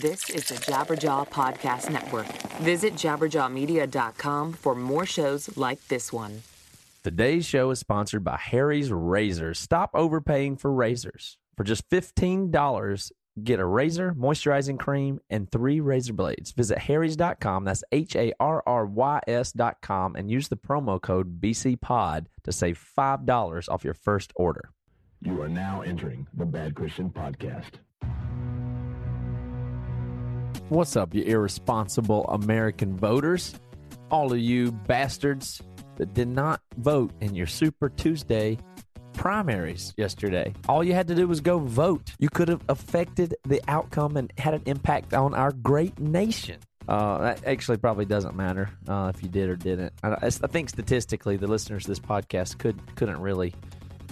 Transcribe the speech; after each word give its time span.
This 0.00 0.28
is 0.28 0.48
the 0.48 0.56
Jabberjaw 0.56 1.28
Podcast 1.28 1.88
Network. 1.88 2.26
Visit 2.62 2.94
jabberjawmedia.com 2.94 4.54
for 4.54 4.74
more 4.74 5.06
shows 5.06 5.56
like 5.56 5.86
this 5.86 6.12
one. 6.12 6.42
Today's 7.04 7.46
show 7.46 7.70
is 7.70 7.78
sponsored 7.78 8.24
by 8.24 8.36
Harry's 8.36 8.90
Razors. 8.90 9.60
Stop 9.60 9.90
overpaying 9.94 10.56
for 10.56 10.72
razors. 10.72 11.38
For 11.56 11.62
just 11.62 11.88
$15, 11.90 13.12
get 13.44 13.60
a 13.60 13.64
razor, 13.64 14.12
moisturizing 14.18 14.80
cream, 14.80 15.20
and 15.30 15.48
three 15.48 15.78
razor 15.78 16.14
blades. 16.14 16.50
Visit 16.50 16.78
harrys.com, 16.78 17.62
that's 17.62 17.84
H 17.92 18.16
A 18.16 18.32
R 18.40 18.64
R 18.66 18.86
Y 18.86 19.20
S.com, 19.28 20.16
and 20.16 20.28
use 20.28 20.48
the 20.48 20.56
promo 20.56 21.00
code 21.00 21.40
BCPOD 21.40 22.26
to 22.42 22.50
save 22.50 22.84
$5 22.98 23.68
off 23.68 23.84
your 23.84 23.94
first 23.94 24.32
order. 24.34 24.70
You 25.22 25.40
are 25.40 25.48
now 25.48 25.82
entering 25.82 26.26
the 26.34 26.46
Bad 26.46 26.74
Christian 26.74 27.10
Podcast. 27.10 27.74
What's 30.70 30.96
up, 30.96 31.14
you 31.14 31.22
irresponsible 31.24 32.24
American 32.24 32.96
voters? 32.96 33.54
All 34.10 34.32
of 34.32 34.38
you 34.38 34.72
bastards 34.72 35.60
that 35.96 36.14
did 36.14 36.28
not 36.28 36.62
vote 36.78 37.12
in 37.20 37.34
your 37.34 37.46
Super 37.46 37.90
Tuesday 37.90 38.56
primaries 39.12 39.92
yesterday. 39.98 40.54
All 40.66 40.82
you 40.82 40.94
had 40.94 41.06
to 41.08 41.14
do 41.14 41.28
was 41.28 41.42
go 41.42 41.58
vote. 41.58 42.12
You 42.18 42.30
could 42.30 42.48
have 42.48 42.62
affected 42.70 43.34
the 43.46 43.60
outcome 43.68 44.16
and 44.16 44.32
had 44.38 44.54
an 44.54 44.62
impact 44.64 45.12
on 45.12 45.34
our 45.34 45.52
great 45.52 45.98
nation. 46.00 46.60
Uh, 46.88 47.18
that 47.18 47.44
actually 47.46 47.76
probably 47.76 48.06
doesn't 48.06 48.34
matter 48.34 48.70
uh, 48.88 49.12
if 49.14 49.22
you 49.22 49.28
did 49.28 49.50
or 49.50 49.56
didn't. 49.56 49.92
I, 50.02 50.16
I 50.22 50.30
think 50.30 50.70
statistically, 50.70 51.36
the 51.36 51.46
listeners 51.46 51.84
of 51.84 51.88
this 51.88 52.00
podcast 52.00 52.56
could 52.56 52.80
couldn't 52.96 53.20
really 53.20 53.54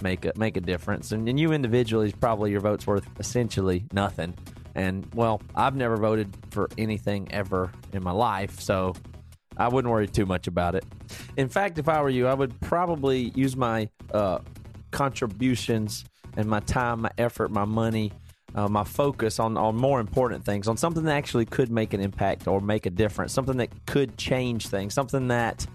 make 0.03 0.25
a 0.25 0.33
make 0.35 0.55
a 0.55 0.61
difference, 0.61 1.11
and, 1.11 1.27
and 1.27 1.39
you 1.39 1.51
individually, 1.51 2.13
probably 2.19 2.51
your 2.51 2.61
vote's 2.61 2.85
worth 2.85 3.07
essentially 3.19 3.85
nothing. 3.91 4.35
And 4.75 5.07
well, 5.13 5.41
I've 5.55 5.75
never 5.75 5.97
voted 5.97 6.35
for 6.51 6.69
anything 6.77 7.31
ever 7.31 7.71
in 7.91 8.03
my 8.03 8.11
life, 8.11 8.59
so 8.59 8.93
I 9.57 9.67
wouldn't 9.67 9.91
worry 9.91 10.07
too 10.07 10.25
much 10.25 10.47
about 10.47 10.75
it. 10.75 10.85
In 11.37 11.47
fact, 11.47 11.77
if 11.77 11.87
I 11.87 12.01
were 12.01 12.09
you, 12.09 12.27
I 12.27 12.33
would 12.33 12.59
probably 12.61 13.31
use 13.35 13.55
my 13.55 13.87
uh, 14.13 14.39
contributions 14.91 16.05
and 16.37 16.47
my 16.47 16.59
time, 16.61 17.01
my 17.01 17.11
effort, 17.17 17.51
my 17.51 17.65
money, 17.65 18.11
uh, 18.55 18.67
my 18.67 18.83
focus 18.83 19.39
on, 19.39 19.57
on 19.57 19.75
more 19.75 19.99
important 19.99 20.45
things, 20.45 20.67
on 20.67 20.77
something 20.77 21.03
that 21.03 21.15
actually 21.15 21.45
could 21.45 21.71
make 21.71 21.93
an 21.93 22.01
impact 22.01 22.47
or 22.47 22.59
make 22.59 22.85
a 22.85 22.89
difference, 22.89 23.33
something 23.33 23.57
that 23.57 23.85
could 23.85 24.17
change 24.17 24.67
things, 24.67 24.93
something 24.93 25.27
that 25.27 25.65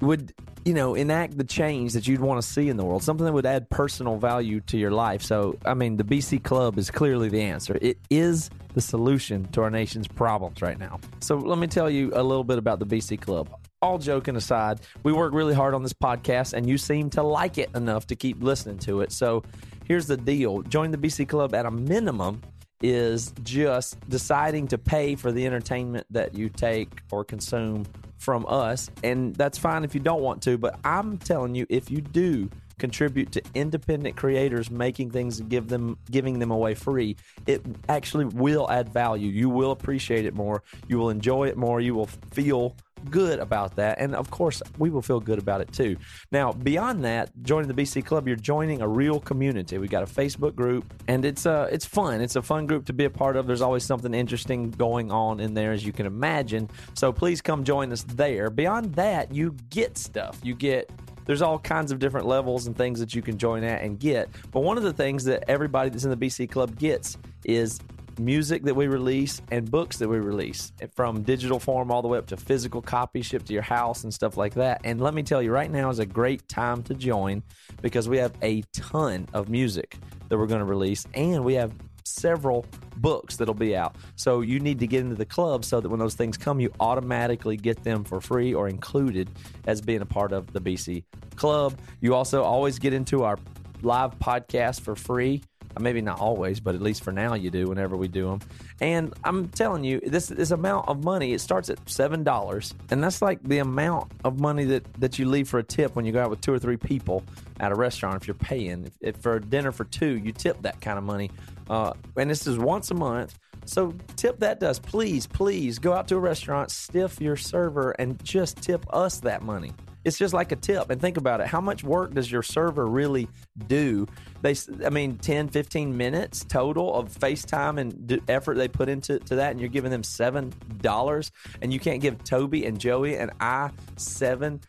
would 0.00 0.32
you 0.66 0.74
know 0.74 0.96
enact 0.96 1.38
the 1.38 1.44
change 1.44 1.92
that 1.92 2.08
you'd 2.08 2.20
want 2.20 2.42
to 2.42 2.46
see 2.46 2.68
in 2.68 2.76
the 2.76 2.84
world 2.84 3.00
something 3.00 3.24
that 3.24 3.32
would 3.32 3.46
add 3.46 3.70
personal 3.70 4.18
value 4.18 4.60
to 4.62 4.76
your 4.76 4.90
life. 4.90 5.22
So 5.22 5.56
i 5.64 5.72
mean 5.72 5.96
the 5.96 6.04
bc 6.04 6.42
club 6.42 6.76
is 6.76 6.90
clearly 6.90 7.28
the 7.28 7.40
answer. 7.40 7.78
It 7.80 7.98
is 8.10 8.50
the 8.74 8.80
solution 8.80 9.44
to 9.52 9.62
our 9.62 9.70
nation's 9.70 10.08
problems 10.08 10.60
right 10.60 10.78
now. 10.78 10.98
So 11.20 11.36
let 11.36 11.58
me 11.58 11.68
tell 11.68 11.88
you 11.88 12.10
a 12.14 12.22
little 12.22 12.44
bit 12.44 12.58
about 12.58 12.80
the 12.80 12.86
bc 12.86 13.20
club. 13.20 13.48
All 13.80 13.98
joking 13.98 14.34
aside 14.34 14.80
we 15.04 15.12
work 15.12 15.32
really 15.32 15.54
hard 15.54 15.72
on 15.72 15.84
this 15.84 15.92
podcast 15.92 16.52
and 16.52 16.68
you 16.68 16.78
seem 16.78 17.10
to 17.10 17.22
like 17.22 17.58
it 17.58 17.70
enough 17.76 18.08
to 18.08 18.16
keep 18.16 18.42
listening 18.42 18.78
to 18.78 19.02
it. 19.02 19.12
So 19.12 19.44
here's 19.84 20.08
the 20.08 20.16
deal. 20.16 20.62
Join 20.62 20.90
the 20.90 20.98
bc 20.98 21.28
club 21.28 21.54
at 21.54 21.64
a 21.64 21.70
minimum 21.70 22.42
is 22.82 23.32
just 23.42 23.96
deciding 24.08 24.68
to 24.68 24.78
pay 24.78 25.14
for 25.14 25.30
the 25.32 25.46
entertainment 25.46 26.06
that 26.10 26.34
you 26.34 26.48
take 26.48 27.02
or 27.10 27.24
consume 27.24 27.86
from 28.18 28.46
us. 28.48 28.90
And 29.02 29.34
that's 29.34 29.58
fine 29.58 29.84
if 29.84 29.94
you 29.94 30.00
don't 30.00 30.22
want 30.22 30.42
to, 30.42 30.58
but 30.58 30.78
I'm 30.84 31.18
telling 31.18 31.54
you, 31.54 31.66
if 31.68 31.90
you 31.90 32.00
do 32.00 32.50
contribute 32.78 33.32
to 33.32 33.42
independent 33.54 34.16
creators 34.16 34.70
making 34.70 35.10
things 35.10 35.40
and 35.40 35.48
give 35.48 35.68
them 35.68 35.96
giving 36.10 36.38
them 36.38 36.50
away 36.50 36.74
free 36.74 37.16
it 37.46 37.62
actually 37.88 38.26
will 38.26 38.70
add 38.70 38.88
value 38.88 39.28
you 39.30 39.48
will 39.48 39.70
appreciate 39.70 40.26
it 40.26 40.34
more 40.34 40.62
you 40.86 40.98
will 40.98 41.08
enjoy 41.08 41.48
it 41.48 41.56
more 41.56 41.80
you 41.80 41.94
will 41.94 42.04
feel 42.32 42.76
good 43.10 43.38
about 43.38 43.76
that. 43.76 43.98
And 43.98 44.14
of 44.14 44.30
course, 44.30 44.62
we 44.78 44.90
will 44.90 45.02
feel 45.02 45.20
good 45.20 45.38
about 45.38 45.60
it 45.60 45.72
too. 45.72 45.96
Now, 46.32 46.52
beyond 46.52 47.04
that, 47.04 47.30
joining 47.42 47.68
the 47.68 47.74
BC 47.74 48.04
Club, 48.04 48.26
you're 48.26 48.36
joining 48.36 48.82
a 48.82 48.88
real 48.88 49.20
community. 49.20 49.78
We've 49.78 49.90
got 49.90 50.02
a 50.02 50.06
Facebook 50.06 50.54
group, 50.54 50.92
and 51.08 51.24
it's 51.24 51.46
uh, 51.46 51.68
it's 51.70 51.86
fun. 51.86 52.20
It's 52.20 52.36
a 52.36 52.42
fun 52.42 52.66
group 52.66 52.86
to 52.86 52.92
be 52.92 53.04
a 53.04 53.10
part 53.10 53.36
of. 53.36 53.46
There's 53.46 53.62
always 53.62 53.84
something 53.84 54.12
interesting 54.12 54.70
going 54.70 55.10
on 55.10 55.40
in 55.40 55.54
there, 55.54 55.72
as 55.72 55.84
you 55.84 55.92
can 55.92 56.06
imagine. 56.06 56.68
So 56.94 57.12
please 57.12 57.40
come 57.40 57.64
join 57.64 57.92
us 57.92 58.02
there. 58.02 58.50
Beyond 58.50 58.94
that, 58.94 59.34
you 59.34 59.56
get 59.70 59.98
stuff. 59.98 60.38
You 60.42 60.54
get 60.54 60.90
there's 61.26 61.42
all 61.42 61.58
kinds 61.58 61.92
of 61.92 61.98
different 61.98 62.26
levels 62.26 62.66
and 62.66 62.76
things 62.76 63.00
that 63.00 63.14
you 63.14 63.20
can 63.20 63.36
join 63.36 63.64
at 63.64 63.82
and 63.82 63.98
get. 63.98 64.30
But 64.52 64.60
one 64.60 64.76
of 64.76 64.84
the 64.84 64.92
things 64.92 65.24
that 65.24 65.44
everybody 65.48 65.90
that's 65.90 66.04
in 66.04 66.10
the 66.10 66.16
BC 66.16 66.50
Club 66.50 66.78
gets 66.78 67.18
is 67.44 67.80
music 68.18 68.62
that 68.64 68.74
we 68.74 68.86
release 68.86 69.40
and 69.50 69.70
books 69.70 69.98
that 69.98 70.08
we 70.08 70.18
release 70.18 70.72
from 70.94 71.22
digital 71.22 71.58
form 71.58 71.90
all 71.90 72.02
the 72.02 72.08
way 72.08 72.18
up 72.18 72.26
to 72.26 72.36
physical 72.36 72.80
copy 72.82 73.22
shipped 73.22 73.46
to 73.46 73.52
your 73.52 73.62
house 73.62 74.04
and 74.04 74.12
stuff 74.12 74.36
like 74.36 74.54
that. 74.54 74.80
And 74.84 75.00
let 75.00 75.14
me 75.14 75.22
tell 75.22 75.42
you, 75.42 75.52
right 75.52 75.70
now 75.70 75.90
is 75.90 75.98
a 75.98 76.06
great 76.06 76.48
time 76.48 76.82
to 76.84 76.94
join 76.94 77.42
because 77.82 78.08
we 78.08 78.18
have 78.18 78.32
a 78.42 78.62
ton 78.72 79.28
of 79.32 79.48
music 79.48 79.96
that 80.28 80.38
we're 80.38 80.46
going 80.46 80.60
to 80.60 80.66
release 80.66 81.06
and 81.14 81.44
we 81.44 81.54
have 81.54 81.72
several 82.04 82.64
books 82.96 83.36
that'll 83.36 83.54
be 83.54 83.76
out. 83.76 83.96
So 84.14 84.40
you 84.40 84.60
need 84.60 84.78
to 84.78 84.86
get 84.86 85.00
into 85.00 85.16
the 85.16 85.26
club 85.26 85.64
so 85.64 85.80
that 85.80 85.88
when 85.88 85.98
those 85.98 86.14
things 86.14 86.36
come, 86.36 86.60
you 86.60 86.72
automatically 86.80 87.56
get 87.56 87.82
them 87.84 88.04
for 88.04 88.20
free 88.20 88.54
or 88.54 88.68
included 88.68 89.28
as 89.66 89.80
being 89.80 90.00
a 90.00 90.06
part 90.06 90.32
of 90.32 90.52
the 90.52 90.60
BC 90.60 91.04
club. 91.34 91.78
You 92.00 92.14
also 92.14 92.42
always 92.42 92.78
get 92.78 92.94
into 92.94 93.24
our 93.24 93.38
live 93.82 94.18
podcast 94.18 94.80
for 94.80 94.96
free 94.96 95.42
Maybe 95.78 96.00
not 96.00 96.20
always, 96.20 96.60
but 96.60 96.74
at 96.74 96.82
least 96.82 97.04
for 97.04 97.12
now 97.12 97.34
you 97.34 97.50
do 97.50 97.66
whenever 97.66 97.96
we 97.96 98.08
do 98.08 98.26
them. 98.26 98.40
And 98.80 99.12
I'm 99.24 99.48
telling 99.48 99.84
you, 99.84 100.00
this 100.00 100.28
this 100.28 100.50
amount 100.50 100.88
of 100.88 101.04
money, 101.04 101.32
it 101.32 101.40
starts 101.40 101.70
at 101.70 101.78
seven 101.88 102.24
dollars, 102.24 102.74
and 102.90 103.02
that's 103.02 103.22
like 103.22 103.42
the 103.42 103.58
amount 103.58 104.12
of 104.24 104.40
money 104.40 104.64
that 104.64 104.84
that 105.00 105.18
you 105.18 105.28
leave 105.28 105.48
for 105.48 105.58
a 105.58 105.62
tip 105.64 105.96
when 105.96 106.04
you 106.04 106.12
go 106.12 106.22
out 106.22 106.30
with 106.30 106.40
two 106.40 106.52
or 106.52 106.58
three 106.58 106.76
people 106.76 107.22
at 107.60 107.72
a 107.72 107.74
restaurant. 107.74 108.16
If 108.22 108.26
you're 108.26 108.34
paying, 108.34 108.86
if, 108.86 108.92
if 109.00 109.16
for 109.22 109.36
a 109.36 109.40
dinner 109.40 109.72
for 109.72 109.84
two, 109.84 110.16
you 110.16 110.32
tip 110.32 110.62
that 110.62 110.80
kind 110.80 110.98
of 110.98 111.04
money. 111.04 111.30
Uh, 111.68 111.92
and 112.16 112.30
this 112.30 112.46
is 112.46 112.58
once 112.58 112.90
a 112.90 112.94
month. 112.94 113.38
So 113.64 113.94
tip 114.14 114.38
that 114.40 114.60
does. 114.60 114.78
Please, 114.78 115.26
please 115.26 115.78
go 115.80 115.92
out 115.92 116.06
to 116.08 116.16
a 116.16 116.20
restaurant, 116.20 116.70
stiff 116.70 117.20
your 117.20 117.36
server, 117.36 117.90
and 117.92 118.22
just 118.22 118.62
tip 118.62 118.86
us 118.94 119.20
that 119.20 119.42
money. 119.42 119.72
It's 120.06 120.16
just 120.16 120.32
like 120.32 120.52
a 120.52 120.56
tip. 120.56 120.88
And 120.88 121.00
think 121.00 121.16
about 121.16 121.40
it. 121.40 121.48
How 121.48 121.60
much 121.60 121.82
work 121.82 122.14
does 122.14 122.30
your 122.30 122.42
server 122.42 122.86
really 122.86 123.28
do? 123.66 124.06
They, 124.40 124.54
I 124.84 124.90
mean, 124.90 125.18
10, 125.18 125.48
15 125.48 125.96
minutes 125.96 126.44
total 126.44 126.94
of 126.94 127.12
FaceTime 127.12 127.80
and 127.80 128.22
effort 128.28 128.56
they 128.56 128.68
put 128.68 128.88
into 128.88 129.18
to 129.18 129.34
that, 129.34 129.50
and 129.50 129.60
you're 129.60 129.68
giving 129.68 129.90
them 129.90 130.02
$7, 130.02 131.30
and 131.60 131.72
you 131.72 131.80
can't 131.80 132.00
give 132.00 132.22
Toby 132.22 132.66
and 132.66 132.78
Joey 132.78 133.16
and 133.16 133.32
I 133.40 133.70
$7 133.96 134.60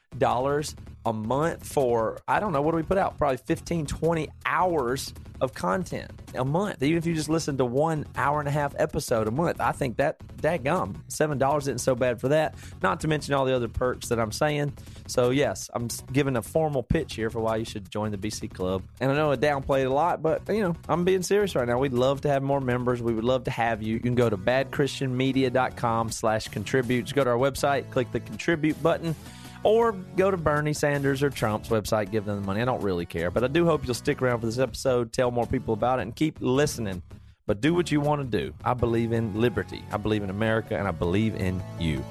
a 1.08 1.14
month 1.14 1.66
for, 1.66 2.20
I 2.28 2.40
don't 2.40 2.52
know, 2.52 2.62
what 2.62 2.72
do 2.72 2.78
we 2.78 2.84
put 2.84 2.98
out? 2.98 3.18
Probably 3.18 3.38
15, 3.38 3.86
20 3.86 4.30
hours 4.46 5.14
of 5.40 5.54
content 5.54 6.10
a 6.36 6.44
month. 6.44 6.82
Even 6.82 6.98
if 6.98 7.06
you 7.06 7.14
just 7.14 7.30
listen 7.30 7.58
to 7.58 7.66
one 7.66 8.08
hour 8.16 8.40
and 8.40 8.48
a 8.48 8.52
half 8.52 8.74
episode 8.78 9.28
a 9.28 9.32
month, 9.32 9.62
I 9.62 9.72
think 9.72 9.98
that 9.98 10.18
gum 10.64 11.04
seven 11.08 11.38
dollars 11.38 11.64
isn't 11.64 11.78
so 11.80 11.94
bad 11.96 12.20
for 12.20 12.30
that. 12.30 12.56
Not 12.82 13.02
to 13.02 13.08
mention 13.08 13.36
all 13.36 13.46
the 13.46 13.56
other 13.56 13.68
perks 13.68 14.08
that 14.10 14.20
I'm 14.20 14.32
saying. 14.32 14.74
So 15.08 15.30
yes, 15.30 15.70
I'm 15.74 15.90
giving 16.12 16.36
a 16.38 16.42
formal 16.42 16.82
pitch 16.84 17.14
here 17.16 17.30
for 17.30 17.40
why 17.40 17.58
you 17.58 17.66
should 17.66 17.92
join 17.92 18.12
the 18.12 18.18
BC 18.18 18.52
Club. 18.54 18.84
And 19.00 19.12
I 19.12 19.16
know 19.16 19.32
I 19.32 19.36
downplayed 19.36 19.86
a 19.86 19.94
lot, 19.94 20.24
but 20.24 20.42
you 20.50 20.62
know 20.62 20.76
I'm 20.90 21.06
being 21.06 21.22
serious 21.22 21.56
right 21.56 21.68
now. 21.68 21.78
We'd 21.78 21.94
love 21.94 22.22
to 22.22 22.30
have 22.30 22.42
more 22.44 22.62
members. 22.62 23.02
We 23.02 23.14
would 23.14 23.24
love 23.24 23.44
to 23.46 23.52
have 23.52 23.82
you. 23.84 23.94
You 23.94 24.00
can 24.00 24.16
go 24.16 24.30
to 24.30 24.38
badchristianmedia.com/slash 24.38 26.48
contribute. 26.48 27.04
Just 27.04 27.16
go 27.16 27.24
to 27.24 27.30
our 27.30 27.38
website, 27.38 27.92
click 27.92 28.12
the 28.12 28.20
contribute 28.20 28.82
button 28.82 29.16
or 29.64 29.92
go 29.92 30.32
to 30.32 30.38
Bernie 30.38 30.74
Sanders 30.74 31.24
or 31.24 31.30
Trump's 31.30 31.70
website, 31.70 32.12
give 32.12 32.26
them 32.26 32.40
the 32.40 32.46
money. 32.46 32.62
I 32.62 32.66
don't 32.66 32.82
really 32.82 33.06
care, 33.06 33.32
but 33.32 33.44
I 33.44 33.48
do 33.48 33.66
hope 33.66 33.86
you'll 33.86 33.94
stick 33.94 34.22
around 34.22 34.40
for 34.40 34.46
this 34.46 34.60
episode, 34.60 35.12
tell 35.14 35.32
more 35.32 35.46
people 35.46 35.74
about 35.74 36.00
it, 36.00 36.04
and 36.04 36.16
keep 36.16 36.38
listening. 36.40 37.02
But 37.46 37.62
do 37.62 37.74
what 37.74 37.92
you 37.92 38.02
want 38.02 38.30
to 38.30 38.38
do. 38.38 38.54
I 38.66 38.74
believe 38.74 39.14
in 39.14 39.40
liberty, 39.40 39.84
I 39.92 39.98
believe 39.98 40.24
in 40.24 40.30
America, 40.30 40.78
and 40.78 40.88
I 40.88 40.92
believe 40.92 41.36
in 41.36 41.64
you. 41.80 42.04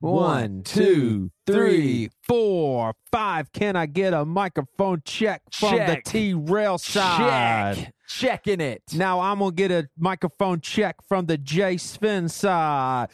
One, 0.00 0.62
two, 0.64 1.30
three, 1.46 2.10
four, 2.26 2.92
five. 3.12 3.52
Can 3.52 3.76
I 3.76 3.86
get 3.86 4.12
a 4.12 4.24
microphone 4.24 5.00
check 5.04 5.42
from 5.52 5.76
Check. 5.76 6.04
the 6.04 6.10
T 6.10 6.34
rail 6.34 6.76
side? 6.76 7.76
Check. 7.76 7.94
checking 8.08 8.60
it. 8.60 8.82
Now 8.92 9.20
I'm 9.20 9.38
gonna 9.38 9.52
get 9.52 9.70
a 9.70 9.88
microphone 9.96 10.60
check 10.60 10.96
from 11.08 11.26
the 11.26 11.38
J 11.38 11.76
Sven 11.76 12.28
side. 12.28 13.10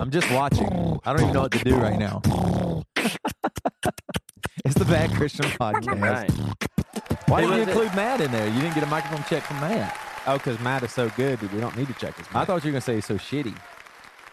I'm 0.00 0.10
just 0.10 0.30
watching. 0.32 1.00
I 1.04 1.12
don't 1.12 1.22
even 1.22 1.32
know 1.32 1.42
what 1.42 1.52
to 1.52 1.64
do 1.64 1.76
right 1.76 1.98
now. 1.98 2.20
it's 4.64 4.74
the 4.74 4.84
Bad 4.84 5.12
Christian 5.12 5.44
Podcast. 5.46 6.30
Why 7.28 7.40
did 7.42 7.50
you 7.50 7.56
include 7.62 7.94
Matt 7.94 8.20
in 8.20 8.30
there? 8.32 8.48
You 8.48 8.60
didn't 8.60 8.74
get 8.74 8.82
a 8.82 8.88
microphone 8.88 9.24
check 9.28 9.42
from 9.44 9.60
Matt. 9.60 9.98
Oh, 10.26 10.34
because 10.38 10.58
Matt 10.60 10.82
is 10.82 10.92
so 10.92 11.08
good, 11.10 11.40
that 11.40 11.52
we 11.52 11.60
don't 11.60 11.76
need 11.76 11.88
to 11.88 11.94
check 11.94 12.16
his. 12.16 12.26
I 12.32 12.40
mic. 12.40 12.46
thought 12.46 12.64
you 12.64 12.68
were 12.68 12.72
going 12.72 12.74
to 12.74 12.80
say 12.80 12.94
he's 12.96 13.06
so 13.06 13.16
shitty. 13.16 13.56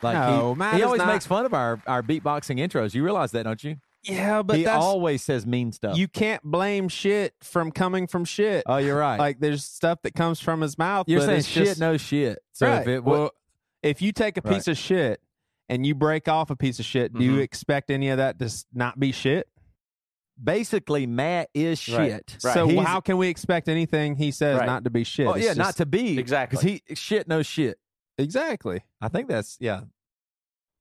Like 0.02 0.16
No, 0.16 0.54
he, 0.54 0.60
Matt 0.60 0.74
he 0.76 0.80
is 0.82 0.86
always 0.86 1.00
not- 1.00 1.08
makes 1.08 1.26
fun 1.26 1.46
of 1.46 1.54
our, 1.54 1.82
our 1.88 2.02
beatboxing 2.04 2.60
intros. 2.60 2.94
You 2.94 3.04
realize 3.04 3.32
that, 3.32 3.44
don't 3.44 3.64
you? 3.64 3.78
Yeah, 4.04 4.42
but 4.42 4.58
he 4.58 4.66
always 4.66 5.22
says 5.24 5.46
mean 5.46 5.72
stuff. 5.72 5.98
you 5.98 6.08
can't 6.08 6.42
blame 6.44 6.88
shit 6.90 7.34
from 7.42 7.72
coming 7.72 8.08
from 8.08 8.26
shit. 8.26 8.64
oh, 8.66 8.78
you're 8.78 8.98
right. 8.98 9.18
Like 9.20 9.40
there's 9.40 9.66
stuff 9.66 10.02
that 10.04 10.16
comes 10.16 10.40
from 10.40 10.62
his 10.62 10.78
mouth. 10.78 11.06
you're 11.08 11.20
but 11.20 11.26
saying 11.26 11.40
it's 11.40 11.48
shit, 11.48 11.66
just, 11.66 11.80
no 11.80 11.98
shit. 11.98 12.40
So 12.54 12.68
right. 12.68 12.82
if 12.82 12.88
it 12.88 13.04
well, 13.04 13.32
if 13.84 14.02
you 14.02 14.12
take 14.12 14.38
a 14.38 14.42
Right. 14.44 14.56
piece 14.56 14.68
of 14.68 14.78
shit 14.78 15.22
and 15.68 15.86
you 15.86 15.96
break 15.96 16.28
off 16.28 16.50
a 16.50 16.56
piece 16.56 16.80
of 16.80 16.86
shit, 16.86 17.14
do 17.14 17.24
you 17.24 17.34
Mhm. 17.38 17.42
expect 17.42 17.92
any 17.92 18.10
of 18.10 18.18
that 18.18 18.40
to 18.40 18.50
not 18.74 19.00
be 19.00 19.12
shit? 19.12 19.48
basically 20.42 21.06
Matt 21.06 21.50
is 21.54 21.80
shit. 21.80 21.98
Right. 21.98 22.54
So 22.54 22.66
He's- 22.68 22.86
how 22.88 23.02
can 23.02 23.18
we 23.18 23.28
expect 23.28 23.68
anything 23.68 24.16
he 24.16 24.32
says 24.32 24.62
not 24.66 24.86
to 24.86 24.90
be 24.90 25.04
shit? 25.04 25.28
Oh 25.28 25.34
It's 25.34 25.46
yeah, 25.46 25.54
not 25.54 25.76
to 25.76 25.86
be 25.86 26.18
Exactly. 26.18 26.58
because 26.58 26.82
he 26.88 26.96
shit 26.96 27.28
no 27.28 27.42
shit. 27.44 27.78
exactly 28.18 28.82
I 29.02 29.10
think 29.10 29.28
that's 29.28 29.58
yeah. 29.60 29.82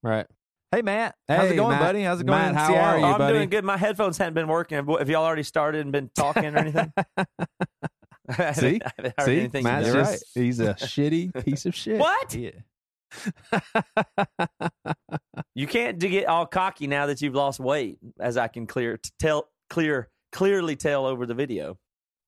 right. 0.02 0.26
Hey 0.70 0.82
Matt, 0.82 1.14
how's 1.26 1.50
it 1.50 1.56
going, 1.56 1.70
Matt. 1.70 1.80
buddy? 1.80 2.02
How's 2.02 2.20
it 2.20 2.26
going? 2.26 2.38
Matt, 2.38 2.50
in 2.50 2.54
how 2.56 2.68
Seattle? 2.68 2.84
are 2.84 2.98
you, 2.98 3.04
I'm 3.14 3.18
buddy? 3.18 3.32
doing 3.38 3.48
good. 3.48 3.64
My 3.64 3.78
headphones 3.78 4.18
hadn't 4.18 4.34
been 4.34 4.48
working. 4.48 4.76
Have 4.76 4.86
have 4.86 5.08
y'all 5.08 5.24
already 5.24 5.42
started 5.42 5.80
and 5.80 5.92
been 5.92 6.10
talking 6.14 6.44
or 6.54 6.58
anything? 6.58 6.92
See? 8.52 8.78
I 8.84 8.92
haven't 8.96 9.14
heard 9.18 9.52
See, 9.52 9.62
Matt's 9.62 9.86
yet. 9.86 10.20
You're 10.34 10.44
he's 10.44 10.60
a 10.60 10.74
shitty 10.74 11.44
piece 11.44 11.64
of 11.64 11.74
shit. 11.74 11.98
What? 11.98 12.34
Yeah. 12.34 12.50
You 15.54 15.66
can't 15.66 15.98
get 15.98 16.26
all 16.26 16.44
cocky 16.44 16.86
now 16.86 17.06
that 17.06 17.22
you've 17.22 17.34
lost 17.34 17.58
weight, 17.58 17.96
as 18.20 18.36
I 18.36 18.48
can 18.48 18.66
clear 18.66 19.00
tell 19.18 19.48
clear 19.70 20.10
clearly 20.32 20.76
tell 20.76 21.06
over 21.06 21.24
the 21.24 21.34
video. 21.34 21.78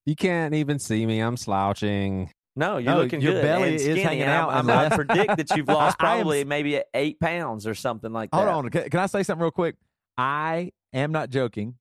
You 0.07 0.17
can't 0.17 0.55
even 0.55 0.79
see 0.79 1.05
me. 1.05 1.21
I'm 1.21 1.37
slouching. 1.37 2.33
No, 2.57 2.79
you're 2.79 2.93
No, 2.95 3.03
looking 3.03 3.21
your 3.21 3.35
good. 3.35 3.43
belly 3.43 3.69
and 3.69 3.75
is 3.77 3.83
skinny, 3.83 4.01
hanging 4.03 4.23
out 4.25 4.51
I'm, 4.51 4.69
and 4.69 4.71
I'm, 4.71 4.93
I 4.93 4.97
predict 4.97 5.37
that 5.37 5.57
you've 5.57 5.69
lost 5.69 5.97
I 6.01 6.15
am 6.17 6.19
probably 6.19 6.45
maybe 6.45 6.83
eight 6.95 7.21
pounds 7.21 7.67
or 7.67 7.75
something 7.75 8.13
like 8.13 8.31
that. 8.33 8.37
Hold 8.37 8.49
on. 8.67 8.71
Can, 8.71 8.91
can 8.91 9.01
I 9.01 9.07
say 9.07 9.23
something 9.23 9.43
real 9.43 9.51
quick? 9.53 9.77
I 10.19 10.73
am 10.93 11.13
not 11.13 11.31
joking. 11.31 11.77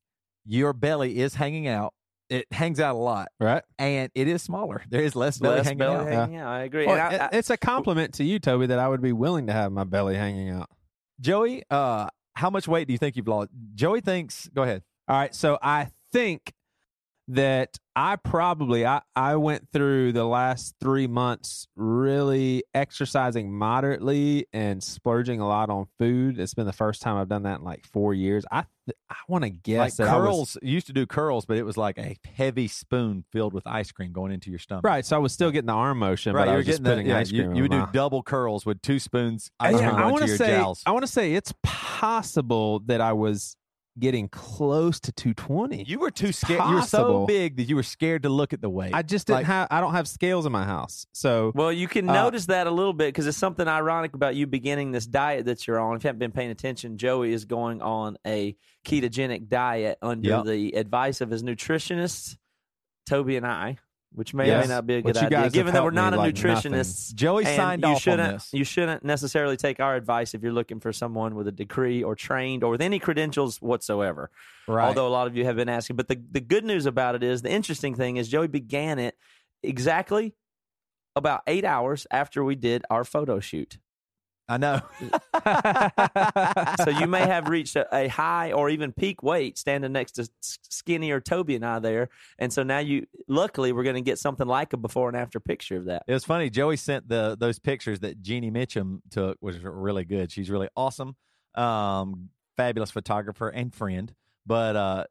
Your 0.45 0.73
belly 0.73 1.17
is 1.19 1.33
hanging 1.35 1.67
out. 1.67 1.93
It 2.29 2.45
hangs 2.51 2.79
out 2.79 2.93
a 2.95 2.97
lot, 2.99 3.29
Right? 3.39 3.63
and 3.79 4.11
it 4.13 4.27
is 4.27 4.43
smaller. 4.43 4.83
There 4.89 5.01
is 5.01 5.15
less 5.15 5.39
belly 5.39 5.55
Less 5.57 5.65
hanging 5.65 5.79
belly 5.79 5.95
out. 5.95 6.07
hanging 6.07 6.37
out. 6.37 6.47
I 6.47 6.61
agree. 6.61 6.85
Well, 6.85 6.95
I- 6.95 7.25
I- 7.25 7.29
it's 7.35 7.49
a 7.49 7.57
compliment 7.57 8.13
to 8.15 8.23
you, 8.23 8.37
Toby, 8.37 8.67
that 8.67 8.77
I 8.77 8.87
would 8.87 9.01
be 9.01 9.11
willing 9.13 9.47
to 9.47 9.53
have 9.53 9.71
my 9.71 9.83
belly 9.83 10.15
hanging 10.15 10.49
out. 10.51 10.69
Joey, 11.19 11.63
uh, 11.71 12.07
how 12.35 12.49
much 12.51 12.67
weight 12.67 12.87
do 12.87 12.93
you 12.93 12.99
think 12.99 13.15
you've 13.17 13.27
lost? 13.27 13.49
Joey 13.75 14.01
thinks. 14.01 14.47
Go 14.53 14.61
ahead. 14.63 14.83
All 15.07 15.17
right, 15.17 15.33
so 15.33 15.57
I 15.61 15.89
think 16.13 16.53
that 17.31 17.77
I 17.95 18.15
probably 18.15 18.85
I, 18.85 19.01
I 19.15 19.35
went 19.35 19.67
through 19.71 20.13
the 20.13 20.25
last 20.25 20.73
three 20.81 21.05
months 21.05 21.67
really 21.75 22.63
exercising 22.73 23.53
moderately 23.53 24.47
and 24.51 24.83
splurging 24.83 25.39
a 25.39 25.47
lot 25.47 25.69
on 25.69 25.85
food. 25.99 26.39
It's 26.39 26.53
been 26.53 26.65
the 26.65 26.73
first 26.73 27.01
time 27.03 27.17
I've 27.17 27.29
done 27.29 27.43
that 27.43 27.59
in 27.59 27.63
like 27.65 27.85
four 27.85 28.13
years. 28.13 28.45
I 28.51 28.63
th- 28.87 28.97
I 29.11 29.15
want 29.27 29.43
to 29.43 29.49
guess 29.51 29.79
like 29.99 30.07
that 30.07 30.07
I 30.07 30.17
was- 30.17 30.25
curls. 30.25 30.57
used 30.63 30.87
to 30.87 30.93
do 30.93 31.05
curls, 31.05 31.45
but 31.45 31.57
it 31.57 31.63
was 31.63 31.77
like 31.77 31.99
a 31.99 32.17
heavy 32.35 32.67
spoon 32.67 33.23
filled 33.31 33.53
with 33.53 33.67
ice 33.67 33.91
cream 33.91 34.11
going 34.11 34.31
into 34.31 34.49
your 34.49 34.57
stomach. 34.59 34.83
right, 34.85 35.05
so 35.05 35.15
I 35.15 35.19
was 35.19 35.31
still 35.31 35.51
getting 35.51 35.67
the 35.67 35.73
arm 35.73 35.99
motion, 35.99 36.33
Right, 36.33 36.43
but 36.45 36.47
I 36.47 36.51
you 36.51 36.53
were 36.53 36.57
was 36.59 36.65
just 36.67 36.83
putting 36.83 37.05
the, 37.05 37.11
yeah, 37.11 37.19
ice 37.19 37.29
cream. 37.29 37.41
you 37.53 37.63
in 37.65 37.69
would 37.69 37.71
my 37.71 37.85
do 37.85 37.91
double 37.91 38.23
curls 38.23 38.65
with 38.65 38.81
two 38.81 38.97
spoons 38.97 39.51
ice 39.59 39.75
Yeah, 39.79 39.89
cream 39.91 40.01
I 40.03 40.11
want 40.11 40.23
to 40.23 40.31
to 40.31 40.37
say 40.37 40.55
jowls. 40.57 40.81
I 40.85 40.91
want 40.91 41.03
to 41.05 41.11
say 41.11 41.33
it's 41.35 41.53
possible 41.63 42.79
that 42.87 43.01
I 43.01 43.13
was 43.13 43.55
getting 43.99 44.27
close 44.29 44.99
to 45.01 45.11
220. 45.11 45.83
You 45.87 45.99
were 45.99 46.11
too 46.11 46.31
scared. 46.31 46.61
You 46.67 46.75
were 46.75 46.81
so 46.81 46.97
possible. 46.99 47.25
big 47.27 47.57
that 47.57 47.63
you 47.63 47.75
were 47.75 47.83
scared 47.83 48.23
to 48.23 48.29
look 48.29 48.53
at 48.53 48.61
the 48.61 48.69
weight. 48.69 48.93
I 48.93 49.01
just 49.01 49.27
didn't 49.27 49.39
Like- 49.39 49.45
have 49.47 49.67
I 49.71 49.81
don't 49.81 49.91
have 49.93 50.07
scales 50.07 50.45
in 50.45 50.51
my 50.51 50.65
house. 50.65 51.05
So 51.11 51.51
Well, 51.55 51.71
you 51.71 51.87
can 51.87 52.09
Uh, 52.09 52.13
notice 52.13 52.45
that 52.47 52.67
a 52.67 52.71
little 52.71 52.93
bit 52.93 53.07
because 53.09 53.27
it's 53.27 53.37
something 53.37 53.67
ironic 53.67 54.13
about 54.13 54.35
you 54.35 54.47
beginning 54.47 54.91
this 54.91 55.05
diet 55.05 55.45
that 55.45 55.67
you're 55.67 55.79
on. 55.79 55.95
If 55.97 56.03
you 56.03 56.07
haven't 56.07 56.19
been 56.19 56.31
paying 56.31 56.51
attention, 56.51 56.97
Joey 56.97 57.33
is 57.33 57.45
going 57.45 57.81
on 57.81 58.17
a 58.25 58.55
ketogenic 58.85 59.47
diet 59.49 59.97
under 60.01 60.29
Yep. 60.29 60.45
the 60.45 60.75
advice 60.75 61.21
of 61.21 61.29
his 61.29 61.43
nutritionist, 61.43 62.37
Toby 63.05 63.35
and 63.37 63.45
I, 63.45 63.77
which 64.13 64.33
may 64.33 64.51
or 64.51 64.61
may 64.61 64.67
not 64.67 64.87
be 64.87 64.95
a 64.95 65.01
good 65.01 65.15
you 65.15 65.21
idea, 65.21 65.49
given 65.49 65.73
that 65.73 65.83
we're 65.83 65.91
not 65.91 66.13
a 66.13 66.17
like 66.17 66.33
nutritionist. 66.33 67.13
Joey 67.15 67.45
signed 67.45 67.83
you 67.83 67.89
off 67.89 67.95
on 67.95 67.99
shouldn't, 67.99 68.33
this. 68.33 68.49
You 68.53 68.63
shouldn't 68.63 69.03
necessarily 69.03 69.55
take 69.55 69.79
our 69.79 69.95
advice 69.95 70.33
if 70.33 70.41
you're 70.41 70.53
looking 70.53 70.79
for 70.79 70.91
someone 70.91 71.35
with 71.35 71.47
a 71.47 71.51
degree 71.51 72.03
or 72.03 72.15
trained 72.15 72.63
or 72.63 72.71
with 72.71 72.81
any 72.81 72.99
credentials 72.99 73.61
whatsoever. 73.61 74.29
right. 74.67 74.87
Although 74.87 75.07
a 75.07 75.09
lot 75.09 75.27
of 75.27 75.37
you 75.37 75.45
have 75.45 75.55
been 75.55 75.69
asking. 75.69 75.95
But 75.95 76.07
the, 76.07 76.19
the 76.31 76.41
good 76.41 76.65
news 76.65 76.85
about 76.85 77.15
it 77.15 77.23
is 77.23 77.41
the 77.41 77.51
interesting 77.51 77.95
thing 77.95 78.17
is 78.17 78.27
Joey 78.29 78.47
began 78.47 78.99
it 78.99 79.15
exactly 79.61 80.35
about 81.15 81.41
eight 81.47 81.65
hours 81.65 82.07
after 82.11 82.43
we 82.43 82.55
did 82.55 82.83
our 82.89 83.03
photo 83.03 83.39
shoot. 83.39 83.77
I 84.49 84.57
know. 84.57 84.81
So 86.83 86.89
you 86.89 87.07
may 87.07 87.19
have 87.25 87.47
reached 87.47 87.75
a, 87.75 87.87
a 87.95 88.07
high 88.07 88.51
or 88.51 88.69
even 88.69 88.91
peak 88.91 89.21
weight 89.21 89.57
standing 89.57 89.91
next 89.91 90.13
to 90.13 90.27
skinnier 90.41 91.19
Toby 91.19 91.55
and 91.55 91.65
I 91.65 91.79
there. 91.79 92.09
And 92.39 92.51
so 92.51 92.63
now 92.63 92.79
you, 92.79 93.05
luckily, 93.27 93.71
we're 93.71 93.83
going 93.83 93.95
to 93.95 94.01
get 94.01 94.17
something 94.17 94.47
like 94.47 94.73
a 94.73 94.77
before 94.77 95.07
and 95.07 95.15
after 95.15 95.39
picture 95.39 95.77
of 95.77 95.85
that. 95.85 96.03
It 96.07 96.13
was 96.13 96.25
funny. 96.25 96.49
Joey 96.49 96.77
sent 96.77 97.07
the 97.07 97.37
those 97.39 97.59
pictures 97.59 97.99
that 97.99 98.21
Jeannie 98.21 98.51
Mitchum 98.51 99.01
took, 99.11 99.37
which 99.39 99.55
was 99.55 99.63
really 99.63 100.03
good. 100.05 100.31
She's 100.31 100.49
really 100.49 100.69
awesome, 100.75 101.15
um, 101.55 102.29
fabulous 102.57 102.89
photographer 102.89 103.49
and 103.49 103.73
friend. 103.73 104.13
But 104.47 104.75
uh, 104.75 105.03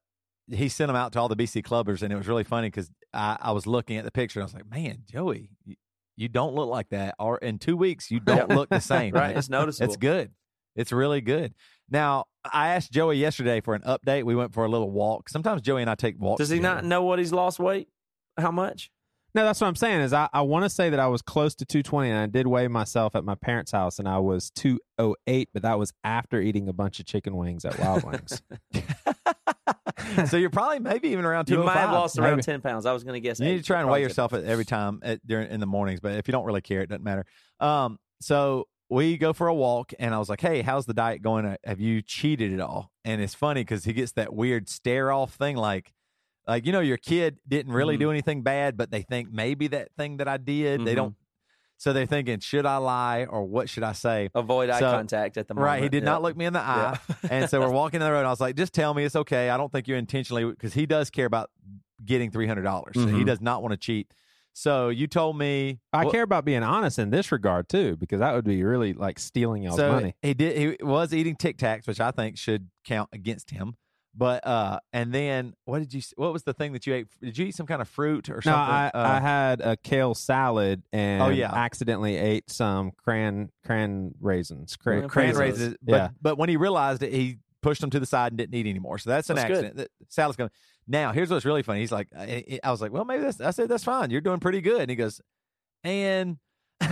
he 0.48 0.68
sent 0.68 0.88
them 0.88 0.96
out 0.96 1.12
to 1.12 1.20
all 1.20 1.28
the 1.28 1.36
BC 1.36 1.62
clubbers, 1.62 2.02
and 2.02 2.12
it 2.12 2.16
was 2.16 2.26
really 2.26 2.44
funny 2.44 2.68
because 2.68 2.90
I, 3.14 3.36
I 3.40 3.52
was 3.52 3.66
looking 3.66 3.98
at 3.98 4.04
the 4.04 4.10
picture. 4.10 4.40
and 4.40 4.44
I 4.44 4.46
was 4.46 4.54
like, 4.54 4.68
"Man, 4.68 5.04
Joey, 5.10 5.50
you, 6.18 6.24
you 6.24 6.28
don't 6.28 6.54
look 6.54 6.68
like 6.68 6.88
that." 6.90 7.14
Or 7.18 7.38
in 7.38 7.58
two 7.58 7.76
weeks, 7.76 8.10
you 8.10 8.20
don't 8.20 8.50
look 8.50 8.68
the 8.68 8.80
same. 8.80 9.14
Right. 9.14 9.36
It's 9.36 9.48
noticeable. 9.48 9.92
It's 9.92 9.96
good. 9.96 10.32
It's 10.76 10.92
really 10.92 11.20
good. 11.20 11.54
Now, 11.90 12.26
I 12.44 12.68
asked 12.68 12.92
Joey 12.92 13.16
yesterday 13.16 13.60
for 13.60 13.74
an 13.74 13.82
update. 13.82 14.24
We 14.24 14.34
went 14.36 14.54
for 14.54 14.64
a 14.64 14.68
little 14.68 14.90
walk. 14.90 15.28
Sometimes 15.28 15.62
Joey 15.62 15.82
and 15.82 15.90
I 15.90 15.94
take 15.94 16.20
walks. 16.20 16.38
Does 16.38 16.50
he 16.50 16.60
not 16.60 16.84
know 16.84 17.02
what 17.02 17.18
he's 17.18 17.32
lost 17.32 17.58
weight? 17.58 17.88
How 18.38 18.50
much? 18.50 18.90
No, 19.34 19.44
that's 19.44 19.60
what 19.60 19.66
I'm 19.66 19.76
saying. 19.76 20.00
Is 20.00 20.12
I, 20.12 20.28
I 20.32 20.42
want 20.42 20.64
to 20.64 20.70
say 20.70 20.90
that 20.90 21.00
I 21.00 21.06
was 21.06 21.22
close 21.22 21.54
to 21.56 21.64
220, 21.64 22.10
and 22.10 22.18
I 22.18 22.26
did 22.26 22.46
weigh 22.46 22.68
myself 22.68 23.14
at 23.14 23.24
my 23.24 23.34
parents' 23.34 23.72
house, 23.72 23.98
and 23.98 24.08
I 24.08 24.18
was 24.18 24.50
208, 24.50 25.50
but 25.52 25.62
that 25.62 25.78
was 25.78 25.92
after 26.02 26.40
eating 26.40 26.68
a 26.68 26.72
bunch 26.72 26.98
of 27.00 27.06
chicken 27.06 27.36
wings 27.36 27.64
at 27.64 27.78
Wild 27.78 28.04
Wings. 28.04 28.42
so 30.26 30.36
you're 30.36 30.50
probably 30.50 30.78
maybe 30.80 31.08
even 31.08 31.24
around 31.24 31.46
two. 31.46 31.54
You 31.54 31.64
might 31.64 31.74
have 31.76 31.92
lost 31.92 32.18
around 32.18 32.30
maybe. 32.36 32.42
10 32.42 32.60
pounds. 32.60 32.86
I 32.86 32.92
was 32.92 33.04
going 33.04 33.14
to 33.14 33.20
guess 33.20 33.38
You 33.40 33.46
need 33.46 33.58
to 33.58 33.64
try 33.64 33.80
and 33.80 33.88
weigh 33.88 34.02
yourself 34.02 34.32
at 34.32 34.44
every 34.44 34.64
time 34.64 35.00
at, 35.02 35.26
during 35.26 35.50
in 35.50 35.60
the 35.60 35.66
mornings. 35.66 36.00
But 36.00 36.12
if 36.14 36.28
you 36.28 36.32
don't 36.32 36.44
really 36.44 36.60
care, 36.62 36.80
it 36.82 36.88
doesn't 36.88 37.04
matter. 37.04 37.24
Um, 37.60 37.98
so 38.20 38.66
we 38.90 39.16
go 39.18 39.32
for 39.32 39.48
a 39.48 39.54
walk, 39.54 39.92
and 39.98 40.14
I 40.14 40.18
was 40.18 40.28
like, 40.28 40.40
"Hey, 40.40 40.62
how's 40.62 40.86
the 40.86 40.94
diet 40.94 41.20
going? 41.22 41.44
Uh, 41.44 41.56
Have 41.64 41.78
you 41.80 42.00
cheated 42.02 42.52
at 42.54 42.60
all?" 42.60 42.90
And 43.04 43.20
it's 43.20 43.34
funny 43.34 43.60
because 43.60 43.84
he 43.84 43.92
gets 43.92 44.12
that 44.12 44.32
weird 44.32 44.68
stare 44.68 45.12
off 45.12 45.34
thing, 45.34 45.56
like, 45.56 45.92
like 46.46 46.64
you 46.64 46.72
know, 46.72 46.80
your 46.80 46.96
kid 46.96 47.38
didn't 47.46 47.72
really 47.72 47.96
Mhm. 47.96 48.00
do 48.00 48.10
anything 48.10 48.42
bad, 48.42 48.76
but 48.78 48.90
they 48.90 49.02
think 49.02 49.30
maybe 49.30 49.68
that 49.68 49.90
thing 49.98 50.16
that 50.16 50.28
I 50.28 50.38
did, 50.38 50.84
they 50.86 50.92
Mhm. 50.92 50.96
don't. 50.96 51.14
So 51.78 51.92
they're 51.92 52.06
thinking, 52.06 52.40
should 52.40 52.66
I 52.66 52.76
lie 52.78 53.24
or 53.24 53.44
what 53.44 53.70
should 53.70 53.84
I 53.84 53.92
say? 53.92 54.30
Avoid 54.34 54.68
eye 54.68 54.80
So- 54.80 54.90
contact 54.90 55.36
at 55.36 55.46
the 55.48 55.54
moment. 55.54 55.64
Right, 55.66 55.82
he 55.82 55.88
did 55.88 56.02
Yeah. 56.02 56.10
not 56.10 56.22
look 56.22 56.36
me 56.36 56.44
in 56.44 56.52
the 56.52 56.60
eye, 56.60 56.98
Yeah. 57.08 57.14
and 57.30 57.48
so 57.50 57.60
we're 57.60 57.70
walking 57.70 58.00
down 58.00 58.08
the 58.08 58.12
road. 58.12 58.18
And 58.20 58.26
I 58.26 58.30
was 58.30 58.40
like, 58.40 58.56
"Just 58.56 58.72
tell 58.74 58.92
me 58.94 59.04
it's 59.04 59.16
okay. 59.16 59.48
I 59.48 59.56
don't 59.56 59.70
think 59.72 59.86
you're 59.88 59.96
intentionally 59.96 60.44
because 60.44 60.74
he 60.74 60.86
does 60.86 61.08
care 61.08 61.26
about 61.26 61.50
getting 62.04 62.30
three 62.30 62.46
hundred 62.48 62.62
dollars. 62.62 62.94
So 62.94 63.06
he 63.06 63.22
Mhm. 63.22 63.26
does 63.26 63.40
not 63.40 63.62
want 63.62 63.72
to 63.72 63.76
cheat." 63.78 64.12
So 64.54 64.88
you 64.88 65.06
told 65.06 65.38
me 65.38 65.78
I 65.92 66.02
well, 66.02 66.10
care 66.12 66.22
about 66.24 66.44
being 66.44 66.64
honest 66.64 66.98
in 66.98 67.10
this 67.10 67.30
regard 67.30 67.68
too, 67.68 67.96
because 67.96 68.18
that 68.18 68.34
would 68.34 68.44
be 68.44 68.64
really 68.64 68.92
like 68.92 69.20
stealing 69.20 69.62
y'all's 69.62 69.76
So 69.76 69.92
money. 69.92 70.16
he 70.20 70.34
did. 70.34 70.56
He 70.80 70.84
was 70.84 71.14
eating 71.14 71.36
Tic 71.36 71.58
Tacs, 71.58 71.86
which 71.86 72.00
I 72.00 72.10
think 72.10 72.36
should 72.38 72.68
count 72.84 73.08
against 73.12 73.50
him. 73.52 73.74
But 74.18 74.44
uh, 74.44 74.80
and 74.92 75.12
then 75.14 75.54
what 75.64 75.78
did 75.78 75.94
you? 75.94 76.02
What 76.16 76.32
was 76.32 76.42
the 76.42 76.52
thing 76.52 76.72
that 76.72 76.88
you 76.88 76.94
ate? 76.94 77.06
Did 77.22 77.38
you 77.38 77.46
eat 77.46 77.54
some 77.54 77.66
kind 77.66 77.80
of 77.80 77.88
fruit 77.88 78.28
or 78.28 78.36
No, 78.36 78.40
something? 78.40 78.74
I, 78.74 78.88
Uh, 78.88 78.90
I 78.94 79.20
had 79.20 79.60
a 79.60 79.76
kale 79.76 80.12
salad 80.16 80.82
and 80.92 81.22
Oh, 81.22 81.28
yeah. 81.28 81.54
accidentally 81.54 82.16
ate 82.16 82.50
some 82.50 82.90
cran 82.90 83.50
cran 83.64 84.14
raisins. 84.20 84.74
Cran, 84.76 85.02
Yeah, 85.02 85.06
cran 85.08 85.26
raisins. 85.36 85.58
raisins. 85.60 85.76
But, 85.82 85.92
Yeah. 85.94 86.08
but 86.20 86.36
when 86.36 86.48
he 86.48 86.56
realized 86.56 87.04
it, 87.04 87.12
he 87.12 87.38
pushed 87.62 87.80
them 87.80 87.90
to 87.90 88.00
the 88.00 88.06
side 88.06 88.32
and 88.32 88.38
didn't 88.38 88.54
eat 88.56 88.66
anymore. 88.66 88.98
So 88.98 89.10
that's 89.10 89.30
an 89.30 89.36
That's 89.36 89.46
good. 89.48 89.64
accident. 89.64 89.76
That 89.76 89.88
salad's 90.08 90.36
going. 90.36 90.50
Now 90.88 91.12
here's 91.12 91.30
what's 91.30 91.44
really 91.44 91.62
funny. 91.62 91.78
He's 91.80 91.92
like, 91.92 92.08
I, 92.16 92.58
I 92.64 92.72
was 92.72 92.82
like, 92.82 92.90
well, 92.90 93.04
maybe 93.04 93.22
that's. 93.22 93.40
I 93.40 93.52
said 93.52 93.68
that's 93.68 93.84
fine. 93.84 94.10
You're 94.10 94.20
doing 94.20 94.40
pretty 94.40 94.60
good. 94.60 94.80
And 94.80 94.90
he 94.90 94.96
goes, 94.96 95.20
and 95.84 96.38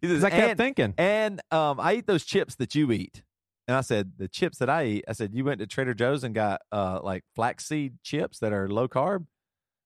He 0.00 0.08
says, 0.08 0.24
I 0.24 0.30
kept 0.30 0.48
and, 0.50 0.58
thinking. 0.58 0.94
and 0.98 1.40
um, 1.50 1.78
I 1.78 1.94
eat 1.94 2.06
those 2.06 2.24
chips 2.24 2.56
that 2.56 2.74
you 2.74 2.90
eat. 2.90 3.22
And 3.68 3.76
I 3.76 3.82
said, 3.82 4.12
the 4.16 4.28
chips 4.28 4.56
that 4.58 4.70
I 4.70 4.86
eat, 4.86 5.04
I 5.06 5.12
said, 5.12 5.34
you 5.34 5.44
went 5.44 5.60
to 5.60 5.66
Trader 5.66 5.92
Joe's 5.92 6.24
and 6.24 6.34
got 6.34 6.62
uh, 6.72 7.00
like 7.02 7.22
flaxseed 7.36 8.02
chips 8.02 8.38
that 8.38 8.54
are 8.54 8.66
low 8.66 8.88
carb? 8.88 9.26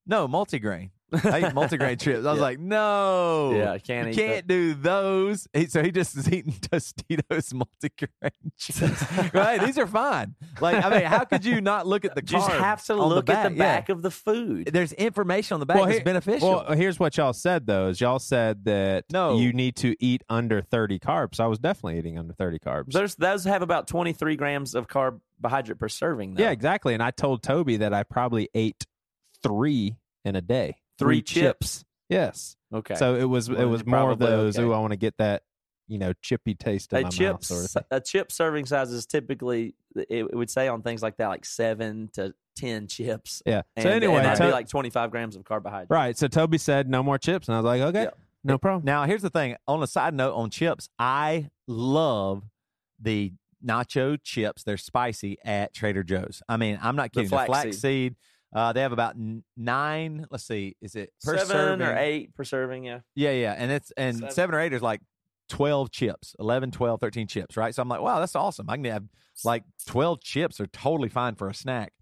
No, 0.06 0.28
multigrain. 0.28 0.90
I 1.12 1.38
eat 1.40 1.54
multigrain 1.54 2.00
chips. 2.00 2.24
I 2.26 2.30
was 2.30 2.38
Yeah. 2.38 2.42
like, 2.42 2.58
no. 2.58 3.52
Yeah, 3.54 3.72
I 3.72 3.78
can't 3.78 4.06
you 4.08 4.12
eat 4.12 4.16
can't 4.16 4.46
do 4.46 4.74
those. 4.74 5.46
He, 5.52 5.66
so 5.66 5.82
he 5.82 5.90
just 5.90 6.16
is 6.16 6.32
eating 6.32 6.52
Tostitos 6.52 7.52
multigrain 7.52 8.30
chips. 8.58 9.34
right? 9.34 9.60
These 9.64 9.78
are 9.78 9.86
fine. 9.86 10.34
Like, 10.60 10.84
I 10.84 10.90
mean, 10.90 11.02
how 11.04 11.24
could 11.24 11.44
you 11.44 11.60
not 11.60 11.86
look 11.86 12.04
at 12.04 12.14
the 12.14 12.20
You 12.26 12.26
just 12.26 12.48
card 12.48 12.60
have 12.62 12.84
to 12.86 12.94
look 12.94 13.26
the 13.26 13.32
at 13.38 13.50
the 13.50 13.56
back? 13.56 13.88
Yeah. 13.88 13.94
of 13.94 14.02
the 14.02 14.10
food. 14.10 14.70
There's 14.72 14.92
information 14.94 15.54
on 15.54 15.60
the 15.60 15.66
back 15.66 15.76
Well, 15.76 15.86
that's 15.86 15.98
here- 15.98 16.04
beneficial. 16.04 16.48
Well, 16.50 16.72
here's 16.72 16.98
what 16.98 17.16
y'all 17.16 17.32
said 17.32 17.66
though: 17.66 17.88
is 17.88 18.00
y'all 18.00 18.18
said 18.18 18.64
that 18.64 19.04
No. 19.12 19.38
you 19.38 19.52
need 19.52 19.76
to 19.76 19.94
eat 20.00 20.22
under 20.28 20.62
30 20.62 20.98
carbs. 20.98 21.40
I 21.40 21.46
was 21.46 21.58
definitely 21.58 21.98
eating 21.98 22.18
under 22.18 22.32
30 22.32 22.58
carbs. 22.58 22.92
There's 22.92 23.14
those 23.16 23.44
have 23.44 23.62
about 23.62 23.86
23 23.86 24.36
grams 24.36 24.74
of 24.74 24.88
carbohydrate 24.88 25.78
per 25.78 25.88
serving. 25.88 26.34
Though. 26.34 26.42
yeah, 26.44 26.50
exactly. 26.50 26.94
And 26.94 27.02
I 27.02 27.10
told 27.10 27.42
Toby 27.42 27.76
that 27.78 27.92
I 27.92 28.02
probably 28.02 28.48
ate 28.54 28.86
three 29.42 29.96
in 30.24 30.36
a 30.36 30.40
day. 30.40 30.76
Three 30.98 31.22
chips. 31.22 31.84
Yes. 32.08 32.56
Okay. 32.72 32.94
So 32.94 33.14
it 33.16 33.24
was 33.24 33.48
Well, 33.50 33.60
it 33.60 33.64
was 33.64 33.84
more 33.86 34.10
of 34.10 34.18
those. 34.18 34.56
okay. 34.58 34.66
Ooh, 34.66 34.72
I 34.72 34.78
want 34.78 34.92
to 34.92 34.96
get 34.98 35.16
that 35.18 35.42
you 35.88 35.98
know 35.98 36.12
chippy 36.22 36.54
taste 36.54 36.92
in 36.92 36.98
a 37.00 37.02
my 37.02 37.08
chip 37.08 37.32
mouth. 37.34 37.44
Sort 37.44 37.64
of 37.64 37.70
thing. 37.70 37.82
a 37.90 38.00
chip 38.00 38.30
serving 38.32 38.66
size 38.66 38.90
is 38.92 39.06
typically 39.06 39.74
it, 39.96 40.06
it 40.30 40.34
would 40.36 40.50
say 40.50 40.68
on 40.68 40.82
things 40.82 41.02
like 41.02 41.16
that 41.18 41.28
like 41.28 41.44
seven 41.44 42.08
to 42.14 42.34
ten 42.56 42.86
chips. 42.86 43.42
Yeah. 43.46 43.62
And, 43.76 43.82
so 43.84 43.90
anyway, 43.90 44.16
and 44.16 44.24
that'd 44.26 44.38
To- 44.38 44.46
be 44.46 44.52
like 44.52 44.68
25 44.68 45.10
grams 45.10 45.36
of 45.36 45.44
carbohydrate. 45.44 45.90
right. 45.90 46.16
So 46.16 46.28
Toby 46.28 46.58
said 46.58 46.88
no 46.88 47.02
more 47.02 47.18
chips, 47.18 47.48
and 47.48 47.54
I 47.56 47.60
was 47.60 47.64
like, 47.64 47.80
okay, 47.82 48.02
Yeah. 48.04 48.10
no 48.44 48.58
problem. 48.58 48.84
Now, 48.84 49.04
here's 49.04 49.22
the 49.22 49.30
thing. 49.30 49.56
On 49.66 49.82
a 49.82 49.86
side 49.86 50.14
note, 50.14 50.34
on 50.34 50.50
chips, 50.50 50.88
I 50.98 51.50
love 51.66 52.42
the 53.00 53.32
nacho 53.64 54.18
chips. 54.22 54.64
They're 54.64 54.76
spicy 54.76 55.38
at 55.44 55.72
Trader 55.74 56.02
Joe's. 56.04 56.42
I 56.48 56.56
mean, 56.56 56.78
I'm 56.82 56.96
not 56.96 57.12
kidding. 57.12 57.28
The 57.30 57.36
flaxseed. 57.36 57.62
flaxseed. 57.62 58.16
Uh, 58.52 58.72
they 58.72 58.80
have 58.82 58.92
about 58.92 59.14
nine. 59.56 60.26
Let's 60.30 60.44
see, 60.44 60.76
is 60.82 60.94
it 60.94 61.10
per 61.24 61.38
Seven 61.38 61.46
serving? 61.80 61.86
or 61.86 61.96
eight 61.96 62.34
per 62.34 62.44
serving. 62.44 62.84
Yeah. 62.84 63.00
Yeah, 63.14 63.30
yeah, 63.32 63.54
and 63.56 63.70
it's 63.72 63.90
and 63.96 64.16
Seven. 64.18 64.30
seven, 64.34 64.54
or 64.54 64.60
eight 64.60 64.72
is 64.72 64.82
like 64.82 65.00
12 65.48 65.90
chips 65.90 66.34
11 66.38 66.70
12 66.70 66.98
13 66.98 67.26
chips 67.26 67.58
right 67.58 67.74
so 67.74 67.82
i'm 67.82 67.88
like 67.88 68.00
wow 68.00 68.20
that's 68.20 68.34
awesome 68.34 68.70
i 68.70 68.76
can 68.76 68.84
have 68.86 69.04
like 69.44 69.64
12 69.86 70.22
chips 70.22 70.60
are 70.60 70.66
totally 70.68 71.10
fine 71.10 71.34
for 71.34 71.48
a 71.50 71.52
snack 71.52 71.92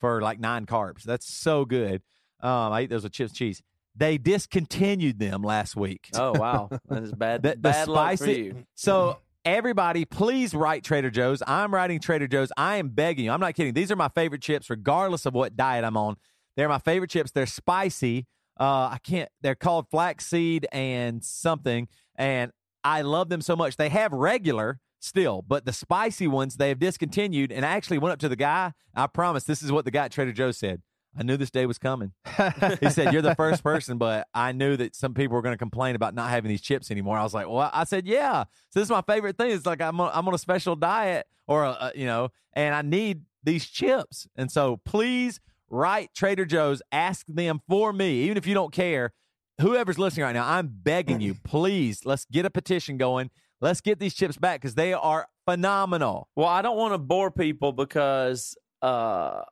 for 0.00 0.22
like 0.22 0.38
nine 0.40 0.64
carbs 0.64 1.02
that's 1.02 1.26
so 1.26 1.66
good 1.66 2.00
um 2.40 2.72
i 2.72 2.82
eat 2.82 2.88
those 2.88 3.02
with 3.02 3.12
chips 3.12 3.32
and 3.32 3.36
cheese 3.36 3.62
they 3.94 4.16
discontinued 4.16 5.18
them 5.18 5.42
last 5.42 5.76
week 5.76 6.08
Oh 6.14 6.32
wow, 6.32 6.70
that 6.88 7.02
is 7.02 7.12
bad. 7.12 7.42
The- 7.42 7.50
the 7.50 7.56
bad 7.56 7.88
luck 7.88 8.10
for 8.12 8.16
spicy- 8.18 8.40
you. 8.40 8.64
so 8.74 9.18
everybody, 9.44 10.04
please 10.04 10.54
write 10.54 10.84
Trader 10.84 11.10
Joe's. 11.10 11.42
I'm 11.46 11.72
writing 11.72 12.00
Trader 12.00 12.26
Joe's. 12.26 12.50
I 12.56 12.76
am 12.76 12.88
begging 12.88 13.26
you. 13.26 13.30
I'm 13.30 13.40
not 13.40 13.54
kidding. 13.54 13.74
These 13.74 13.90
are 13.90 13.96
my 13.96 14.08
favorite 14.08 14.42
chips, 14.42 14.70
regardless 14.70 15.26
of 15.26 15.34
what 15.34 15.56
diet 15.56 15.84
I'm 15.84 15.96
on. 15.96 16.16
They're 16.56 16.68
my 16.68 16.78
favorite 16.78 17.10
chips. 17.10 17.30
They're 17.30 17.46
spicy. 17.46 18.26
Uh, 18.58 18.90
I 18.92 18.98
can't. 19.02 19.28
They're 19.42 19.54
called 19.54 19.86
flaxseed 19.90 20.66
and 20.72 21.24
something, 21.24 21.88
and 22.14 22.52
I 22.84 23.02
love 23.02 23.28
them 23.28 23.40
so 23.40 23.56
much. 23.56 23.76
They 23.76 23.88
have 23.88 24.12
regular 24.12 24.78
still, 25.00 25.42
but 25.46 25.64
the 25.66 25.72
spicy 25.72 26.26
ones 26.26 26.56
they 26.56 26.68
have 26.68 26.78
discontinued. 26.78 27.50
And 27.52 27.66
I 27.66 27.70
actually 27.70 27.98
went 27.98 28.12
up 28.12 28.18
to 28.20 28.28
the 28.28 28.36
guy. 28.36 28.72
I 28.94 29.06
promise 29.08 29.44
this 29.44 29.62
is 29.62 29.72
what 29.72 29.84
the 29.84 29.90
guy 29.90 30.06
at 30.06 30.12
Trader 30.12 30.32
Joe's 30.32 30.56
said. 30.56 30.82
I 31.16 31.22
knew 31.22 31.36
this 31.36 31.50
day 31.50 31.66
was 31.66 31.78
coming. 31.78 32.12
he 32.80 32.90
said, 32.90 33.12
You're 33.12 33.22
the 33.22 33.34
first 33.36 33.62
person, 33.62 33.98
but 33.98 34.26
I 34.34 34.52
knew 34.52 34.76
that 34.76 34.96
some 34.96 35.14
people 35.14 35.34
were 35.34 35.42
going 35.42 35.54
to 35.54 35.58
complain 35.58 35.94
about 35.94 36.14
not 36.14 36.30
having 36.30 36.48
these 36.48 36.60
chips 36.60 36.90
anymore. 36.90 37.16
I 37.16 37.22
was 37.22 37.34
like, 37.34 37.48
Well, 37.48 37.70
I 37.72 37.84
said, 37.84 38.06
Yeah. 38.06 38.44
So 38.70 38.80
this 38.80 38.86
is 38.86 38.90
my 38.90 39.02
favorite 39.02 39.38
thing. 39.38 39.50
It's 39.50 39.66
like 39.66 39.80
I'm 39.80 40.00
on, 40.00 40.10
I'm 40.12 40.26
on 40.26 40.34
a 40.34 40.38
special 40.38 40.76
diet 40.76 41.26
or, 41.46 41.64
a, 41.64 41.70
a, 41.70 41.92
you 41.94 42.06
know, 42.06 42.30
and 42.52 42.74
I 42.74 42.82
need 42.82 43.22
these 43.42 43.66
chips. 43.66 44.26
And 44.36 44.50
so 44.50 44.80
please 44.84 45.40
write 45.68 46.14
Trader 46.14 46.44
Joe's, 46.44 46.82
ask 46.90 47.26
them 47.28 47.60
for 47.68 47.92
me, 47.92 48.22
even 48.24 48.36
if 48.36 48.46
you 48.46 48.54
don't 48.54 48.72
care. 48.72 49.12
Whoever's 49.60 49.98
listening 49.98 50.24
right 50.24 50.32
now, 50.32 50.48
I'm 50.48 50.68
begging 50.68 51.20
you, 51.20 51.34
please, 51.44 52.04
let's 52.04 52.24
get 52.24 52.44
a 52.44 52.50
petition 52.50 52.96
going. 52.96 53.30
Let's 53.60 53.80
get 53.80 54.00
these 54.00 54.14
chips 54.14 54.36
back 54.36 54.60
because 54.60 54.74
they 54.74 54.92
are 54.92 55.28
phenomenal. 55.46 56.28
Well, 56.34 56.48
I 56.48 56.60
don't 56.60 56.76
want 56.76 56.92
to 56.92 56.98
bore 56.98 57.30
people 57.30 57.72
because 57.72 58.56
uh, 58.82 59.42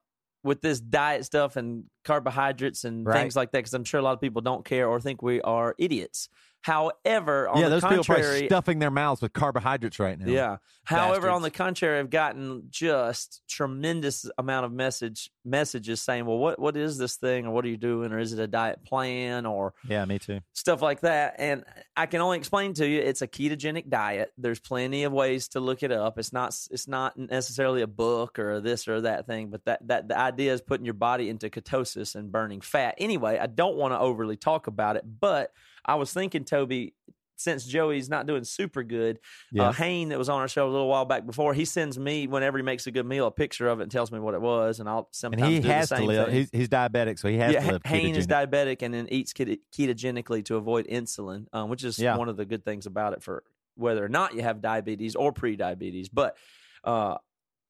with 0.44 0.60
this 0.60 0.80
diet 0.80 1.24
stuff 1.24 1.56
and 1.56 1.84
carbohydrates 2.04 2.84
and 2.84 3.06
Right. 3.06 3.20
things 3.20 3.36
like 3.36 3.52
that, 3.52 3.58
because 3.58 3.74
I'm 3.74 3.84
sure 3.84 4.00
a 4.00 4.02
lot 4.02 4.12
of 4.14 4.20
people 4.20 4.42
don't 4.42 4.64
care 4.64 4.88
or 4.88 5.00
think 5.00 5.22
we 5.22 5.40
are 5.42 5.74
idiots. 5.78 6.28
However, 6.62 7.48
on 7.48 7.58
yeah, 7.58 7.68
the 7.68 7.80
those 7.80 8.04
people 8.04 8.16
are 8.16 8.46
stuffing 8.46 8.78
their 8.78 8.90
mouths 8.90 9.20
with 9.20 9.32
carbohydrates 9.32 9.98
right 9.98 10.18
now. 10.18 10.26
Yeah. 10.26 10.56
However, 10.84 11.28
on 11.28 11.42
the 11.42 11.50
contrary, 11.50 11.98
I've 11.98 12.10
gotten 12.10 12.68
just 12.70 13.42
tremendous 13.48 14.28
amount 14.38 14.66
of 14.66 14.72
message 14.72 15.30
messages 15.44 16.00
saying, 16.00 16.24
"Well, 16.24 16.38
what 16.38 16.60
what 16.60 16.76
is 16.76 16.98
this 16.98 17.16
thing, 17.16 17.46
or 17.46 17.50
what 17.50 17.64
are 17.64 17.68
you 17.68 17.76
doing, 17.76 18.12
or 18.12 18.18
is 18.18 18.32
it 18.32 18.38
a 18.38 18.46
diet 18.46 18.84
plan, 18.84 19.44
or 19.44 19.74
Yeah, 19.88 20.04
me 20.04 20.20
too. 20.20 20.40
stuff 20.52 20.82
like 20.82 21.00
that?" 21.00 21.34
And 21.38 21.64
I 21.96 22.06
can 22.06 22.20
only 22.20 22.38
explain 22.38 22.74
to 22.74 22.86
you, 22.86 23.00
it's 23.00 23.22
a 23.22 23.28
ketogenic 23.28 23.88
diet. 23.88 24.32
There's 24.38 24.60
plenty 24.60 25.02
of 25.02 25.12
ways 25.12 25.48
to 25.48 25.60
look 25.60 25.82
it 25.82 25.90
up. 25.90 26.16
It's 26.18 26.32
not 26.32 26.56
it's 26.70 26.86
not 26.86 27.16
necessarily 27.16 27.82
a 27.82 27.88
book 27.88 28.38
or 28.38 28.60
this 28.60 28.86
or 28.86 29.00
that 29.00 29.26
thing, 29.26 29.50
but 29.50 29.64
that 29.64 29.86
that 29.88 30.08
the 30.08 30.18
idea 30.18 30.52
is 30.52 30.60
putting 30.60 30.84
your 30.86 30.94
body 30.94 31.28
into 31.28 31.50
ketosis 31.50 32.14
and 32.14 32.30
burning 32.30 32.60
fat. 32.60 32.94
Anyway, 32.98 33.36
I 33.38 33.46
don't 33.46 33.76
want 33.76 33.94
to 33.94 33.98
overly 33.98 34.36
talk 34.36 34.68
about 34.68 34.96
it, 34.96 35.04
but 35.20 35.52
I 35.84 35.94
was 35.96 36.12
thinking, 36.12 36.44
Toby, 36.44 36.94
since 37.36 37.64
Joey's 37.64 38.08
not 38.08 38.26
doing 38.26 38.44
super 38.44 38.84
good, 38.84 39.18
Yeah. 39.50 39.70
uh, 39.70 39.72
Hayne 39.72 40.10
that 40.10 40.18
was 40.18 40.28
on 40.28 40.40
our 40.40 40.46
show 40.46 40.68
a 40.68 40.70
little 40.70 40.86
while 40.88 41.04
back 41.04 41.26
before, 41.26 41.54
he 41.54 41.64
sends 41.64 41.98
me 41.98 42.28
whenever 42.28 42.56
he 42.56 42.62
makes 42.62 42.86
a 42.86 42.92
good 42.92 43.04
meal 43.06 43.26
a 43.26 43.32
picture 43.32 43.66
of 43.68 43.80
it 43.80 43.84
and 43.84 43.90
tells 43.90 44.12
me 44.12 44.20
what 44.20 44.34
it 44.34 44.40
was, 44.40 44.78
and 44.78 44.88
I'll 44.88 44.98
And 44.98 45.06
sometimes 45.10 45.48
he 45.48 45.58
do 45.60 45.68
has 45.68 45.88
the 45.88 45.96
to 45.96 46.04
live. 46.04 46.32
He's, 46.32 46.50
he's 46.52 46.68
diabetic, 46.68 47.18
so 47.18 47.28
he 47.28 47.38
has 47.38 47.52
yeah, 47.52 47.60
to 47.66 47.72
live. 47.72 47.82
Hayne 47.84 48.14
is 48.14 48.26
diabetic 48.28 48.82
and 48.82 48.94
then 48.94 49.08
eats 49.10 49.32
ket- 49.32 49.58
ketogenically 49.76 50.44
to 50.44 50.56
avoid 50.56 50.86
insulin, 50.86 51.46
um, 51.52 51.68
which 51.68 51.82
is 51.82 51.98
Yeah. 51.98 52.16
one 52.16 52.28
of 52.28 52.36
the 52.36 52.44
good 52.44 52.64
things 52.64 52.86
about 52.86 53.12
it 53.12 53.22
for 53.24 53.42
whether 53.74 54.04
or 54.04 54.08
not 54.08 54.34
you 54.34 54.42
have 54.42 54.60
diabetes 54.60 55.16
or 55.16 55.32
pre-diabetes. 55.32 56.08
But 56.10 56.36
uh, 56.84 57.16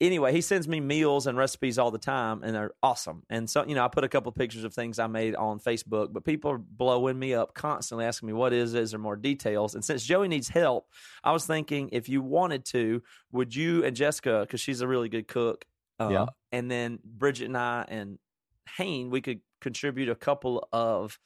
anyway, 0.03 0.33
he 0.33 0.41
sends 0.41 0.69
me 0.69 0.81
meals 0.81 1.27
and 1.27 1.39
recipes 1.39 1.79
all 1.79 1.91
the 1.91 1.99
time, 1.99 2.43
and 2.43 2.55
they're 2.55 2.73
awesome. 2.83 3.23
And 3.31 3.49
so, 3.49 3.65
you 3.65 3.75
know, 3.75 3.85
I 3.85 3.89
put 3.89 4.05
a 4.05 4.09
couple 4.09 4.31
pictures 4.33 4.65
of 4.65 4.75
things 4.75 4.99
I 4.99 5.07
made 5.07 5.35
on 5.35 5.61
Facebook, 5.61 6.13
but 6.13 6.25
people 6.25 6.51
are 6.51 6.59
blowing 6.59 7.19
me 7.19 7.33
up 7.35 7.55
constantly, 7.55 8.05
asking 8.05 8.27
me 8.27 8.33
what 8.33 8.53
is 8.53 8.75
it? 8.75 8.83
Is 8.83 8.91
there 8.91 9.01
more 9.01 9.17
details? 9.17 9.75
And 9.75 9.85
since 9.85 10.05
Joey 10.05 10.29
needs 10.29 10.49
help, 10.49 10.89
I 11.25 11.33
was 11.33 11.47
thinking 11.47 11.89
if 11.93 12.09
you 12.09 12.21
wanted 12.21 12.65
to, 12.67 13.03
would 13.31 13.55
you 13.55 13.85
and 13.85 13.97
Jessica, 13.97 14.41
because 14.43 14.61
she's 14.61 14.81
a 14.81 14.89
really 14.89 15.09
good 15.09 15.29
cook, 15.29 15.65
uh, 15.99 16.09
Yeah. 16.11 16.27
and 16.51 16.71
then 16.71 16.99
Bridget 17.05 17.47
and 17.47 17.57
I 17.57 17.85
and 17.89 18.19
Hayne, 18.77 19.11
we 19.11 19.21
could 19.21 19.41
contribute 19.61 20.09
a 20.09 20.15
couple 20.15 20.69
of 20.73 21.19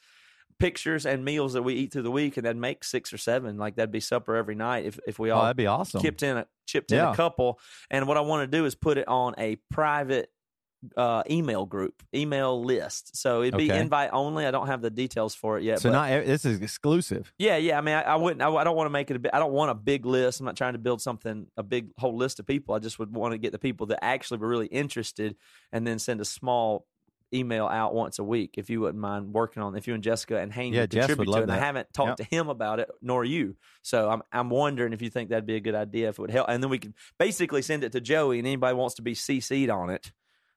pictures 0.59 1.05
and 1.07 1.25
meals 1.25 1.53
that 1.53 1.63
we 1.63 1.75
eat 1.75 1.93
through 1.93 2.03
the 2.03 2.11
week, 2.11 2.37
and 2.37 2.47
then 2.47 2.61
make 2.61 2.83
six 2.85 3.13
or 3.13 3.19
seven. 3.19 3.59
Like 3.59 3.77
that'd 3.77 3.91
be 3.93 4.01
supper 4.01 4.37
every 4.37 4.55
night 4.55 4.85
if 4.87 4.99
if 5.07 5.19
we 5.19 5.31
Oh, 5.31 5.37
all 5.37 5.43
that'd 5.43 5.57
be 5.57 5.67
awesome. 5.67 6.01
chipped 6.01 6.23
in 6.23 6.37
a 6.39 6.47
chipped 6.67 6.93
in 6.93 6.99
a 7.13 7.17
couple. 7.17 7.59
And 7.91 8.07
what 8.09 8.17
I 8.17 8.21
want 8.21 8.51
to 8.51 8.57
do 8.59 8.65
is 8.65 8.75
put 8.75 8.99
it 8.99 9.07
on 9.09 9.35
a 9.39 9.57
private 9.71 10.31
uh, 10.97 11.23
email 11.29 11.65
group, 11.67 12.03
email 12.15 12.63
list. 12.63 13.17
So 13.17 13.43
it'd 13.43 13.57
be 13.57 13.71
Okay. 13.71 13.81
invite 13.81 14.11
only. 14.13 14.47
I 14.47 14.51
don't 14.51 14.67
have 14.67 14.83
the 14.83 14.91
details 14.91 15.35
for 15.35 15.59
it 15.59 15.65
yet. 15.65 15.81
so 15.81 15.89
but 15.91 15.93
not 16.11 16.27
this 16.27 16.45
is 16.45 16.61
exclusive. 16.61 17.33
yeah, 17.39 17.57
yeah. 17.57 17.79
I 17.79 17.81
mean, 17.81 17.95
I, 17.95 18.03
I 18.03 18.17
wouldn't. 18.17 18.43
I, 18.43 18.49
I 18.51 18.63
don't 18.63 18.77
want 18.77 18.87
to 18.87 18.91
make 18.91 19.11
it 19.11 19.17
a 19.17 19.19
big. 19.19 19.33
I 19.33 19.39
don't 19.39 19.53
want 19.53 19.71
a 19.71 19.75
big 19.75 20.05
list. 20.07 20.41
I'm 20.41 20.47
not 20.47 20.57
trying 20.57 20.75
to 20.75 20.79
build 20.79 21.01
something 21.01 21.47
a 21.57 21.63
big 21.63 21.89
whole 21.99 22.17
list 22.17 22.39
of 22.41 22.47
people. 22.47 22.75
I 22.75 22.79
just 22.79 22.99
would 22.99 23.15
want 23.15 23.33
to 23.33 23.39
get 23.39 23.53
the 23.53 23.59
people 23.59 23.87
that 23.89 24.05
actually 24.05 24.39
were 24.39 24.49
really 24.49 24.67
interested, 24.69 25.35
and 25.73 25.87
then 25.87 25.99
send 25.99 26.21
a 26.21 26.25
small 26.25 26.87
email 27.35 27.67
out 27.67 27.95
once 27.95 28.19
a 28.19 28.25
week. 28.25 28.55
If 28.57 28.71
you 28.71 28.81
wouldn't 28.81 29.01
mind 29.01 29.33
working 29.33 29.63
on, 29.63 29.77
if 29.77 29.87
you 29.87 29.95
and 29.95 30.03
Jessica 30.03 30.39
and 30.39 30.53
Hayne 30.53 30.73
Yeah, 30.73 30.83
would 30.83 30.91
Jess 30.91 31.09
would 31.09 31.17
contribute 31.17 31.33
to 31.33 31.39
it. 31.39 31.43
And 31.45 31.53
I 31.53 31.59
haven't 31.59 31.93
talked 31.93 32.19
to 32.19 32.25
him 32.25 32.49
about 32.49 32.81
it, 32.81 32.89
nor 33.03 33.25
you. 33.25 33.57
So 33.83 34.09
I'm 34.09 34.23
I'm 34.33 34.51
wondering 34.51 34.93
if 34.93 35.03
you 35.03 35.11
think 35.11 35.31
that'd 35.31 35.47
be 35.47 35.57
a 35.57 35.61
good 35.61 35.75
idea. 35.75 36.09
If 36.09 36.19
it 36.19 36.23
would 36.23 36.31
help, 36.31 36.49
and 36.49 36.63
then 36.63 36.71
we 36.71 36.79
could 36.79 36.95
basically 37.19 37.63
send 37.63 37.85
it 37.85 37.93
to 37.93 38.01
Joey, 38.01 38.39
and 38.39 38.47
anybody 38.47 38.75
wants 38.75 38.97
to 38.97 39.03
be 39.03 39.15
CC'd 39.15 39.71
on 39.71 39.91
it. 39.91 40.13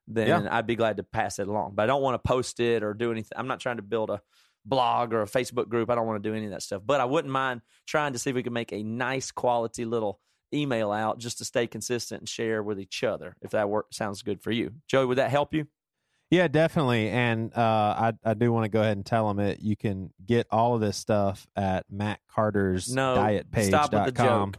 Then 0.07 0.27
Yeah. 0.27 0.57
I'd 0.57 0.67
be 0.67 0.75
glad 0.75 0.97
to 0.97 1.03
pass 1.03 1.38
it 1.39 1.47
along. 1.47 1.73
But 1.75 1.83
I 1.83 1.85
don't 1.88 2.01
want 2.01 2.15
to 2.15 2.27
post 2.27 2.59
it 2.59 2.83
or 2.83 2.93
do 2.93 3.11
anything. 3.11 3.31
I'm 3.35 3.47
not 3.47 3.59
trying 3.59 3.77
to 3.77 3.83
build 3.83 4.09
a 4.09 4.21
blog 4.65 5.13
or 5.13 5.21
a 5.21 5.27
Facebook 5.27 5.69
group. 5.69 5.89
I 5.89 5.95
don't 5.95 6.07
want 6.07 6.21
to 6.21 6.29
do 6.29 6.35
any 6.35 6.45
of 6.45 6.51
that 6.51 6.63
stuff. 6.63 6.81
But 6.85 6.99
I 6.99 7.05
wouldn't 7.05 7.31
mind 7.31 7.61
trying 7.85 8.13
to 8.13 8.19
see 8.19 8.31
if 8.31 8.35
we 8.35 8.43
could 8.43 8.51
make 8.53 8.73
a 8.73 8.83
nice 8.83 9.31
quality 9.31 9.85
little 9.85 10.19
email 10.53 10.91
out 10.91 11.19
just 11.19 11.38
to 11.38 11.45
stay 11.45 11.67
consistent 11.67 12.21
and 12.21 12.29
share 12.29 12.63
with 12.63 12.79
each 12.79 13.03
other. 13.03 13.35
If 13.41 13.51
that 13.51 13.69
work 13.69 13.88
sounds 13.91 14.23
good 14.23 14.41
for 14.41 14.51
you, 14.51 14.71
Joey, 14.88 15.05
would 15.05 15.19
that 15.19 15.29
help 15.29 15.53
you? 15.53 15.67
Yeah, 16.31 16.48
definitely. 16.48 17.09
And 17.09 17.51
uh, 17.55 17.62
I 17.98 18.13
I 18.24 18.33
do 18.36 18.51
want 18.53 18.65
to 18.65 18.69
go 18.69 18.81
ahead 18.81 18.98
and 18.98 19.05
tell 19.05 19.27
them 19.27 19.38
that 19.38 19.62
you 19.62 19.75
can 19.75 20.12
get 20.25 20.45
all 20.51 20.75
of 20.75 20.81
this 20.81 20.95
stuff 20.98 21.48
at 21.55 21.86
Matt 21.89 22.19
Carter's 22.31 22.93
No, 22.93 23.15
dietpage.com. 23.15 23.63
stop 23.63 23.93
with 23.93 24.15
the 24.15 24.24
joke. 24.24 24.57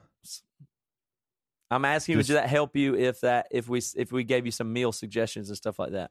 I'm 1.70 1.84
asking 1.84 2.16
Just- 2.16 2.28
would 2.30 2.36
that 2.38 2.48
help 2.48 2.74
you 2.74 2.96
if 2.96 3.20
that 3.20 3.46
if 3.52 3.68
we 3.68 3.80
if 3.96 4.10
we 4.10 4.24
gave 4.24 4.44
you 4.46 4.50
some 4.52 4.72
meal 4.72 4.90
suggestions 4.90 5.48
and 5.48 5.56
stuff 5.56 5.78
like 5.78 5.92
that? 5.92 6.10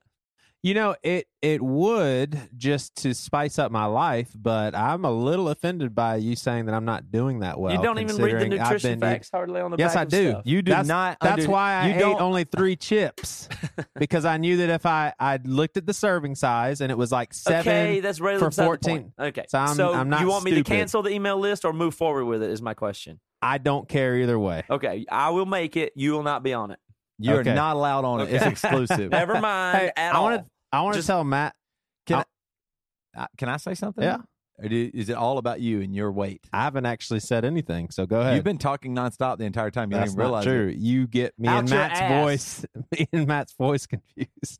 You 0.61 0.73
know, 0.73 0.93
it 1.03 1.27
it 1.41 1.61
would 1.61 2.37
just 2.57 2.93
to 3.03 3.13
spice 3.13 3.57
up 3.57 3.71
my 3.71 3.85
life, 3.85 4.29
but 4.35 4.75
I'm 4.75 5.05
a 5.05 5.11
little 5.11 5.47
offended 5.47 5.95
by 5.95 6.17
you 6.17 6.35
saying 6.35 6.65
that 6.65 6.75
I'm 6.75 6.83
not 6.83 7.11
doing 7.11 7.39
that 7.39 7.57
well. 7.57 7.73
you 7.73 7.81
don't 7.81 7.97
even 7.99 8.17
read 8.17 8.39
the 8.41 8.49
nutrition 8.57 8.99
been 8.99 9.09
facts 9.09 9.29
hardly 9.31 9.61
on 9.61 9.71
the 9.71 9.77
Yes, 9.77 9.95
I 9.95 10.03
do. 10.03 10.31
stuff. 10.31 10.41
You 10.45 10.61
do 10.61 10.73
that's, 10.73 10.87
not. 10.89 11.17
That's 11.21 11.43
under- 11.43 11.49
why 11.51 11.75
I 11.75 11.87
you 11.87 11.93
ate 11.95 11.99
don't- 11.99 12.19
only 12.19 12.43
three 12.43 12.75
chips 12.75 13.47
because 13.97 14.25
I 14.25 14.35
knew 14.35 14.57
that 14.57 14.69
if 14.69 14.85
I 14.85 15.13
I 15.17 15.39
looked 15.45 15.77
at 15.77 15.85
the 15.85 15.93
serving 15.93 16.35
size 16.35 16.81
and 16.81 16.91
it 16.91 16.97
was 16.97 17.09
like 17.09 17.33
seven. 17.33 17.59
okay, 17.61 17.99
that's 18.01 18.19
right 18.19 18.37
for 18.37 18.51
14. 18.51 19.13
Okay, 19.17 19.45
So 19.47 19.59
I'm- 19.59 19.79
I'm 19.79 20.09
not 20.09 20.19
you 20.19 20.27
want 20.27 20.43
me 20.43 20.51
stupid. 20.51 20.65
to 20.65 20.71
cancel 20.75 21.01
the 21.03 21.11
email 21.11 21.37
list 21.39 21.63
or 21.63 21.71
move 21.71 21.95
forward 21.95 22.25
with 22.25 22.43
it? 22.43 22.49
Is 22.49 22.61
my 22.61 22.73
question. 22.73 23.21
I 23.41 23.59
don't 23.59 23.87
care 23.87 24.17
either 24.17 24.37
way. 24.37 24.63
Okay, 24.69 25.05
I 25.09 25.29
will 25.29 25.45
make 25.45 25.77
it. 25.77 25.93
You 25.95 26.11
will 26.11 26.23
not 26.23 26.43
be 26.43 26.51
on 26.53 26.71
it. 26.71 26.79
You're 27.19 27.39
Okay. 27.41 27.53
not 27.53 27.75
allowed 27.75 28.05
on 28.05 28.21
it. 28.21 28.33
It's 28.33 28.45
exclusive. 28.45 29.11
Never 29.11 29.39
mind 29.39 29.77
Hey, 29.77 29.91
at 29.95 30.15
I 30.15 30.19
want 30.19 30.41
to 30.41 30.49
I 30.71 30.81
want 30.81 30.95
to 30.95 31.03
tell 31.03 31.23
Matt. 31.23 31.53
Can 32.05 32.23
I, 33.15 33.21
uh, 33.23 33.27
can 33.37 33.49
I 33.49 33.57
say 33.57 33.73
something? 33.75 34.03
Yeah. 34.03 34.17
Or 34.61 34.67
do, 34.67 34.91
is 34.93 35.09
it 35.09 35.15
all 35.15 35.37
about 35.37 35.61
you 35.61 35.81
and 35.81 35.95
your 35.95 36.11
weight? 36.11 36.41
I 36.51 36.63
haven't 36.63 36.85
actually 36.85 37.21
said 37.21 37.45
anything, 37.45 37.89
so 37.91 38.05
go 38.05 38.19
ahead. 38.19 38.35
You've 38.35 38.43
been 38.43 38.57
talking 38.57 38.93
nonstop 38.93 39.37
the 39.37 39.45
entire 39.45 39.71
time. 39.71 39.89
You 39.91 39.97
That's 39.97 40.13
don't 40.13 40.21
even 40.21 40.31
not 40.31 40.43
realize 40.43 40.43
true. 40.45 40.67
it. 40.69 40.77
You 40.77 41.07
get 41.07 41.33
me 41.39 41.47
Out 41.47 41.59
and 41.59 41.69
Matt's 41.69 41.99
ass. 42.01 42.23
voice, 42.23 42.65
me 42.91 43.07
and 43.13 43.25
Matt's 43.27 43.53
voice 43.53 43.85
confused. 43.87 44.59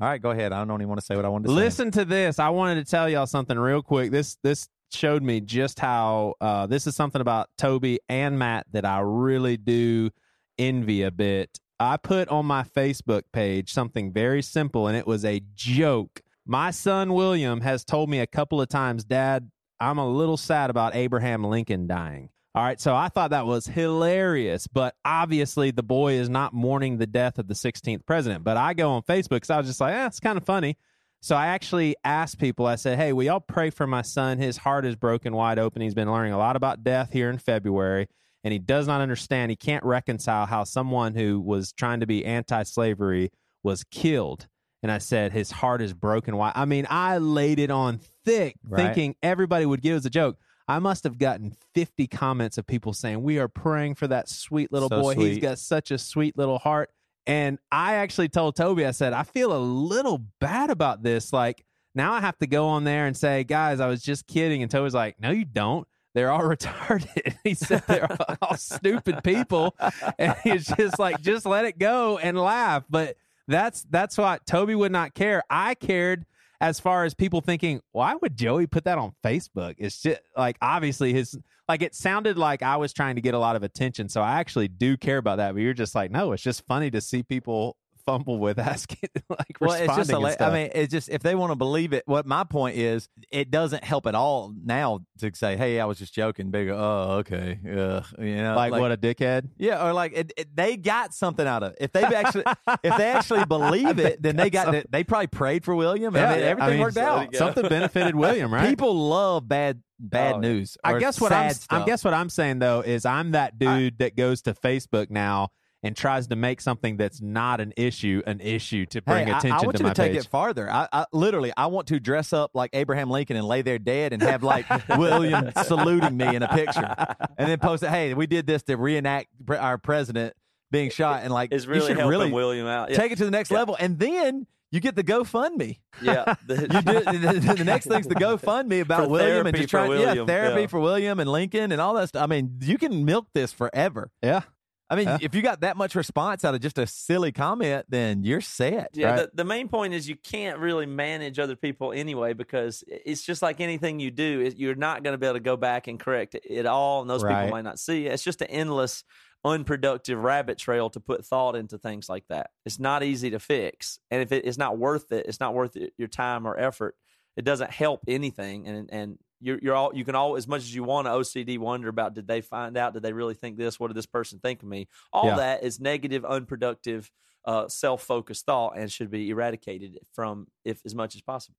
All 0.00 0.06
right, 0.06 0.20
go 0.20 0.30
ahead. 0.30 0.52
I 0.52 0.64
don't 0.64 0.80
even 0.80 0.88
want 0.88 1.00
to 1.00 1.06
say 1.06 1.16
what 1.16 1.24
I 1.24 1.28
wanted 1.28 1.48
to 1.48 1.54
say. 1.54 1.56
Listen 1.60 1.90
to 1.92 2.04
this. 2.04 2.38
I 2.38 2.50
wanted 2.50 2.84
to 2.84 2.90
tell 2.90 3.08
y'all 3.08 3.26
something 3.26 3.58
real 3.58 3.82
quick. 3.82 4.10
This 4.10 4.36
this 4.44 4.68
showed 4.92 5.22
me 5.22 5.40
just 5.40 5.80
how 5.80 6.34
uh, 6.40 6.66
this 6.66 6.86
is 6.86 6.94
something 6.94 7.20
about 7.20 7.48
Toby 7.58 8.00
and 8.08 8.38
Matt 8.38 8.66
that 8.72 8.84
I 8.84 9.00
really 9.00 9.56
do 9.56 10.10
envy 10.58 11.02
a 11.02 11.10
bit. 11.10 11.58
I 11.80 11.96
put 11.96 12.28
on 12.28 12.46
my 12.46 12.62
Facebook 12.62 13.22
page 13.32 13.72
something 13.72 14.12
very 14.12 14.42
simple, 14.42 14.86
and 14.88 14.96
it 14.96 15.06
was 15.06 15.24
a 15.24 15.42
joke. 15.54 16.22
My 16.44 16.70
son 16.70 17.12
William 17.14 17.60
has 17.60 17.84
told 17.84 18.10
me 18.10 18.20
a 18.20 18.26
couple 18.26 18.60
of 18.60 18.68
times, 18.68 19.04
Dad, 19.04 19.50
I'm 19.80 19.98
a 19.98 20.08
little 20.08 20.36
sad 20.36 20.70
about 20.70 20.96
Abraham 20.96 21.44
Lincoln 21.44 21.86
dying. 21.86 22.30
All 22.54 22.64
right, 22.64 22.80
so 22.80 22.96
I 22.96 23.08
thought 23.08 23.30
that 23.30 23.46
was 23.46 23.66
hilarious, 23.66 24.66
but 24.66 24.96
obviously 25.04 25.70
the 25.70 25.82
boy 25.82 26.14
is 26.14 26.28
not 26.28 26.52
mourning 26.52 26.98
the 26.98 27.06
death 27.06 27.38
of 27.38 27.46
the 27.46 27.54
16th 27.54 28.04
president. 28.04 28.42
But 28.42 28.56
I 28.56 28.74
go 28.74 28.90
on 28.90 29.02
Facebook 29.02 29.36
because 29.36 29.50
I 29.50 29.58
was 29.58 29.66
just 29.66 29.80
like, 29.80 29.94
eh, 29.94 30.06
it's 30.06 30.18
kind 30.18 30.36
of 30.36 30.44
funny. 30.44 30.76
So 31.20 31.36
I 31.36 31.48
actually 31.48 31.94
asked 32.04 32.38
people, 32.38 32.66
I 32.66 32.76
said, 32.76 32.98
hey, 32.98 33.12
will 33.12 33.24
y'all 33.24 33.40
pray 33.40 33.70
for 33.70 33.86
my 33.86 34.02
son? 34.02 34.38
His 34.38 34.56
heart 34.56 34.86
is 34.86 34.96
broken 34.96 35.34
wide 35.34 35.58
open. 35.58 35.82
He's 35.82 35.94
been 35.94 36.10
learning 36.10 36.32
a 36.32 36.38
lot 36.38 36.56
about 36.56 36.82
death 36.82 37.12
here 37.12 37.28
in 37.28 37.38
February, 37.38 38.08
and 38.44 38.52
he 38.52 38.58
does 38.58 38.86
not 38.86 39.00
understand. 39.00 39.50
He 39.50 39.56
can't 39.56 39.84
reconcile 39.84 40.46
how 40.46 40.64
someone 40.64 41.14
who 41.14 41.40
was 41.40 41.72
trying 41.72 42.00
to 42.00 42.06
be 42.06 42.24
anti 42.24 42.62
slavery 42.62 43.30
was 43.62 43.84
killed. 43.90 44.46
And 44.82 44.92
I 44.92 44.98
said, 44.98 45.32
his 45.32 45.50
heart 45.50 45.82
is 45.82 45.92
broken 45.92 46.36
Why? 46.36 46.52
I 46.54 46.64
mean, 46.64 46.86
I 46.88 47.18
laid 47.18 47.58
it 47.58 47.70
on 47.70 47.98
thick, 48.24 48.54
Right. 48.64 48.86
thinking 48.86 49.16
everybody 49.22 49.66
would 49.66 49.82
get 49.82 49.92
it 49.94 49.96
as 49.96 50.06
a 50.06 50.10
joke. 50.10 50.36
I 50.68 50.78
must 50.78 51.04
have 51.04 51.18
gotten 51.18 51.56
50 51.74 52.06
comments 52.06 52.58
of 52.58 52.66
people 52.66 52.92
saying, 52.92 53.22
We 53.22 53.38
are 53.38 53.48
praying 53.48 53.94
for 53.96 54.06
that 54.06 54.28
sweet 54.28 54.70
little 54.70 54.88
So 54.88 55.00
boy. 55.02 55.14
He's 55.14 55.38
got 55.38 55.58
such 55.58 55.90
a 55.90 55.98
sweet 55.98 56.36
little 56.38 56.58
heart. 56.58 56.90
And 57.26 57.58
I 57.72 57.94
actually 57.94 58.28
told 58.28 58.54
Toby, 58.56 58.86
I 58.86 58.92
said, 58.92 59.12
I 59.12 59.22
feel 59.22 59.54
a 59.54 59.58
little 59.58 60.18
bad 60.40 60.70
about 60.70 61.02
this. 61.02 61.32
Like, 61.32 61.64
now 61.94 62.12
I 62.12 62.20
have 62.20 62.38
to 62.38 62.46
go 62.46 62.68
on 62.68 62.84
there 62.84 63.06
and 63.06 63.16
say, 63.16 63.44
Guys, 63.44 63.80
I 63.80 63.88
was 63.88 64.02
just 64.02 64.26
kidding. 64.26 64.62
And 64.62 64.70
Toby's 64.70 64.94
like, 64.94 65.18
No, 65.18 65.30
you 65.30 65.44
don't. 65.44 65.88
They're 66.14 66.30
all 66.30 66.40
retarded. 66.42 67.36
he 67.44 67.54
said 67.54 67.82
they're 67.86 68.08
all 68.42 68.56
stupid 68.56 69.22
people. 69.22 69.76
And 70.18 70.34
he's 70.42 70.66
just 70.66 70.98
like, 70.98 71.20
just 71.20 71.46
let 71.46 71.64
it 71.64 71.78
go 71.78 72.18
and 72.18 72.38
laugh. 72.38 72.84
But 72.88 73.16
that's 73.46 73.86
that's 73.88 74.18
what 74.18 74.46
Toby 74.46 74.74
would 74.74 74.92
not 74.92 75.14
care. 75.14 75.42
I 75.48 75.74
cared 75.74 76.26
as 76.60 76.80
far 76.80 77.04
as 77.04 77.14
people 77.14 77.40
thinking, 77.40 77.80
why 77.92 78.14
would 78.20 78.36
Joey 78.36 78.66
put 78.66 78.84
that 78.84 78.98
on 78.98 79.12
Facebook? 79.24 79.76
It's 79.78 80.02
just 80.02 80.20
like 80.36 80.56
obviously 80.60 81.12
his 81.12 81.38
like 81.68 81.82
it 81.82 81.94
sounded 81.94 82.38
like 82.38 82.62
I 82.62 82.76
was 82.76 82.92
trying 82.92 83.14
to 83.16 83.20
get 83.20 83.34
a 83.34 83.38
lot 83.38 83.56
of 83.56 83.62
attention. 83.62 84.08
So 84.08 84.22
I 84.22 84.40
actually 84.40 84.68
do 84.68 84.96
care 84.96 85.18
about 85.18 85.36
that. 85.36 85.52
But 85.54 85.62
you're 85.62 85.74
just 85.74 85.94
like, 85.94 86.10
no, 86.10 86.32
it's 86.32 86.42
just 86.42 86.66
funny 86.66 86.90
to 86.90 87.00
see 87.00 87.22
people 87.22 87.76
fumble 88.08 88.38
with 88.38 88.58
asking 88.58 89.08
like 89.28 89.56
Well, 89.60 89.72
it's 89.72 89.80
responding 89.82 89.98
just. 89.98 90.10
A, 90.10 90.14
and 90.16 90.22
la- 90.40 90.46
I 90.46 90.52
mean, 90.52 90.70
it's 90.74 90.90
just 90.92 91.08
if 91.08 91.22
they 91.22 91.34
want 91.34 91.52
to 91.52 91.56
believe 91.56 91.92
it. 91.92 92.02
What 92.06 92.26
my 92.26 92.44
point 92.44 92.76
is, 92.76 93.08
it 93.30 93.50
doesn't 93.50 93.84
help 93.84 94.06
at 94.06 94.14
all 94.14 94.52
now 94.64 95.00
to 95.18 95.30
say, 95.34 95.56
"Hey, 95.56 95.80
I 95.80 95.84
was 95.84 95.98
just 95.98 96.14
joking." 96.14 96.50
Big. 96.50 96.68
Oh, 96.70 97.16
okay. 97.20 97.58
Yeah. 97.64 98.02
You 98.18 98.36
know, 98.36 98.56
like, 98.56 98.72
what 98.72 98.92
a 98.92 98.96
dickhead. 98.96 99.48
Yeah, 99.58 99.86
or 99.86 99.92
like 99.92 100.12
it, 100.14 100.32
it- 100.36 100.56
they 100.56 100.76
got 100.76 101.14
something 101.14 101.46
out 101.46 101.62
of 101.62 101.72
it. 101.72 101.78
If 101.80 101.92
they 101.92 102.02
actually, 102.02 102.44
if 102.82 102.96
they 102.96 103.10
actually 103.10 103.44
believe 103.44 103.98
it, 103.98 104.22
then 104.22 104.36
they 104.36 104.50
got. 104.50 104.74
They 104.90 105.04
probably 105.04 105.26
prayed 105.28 105.64
for 105.64 105.74
William. 105.74 106.14
and 106.16 106.22
Yeah, 106.22 106.30
I 106.30 106.34
mean, 106.36 106.44
I 106.44 106.46
everything 106.48 106.70
mean, 106.74 106.80
worked 106.80 106.94
so 106.94 107.02
out. 107.02 107.34
Something 107.34 107.68
benefited 107.68 108.14
William, 108.14 108.52
right? 108.52 108.68
People 108.68 108.94
love 109.08 109.48
bad 109.48 109.82
bad 110.00 110.36
Oh, 110.36 110.38
news. 110.40 110.76
I 110.84 110.98
guess 110.98 111.20
what 111.20 111.32
I'm, 111.32 111.50
stuff. 111.50 111.82
I 111.82 111.84
guess 111.84 112.04
what 112.04 112.14
I'm 112.14 112.30
saying 112.30 112.60
though 112.60 112.80
is 112.82 113.04
I'm 113.04 113.32
that 113.32 113.58
dude 113.58 113.98
that 113.98 114.16
goes 114.16 114.42
to 114.42 114.54
Facebook 114.54 115.10
now 115.10 115.48
and 115.82 115.96
tries 115.96 116.26
to 116.26 116.36
make 116.36 116.60
something 116.60 116.96
that's 116.96 117.20
not 117.20 117.60
an 117.60 117.72
issue 117.76 118.20
an 118.26 118.40
issue 118.40 118.84
to 118.86 119.00
bring 119.02 119.26
Hey, 119.28 119.32
I- 119.32 119.38
attention 119.38 119.58
I, 119.60 119.64
want 119.64 119.76
to 119.76 119.82
you 119.82 119.86
my 119.88 119.92
to 119.94 120.02
take 120.02 120.12
page. 120.12 120.24
it 120.24 120.28
farther. 120.28 120.70
I, 120.70 120.88
I 120.92 121.06
literally, 121.12 121.52
I 121.56 121.66
want 121.66 121.86
to 121.88 122.00
dress 122.00 122.32
up 122.32 122.50
like 122.54 122.70
Abraham 122.72 123.10
Lincoln 123.10 123.36
and 123.36 123.46
lay 123.46 123.62
there 123.62 123.78
dead 123.78 124.12
and 124.12 124.20
have 124.22 124.42
like 124.42 124.66
William 124.88 125.50
saluting 125.64 126.16
me 126.16 126.34
in 126.34 126.42
a 126.42 126.48
picture, 126.48 126.94
and 127.36 127.48
then 127.48 127.58
post 127.58 127.82
it. 127.82 127.90
Hey, 127.90 128.14
we 128.14 128.26
did 128.26 128.46
this 128.46 128.62
to 128.64 128.76
reenact 128.76 129.28
our 129.48 129.78
president 129.78 130.34
being 130.70 130.90
shot, 130.90 131.22
and 131.22 131.32
like 131.32 131.52
It's 131.52 131.64
you 131.64 131.70
really 131.70 131.86
should 131.86 131.96
helping 131.96 132.10
really 132.10 132.32
William 132.32 132.66
out. 132.66 132.90
Yeah. 132.90 132.96
take 132.96 133.12
it 133.12 133.18
to 133.18 133.24
the 133.24 133.30
next 133.30 133.50
Yeah. 133.50 133.58
level, 133.58 133.76
and 133.78 133.98
then 133.98 134.46
you 134.70 134.80
get 134.80 134.96
the 134.96 135.04
GoFundMe. 135.04 135.78
yeah. 136.02 136.34
The, 136.46 136.54
You 136.62 136.68
do 136.68 137.00
the, 137.40 137.54
the 137.58 137.64
next 137.64 137.86
thing's 137.86 138.06
the 138.06 138.14
GoFundMe 138.16 138.82
about 138.82 139.04
For 139.04 139.08
William 139.08 139.46
and 139.46 139.56
therapy 139.56 139.58
just 139.60 139.70
for 139.70 139.86
trying, 139.86 140.00
yeah, 140.18 140.24
therapy 140.26 140.60
yeah. 140.62 140.66
for 140.66 140.80
William 140.80 141.20
and 141.20 141.30
Lincoln 141.32 141.72
and 141.72 141.80
all 141.80 141.94
that 141.94 142.08
stuff. 142.08 142.22
I 142.22 142.26
mean, 142.26 142.58
you 142.60 142.76
can 142.76 143.04
milk 143.06 143.28
this 143.32 143.52
forever. 143.52 144.10
yeah. 144.22 144.42
I 144.90 144.96
mean, 144.96 145.06
Yeah. 145.06 145.18
if 145.20 145.34
you 145.34 145.42
got 145.42 145.60
that 145.60 145.76
much 145.76 145.94
response 145.94 146.44
out 146.44 146.54
of 146.54 146.60
just 146.60 146.78
a 146.78 146.86
silly 146.86 147.30
comment, 147.32 147.86
then 147.88 148.22
you're 148.24 148.40
set. 148.40 148.90
Yeah, 148.94 149.10
Right. 149.10 149.16
the, 149.16 149.30
the 149.34 149.44
main 149.44 149.68
point 149.68 149.92
is 149.94 150.08
you 150.08 150.16
can't 150.16 150.58
really 150.58 150.86
manage 150.86 151.38
other 151.38 151.56
people 151.56 151.92
anyway 151.92 152.32
because 152.32 152.82
it's 152.86 153.22
just 153.22 153.42
like 153.42 153.60
anything 153.60 154.00
you 154.00 154.10
do. 154.10 154.50
You're 154.56 154.74
not 154.74 155.02
going 155.02 155.12
to 155.12 155.18
be 155.18 155.26
able 155.26 155.34
to 155.36 155.40
go 155.40 155.56
back 155.56 155.88
and 155.88 156.00
correct 156.00 156.34
it, 156.36 156.44
it 156.48 156.64
all, 156.66 157.02
and 157.02 157.10
those 157.10 157.22
Right. 157.22 157.42
people 157.44 157.50
might 157.56 157.64
not 157.64 157.78
see 157.78 158.06
it. 158.06 158.12
It's 158.12 158.22
just 158.24 158.40
an 158.40 158.48
endless, 158.48 159.04
unproductive 159.44 160.18
rabbit 160.18 160.58
trail 160.58 160.90
to 160.90 161.00
put 161.00 161.24
thought 161.24 161.54
into 161.56 161.78
things 161.78 162.08
like 162.08 162.24
that. 162.28 162.50
It's 162.64 162.78
not 162.78 163.02
easy 163.02 163.30
to 163.30 163.38
fix, 163.38 163.98
and 164.10 164.22
if 164.22 164.32
it, 164.32 164.44
it's 164.46 164.58
not 164.58 164.78
worth 164.78 165.12
it, 165.12 165.26
it's 165.26 165.40
not 165.40 165.54
worth 165.54 165.76
it, 165.76 165.92
your 165.98 166.08
time 166.08 166.46
or 166.46 166.58
effort. 166.58 166.96
It 167.36 167.44
doesn't 167.44 167.70
help 167.70 168.00
anything, 168.08 168.66
and 168.66 168.88
and 168.92 169.18
you're 169.40 169.58
you're 169.62 169.74
all 169.74 169.94
you 169.94 170.04
can 170.04 170.14
all 170.14 170.36
as 170.36 170.48
much 170.48 170.62
as 170.62 170.74
you 170.74 170.84
want 170.84 171.06
to 171.06 171.12
OCD 171.12 171.58
wonder 171.58 171.88
about 171.88 172.14
did 172.14 172.26
they 172.26 172.40
find 172.40 172.76
out? 172.76 172.94
Did 172.94 173.02
they 173.02 173.12
really 173.12 173.34
think 173.34 173.56
this? 173.56 173.78
What 173.78 173.88
did 173.88 173.96
this 173.96 174.06
person 174.06 174.38
think 174.40 174.62
of 174.62 174.68
me? 174.68 174.88
All 175.12 175.26
Yeah. 175.26 175.36
that 175.36 175.62
is 175.62 175.80
negative, 175.80 176.24
unproductive 176.24 177.10
uh, 177.44 177.68
self-focused 177.68 178.44
thought 178.44 178.76
and 178.76 178.90
should 178.90 179.10
be 179.10 179.30
eradicated 179.30 179.98
from 180.12 180.48
if 180.64 180.80
as 180.84 180.94
much 180.94 181.14
as 181.14 181.22
possible. 181.22 181.56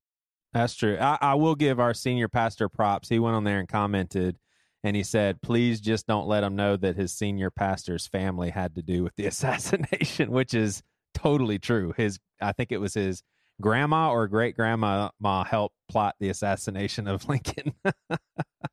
That's 0.53 0.75
true. 0.75 0.97
I, 0.99 1.17
I 1.21 1.33
will 1.35 1.55
give 1.55 1.79
our 1.79 1.93
senior 1.93 2.27
pastor 2.27 2.69
props. 2.69 3.09
He 3.09 3.19
went 3.19 3.35
on 3.35 3.43
there 3.43 3.59
and 3.59 3.67
commented, 3.67 4.37
and 4.83 4.95
he 4.95 5.03
said, 5.03 5.41
"Please 5.41 5.79
just 5.79 6.07
don't 6.07 6.27
let 6.27 6.43
him 6.43 6.55
know 6.55 6.75
that 6.77 6.95
his 6.95 7.13
senior 7.13 7.49
pastor's 7.51 8.07
family 8.07 8.49
had 8.49 8.75
to 8.75 8.81
do 8.81 9.03
with 9.03 9.15
the 9.15 9.25
assassination," 9.27 10.31
which 10.31 10.53
is 10.53 10.81
totally 11.13 11.59
true. 11.59 11.93
His, 11.97 12.19
I 12.41 12.51
think 12.51 12.71
it 12.71 12.79
was 12.79 12.93
his 12.93 13.23
grandma 13.61 14.11
or 14.11 14.27
great 14.27 14.55
grandma 14.55 15.09
helped 15.43 15.75
plot 15.89 16.15
the 16.19 16.29
assassination 16.29 17.07
of 17.07 17.25
Lincoln. 17.29 17.73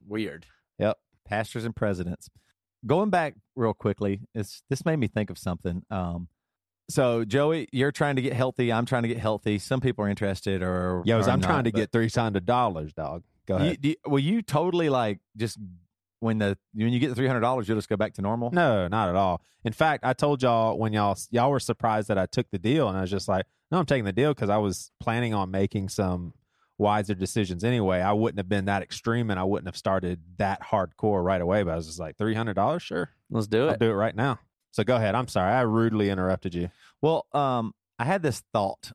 Weird. 0.06 0.46
yep. 0.78 0.98
pastors 1.24 1.64
and 1.64 1.74
presidents. 1.74 2.28
Going 2.86 3.10
back 3.10 3.34
real 3.56 3.74
quickly, 3.74 4.20
it's 4.34 4.62
this 4.70 4.84
made 4.84 4.96
me 4.98 5.08
think 5.08 5.30
of 5.30 5.38
something. 5.38 5.82
Um, 5.90 6.28
so 6.88 7.24
Joey, 7.24 7.68
you're 7.72 7.90
trying 7.90 8.16
to 8.16 8.22
get 8.22 8.32
healthy. 8.32 8.72
I'm 8.72 8.86
trying 8.86 9.02
to 9.02 9.08
get 9.08 9.18
healthy. 9.18 9.58
Some 9.58 9.80
people 9.80 10.04
are 10.04 10.08
interested, 10.08 10.62
or 10.62 10.98
or 11.00 11.04
I'm 11.06 11.40
not, 11.40 11.42
trying 11.42 11.64
to 11.64 11.72
get 11.72 11.90
three 11.90 12.08
hundred 12.08 12.46
dollars, 12.46 12.92
dog. 12.92 13.24
Go 13.46 13.56
ahead. 13.56 13.78
You, 13.82 13.90
you- 13.90 14.10
will 14.10 14.18
you 14.20 14.42
totally 14.42 14.88
like 14.88 15.18
just 15.36 15.58
when 16.20 16.38
the 16.38 16.56
when 16.74 16.92
you 16.92 17.00
get 17.00 17.08
the 17.08 17.16
three 17.16 17.26
hundred 17.26 17.40
dollars, 17.40 17.66
you'll 17.66 17.78
just 17.78 17.88
go 17.88 17.96
back 17.96 18.12
to 18.14 18.22
normal? 18.22 18.52
No, 18.52 18.86
not 18.86 19.08
at 19.08 19.16
all. 19.16 19.42
In 19.64 19.72
fact, 19.72 20.04
I 20.04 20.12
told 20.12 20.42
y'all 20.42 20.78
when 20.78 20.92
y'all 20.92 21.16
y'all 21.30 21.50
were 21.50 21.58
surprised 21.58 22.06
that 22.06 22.18
I 22.18 22.26
took 22.26 22.46
the 22.52 22.58
deal, 22.58 22.88
and 22.88 22.96
I 22.96 23.00
was 23.00 23.10
just 23.10 23.26
like, 23.26 23.46
"No, 23.70 23.78
I'm 23.78 23.86
taking 23.86 24.04
the 24.04 24.12
deal 24.12 24.32
because 24.32 24.50
I 24.50 24.58
was 24.58 24.90
planning 25.00 25.34
on 25.34 25.50
making 25.50 25.88
some 25.88 26.34
wiser 26.78 27.14
decisions 27.14 27.64
anyway. 27.64 28.00
I 28.00 28.12
wouldn't 28.12 28.38
have 28.38 28.48
been 28.48 28.66
that 28.66 28.82
extreme, 28.82 29.30
and 29.30 29.40
I 29.40 29.44
wouldn't 29.44 29.66
have 29.68 29.76
started 29.76 30.20
that 30.38 30.62
hardcore 30.62 31.24
right 31.24 31.40
away. 31.40 31.62
But 31.62 31.72
I 31.72 31.76
was 31.76 31.86
just 31.86 31.98
like, 32.00 32.16
three 32.16 32.34
hundred 32.34 32.54
dollars, 32.54 32.82
sure, 32.82 33.10
Let's 33.30 33.46
do 33.46 33.64
I'll 33.68 33.74
it. 33.74 33.80
do 33.80 33.90
it 33.90 33.94
right 33.94 34.14
now. 34.14 34.38
So 34.72 34.84
go 34.84 34.96
ahead. 34.96 35.14
I'm 35.14 35.28
sorry, 35.28 35.52
I 35.52 35.62
rudely 35.62 36.10
interrupted 36.10 36.54
you. 36.54 36.70
Well, 37.00 37.26
um, 37.32 37.72
I 37.98 38.04
had 38.04 38.22
this 38.22 38.42
thought. 38.52 38.92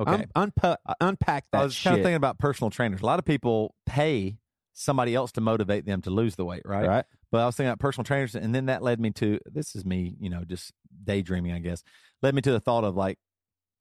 Okay, 0.00 0.26
Un- 0.34 0.50
unpa- 0.50 0.78
unpack 1.00 1.44
that 1.52 1.60
I 1.60 1.64
was 1.64 1.74
shit. 1.74 1.84
kind 1.84 1.96
of 2.00 2.02
thinking 2.02 2.16
about 2.16 2.38
personal 2.38 2.70
trainers. 2.70 3.02
A 3.02 3.06
lot 3.06 3.20
of 3.20 3.24
people 3.24 3.74
pay 3.86 4.38
somebody 4.72 5.14
else 5.14 5.30
to 5.32 5.40
motivate 5.40 5.84
them 5.86 6.02
to 6.02 6.10
lose 6.10 6.34
the 6.34 6.44
weight, 6.44 6.62
right? 6.64 6.88
right? 6.88 7.04
But 7.30 7.42
I 7.42 7.46
was 7.46 7.54
thinking 7.54 7.68
about 7.68 7.78
personal 7.78 8.04
trainers, 8.04 8.34
and 8.34 8.52
then 8.52 8.66
that 8.66 8.82
led 8.82 8.98
me 8.98 9.10
to 9.12 9.38
this 9.46 9.76
is 9.76 9.84
me, 9.84 10.16
you 10.18 10.28
know, 10.28 10.42
just 10.44 10.72
daydreaming, 11.04 11.52
I 11.52 11.60
guess. 11.60 11.84
Led 12.20 12.34
me 12.34 12.40
to 12.42 12.50
the 12.50 12.58
thought 12.58 12.82
of 12.82 12.96
like, 12.96 13.18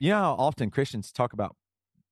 you 0.01 0.09
know, 0.09 0.17
how 0.17 0.33
often 0.33 0.69
Christians 0.71 1.11
talk 1.11 1.31
about 1.31 1.55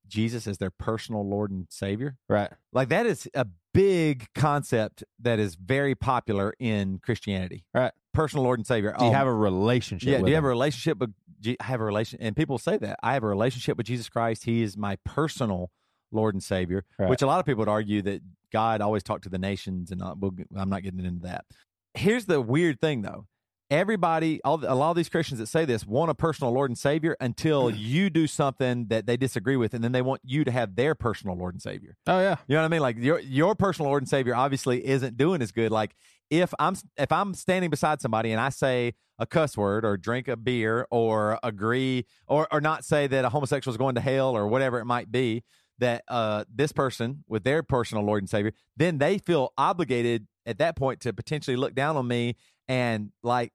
Jesus 0.08 0.48
as 0.48 0.58
their 0.60 0.72
personal 0.72 1.28
Lord 1.28 1.52
and 1.52 1.68
Savior. 1.70 2.18
Right. 2.30 2.50
Like 2.72 2.90
that 2.90 3.06
is 3.06 3.28
a 3.34 3.46
big 3.74 4.28
concept 4.34 5.04
that 5.20 5.38
is 5.40 5.56
very 5.56 5.94
popular 5.96 6.54
in 6.60 7.00
Christianity. 7.00 7.66
Right. 7.74 7.92
Personal 8.14 8.44
Lord 8.44 8.60
and 8.60 8.66
Savior. 8.66 8.96
Do 8.98 9.06
you 9.06 9.12
Oh, 9.12 9.14
have 9.14 9.28
a 9.28 9.34
relationship? 9.34 10.08
yeah, 10.10 10.18
with 10.18 10.26
do 10.26 10.30
you 10.32 10.36
have 10.36 10.44
a 10.44 10.48
relationship 10.48 10.98
with 11.00 11.14
I 11.60 11.64
have 11.64 11.80
a 11.80 11.86
relation 11.86 12.20
and 12.22 12.36
people 12.36 12.58
say 12.58 12.78
that. 12.78 12.98
I 13.04 13.14
have 13.14 13.24
a 13.24 13.28
relationship 13.28 13.78
with 13.78 13.86
Jesus 13.88 14.10
Christ. 14.10 14.44
He 14.46 14.62
is 14.62 14.76
my 14.78 14.98
personal 15.06 15.70
Lord 16.12 16.34
and 16.36 16.44
Savior, 16.44 16.86
Right. 16.98 17.10
which 17.10 17.22
a 17.22 17.28
lot 17.28 17.40
of 17.40 17.46
people 17.46 17.60
would 17.62 17.70
argue 17.70 18.02
that 18.04 18.22
God 18.52 18.82
always 18.82 19.04
talked 19.04 19.24
to 19.24 19.30
the 19.30 19.38
nations 19.38 19.92
and 19.92 20.00
not, 20.00 20.20
we'll, 20.20 20.34
I'm 20.56 20.70
not 20.70 20.82
getting 20.84 21.04
into 21.06 21.22
that. 21.28 21.46
Here's 21.94 22.26
the 22.26 22.42
weird 22.42 22.82
thing 22.82 23.04
though. 23.04 23.26
Everybody, 23.72 24.42
all, 24.44 24.64
a 24.66 24.74
lot 24.74 24.90
of 24.90 24.96
these 24.96 25.10
Christians 25.10 25.40
that 25.40 25.46
say 25.46 25.64
this 25.64 25.86
want 25.86 26.10
a 26.10 26.16
personal 26.16 26.52
Lord 26.52 26.72
and 26.72 26.78
Savior 26.78 27.16
until 27.20 27.70
you 27.76 28.10
do 28.10 28.26
something 28.26 28.88
that 28.88 29.06
they 29.06 29.16
disagree 29.16 29.58
with, 29.58 29.76
and 29.76 29.84
then 29.84 29.92
they 29.92 30.02
want 30.02 30.22
you 30.24 30.44
to 30.44 30.52
have 30.52 30.76
their 30.76 30.96
personal 30.96 31.38
Lord 31.38 31.54
and 31.54 31.62
Savior. 31.62 31.96
Oh 32.08 32.20
yeah. 32.20 32.38
You 32.48 32.56
know 32.56 32.62
what 32.62 32.66
I 32.66 32.70
mean? 32.70 32.82
Like 32.82 32.98
your 32.98 33.20
your 33.20 33.54
personal 33.56 33.90
Lord 33.90 34.02
and 34.02 34.10
Savior 34.10 34.36
obviously 34.36 34.86
isn't 34.86 35.18
doing 35.18 35.42
as 35.42 35.52
good. 35.52 35.72
Like 35.72 35.96
if 36.30 36.54
I'm 36.58 36.76
if 36.98 37.12
I'm 37.12 37.34
standing 37.34 37.70
beside 37.70 38.02
somebody 38.02 38.32
and 38.32 38.42
I 38.42 38.50
say 38.50 38.94
a 39.20 39.26
cuss 39.26 39.58
word 39.58 39.86
or 39.86 39.98
drink 39.98 40.28
a 40.28 40.38
beer 40.38 40.88
or 40.90 41.38
agree 41.44 42.06
or 42.28 42.48
or 42.52 42.62
not 42.62 42.86
say 42.86 43.06
that 43.08 43.26
a 43.26 43.30
homosexual 43.30 43.74
is 43.74 43.78
going 43.78 43.96
to 43.96 44.02
hell 44.02 44.36
or 44.36 44.48
whatever 44.48 44.80
it 44.80 44.86
might 44.86 45.12
be, 45.12 45.44
that 45.78 46.04
uh 46.08 46.44
this 46.54 46.72
person 46.72 47.24
with 47.28 47.44
their 47.44 47.62
personal 47.62 48.04
Lord 48.04 48.24
and 48.24 48.30
Savior, 48.30 48.54
then 48.76 48.98
they 48.98 49.20
feel 49.20 49.54
obligated 49.58 50.28
at 50.46 50.58
that 50.58 50.76
point 50.76 51.02
to 51.02 51.14
potentially 51.14 51.56
look 51.56 51.76
down 51.76 51.98
on 51.98 52.08
me 52.08 52.36
and 52.68 53.12
like 53.24 53.52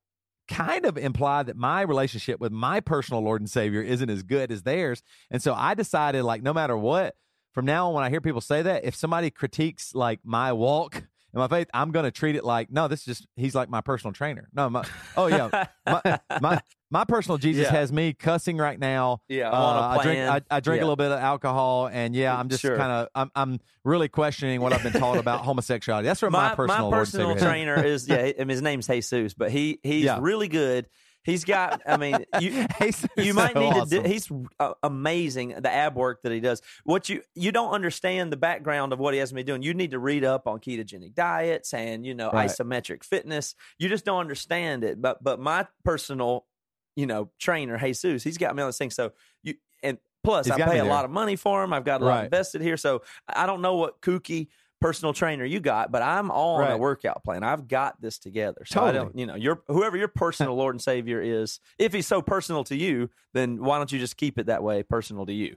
kind 0.49 0.85
of 0.85 0.99
imply 0.99 1.43
that 1.43 1.57
my 1.57 1.83
relationship 1.83 2.41
with 2.41 2.53
my 2.53 2.81
personal 2.81 3.23
Lord 3.23 3.41
and 3.41 3.51
Savior 3.51 3.83
isn't 3.83 4.11
as 4.11 4.23
good 4.23 4.53
as 4.53 4.63
theirs. 4.63 5.03
And 5.31 5.43
so 5.43 5.55
I 5.55 5.75
decided 5.75 6.23
like 6.23 6.43
no 6.43 6.53
matter 6.53 6.77
what, 6.77 7.15
from 7.53 7.67
now 7.67 7.89
on 7.89 7.95
when 7.95 8.05
I 8.05 8.11
hear 8.11 8.21
people 8.21 8.41
say 8.41 8.63
that, 8.63 8.85
if 8.85 8.95
somebody 8.95 9.31
critiques 9.31 9.95
like 9.95 10.21
my 10.25 10.53
walk 10.53 11.05
and 11.35 11.41
my 11.41 11.49
faith, 11.49 11.69
I'm 11.75 11.91
going 11.91 12.05
to 12.05 12.11
treat 12.11 12.37
it 12.37 12.45
like, 12.45 12.71
no, 12.71 12.89
this 12.89 13.01
is 13.01 13.05
just 13.05 13.27
he's 13.37 13.55
like 13.55 13.69
my 13.69 13.81
personal 13.81 14.13
trainer. 14.13 14.49
No, 14.55 14.71
my 14.71 14.85
oh 15.17 15.27
yeah, 15.27 15.67
my 15.87 16.19
my, 16.41 16.61
my 16.91 17.05
personal 17.05 17.39
Jesus 17.39 17.65
Yeah. 17.65 17.73
has 17.73 17.93
me 17.93 18.13
cussing 18.13 18.57
right 18.57 18.79
now. 18.79 19.21
Yeah, 19.29 19.51
Uh, 19.51 19.97
I 19.99 20.03
drink. 20.03 20.21
I, 20.21 20.41
I 20.51 20.61
drink 20.61 20.79
Yeah. 20.79 20.85
a 20.85 20.87
little 20.87 20.97
bit 20.97 21.11
of 21.11 21.19
alcohol, 21.19 21.89
and 21.89 22.15
yeah, 22.15 22.39
I'm 22.39 22.49
just 22.49 22.63
Sure. 22.63 22.77
kind 22.77 22.93
of 22.93 23.09
I'm 23.15 23.31
I'm 23.35 23.61
really 23.85 24.09
questioning 24.09 24.61
what 24.61 24.73
I've 24.73 24.83
been 24.83 24.93
taught 24.93 25.19
about 25.19 25.41
homosexuality. 25.45 26.07
That's 26.07 26.23
where 26.23 26.31
my, 26.31 26.55
personal 26.55 26.91
Lord 26.91 26.95
and 26.95 27.01
personal 27.07 27.37
trainer 27.37 27.83
is 27.85 28.09
yeah. 28.09 28.19
I 28.19 28.35
mean, 28.39 28.49
his 28.51 28.63
name's 28.63 28.87
Jesus, 28.87 29.35
but 29.35 29.51
he 29.51 29.81
he's 29.83 30.05
Yeah. 30.05 30.19
really 30.21 30.49
good. 30.49 30.87
He's 31.25 31.45
got. 31.45 31.81
I 31.87 31.97
mean, 31.97 32.25
you 32.39 32.51
you 32.81 32.97
is 33.17 33.35
might 33.35 33.55
so 33.55 33.61
need 33.61 33.89
to. 33.91 34.03
Do, 34.03 34.09
he's 34.09 34.31
uh, 34.61 34.75
amazing. 34.83 35.51
The 35.61 35.73
ab 35.73 35.97
work 35.97 36.23
that 36.23 36.33
he 36.33 36.41
does. 36.41 36.61
What 36.85 37.09
you 37.09 37.23
you 37.35 37.51
don't 37.51 37.73
understand 37.73 38.31
the 38.33 38.37
background 38.37 38.93
of 38.93 38.99
what 38.99 39.15
he 39.15 39.21
has 39.21 39.33
me 39.33 39.43
doing. 39.43 39.63
You 39.63 39.73
need 39.75 39.93
to 39.93 39.99
read 39.99 40.25
up 40.25 40.47
on 40.47 40.59
ketogenic 40.61 41.15
diets 41.15 41.73
and 41.73 42.05
you 42.05 42.15
know 42.15 42.31
Right. 42.31 42.49
isometric 42.49 43.05
fitness. 43.05 43.55
You 43.79 43.89
just 43.89 44.05
don't 44.05 44.21
understand 44.21 44.85
it. 44.85 45.01
But 45.01 45.25
but 45.25 45.41
my 45.41 45.67
personal, 45.85 46.47
you 46.95 47.07
know, 47.07 47.31
trainer 47.39 47.79
Jesus, 47.79 48.23
he's 48.23 48.39
got 48.39 48.55
me 48.55 48.63
on 48.63 48.69
this 48.69 48.79
thing. 48.79 48.91
So 48.91 49.13
you 49.43 49.55
and 49.83 49.99
plus 50.23 50.47
He's 50.47 50.53
I 50.53 50.59
pay 50.59 50.79
a 50.79 50.85
lot 50.85 51.05
of 51.07 51.11
money 51.11 51.37
for 51.37 51.63
him. 51.65 51.73
I've 51.73 51.85
got 51.85 52.03
a 52.03 52.05
lot 52.05 52.17
Right. 52.17 52.25
invested 52.25 52.61
here. 52.61 52.77
So 52.77 53.03
I 53.29 53.47
don't 53.47 53.63
know 53.63 53.77
what 53.77 54.01
kooky 54.01 54.49
personal 54.85 55.15
trainer 55.15 55.47
you 55.47 55.61
got, 55.61 55.91
but 55.91 56.03
I'm 56.03 56.31
on 56.31 56.71
a 56.71 56.77
workout 56.77 57.25
plan. 57.25 57.43
I've 57.43 57.69
got 57.69 57.99
this 58.03 58.19
together. 58.19 58.65
So 58.67 58.85
I 58.85 58.93
don't, 58.93 59.17
you 59.19 59.25
know, 59.25 59.35
your 59.35 59.63
whoever 59.67 59.97
your 59.97 60.09
personal 60.09 60.57
Lord 60.57 60.75
and 60.75 60.83
Savior 60.83 61.23
is, 61.23 61.59
if 61.79 61.95
he's 61.95 62.07
so 62.07 62.21
personal 62.21 62.65
to 62.65 62.77
you, 62.77 63.09
then 63.33 63.65
why 63.65 63.79
don't 63.79 63.91
you 63.91 63.99
just 63.99 64.19
keep 64.19 64.39
it 64.39 64.47
that 64.47 64.63
way, 64.63 64.83
personal 64.83 65.25
to 65.25 65.33
you? 65.33 65.57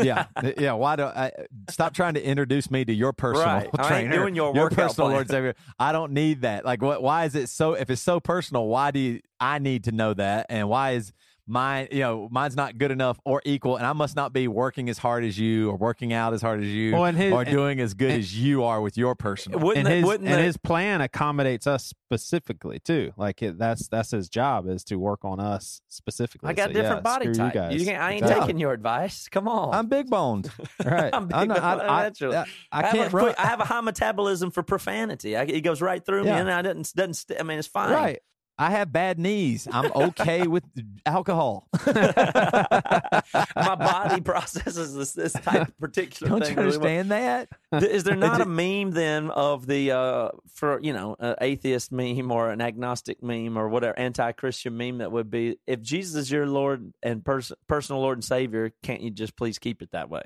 yeah, 0.00 0.26
yeah. 0.58 0.74
Why 0.74 0.94
do 0.94 1.06
I 1.06 1.32
stop 1.68 1.92
trying 1.92 2.14
to 2.14 2.22
introduce 2.22 2.70
me 2.70 2.84
to 2.84 2.92
your 2.92 3.12
personal 3.12 3.48
Right. 3.48 3.68
I 3.76 3.82
ain't 3.82 3.88
trainer? 3.88 4.16
doing 4.16 4.36
your 4.36 4.54
workout 4.54 4.78
personal 4.78 5.08
plan. 5.08 5.16
Lord 5.16 5.28
Savior. 5.28 5.54
I 5.80 5.90
don't 5.90 6.12
need 6.12 6.42
that. 6.42 6.64
Like, 6.64 6.80
what? 6.80 7.02
Why 7.02 7.24
is 7.24 7.34
it 7.34 7.48
so? 7.48 7.72
If 7.72 7.90
it's 7.90 8.00
so 8.00 8.20
personal, 8.20 8.68
why 8.68 8.92
do 8.92 9.00
you, 9.00 9.20
I 9.40 9.58
need 9.58 9.84
to 9.84 9.92
know 9.92 10.14
that? 10.14 10.46
And 10.50 10.68
why 10.68 10.92
is 10.92 11.12
mine? 11.48 11.88
You 11.90 12.00
know, 12.00 12.28
mine's 12.30 12.54
not 12.56 12.78
good 12.78 12.90
enough 12.90 13.18
or 13.24 13.42
equal, 13.44 13.76
and 13.76 13.86
I 13.86 13.92
must 13.94 14.14
not 14.16 14.32
be 14.32 14.46
working 14.48 14.88
as 14.88 14.98
hard 14.98 15.24
as 15.24 15.38
you 15.38 15.70
or 15.70 15.76
working 15.76 16.12
out 16.12 16.34
as 16.34 16.42
hard 16.42 16.60
as 16.60 16.66
you 16.66 16.92
Well, 16.92 17.04
his- 17.12 17.32
or 17.32 17.42
and- 17.42 17.50
doing 17.50 17.80
as 17.80 17.94
good 17.94 18.10
as 18.12 18.38
you 18.38 18.64
are 18.64 18.80
with 18.80 18.96
your 18.96 19.14
personal. 19.14 19.58
Wouldn't 19.60 19.86
and 19.86 19.92
it- 19.92 19.96
his 19.98 20.04
wouldn't 20.04 20.28
and 20.28 20.38
the- 20.38 20.42
his 20.42 20.56
plan 20.56 21.00
accommodates 21.00 21.66
us 21.66 21.84
specifically 21.86 22.78
too. 22.80 23.12
Like 23.16 23.42
it, 23.42 23.58
that's 23.58 23.88
that's 23.88 24.10
his 24.10 24.28
job 24.28 24.68
is 24.68 24.84
to 24.84 24.96
work 24.96 25.24
on 25.24 25.40
us 25.40 25.80
specifically. 25.88 26.48
I 26.48 26.52
got 26.52 26.68
So, 26.68 26.72
different 26.74 26.98
yeah, 26.98 27.00
body 27.00 27.32
type. 27.32 27.54
You 27.54 27.60
guys. 27.78 27.84
can't, 27.84 28.02
I 28.02 28.12
ain't 28.12 28.22
Exactly. 28.22 28.46
taking 28.46 28.60
your 28.60 28.72
advice. 28.72 29.28
Come 29.28 29.48
on. 29.48 29.74
I'm 29.74 29.86
big 29.86 30.08
boned. 30.10 30.50
right. 30.84 31.10
I'm 31.12 31.26
big 31.28 31.36
I'm 31.36 31.48
not- 31.48 31.58
I, 31.62 31.76
boned, 31.76 32.34
I. 32.34 32.40
I, 32.40 32.44
I 32.72 32.82
have 32.86 32.92
can't 32.94 33.12
a 33.12 33.16
run. 33.16 33.34
I 33.38 33.46
have 33.46 33.60
a 33.60 33.64
high 33.64 33.80
metabolism 33.80 34.50
for 34.50 34.62
profanity. 34.62 35.36
I, 35.36 35.42
it 35.42 35.60
goes 35.62 35.80
right 35.80 36.04
through 36.04 36.24
me, 36.24 36.30
and 36.30 36.50
I 36.50 36.62
didn't 36.62 36.92
doesn't. 36.94 37.14
St- 37.14 37.40
I 37.40 37.42
mean, 37.42 37.58
it's 37.58 37.68
fine. 37.68 37.92
Right. 37.92 38.18
I 38.60 38.70
have 38.72 38.92
bad 38.92 39.18
knees. 39.20 39.68
I'm 39.70 39.92
okay 39.94 40.46
with 40.48 40.64
alcohol. 41.06 41.68
My 41.86 43.22
body 43.54 44.20
processes 44.20 44.94
this, 44.94 45.12
this 45.12 45.32
type 45.32 45.68
of 45.68 45.78
particular 45.78 46.30
Don't 46.30 46.44
thing. 46.44 46.56
you 46.56 46.62
really 46.64 46.78
well. 46.78 46.86
understand 46.88 47.10
that? 47.10 47.48
Th- 47.78 47.90
Is 47.92 48.04
there 48.04 48.16
not 48.28 48.40
a 48.40 48.46
meme 48.46 48.90
then 48.92 49.30
of 49.30 49.66
the 49.66 49.92
uh 49.92 50.28
for 50.54 50.80
you 50.82 50.92
know 50.92 51.16
an 51.18 51.36
atheist 51.40 51.92
meme 51.92 52.30
or 52.32 52.50
an 52.50 52.60
agnostic 52.60 53.22
meme 53.22 53.56
or 53.56 53.68
whatever 53.68 53.98
anti-Christian 53.98 54.76
meme 54.76 54.98
that 54.98 55.12
would 55.12 55.30
be 55.30 55.58
if 55.66 55.80
Jesus 55.80 56.14
is 56.16 56.30
your 56.30 56.46
Lord 56.46 56.92
and 57.02 57.24
pers- 57.24 57.52
personal 57.68 58.02
Lord 58.02 58.18
and 58.18 58.24
Savior, 58.24 58.72
can't 58.82 59.00
you 59.00 59.10
just 59.10 59.36
please 59.36 59.58
keep 59.58 59.82
it 59.82 59.92
that 59.92 60.10
way? 60.10 60.22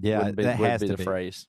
Yeah, 0.00 0.18
Wouldn't 0.18 0.36
be, 0.36 0.42
that 0.44 0.58
would 0.58 0.70
has 0.70 0.80
be 0.80 0.86
to 0.88 0.92
the 0.94 0.98
be. 0.98 1.04
phrase. 1.04 1.46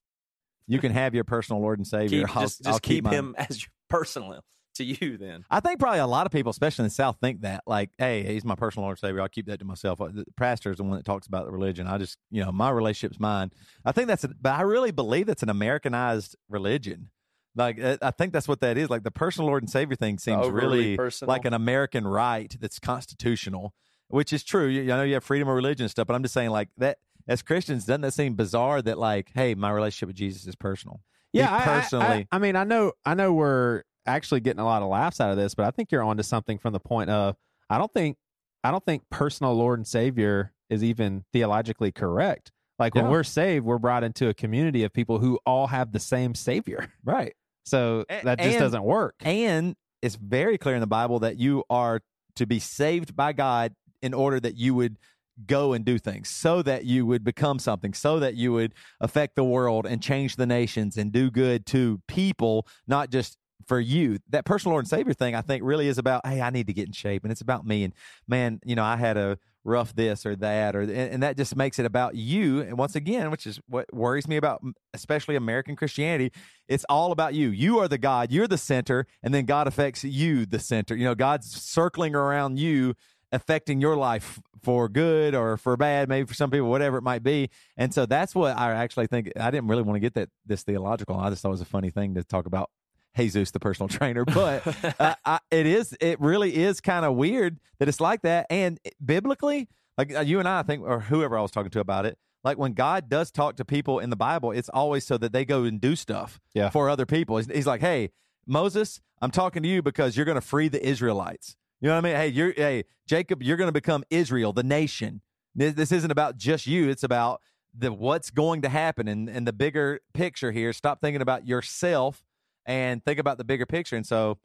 You 0.68 0.78
can 0.80 0.92
have 0.92 1.14
your 1.14 1.24
personal 1.24 1.62
Lord 1.62 1.78
and 1.78 1.86
Savior. 1.86 2.26
Keep, 2.26 2.36
I'll, 2.36 2.42
just 2.42 2.66
I'll 2.66 2.72
just 2.74 2.82
keep 2.82 3.06
him 3.06 3.34
as 3.38 3.62
your 3.62 3.68
personal 3.88 4.32
to 4.76 4.84
you 4.84 5.16
then. 5.16 5.44
I 5.50 5.60
think 5.60 5.78
probably 5.80 6.00
a 6.00 6.06
lot 6.06 6.26
of 6.26 6.32
people, 6.32 6.50
especially 6.50 6.82
in 6.82 6.86
the 6.88 6.94
South, 6.94 7.16
think 7.20 7.42
that 7.42 7.62
like, 7.66 7.90
hey, 7.98 8.22
he's 8.24 8.44
my 8.44 8.54
personal 8.54 8.84
Lord 8.84 8.98
and 8.98 9.00
Savior. 9.00 9.20
I'll 9.20 9.28
keep 9.28 9.46
that 9.46 9.58
to 9.58 9.64
myself. 9.64 10.00
Uh, 10.00 10.08
The 10.12 10.24
pastor 10.36 10.70
is 10.70 10.78
the 10.78 10.84
one 10.84 10.96
that 10.96 11.04
talks 11.04 11.26
about 11.26 11.46
the 11.46 11.52
religion. 11.52 11.86
I 11.86 11.98
just, 11.98 12.18
you 12.30 12.44
know, 12.44 12.52
my 12.52 12.70
relationship's 12.70 13.20
mine. 13.20 13.50
I 13.84 13.92
think 13.92 14.08
that's, 14.08 14.24
a, 14.24 14.28
but 14.28 14.54
I 14.54 14.62
really 14.62 14.90
believe 14.92 15.26
that's 15.26 15.42
an 15.42 15.48
Americanized 15.50 16.36
religion. 16.48 17.10
Like, 17.54 17.82
uh, 17.82 17.96
I 18.02 18.10
think 18.10 18.32
that's 18.34 18.46
what 18.48 18.60
that 18.60 18.76
is. 18.76 18.90
Like 18.90 19.02
the 19.02 19.10
personal 19.10 19.46
Lord 19.48 19.62
and 19.62 19.70
Savior 19.70 19.96
thing 19.96 20.18
seems 20.18 20.46
really 20.48 20.96
personal. 20.96 21.28
like 21.28 21.44
an 21.46 21.54
American 21.54 22.06
right 22.06 22.54
that's 22.60 22.78
constitutional, 22.78 23.72
which 24.08 24.32
is 24.32 24.44
true. 24.44 24.66
You, 24.66 24.82
I 24.92 24.96
know 24.98 25.02
you 25.04 25.14
have 25.14 25.24
freedom 25.24 25.48
of 25.48 25.54
religion 25.54 25.84
and 25.84 25.90
stuff, 25.90 26.06
but 26.06 26.14
I'm 26.14 26.22
just 26.22 26.34
saying 26.34 26.50
like 26.50 26.68
that. 26.78 26.98
As 27.28 27.42
Christians, 27.42 27.84
doesn't 27.86 28.02
that 28.02 28.12
seem 28.14 28.34
bizarre 28.36 28.80
that 28.82 28.98
like, 28.98 29.32
hey, 29.34 29.56
my 29.56 29.70
relationship 29.72 30.06
with 30.08 30.16
Jesus 30.16 30.46
is 30.46 30.54
personal? 30.54 31.00
He 31.32 31.40
Yeah, 31.40 31.50
I- 31.52 31.58
I- 31.58 31.64
personally. 31.64 32.06
I, 32.30 32.36
I 32.36 32.38
mean, 32.38 32.54
I 32.54 32.62
know, 32.62 32.92
I 33.04 33.14
know, 33.14 33.32
we're 33.32 33.82
actually 34.06 34.40
getting 34.40 34.60
a 34.60 34.64
lot 34.64 34.82
of 34.82 34.88
laughs 34.88 35.20
out 35.20 35.30
of 35.30 35.36
this, 35.36 35.54
but 35.54 35.66
I 35.66 35.70
think 35.70 35.90
you're 35.92 36.02
onto 36.02 36.22
something 36.22 36.58
from 36.58 36.72
the 36.72 36.80
point 36.80 37.10
of 37.10 37.36
I 37.68 37.78
don't 37.78 37.92
think, 37.92 38.16
I 38.62 38.70
don't 38.70 38.84
think 38.84 39.02
personal 39.10 39.54
Lord 39.54 39.78
and 39.78 39.86
Savior 39.86 40.52
is 40.70 40.82
even 40.82 41.24
theologically 41.32 41.92
correct. 41.92 42.52
Like 42.78 42.94
when 42.94 43.08
we're 43.08 43.24
saved, 43.24 43.64
we're 43.64 43.78
brought 43.78 44.04
into 44.04 44.28
a 44.28 44.34
community 44.34 44.84
of 44.84 44.92
people 44.92 45.18
who 45.18 45.38
all 45.46 45.68
have 45.68 45.92
the 45.92 46.00
same 46.00 46.34
Savior. 46.34 46.92
right. 47.04 47.34
So 47.64 48.04
that 48.08 48.38
just 48.38 48.40
and- 48.40 48.60
doesn't 48.60 48.82
work. 48.82 49.14
And 49.22 49.74
it's 50.02 50.16
very 50.16 50.58
clear 50.58 50.74
in 50.74 50.80
the 50.80 50.86
Bible 50.86 51.20
that 51.20 51.38
you 51.38 51.64
are 51.70 52.00
to 52.36 52.46
be 52.46 52.58
saved 52.58 53.16
by 53.16 53.32
God 53.32 53.74
in 54.02 54.12
order 54.12 54.38
that 54.40 54.56
you 54.56 54.74
would 54.74 54.98
go 55.46 55.72
and 55.72 55.84
do 55.84 55.98
things 55.98 56.28
so 56.28 56.62
that 56.62 56.84
you 56.84 57.04
would 57.04 57.24
become 57.24 57.58
something, 57.58 57.92
so 57.92 58.20
that 58.20 58.34
you 58.34 58.52
would 58.52 58.74
affect 59.00 59.36
the 59.36 59.44
world 59.44 59.86
and 59.86 60.02
change 60.02 60.36
the 60.36 60.46
nations 60.46 60.96
and 60.96 61.12
do 61.12 61.30
good 61.30 61.66
to 61.66 62.00
people, 62.08 62.66
not 62.86 63.10
just 63.10 63.36
for 63.66 63.80
you. 63.80 64.18
That 64.30 64.44
personal 64.44 64.72
Lord 64.72 64.84
and 64.84 64.88
Savior 64.88 65.14
thing, 65.14 65.34
I 65.34 65.42
think, 65.42 65.62
really 65.64 65.88
is 65.88 65.98
about, 65.98 66.26
hey, 66.26 66.40
I 66.40 66.50
need 66.50 66.66
to 66.68 66.72
get 66.72 66.86
in 66.86 66.92
shape 66.92 67.22
and 67.24 67.32
it's 67.32 67.40
about 67.40 67.66
me. 67.66 67.84
And 67.84 67.92
man, 68.26 68.60
you 68.64 68.74
know, 68.76 68.84
I 68.84 68.96
had 68.96 69.16
a 69.16 69.38
rough 69.64 69.94
this 69.94 70.24
or 70.24 70.36
that, 70.36 70.76
or 70.76 70.82
and, 70.82 70.92
and 70.92 71.22
that 71.22 71.36
just 71.36 71.56
makes 71.56 71.78
it 71.78 71.86
about 71.86 72.14
you. 72.14 72.60
And 72.60 72.78
once 72.78 72.94
again, 72.94 73.30
which 73.30 73.46
is 73.46 73.60
what 73.68 73.92
worries 73.92 74.28
me 74.28 74.36
about, 74.36 74.62
especially 74.94 75.34
American 75.34 75.74
Christianity, 75.76 76.32
it's 76.68 76.84
all 76.88 77.12
about 77.12 77.34
you. 77.34 77.48
You 77.48 77.80
are 77.80 77.88
the 77.88 77.98
God, 77.98 78.30
you're 78.30 78.46
the 78.46 78.58
center, 78.58 79.06
and 79.22 79.34
then 79.34 79.44
God 79.44 79.66
affects 79.66 80.04
you, 80.04 80.46
the 80.46 80.60
center. 80.60 80.94
You 80.94 81.04
know, 81.04 81.14
God's 81.16 81.50
circling 81.50 82.14
around 82.14 82.58
you, 82.60 82.94
affecting 83.32 83.80
your 83.80 83.96
life 83.96 84.40
for 84.62 84.88
good 84.88 85.34
or 85.34 85.56
for 85.56 85.76
bad, 85.76 86.08
maybe 86.08 86.26
for 86.26 86.34
some 86.34 86.50
people, 86.50 86.70
whatever 86.70 86.98
it 86.98 87.02
might 87.02 87.24
be. 87.24 87.50
And 87.76 87.92
so 87.92 88.06
that's 88.06 88.34
what 88.34 88.56
I 88.56 88.72
actually 88.72 89.08
think. 89.08 89.32
I 89.38 89.50
didn't 89.50 89.68
really 89.68 89.82
want 89.82 89.96
to 89.96 90.00
get 90.00 90.14
that 90.14 90.28
this 90.46 90.62
theological. 90.62 91.16
I 91.16 91.30
just 91.30 91.42
thought 91.42 91.48
it 91.48 91.52
was 91.52 91.60
a 91.60 91.64
funny 91.64 91.90
thing 91.90 92.14
to 92.14 92.22
talk 92.22 92.46
about 92.46 92.70
Jesus, 93.16 93.50
the 93.50 93.60
personal 93.60 93.88
trainer. 93.88 94.24
But 94.36 94.66
uh, 95.00 95.14
I, 95.24 95.38
it 95.50 95.66
is, 95.66 95.96
it 96.00 96.20
really 96.20 96.56
is 96.56 96.80
kind 96.80 97.04
of 97.04 97.14
weird 97.14 97.58
that 97.78 97.88
it's 97.88 98.00
like 98.00 98.22
that. 98.22 98.46
And 98.50 98.78
biblically, 99.04 99.68
like 99.96 100.14
uh, 100.14 100.20
you 100.20 100.38
and 100.38 100.48
I, 100.48 100.60
I 100.60 100.62
think, 100.62 100.82
or 100.82 101.00
whoever 101.00 101.38
I 101.38 101.42
was 101.42 101.50
talking 101.50 101.70
to 101.70 101.80
about 101.80 102.06
it, 102.06 102.18
like 102.44 102.58
when 102.58 102.74
God 102.74 103.08
does 103.08 103.30
talk 103.30 103.56
to 103.56 103.64
people 103.64 103.98
in 103.98 104.10
the 104.10 104.16
Bible, 104.16 104.52
it's 104.52 104.68
always 104.68 105.04
so 105.06 105.18
that 105.18 105.32
they 105.32 105.44
go 105.44 105.64
and 105.64 105.80
do 105.80 105.96
stuff 105.96 106.38
Yeah. 106.54 106.70
for 106.70 106.88
other 106.88 107.06
people. 107.06 107.38
He's, 107.38 107.46
he's 107.46 107.66
like, 107.66 107.80
hey, 107.80 108.10
Moses, 108.46 109.00
I'm 109.20 109.30
talking 109.30 109.62
to 109.62 109.68
you 109.68 109.82
because 109.82 110.16
you're 110.16 110.26
going 110.26 110.36
to 110.36 110.40
free 110.46 110.68
the 110.68 110.86
Israelites. 110.86 111.56
You 111.80 111.88
know 111.88 111.94
what 111.94 112.04
I 112.04 112.08
mean? 112.08 112.16
Hey, 112.16 112.28
you're, 112.28 112.52
hey, 112.52 112.84
Jacob, 113.06 113.42
you're 113.42 113.56
going 113.56 113.68
to 113.68 113.72
become 113.72 114.04
Israel, 114.10 114.52
the 114.52 114.62
nation. 114.62 115.22
This, 115.54 115.74
this 115.74 115.90
isn't 115.92 116.10
about 116.10 116.36
just 116.36 116.66
you. 116.66 116.88
It's 116.88 117.02
about 117.02 117.40
the 117.76 117.92
what's 117.92 118.30
going 118.30 118.62
to 118.62 118.68
happen 118.68 119.08
and, 119.08 119.28
and 119.28 119.46
the 119.46 119.52
bigger 119.52 120.00
picture 120.14 120.52
here. 120.52 120.72
Stop 120.72 121.00
thinking 121.00 121.20
about 121.22 121.46
yourself 121.46 122.22
and 122.66 123.02
think 123.04 123.18
about 123.18 123.38
the 123.38 123.44
bigger 123.44 123.64
picture. 123.66 123.96
And 123.96 124.06
so, 124.06 124.38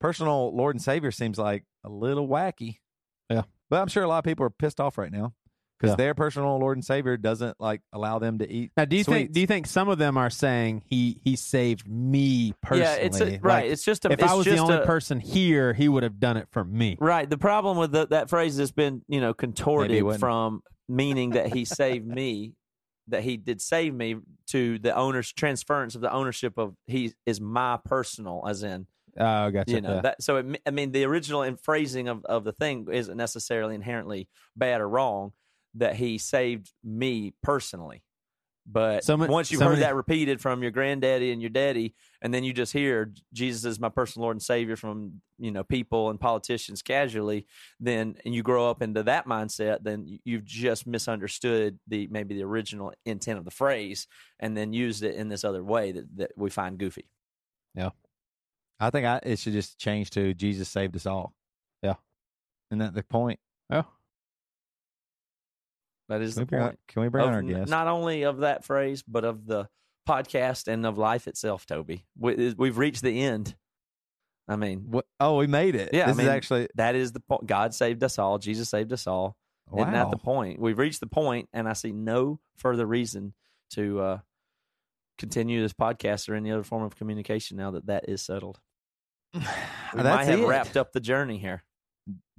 personal 0.00 0.54
Lord 0.54 0.74
and 0.76 0.82
Savior 0.82 1.10
seems 1.10 1.38
like 1.38 1.64
a 1.84 1.88
little 1.88 2.28
wacky. 2.28 2.78
Yeah. 3.30 3.42
But 3.70 3.80
I'm 3.80 3.88
sure 3.88 4.02
a 4.02 4.08
lot 4.08 4.18
of 4.18 4.24
people 4.24 4.44
are 4.46 4.50
pissed 4.50 4.80
off 4.80 4.96
right 4.98 5.12
now 5.12 5.34
because 5.78 5.92
Yeah. 5.92 5.96
their 5.96 6.14
personal 6.14 6.58
Lord 6.58 6.76
and 6.76 6.84
Savior 6.84 7.16
doesn't 7.16 7.60
like 7.60 7.82
allow 7.92 8.18
them 8.18 8.38
to 8.38 8.50
eat. 8.50 8.72
Now, 8.76 8.84
do 8.86 8.96
you 8.96 9.04
think? 9.04 9.32
Do 9.32 9.40
you 9.40 9.46
think 9.46 9.66
some 9.66 9.88
of 9.88 9.98
them 9.98 10.16
are 10.16 10.30
saying 10.30 10.82
he 10.86 11.20
he 11.22 11.36
saved 11.36 11.86
me 11.88 12.54
personally? 12.62 12.82
Yeah, 12.84 12.94
it's 13.06 13.20
a, 13.20 13.24
Like, 13.26 13.44
right. 13.44 13.70
it's 13.70 13.84
just 13.84 14.04
a. 14.06 14.12
if 14.12 14.20
it's 14.20 14.32
I 14.32 14.34
was 14.34 14.46
the 14.46 14.56
only 14.58 14.76
a- 14.76 14.86
person 14.86 15.20
here, 15.20 15.72
he 15.74 15.88
would 15.88 16.02
have 16.02 16.18
done 16.18 16.36
it 16.36 16.48
for 16.50 16.64
me. 16.64 16.96
Right. 17.00 17.28
The 17.28 17.38
problem 17.38 17.76
with 17.76 17.92
the, 17.92 18.06
that 18.08 18.30
phrase 18.30 18.56
has 18.58 18.72
been, 18.72 19.02
you 19.08 19.20
know, 19.20 19.34
contorted 19.34 20.18
from 20.18 20.62
meaning 20.88 21.30
that 21.30 21.52
he 21.54 21.64
saved 21.66 22.06
me, 22.06 22.54
that 23.08 23.22
he 23.22 23.36
did 23.36 23.60
save 23.60 23.94
me, 23.94 24.16
to 24.48 24.78
the 24.78 24.94
owner's 24.96 25.32
transference 25.32 25.94
of 25.94 26.00
the 26.00 26.12
ownership 26.12 26.58
of 26.58 26.74
he 26.86 27.12
is 27.26 27.40
my 27.40 27.78
personal, 27.84 28.44
as 28.46 28.62
in, 28.62 28.86
Oh, 29.18 29.50
gotcha. 29.50 29.70
you 29.72 29.80
know, 29.80 29.96
Yeah. 29.96 30.00
that. 30.02 30.22
So 30.22 30.36
it, 30.36 30.62
I 30.66 30.70
mean, 30.70 30.92
the 30.92 31.04
original 31.04 31.42
in 31.42 31.56
phrasing 31.56 32.08
of 32.08 32.24
of 32.24 32.44
the 32.44 32.52
thing 32.52 32.86
isn't 32.90 33.16
necessarily 33.16 33.74
inherently 33.74 34.28
bad 34.56 34.80
or 34.80 34.88
wrong. 34.88 35.32
That 35.74 35.96
he 35.96 36.18
saved 36.18 36.72
me 36.82 37.34
personally. 37.42 38.02
But 38.70 39.02
So 39.02 39.16
once 39.16 39.50
you've 39.50 39.60
so 39.60 39.64
heard 39.64 39.70
many- 39.72 39.82
that 39.84 39.94
repeated 39.94 40.42
from 40.42 40.60
your 40.60 40.70
granddaddy 40.70 41.32
and 41.32 41.40
your 41.40 41.48
daddy, 41.48 41.94
and 42.20 42.34
then 42.34 42.44
you 42.44 42.52
just 42.52 42.72
hear 42.74 43.12
Jesus 43.32 43.64
is 43.64 43.80
my 43.80 43.88
personal 43.88 44.24
Lord 44.24 44.36
and 44.36 44.42
Savior 44.42 44.76
from 44.76 45.22
you 45.38 45.50
know 45.50 45.64
people 45.64 46.10
and 46.10 46.20
politicians 46.20 46.82
casually, 46.82 47.46
then 47.80 48.16
and 48.26 48.34
you 48.34 48.42
grow 48.42 48.68
up 48.68 48.82
into 48.82 49.02
that 49.04 49.24
mindset, 49.26 49.84
then 49.84 50.06
you- 50.06 50.18
you've 50.24 50.44
just 50.44 50.86
misunderstood 50.86 51.78
the 51.86 52.08
maybe 52.08 52.34
the 52.34 52.42
original 52.44 52.92
intent 53.06 53.38
of 53.38 53.46
the 53.46 53.50
phrase, 53.50 54.06
and 54.38 54.54
then 54.54 54.74
used 54.74 55.02
it 55.02 55.14
in 55.14 55.28
this 55.30 55.44
other 55.44 55.64
way 55.64 55.90
that, 55.92 56.16
that 56.16 56.32
we 56.36 56.50
find 56.50 56.76
goofy. 56.78 57.08
Yeah, 57.74 57.90
I 58.78 58.90
think 58.90 59.06
I, 59.06 59.20
it 59.22 59.38
should 59.38 59.54
just 59.54 59.78
change 59.78 60.10
to 60.10 60.34
Jesus 60.34 60.68
saved 60.68 60.94
us 60.94 61.06
all. 61.06 61.32
Yeah. 61.82 61.94
Isn't 62.70 62.80
that 62.80 62.92
the 62.94 63.02
point? 63.02 63.40
Oh, 63.70 63.86
That 66.08 66.22
is 66.22 66.34
Can 66.34 66.46
the 66.46 66.56
point. 66.56 66.78
can 66.88 67.02
we 67.02 67.08
bring 67.08 67.26
on 67.26 67.34
our 67.34 67.42
guest? 67.42 67.70
Not 67.70 67.86
only 67.86 68.22
of 68.22 68.38
that 68.38 68.64
phrase, 68.64 69.02
but 69.06 69.24
of 69.24 69.46
the 69.46 69.68
podcast 70.08 70.66
and 70.68 70.86
of 70.86 70.96
life 70.96 71.28
itself, 71.28 71.66
Toby. 71.66 72.06
We, 72.18 72.54
we've 72.56 72.78
reached 72.78 73.02
the 73.02 73.22
end. 73.22 73.54
I 74.48 74.56
mean, 74.56 74.86
What? 74.90 75.04
Oh, 75.20 75.36
we 75.36 75.46
made 75.46 75.74
it. 75.74 75.90
Yeah, 75.92 76.04
I 76.04 76.06
this 76.08 76.16
mean, 76.16 76.26
is 76.26 76.32
actually 76.32 76.68
that 76.76 76.94
is 76.94 77.12
the 77.12 77.20
point. 77.20 77.46
God 77.46 77.74
saved 77.74 78.02
us 78.02 78.18
all. 78.18 78.38
Jesus 78.38 78.70
saved 78.70 78.92
us 78.92 79.06
all. 79.06 79.36
Isn't 79.76 79.92
that 79.92 80.10
the 80.10 80.16
point? 80.16 80.58
We've 80.58 80.78
reached 80.78 81.00
the 81.00 81.06
point, 81.06 81.50
and 81.52 81.68
I 81.68 81.74
see 81.74 81.92
no 81.92 82.40
further 82.56 82.86
reason 82.86 83.34
to 83.72 84.00
uh, 84.00 84.18
continue 85.18 85.60
this 85.60 85.74
podcast 85.74 86.26
or 86.30 86.34
any 86.34 86.50
other 86.50 86.62
form 86.62 86.84
of 86.84 86.96
communication 86.96 87.58
now 87.58 87.72
that 87.72 87.86
that 87.86 88.08
is 88.08 88.22
settled. 88.22 88.60
We 89.94 90.02
might 90.02 90.24
have 90.24 90.40
it. 90.40 90.46
wrapped 90.46 90.76
up 90.76 90.92
the 90.92 91.00
journey 91.00 91.38
here. 91.38 91.62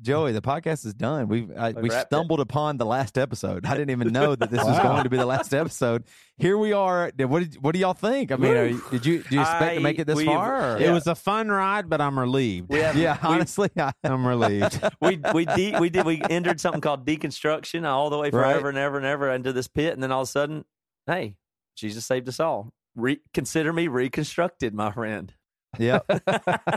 Joey, 0.02 0.32
the 0.32 0.42
podcast 0.42 0.86
is 0.86 0.94
done. 0.94 1.28
We've 1.28 1.52
I, 1.58 1.68
We've 1.74 1.84
we 1.84 1.90
wrapped 1.90 2.04
it. 2.12 2.16
stumbled 2.16 2.40
upon 2.40 2.78
the 2.78 2.86
last 2.86 3.18
episode. 3.18 3.66
I 3.66 3.74
didn't 3.76 3.90
even 3.90 4.14
know 4.14 4.34
that 4.34 4.50
this 4.50 4.64
was 4.64 4.80
going 4.80 5.04
to 5.04 5.10
be 5.10 5.18
the 5.18 5.26
last 5.26 5.54
episode. 5.54 6.06
Here 6.38 6.58
we 6.58 6.72
are. 6.72 7.12
What 7.18 7.40
did, 7.40 7.62
what 7.62 7.74
do 7.74 7.80
y'all 7.80 7.94
think? 7.94 8.32
I 8.32 8.38
mean, 8.38 8.52
are 8.56 8.70
did 8.92 9.06
you 9.06 9.22
do 9.24 9.36
you 9.36 9.42
expect 9.42 9.76
to 9.76 9.82
make 9.82 10.00
it 10.00 10.08
this 10.08 10.24
far? 10.24 10.76
or- 10.76 10.78
it 10.78 10.90
was 10.92 11.06
a 11.06 11.16
fun 11.16 11.50
ride, 11.50 11.90
but 11.90 12.00
I'm 12.00 12.18
relieved. 12.18 12.74
Have, 12.74 12.96
yeah, 12.96 13.18
we- 13.22 13.28
honestly, 13.36 13.70
I, 13.78 13.92
I'm 14.06 14.26
relieved. 14.26 14.80
we 15.02 15.20
we 15.34 15.46
de- 15.46 15.78
we 15.80 15.90
did 15.90 16.06
we 16.06 16.22
entered 16.30 16.62
something 16.62 16.80
called 16.82 17.06
deconstruction 17.06 17.84
uh, 17.84 17.90
all 17.94 18.10
the 18.10 18.18
way 18.18 18.30
Right. 18.30 18.54
forever 18.54 18.70
and 18.70 18.78
ever 18.78 18.96
and 18.98 19.06
ever 19.06 19.30
into 19.32 19.52
this 19.52 19.68
pit, 19.68 19.94
and 19.94 20.02
then 20.02 20.14
all 20.14 20.22
of 20.22 20.28
a 20.30 20.32
sudden, 20.32 20.64
hey, 21.08 21.36
Jesus 21.76 22.06
saved 22.06 22.30
us 22.30 22.40
all. 22.40 22.72
Re- 22.96 23.20
consider 23.34 23.74
me 23.74 23.88
reconstructed, 23.90 24.74
my 24.74 24.92
friend. 24.94 25.34
Yeah. 25.78 26.00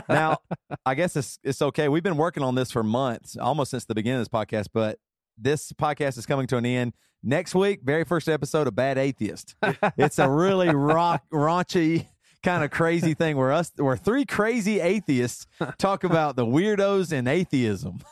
now, 0.09 0.37
I 0.85 0.95
guess 0.95 1.15
it's 1.15 1.39
it's 1.43 1.61
okay. 1.61 1.89
We've 1.89 2.03
been 2.03 2.17
working 2.17 2.43
on 2.43 2.55
this 2.55 2.71
for 2.71 2.83
months, 2.83 3.37
almost 3.37 3.71
since 3.71 3.85
the 3.85 3.95
beginning 3.95 4.19
of 4.19 4.21
this 4.21 4.29
podcast. 4.29 4.67
But 4.73 4.99
this 5.37 5.71
podcast 5.73 6.17
is 6.17 6.25
coming 6.25 6.47
to 6.47 6.57
an 6.57 6.65
end 6.65 6.93
next 7.23 7.55
week. 7.55 7.81
Very 7.83 8.03
first 8.03 8.29
episode 8.29 8.67
of 8.67 8.75
Bad 8.75 8.97
Atheist. 8.97 9.55
it's 9.97 10.19
a 10.19 10.29
really 10.29 10.73
rock 10.73 11.23
raunchy 11.33 12.07
kind 12.43 12.63
of 12.63 12.71
crazy 12.71 13.13
thing 13.13 13.37
where 13.37 13.53
us 13.53 13.71
where 13.77 13.95
three 13.95 14.25
crazy 14.25 14.81
atheists 14.81 15.47
talk 15.77 16.03
about 16.03 16.35
the 16.35 16.45
weirdos 16.45 17.11
in 17.11 17.27
atheism. 17.27 17.99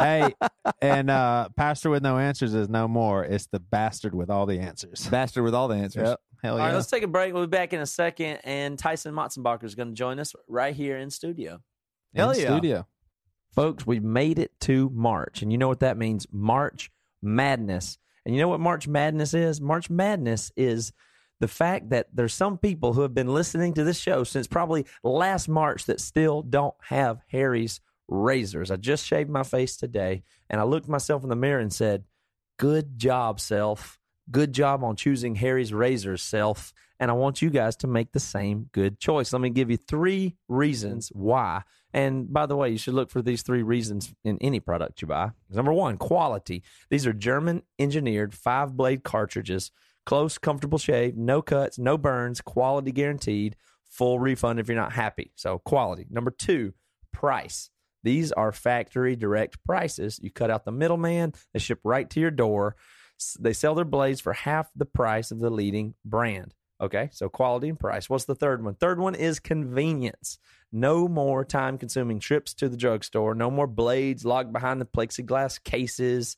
hey, 0.00 0.34
and 0.82 1.10
uh, 1.10 1.48
Pastor 1.56 1.90
with 1.90 2.02
no 2.02 2.18
answers 2.18 2.54
is 2.54 2.68
no 2.68 2.88
more. 2.88 3.24
It's 3.24 3.46
the 3.46 3.60
bastard 3.60 4.14
with 4.14 4.30
all 4.30 4.46
the 4.46 4.60
answers. 4.60 5.06
Bastard 5.08 5.44
with 5.44 5.54
all 5.54 5.68
the 5.68 5.76
answers. 5.76 6.08
Yep. 6.08 6.20
Hell 6.42 6.58
yeah. 6.58 6.66
right, 6.66 6.74
let's 6.74 6.88
take 6.88 7.02
a 7.02 7.08
break. 7.08 7.34
We'll 7.34 7.46
be 7.46 7.50
back 7.50 7.72
in 7.72 7.80
a 7.80 7.86
second, 7.86 8.38
and 8.44 8.78
Tyson 8.78 9.12
Motsenbocker 9.12 9.64
is 9.64 9.74
going 9.74 9.88
to 9.88 9.94
join 9.94 10.20
us 10.20 10.34
right 10.46 10.74
here 10.74 10.96
in 10.96 11.10
studio. 11.10 11.60
Hell 12.14 12.30
In 12.30 12.40
yeah. 12.40 12.46
Studio. 12.46 12.86
Folks, 13.54 13.86
we've 13.86 14.04
made 14.04 14.38
it 14.38 14.52
to 14.60 14.90
March, 14.94 15.42
and 15.42 15.50
you 15.50 15.58
know 15.58 15.68
what 15.68 15.80
that 15.80 15.96
means? 15.96 16.26
March 16.30 16.90
Madness. 17.22 17.98
And 18.24 18.34
you 18.34 18.40
know 18.40 18.48
what 18.48 18.60
March 18.60 18.86
Madness 18.86 19.34
is? 19.34 19.60
March 19.60 19.90
Madness 19.90 20.52
is 20.56 20.92
the 21.40 21.48
fact 21.48 21.90
that 21.90 22.08
there's 22.12 22.34
some 22.34 22.58
people 22.58 22.92
who 22.92 23.02
have 23.02 23.14
been 23.14 23.32
listening 23.32 23.74
to 23.74 23.84
this 23.84 23.98
show 23.98 24.24
since 24.24 24.46
probably 24.46 24.86
last 25.02 25.48
March 25.48 25.86
that 25.86 26.00
still 26.00 26.42
don't 26.42 26.74
have 26.82 27.20
Harry's 27.28 27.80
razors. 28.08 28.70
I 28.70 28.76
just 28.76 29.06
shaved 29.06 29.30
my 29.30 29.42
face 29.42 29.76
today, 29.76 30.22
and 30.48 30.60
I 30.60 30.64
looked 30.64 30.88
myself 30.88 31.22
in 31.22 31.28
the 31.28 31.36
mirror 31.36 31.60
and 31.60 31.72
said, 31.72 32.04
"Good 32.58 32.98
job, 32.98 33.40
self. 33.40 33.98
Good 34.30 34.52
job 34.52 34.82
on 34.82 34.96
choosing 34.96 35.36
Harry's 35.36 35.72
razors, 35.72 36.22
self." 36.22 36.72
And 37.00 37.10
I 37.10 37.14
want 37.14 37.40
you 37.40 37.50
guys 37.50 37.76
to 37.76 37.86
make 37.86 38.12
the 38.12 38.20
same 38.20 38.70
good 38.72 38.98
choice. 38.98 39.32
Let 39.32 39.40
me 39.40 39.50
give 39.50 39.70
you 39.70 39.76
three 39.76 40.36
reasons 40.48 41.10
why. 41.14 41.62
And 41.94 42.32
by 42.32 42.46
the 42.46 42.56
way, 42.56 42.70
you 42.70 42.78
should 42.78 42.94
look 42.94 43.10
for 43.10 43.22
these 43.22 43.42
three 43.42 43.62
reasons 43.62 44.12
in 44.24 44.36
any 44.40 44.60
product 44.60 45.00
you 45.00 45.08
buy. 45.08 45.30
Number 45.48 45.72
one, 45.72 45.96
quality. 45.96 46.62
These 46.90 47.06
are 47.06 47.12
German 47.12 47.62
engineered 47.78 48.34
five 48.34 48.76
blade 48.76 49.04
cartridges. 49.04 49.70
Close, 50.04 50.38
comfortable 50.38 50.78
shave, 50.78 51.16
no 51.16 51.40
cuts, 51.40 51.78
no 51.78 51.96
burns, 51.96 52.40
quality 52.40 52.92
guaranteed, 52.92 53.56
full 53.88 54.18
refund 54.18 54.58
if 54.58 54.66
you're 54.66 54.76
not 54.76 54.92
happy. 54.92 55.32
So, 55.36 55.58
quality. 55.58 56.06
Number 56.10 56.30
two, 56.30 56.74
price. 57.12 57.70
These 58.02 58.32
are 58.32 58.52
factory 58.52 59.16
direct 59.16 59.62
prices. 59.64 60.18
You 60.22 60.30
cut 60.30 60.50
out 60.50 60.64
the 60.64 60.72
middleman, 60.72 61.34
they 61.52 61.58
ship 61.58 61.80
right 61.84 62.08
to 62.10 62.20
your 62.20 62.30
door. 62.30 62.76
They 63.40 63.52
sell 63.52 63.74
their 63.74 63.84
blades 63.84 64.20
for 64.20 64.32
half 64.32 64.70
the 64.76 64.86
price 64.86 65.30
of 65.30 65.40
the 65.40 65.50
leading 65.50 65.94
brand. 66.04 66.54
Okay, 66.80 67.10
so 67.12 67.28
quality 67.28 67.68
and 67.68 67.78
price. 67.78 68.08
What's 68.08 68.26
the 68.26 68.36
third 68.36 68.64
one? 68.64 68.74
Third 68.74 69.00
one 69.00 69.16
is 69.16 69.40
convenience. 69.40 70.38
No 70.70 71.08
more 71.08 71.44
time 71.44 71.76
consuming 71.76 72.20
trips 72.20 72.54
to 72.54 72.68
the 72.68 72.76
drugstore. 72.76 73.34
No 73.34 73.50
more 73.50 73.66
blades 73.66 74.24
locked 74.24 74.52
behind 74.52 74.80
the 74.80 74.84
plexiglass 74.84 75.62
cases. 75.62 76.36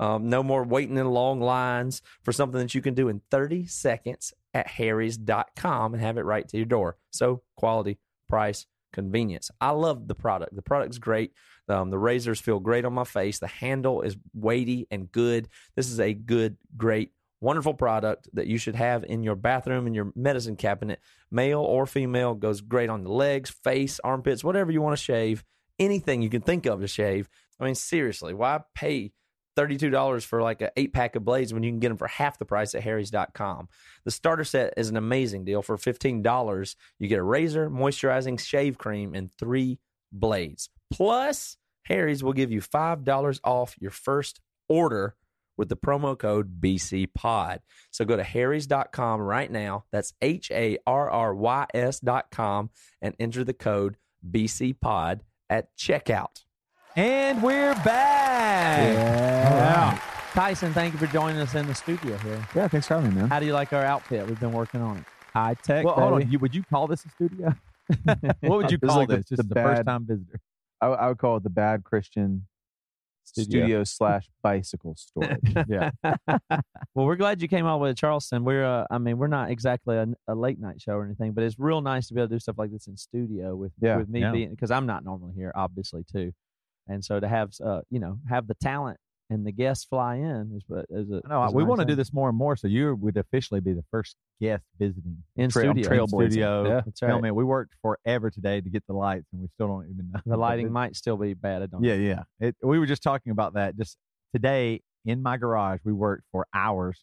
Um, 0.00 0.30
no 0.30 0.42
more 0.42 0.64
waiting 0.64 0.96
in 0.96 1.06
long 1.06 1.40
lines 1.40 2.00
for 2.22 2.32
something 2.32 2.60
that 2.60 2.74
you 2.74 2.80
can 2.80 2.94
do 2.94 3.08
in 3.08 3.20
30 3.30 3.66
seconds 3.66 4.32
at 4.54 4.66
harrys.com 4.66 5.94
and 5.94 6.02
have 6.02 6.16
it 6.16 6.24
right 6.24 6.48
to 6.48 6.56
your 6.56 6.66
door. 6.66 6.96
So, 7.10 7.42
quality, 7.56 7.98
price, 8.28 8.66
convenience. 8.92 9.50
I 9.60 9.70
love 9.70 10.08
the 10.08 10.14
product. 10.14 10.54
The 10.54 10.62
product's 10.62 10.98
great. 10.98 11.32
Um, 11.68 11.90
the 11.90 11.98
razors 11.98 12.40
feel 12.40 12.60
great 12.60 12.84
on 12.84 12.92
my 12.92 13.04
face. 13.04 13.38
The 13.38 13.46
handle 13.46 14.02
is 14.02 14.16
weighty 14.34 14.86
and 14.90 15.10
good. 15.10 15.48
This 15.76 15.90
is 15.90 16.00
a 16.00 16.12
good, 16.12 16.56
great, 16.76 17.12
wonderful 17.40 17.74
product 17.74 18.28
that 18.34 18.46
you 18.46 18.58
should 18.58 18.74
have 18.74 19.04
in 19.04 19.22
your 19.22 19.36
bathroom, 19.36 19.86
in 19.86 19.94
your 19.94 20.12
medicine 20.14 20.56
cabinet. 20.56 21.00
Male 21.30 21.60
or 21.60 21.86
female 21.86 22.34
goes 22.34 22.60
great 22.60 22.90
on 22.90 23.04
the 23.04 23.12
legs, 23.12 23.50
face, 23.50 24.00
armpits, 24.04 24.44
whatever 24.44 24.70
you 24.70 24.82
want 24.82 24.96
to 24.96 25.02
shave. 25.02 25.44
Anything 25.78 26.22
you 26.22 26.30
can 26.30 26.42
think 26.42 26.66
of 26.66 26.80
to 26.80 26.88
shave. 26.88 27.28
I 27.58 27.64
mean, 27.64 27.74
seriously, 27.74 28.34
why 28.34 28.60
pay 28.74 29.12
$32 29.56 30.24
for 30.24 30.42
like 30.42 30.62
an 30.62 30.70
eight 30.76 30.92
pack 30.92 31.16
of 31.16 31.24
blades 31.24 31.52
when 31.52 31.62
you 31.62 31.70
can 31.70 31.80
get 31.80 31.88
them 31.88 31.96
for 31.96 32.08
half 32.08 32.38
the 32.38 32.44
price 32.44 32.74
at 32.74 32.82
harrys.com. 32.82 33.68
The 34.04 34.10
starter 34.10 34.44
set 34.44 34.74
is 34.76 34.88
an 34.88 34.96
amazing 34.96 35.44
deal. 35.44 35.62
For 35.62 35.76
$15, 35.76 36.76
you 36.98 37.08
get 37.08 37.18
a 37.18 37.22
razor, 37.22 37.70
moisturizing 37.70 38.40
shave 38.40 38.78
cream, 38.78 39.14
and 39.14 39.30
three 39.32 39.78
blades. 40.10 40.70
Plus, 40.92 41.56
Harry's 41.84 42.22
will 42.22 42.32
give 42.32 42.50
you 42.52 42.60
$5 42.60 43.40
off 43.44 43.76
your 43.80 43.90
first 43.90 44.40
order 44.68 45.16
with 45.56 45.68
the 45.68 45.76
promo 45.76 46.18
code 46.18 46.60
BCPOD. 46.60 47.58
So 47.90 48.04
go 48.04 48.16
to 48.16 48.22
harrys.com 48.22 49.20
right 49.20 49.50
now. 49.50 49.84
That's 49.92 50.14
H 50.22 50.50
A 50.50 50.78
R 50.86 51.10
R 51.10 51.34
Y 51.34 51.66
S.com 51.74 52.70
and 53.00 53.14
enter 53.20 53.44
the 53.44 53.52
code 53.52 53.96
BCPOD 54.28 55.20
at 55.50 55.76
checkout. 55.76 56.44
And 56.94 57.42
we're 57.42 57.74
back. 57.76 58.94
Yeah. 58.94 59.98
Tyson, 60.34 60.72
thank 60.74 60.92
you 60.92 60.98
for 60.98 61.06
joining 61.06 61.40
us 61.40 61.54
in 61.54 61.66
the 61.66 61.74
studio 61.74 62.16
here. 62.18 62.46
Yeah, 62.54 62.68
thanks 62.68 62.86
for 62.86 62.94
having 62.94 63.14
me, 63.14 63.20
man. 63.20 63.28
How 63.30 63.40
do 63.40 63.46
you 63.46 63.52
like 63.54 63.72
our 63.72 63.82
outfit? 63.84 64.26
We've 64.26 64.38
been 64.40 64.52
working 64.52 64.80
on 64.82 64.98
it. 64.98 65.04
High 65.32 65.54
tech. 65.54 65.84
Well, 65.84 65.94
hold 65.94 66.12
on. 66.14 66.30
You, 66.30 66.38
would 66.38 66.54
you 66.54 66.62
call 66.62 66.86
this 66.86 67.04
a 67.04 67.08
studio? 67.10 67.54
What 68.40 68.58
would 68.58 68.70
you 68.70 68.78
This 68.78 68.88
call 68.88 68.98
like 68.98 69.08
the- 69.08 69.16
this? 69.16 69.28
Just 69.28 69.36
the 69.42 69.48
the, 69.48 69.54
bad- 69.54 69.76
first 69.76 69.86
time 69.86 70.06
visitor. 70.06 70.40
I, 70.80 70.86
I 70.88 71.08
would 71.08 71.18
call 71.18 71.36
it 71.36 71.42
the 71.42 71.50
bad 71.50 71.84
Christian 71.84 72.46
studio 73.24 73.84
slash 73.84 74.28
bicycle 74.42 74.94
storage. 74.96 75.38
yeah. 75.68 75.90
Well, 76.94 77.06
we're 77.06 77.16
glad 77.16 77.40
you 77.42 77.48
came 77.48 77.66
all 77.66 77.78
the 77.78 77.84
way 77.84 77.90
to 77.90 77.94
Charleston. 77.94 78.44
We're, 78.44 78.64
uh, 78.64 78.86
I 78.90 78.98
mean, 78.98 79.18
we're 79.18 79.26
not 79.28 79.50
exactly 79.50 79.96
a, 79.96 80.06
a 80.28 80.34
late 80.34 80.58
night 80.60 80.80
show 80.80 80.92
or 80.94 81.04
anything, 81.04 81.32
but 81.32 81.44
it's 81.44 81.58
real 81.58 81.80
nice 81.82 82.08
to 82.08 82.14
be 82.14 82.20
able 82.20 82.28
to 82.28 82.34
do 82.36 82.38
stuff 82.40 82.56
like 82.58 82.70
this 82.72 82.86
in 82.86 82.96
studio 82.96 83.54
with 83.56 83.72
Yeah. 83.80 83.96
with 83.98 84.08
me 84.08 84.20
Yeah. 84.20 84.32
being 84.32 84.50
because 84.50 84.70
I'm 84.70 84.86
not 84.86 85.04
normally 85.04 85.34
here, 85.34 85.52
obviously 85.54 86.04
too, 86.10 86.32
and 86.88 87.04
so 87.04 87.20
to 87.20 87.28
have 87.28 87.52
uh, 87.64 87.80
you 87.90 88.00
know 88.00 88.18
have 88.28 88.46
the 88.46 88.54
talent 88.54 88.98
and 89.30 89.46
the 89.46 89.52
guests 89.52 89.84
fly 89.86 90.16
in 90.16 90.52
is 90.56 90.62
is 90.90 91.10
a 91.10 91.22
No, 91.28 91.44
is 91.46 91.54
we 91.54 91.62
nice 91.62 91.68
want 91.68 91.80
to 91.80 91.86
do 91.86 91.94
this 91.94 92.12
more 92.12 92.28
and 92.28 92.36
more. 92.36 92.54
So 92.56 92.66
you 92.68 92.94
would 92.96 93.16
officially 93.16 93.60
be 93.60 93.72
the 93.72 93.84
first 93.90 94.16
guest 94.42 94.64
visiting 94.78 95.18
in 95.36 95.48
Trail- 95.48 95.72
studio. 95.72 95.88
trailblazing. 95.88 96.26
studio. 96.32 96.64
Yeah, 96.66 96.80
that's 96.84 97.00
right. 97.02 97.08
filming. 97.08 97.34
We 97.34 97.44
worked 97.44 97.74
forever 97.80 98.30
today 98.30 98.60
to 98.60 98.68
get 98.68 98.84
the 98.86 98.92
lights, 98.94 99.26
and 99.32 99.40
we 99.40 99.48
still 99.54 99.68
don't 99.68 99.86
even 99.88 100.10
know 100.12 100.20
The 100.26 100.36
lighting 100.36 100.70
might 100.80 100.96
still 100.96 101.16
be 101.16 101.32
bad. 101.34 101.62
I 101.62 101.66
don't. 101.66 101.82
Yeah, 101.82 101.94
yeah. 101.94 102.22
It, 102.40 102.56
we 102.62 102.78
were 102.78 102.86
just 102.86 103.02
talking 103.02 103.32
about 103.32 103.54
that 103.54 103.76
just 103.76 103.96
today 104.34 104.82
in 105.06 105.22
my 105.22 105.36
garage. 105.38 105.80
We 105.84 105.92
worked 105.92 106.24
for 106.30 106.46
hours 106.54 107.02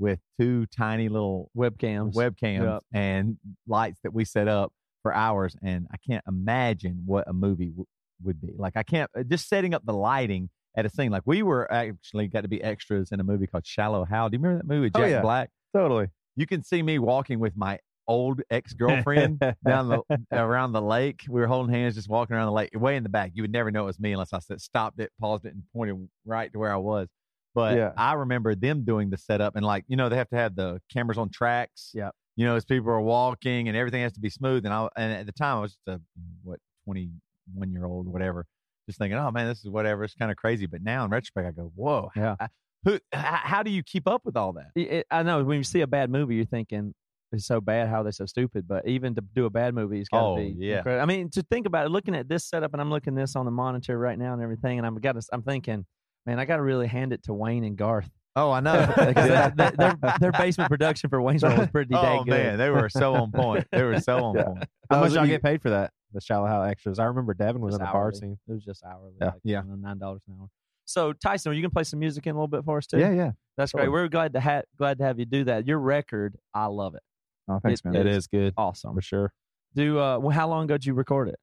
with 0.00 0.18
two 0.40 0.64
tiny 0.66 1.08
little 1.08 1.50
Webcams. 1.56 2.14
webcams 2.14 2.62
Yep. 2.64 2.82
and 2.92 3.36
lights 3.66 3.98
that 4.04 4.12
we 4.14 4.24
set 4.24 4.48
up 4.48 4.72
for 5.02 5.14
hours, 5.14 5.54
and 5.62 5.86
I 5.92 5.96
can't 5.98 6.24
imagine 6.26 7.02
what 7.06 7.28
a 7.28 7.32
movie 7.32 7.68
w- 7.70 7.86
would 8.22 8.40
be 8.40 8.52
like. 8.56 8.76
I 8.76 8.82
can't 8.82 9.10
uh, 9.18 9.22
just 9.22 9.48
setting 9.48 9.74
up 9.74 9.84
the 9.84 9.92
lighting 9.94 10.50
at 10.76 10.86
a 10.86 10.90
scene. 10.90 11.10
Like 11.10 11.22
we 11.26 11.42
were 11.42 11.70
actually 11.72 12.28
got 12.28 12.42
to 12.42 12.48
be 12.48 12.62
extras 12.62 13.10
in 13.12 13.20
a 13.20 13.24
movie 13.24 13.46
called 13.46 13.66
Shallow 13.66 14.04
Hal. 14.04 14.28
Do 14.28 14.36
you 14.36 14.42
remember 14.42 14.62
that 14.62 14.68
movie? 14.68 14.90
with 14.92 14.96
Oh, 14.96 15.04
yeah. 15.04 15.20
Black. 15.22 15.50
totally. 15.74 16.08
You 16.36 16.46
can 16.46 16.62
see 16.62 16.82
me 16.82 16.98
walking 16.98 17.40
with 17.40 17.56
my 17.56 17.78
old 18.06 18.40
ex 18.50 18.72
girlfriend 18.72 19.38
down 19.66 19.88
the 19.88 20.02
around 20.32 20.72
the 20.72 20.80
lake. 20.82 21.22
We 21.28 21.40
were 21.40 21.46
holding 21.46 21.74
hands, 21.74 21.94
just 21.96 22.08
walking 22.08 22.36
around 22.36 22.46
the 22.46 22.52
lake, 22.52 22.70
way 22.74 22.96
in 22.96 23.02
the 23.02 23.08
back. 23.08 23.32
You 23.34 23.42
would 23.42 23.52
never 23.52 23.70
know 23.70 23.82
it 23.82 23.86
was 23.86 23.98
me 24.00 24.12
unless 24.12 24.32
I 24.32 24.38
said, 24.38 24.60
stopped 24.60 25.00
it, 25.00 25.10
paused 25.20 25.44
it, 25.46 25.52
and 25.54 25.62
pointed 25.74 26.08
right 26.24 26.52
to 26.52 26.58
where 26.58 26.72
I 26.72 26.76
was. 26.76 27.08
But 27.54 27.76
Yeah. 27.76 27.92
I 27.96 28.12
remember 28.12 28.54
them 28.54 28.84
doing 28.84 29.10
the 29.10 29.16
setup, 29.18 29.56
and 29.56 29.66
like 29.66 29.84
you 29.88 29.96
know, 29.96 30.08
they 30.08 30.16
have 30.16 30.28
to 30.30 30.36
have 30.36 30.54
the 30.54 30.80
cameras 30.92 31.18
on 31.18 31.28
tracks. 31.30 31.90
Yeah. 31.92 32.10
You 32.36 32.46
know, 32.46 32.54
as 32.54 32.64
people 32.64 32.88
are 32.90 33.00
walking, 33.00 33.66
and 33.66 33.76
everything 33.76 34.02
has 34.02 34.12
to 34.12 34.20
be 34.20 34.30
smooth. 34.30 34.64
And 34.64 34.72
I 34.72 34.88
and 34.96 35.12
at 35.12 35.26
the 35.26 35.32
time 35.32 35.58
I 35.58 35.60
was 35.62 35.72
just 35.72 35.88
a 35.88 36.00
what 36.44 36.60
twenty 36.84 37.10
one 37.54 37.72
year 37.72 37.84
old, 37.84 38.06
whatever, 38.08 38.46
just 38.86 38.98
thinking, 38.98 39.18
oh 39.18 39.30
man, 39.30 39.46
this 39.48 39.58
is 39.64 39.70
whatever. 39.70 40.04
It's 40.04 40.14
kind 40.14 40.30
of 40.30 40.36
crazy. 40.36 40.66
But 40.66 40.82
now 40.82 41.04
in 41.04 41.10
retrospect, 41.10 41.46
I 41.48 41.50
go, 41.52 41.72
whoa, 41.74 42.10
Yeah. 42.16 42.36
I- 42.40 42.48
who? 42.84 42.98
How 43.12 43.62
do 43.64 43.70
you 43.72 43.82
keep 43.82 44.06
up 44.06 44.22
with 44.24 44.36
all 44.36 44.52
that? 44.52 44.70
It- 44.76 45.06
I 45.10 45.22
know 45.24 45.42
when 45.42 45.58
you 45.58 45.64
see 45.64 45.80
a 45.80 45.86
bad 45.86 46.10
movie, 46.10 46.36
you're 46.36 46.44
thinking 46.44 46.94
it's 47.32 47.44
so 47.46 47.60
bad. 47.60 47.88
How 47.88 48.00
are 48.00 48.04
they 48.04 48.10
so 48.12 48.24
stupid? 48.24 48.66
But 48.68 48.86
even 48.88 49.14
to 49.16 49.20
do 49.34 49.44
a 49.46 49.50
bad 49.50 49.74
movie, 49.74 49.98
it's 50.00 50.08
got 50.08 50.20
to 50.20 50.24
Oh, 50.26 50.36
be. 50.36 50.54
yeah. 50.58 50.78
incredible. 50.78 51.02
I 51.02 51.06
mean, 51.06 51.28
to 51.30 51.42
think 51.42 51.66
about 51.66 51.84
it, 51.86 51.90
looking 51.90 52.14
at 52.14 52.28
this 52.28 52.44
setup, 52.46 52.72
and 52.72 52.80
I'm 52.80 52.88
looking 52.90 53.14
this 53.14 53.34
on 53.36 53.44
the 53.44 53.50
monitor 53.50 53.98
right 53.98 54.18
now 54.18 54.32
and 54.32 54.40
everything, 54.40 54.78
and 54.78 54.86
I'm 54.86 54.94
got. 55.00 55.16
I'm 55.32 55.42
thinking, 55.42 55.84
man, 56.24 56.38
I 56.38 56.44
got 56.46 56.56
to 56.56 56.62
really 56.62 56.86
hand 56.86 57.12
it 57.12 57.22
to 57.24 57.34
Wayne 57.34 57.64
and 57.64 57.76
Garth 57.76 58.08
Oh, 58.36 58.52
I 58.52 58.60
know. 58.60 58.72
that, 58.96 59.74
their 59.76 59.96
their 60.20 60.32
basement 60.32 60.70
production 60.70 61.10
for 61.10 61.20
Wayne's 61.20 61.42
World 61.42 61.58
was 61.58 61.68
pretty 61.68 61.94
oh 61.96 62.00
dang 62.00 62.24
good. 62.24 62.30
man, 62.30 62.58
they 62.58 62.70
were 62.70 62.88
so 62.88 63.14
on 63.14 63.32
point. 63.32 63.66
They 63.72 63.82
were 63.82 63.98
so 64.00 64.24
on 64.24 64.36
Yeah. 64.36 64.44
point. 64.44 64.64
How 64.90 65.00
much 65.00 65.12
y'all 65.14 65.26
get 65.26 65.42
paid 65.42 65.60
for 65.60 65.70
that? 65.70 65.90
The 66.12 66.20
Shallow 66.20 66.46
Hal 66.46 66.62
extras. 66.64 66.98
I 66.98 67.04
remember 67.04 67.34
Devin 67.34 67.60
was 67.60 67.72
Just 67.74 67.80
in 67.82 67.86
the 67.86 67.92
bar 67.92 68.12
scene. 68.12 68.38
It 68.48 68.52
was 68.52 68.64
just 68.64 68.82
hourly. 68.84 69.12
Yeah. 69.20 69.26
like, 69.26 69.34
Yeah. 69.44 69.58
I 69.58 69.62
don't 69.62 69.80
know, 69.82 69.88
nine 69.88 69.98
dollars 69.98 70.22
an 70.28 70.36
hour. 70.40 70.48
So 70.86 71.12
Tyson, 71.12 71.52
are 71.52 71.54
you 71.54 71.60
gonna 71.62 71.70
play 71.70 71.84
some 71.84 71.98
music 71.98 72.26
in 72.26 72.30
a 72.30 72.34
little 72.34 72.48
bit 72.48 72.64
for 72.64 72.78
us 72.78 72.86
too? 72.86 72.98
Yeah, 72.98 73.12
yeah. 73.12 73.32
that's 73.58 73.72
great. 73.72 73.90
We're 73.90 74.08
glad 74.08 74.32
to 74.32 74.40
have 74.40 74.64
glad 74.78 74.98
to 74.98 75.04
have 75.04 75.18
you 75.18 75.26
do 75.26 75.44
that. 75.44 75.66
Your 75.66 75.78
record, 75.78 76.36
I 76.54 76.66
love 76.66 76.94
it. 76.94 77.02
Oh, 77.46 77.58
thanks, 77.62 77.80
It- 77.80 77.84
man. 77.84 77.96
It 77.96 78.06
is 78.06 78.26
good 78.26 78.54
Awesome. 78.56 78.94
for 78.94 79.02
sure. 79.02 79.32
Do 79.74 79.98
uh, 80.00 80.18
well, 80.18 80.30
how 80.30 80.48
long 80.48 80.64
ago 80.64 80.74
did 80.74 80.86
you 80.86 80.94
record 80.94 81.28
it? 81.28 81.38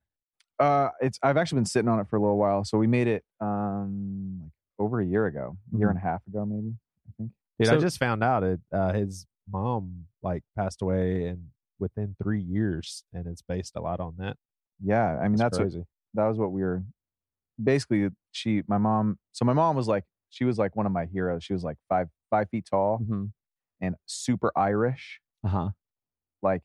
Uh, 0.59 0.89
it's 0.99 1.19
I've 1.21 1.37
actually 1.37 1.57
been 1.57 1.65
sitting 1.65 1.89
on 1.89 1.99
it 1.99 2.07
for 2.07 2.15
a 2.15 2.19
little 2.21 2.37
while. 2.37 2.63
So 2.63 2.77
we 2.79 2.87
made 2.87 3.07
it 3.07 3.23
um 3.39 4.39
like 4.43 4.51
over 4.79 4.99
a 4.99 5.05
year 5.05 5.27
ago, 5.27 5.57
a 5.73 5.77
year 5.77 5.89
and 5.89 5.97
a 5.97 6.01
half 6.01 6.25
ago, 6.27 6.43
maybe. 6.45 6.73
I 7.07 7.11
think. 7.17 7.31
Dude, 7.59 7.69
I 7.69 7.77
just 7.77 7.99
found 7.99 8.23
out 8.23 8.43
it 8.43 8.59
uh, 8.73 8.93
his 8.93 9.27
mom 9.51 10.05
like 10.23 10.43
passed 10.57 10.81
away 10.81 11.25
and 11.27 11.49
within 11.77 12.15
three 12.21 12.41
years, 12.41 13.03
and 13.13 13.27
it's 13.27 13.41
based 13.43 13.75
a 13.75 13.81
lot 13.81 13.99
on 13.99 14.15
that. 14.17 14.37
Yeah, 14.83 15.17
I 15.19 15.27
mean 15.27 15.37
that's 15.37 15.57
what, 15.57 15.63
crazy. 15.65 15.85
that 16.13 16.25
was 16.27 16.37
what 16.37 16.51
we 16.51 16.61
were. 16.61 16.83
Basically, 17.61 18.09
she, 18.31 18.63
my 18.67 18.77
mom. 18.77 19.17
So 19.31 19.45
my 19.45 19.53
mom 19.53 19.75
was 19.75 19.87
like, 19.87 20.03
she 20.29 20.43
was 20.43 20.57
like 20.57 20.75
one 20.75 20.85
of 20.85 20.91
my 20.91 21.05
heroes. 21.05 21.43
She 21.43 21.53
was 21.53 21.63
like 21.63 21.77
five 21.89 22.09
five 22.29 22.49
feet 22.49 22.65
tall 22.69 22.99
Mm-hmm. 22.99 23.25
and 23.81 23.95
super 24.05 24.51
Irish, 24.55 25.21
Uh 25.43 25.47
huh. 25.49 25.69
like, 26.41 26.63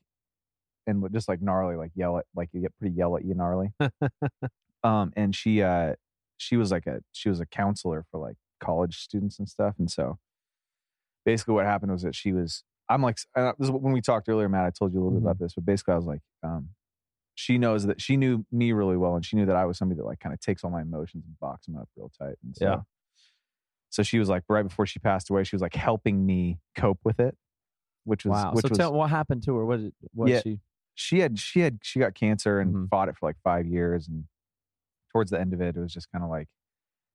and 0.86 1.06
just 1.12 1.28
like 1.28 1.40
gnarly, 1.40 1.76
like 1.76 1.92
yell 1.94 2.18
at, 2.18 2.24
like 2.34 2.48
you 2.52 2.60
get 2.62 2.76
pretty 2.78 2.94
yell 2.96 3.16
at 3.16 3.24
you 3.24 3.34
gnarly. 3.34 3.72
um, 4.82 5.12
and 5.16 5.34
she, 5.36 5.62
uh, 5.62 5.94
she 6.38 6.56
was 6.56 6.70
like 6.72 6.86
a 6.86 7.00
she 7.12 7.28
was 7.28 7.38
a 7.38 7.46
counselor 7.46 8.04
for 8.10 8.18
like 8.18 8.36
college 8.60 8.98
students 8.98 9.38
and 9.38 9.48
stuff, 9.48 9.74
and 9.78 9.90
so 9.90 10.18
basically 11.24 11.54
what 11.54 11.66
happened 11.66 11.92
was 11.92 12.02
that 12.02 12.14
she 12.14 12.32
was. 12.32 12.64
I'm 12.88 13.02
like, 13.02 13.18
this 13.36 13.54
is 13.60 13.70
when 13.70 13.92
we 13.92 14.00
talked 14.00 14.28
earlier, 14.28 14.48
Matt. 14.48 14.64
I 14.64 14.70
told 14.70 14.92
you 14.92 14.98
a 14.98 15.02
little 15.04 15.20
bit 15.20 15.22
about 15.22 15.38
this, 15.38 15.54
but 15.54 15.64
basically, 15.64 15.92
I 15.94 15.96
was 15.96 16.06
like, 16.06 16.22
um, 16.42 16.70
she 17.40 17.56
knows 17.56 17.86
that 17.86 18.00
she 18.02 18.16
knew 18.18 18.44
me 18.52 18.72
really 18.72 18.98
well, 18.98 19.14
and 19.16 19.24
she 19.24 19.34
knew 19.36 19.46
that 19.46 19.56
I 19.56 19.64
was 19.64 19.78
somebody 19.78 19.96
that 19.98 20.04
like 20.04 20.20
kind 20.20 20.34
of 20.34 20.40
takes 20.40 20.62
all 20.62 20.70
my 20.70 20.82
emotions 20.82 21.24
and 21.26 21.38
box 21.40 21.64
them 21.66 21.76
up 21.76 21.88
real 21.96 22.10
tight. 22.18 22.36
And 22.44 22.54
so, 22.54 22.64
Yeah. 22.66 22.80
so 23.88 24.02
she 24.02 24.18
was 24.18 24.28
like, 24.28 24.42
right 24.48 24.62
before 24.62 24.84
she 24.86 24.98
passed 24.98 25.30
away, 25.30 25.44
she 25.44 25.56
was 25.56 25.62
like 25.62 25.74
helping 25.74 26.26
me 26.26 26.58
cope 26.76 27.00
with 27.02 27.18
it, 27.18 27.36
which 28.04 28.24
was 28.24 28.32
Wow. 28.32 28.52
which 28.52 28.64
so 28.64 28.68
was 28.70 28.78
tell 28.78 28.92
what 28.92 29.08
happened 29.10 29.42
to 29.44 29.56
her. 29.56 29.64
What 29.64 29.78
did 29.80 29.94
what 30.12 30.28
Yeah. 30.28 30.40
she? 30.42 30.60
she 30.94 31.20
had 31.20 31.38
she 31.38 31.60
had 31.60 31.78
she 31.82 31.98
got 31.98 32.14
cancer 32.14 32.60
and 32.60 32.74
Mhm. 32.74 32.88
fought 32.90 33.08
it 33.08 33.16
for 33.16 33.26
like 33.28 33.38
five 33.42 33.66
years 33.66 34.06
and 34.06 34.24
towards 35.12 35.30
the 35.30 35.40
end 35.40 35.54
of 35.54 35.60
it 35.62 35.76
it 35.76 35.80
was 35.80 35.94
just 35.94 36.10
kind 36.12 36.22
of 36.22 36.28
like 36.30 36.46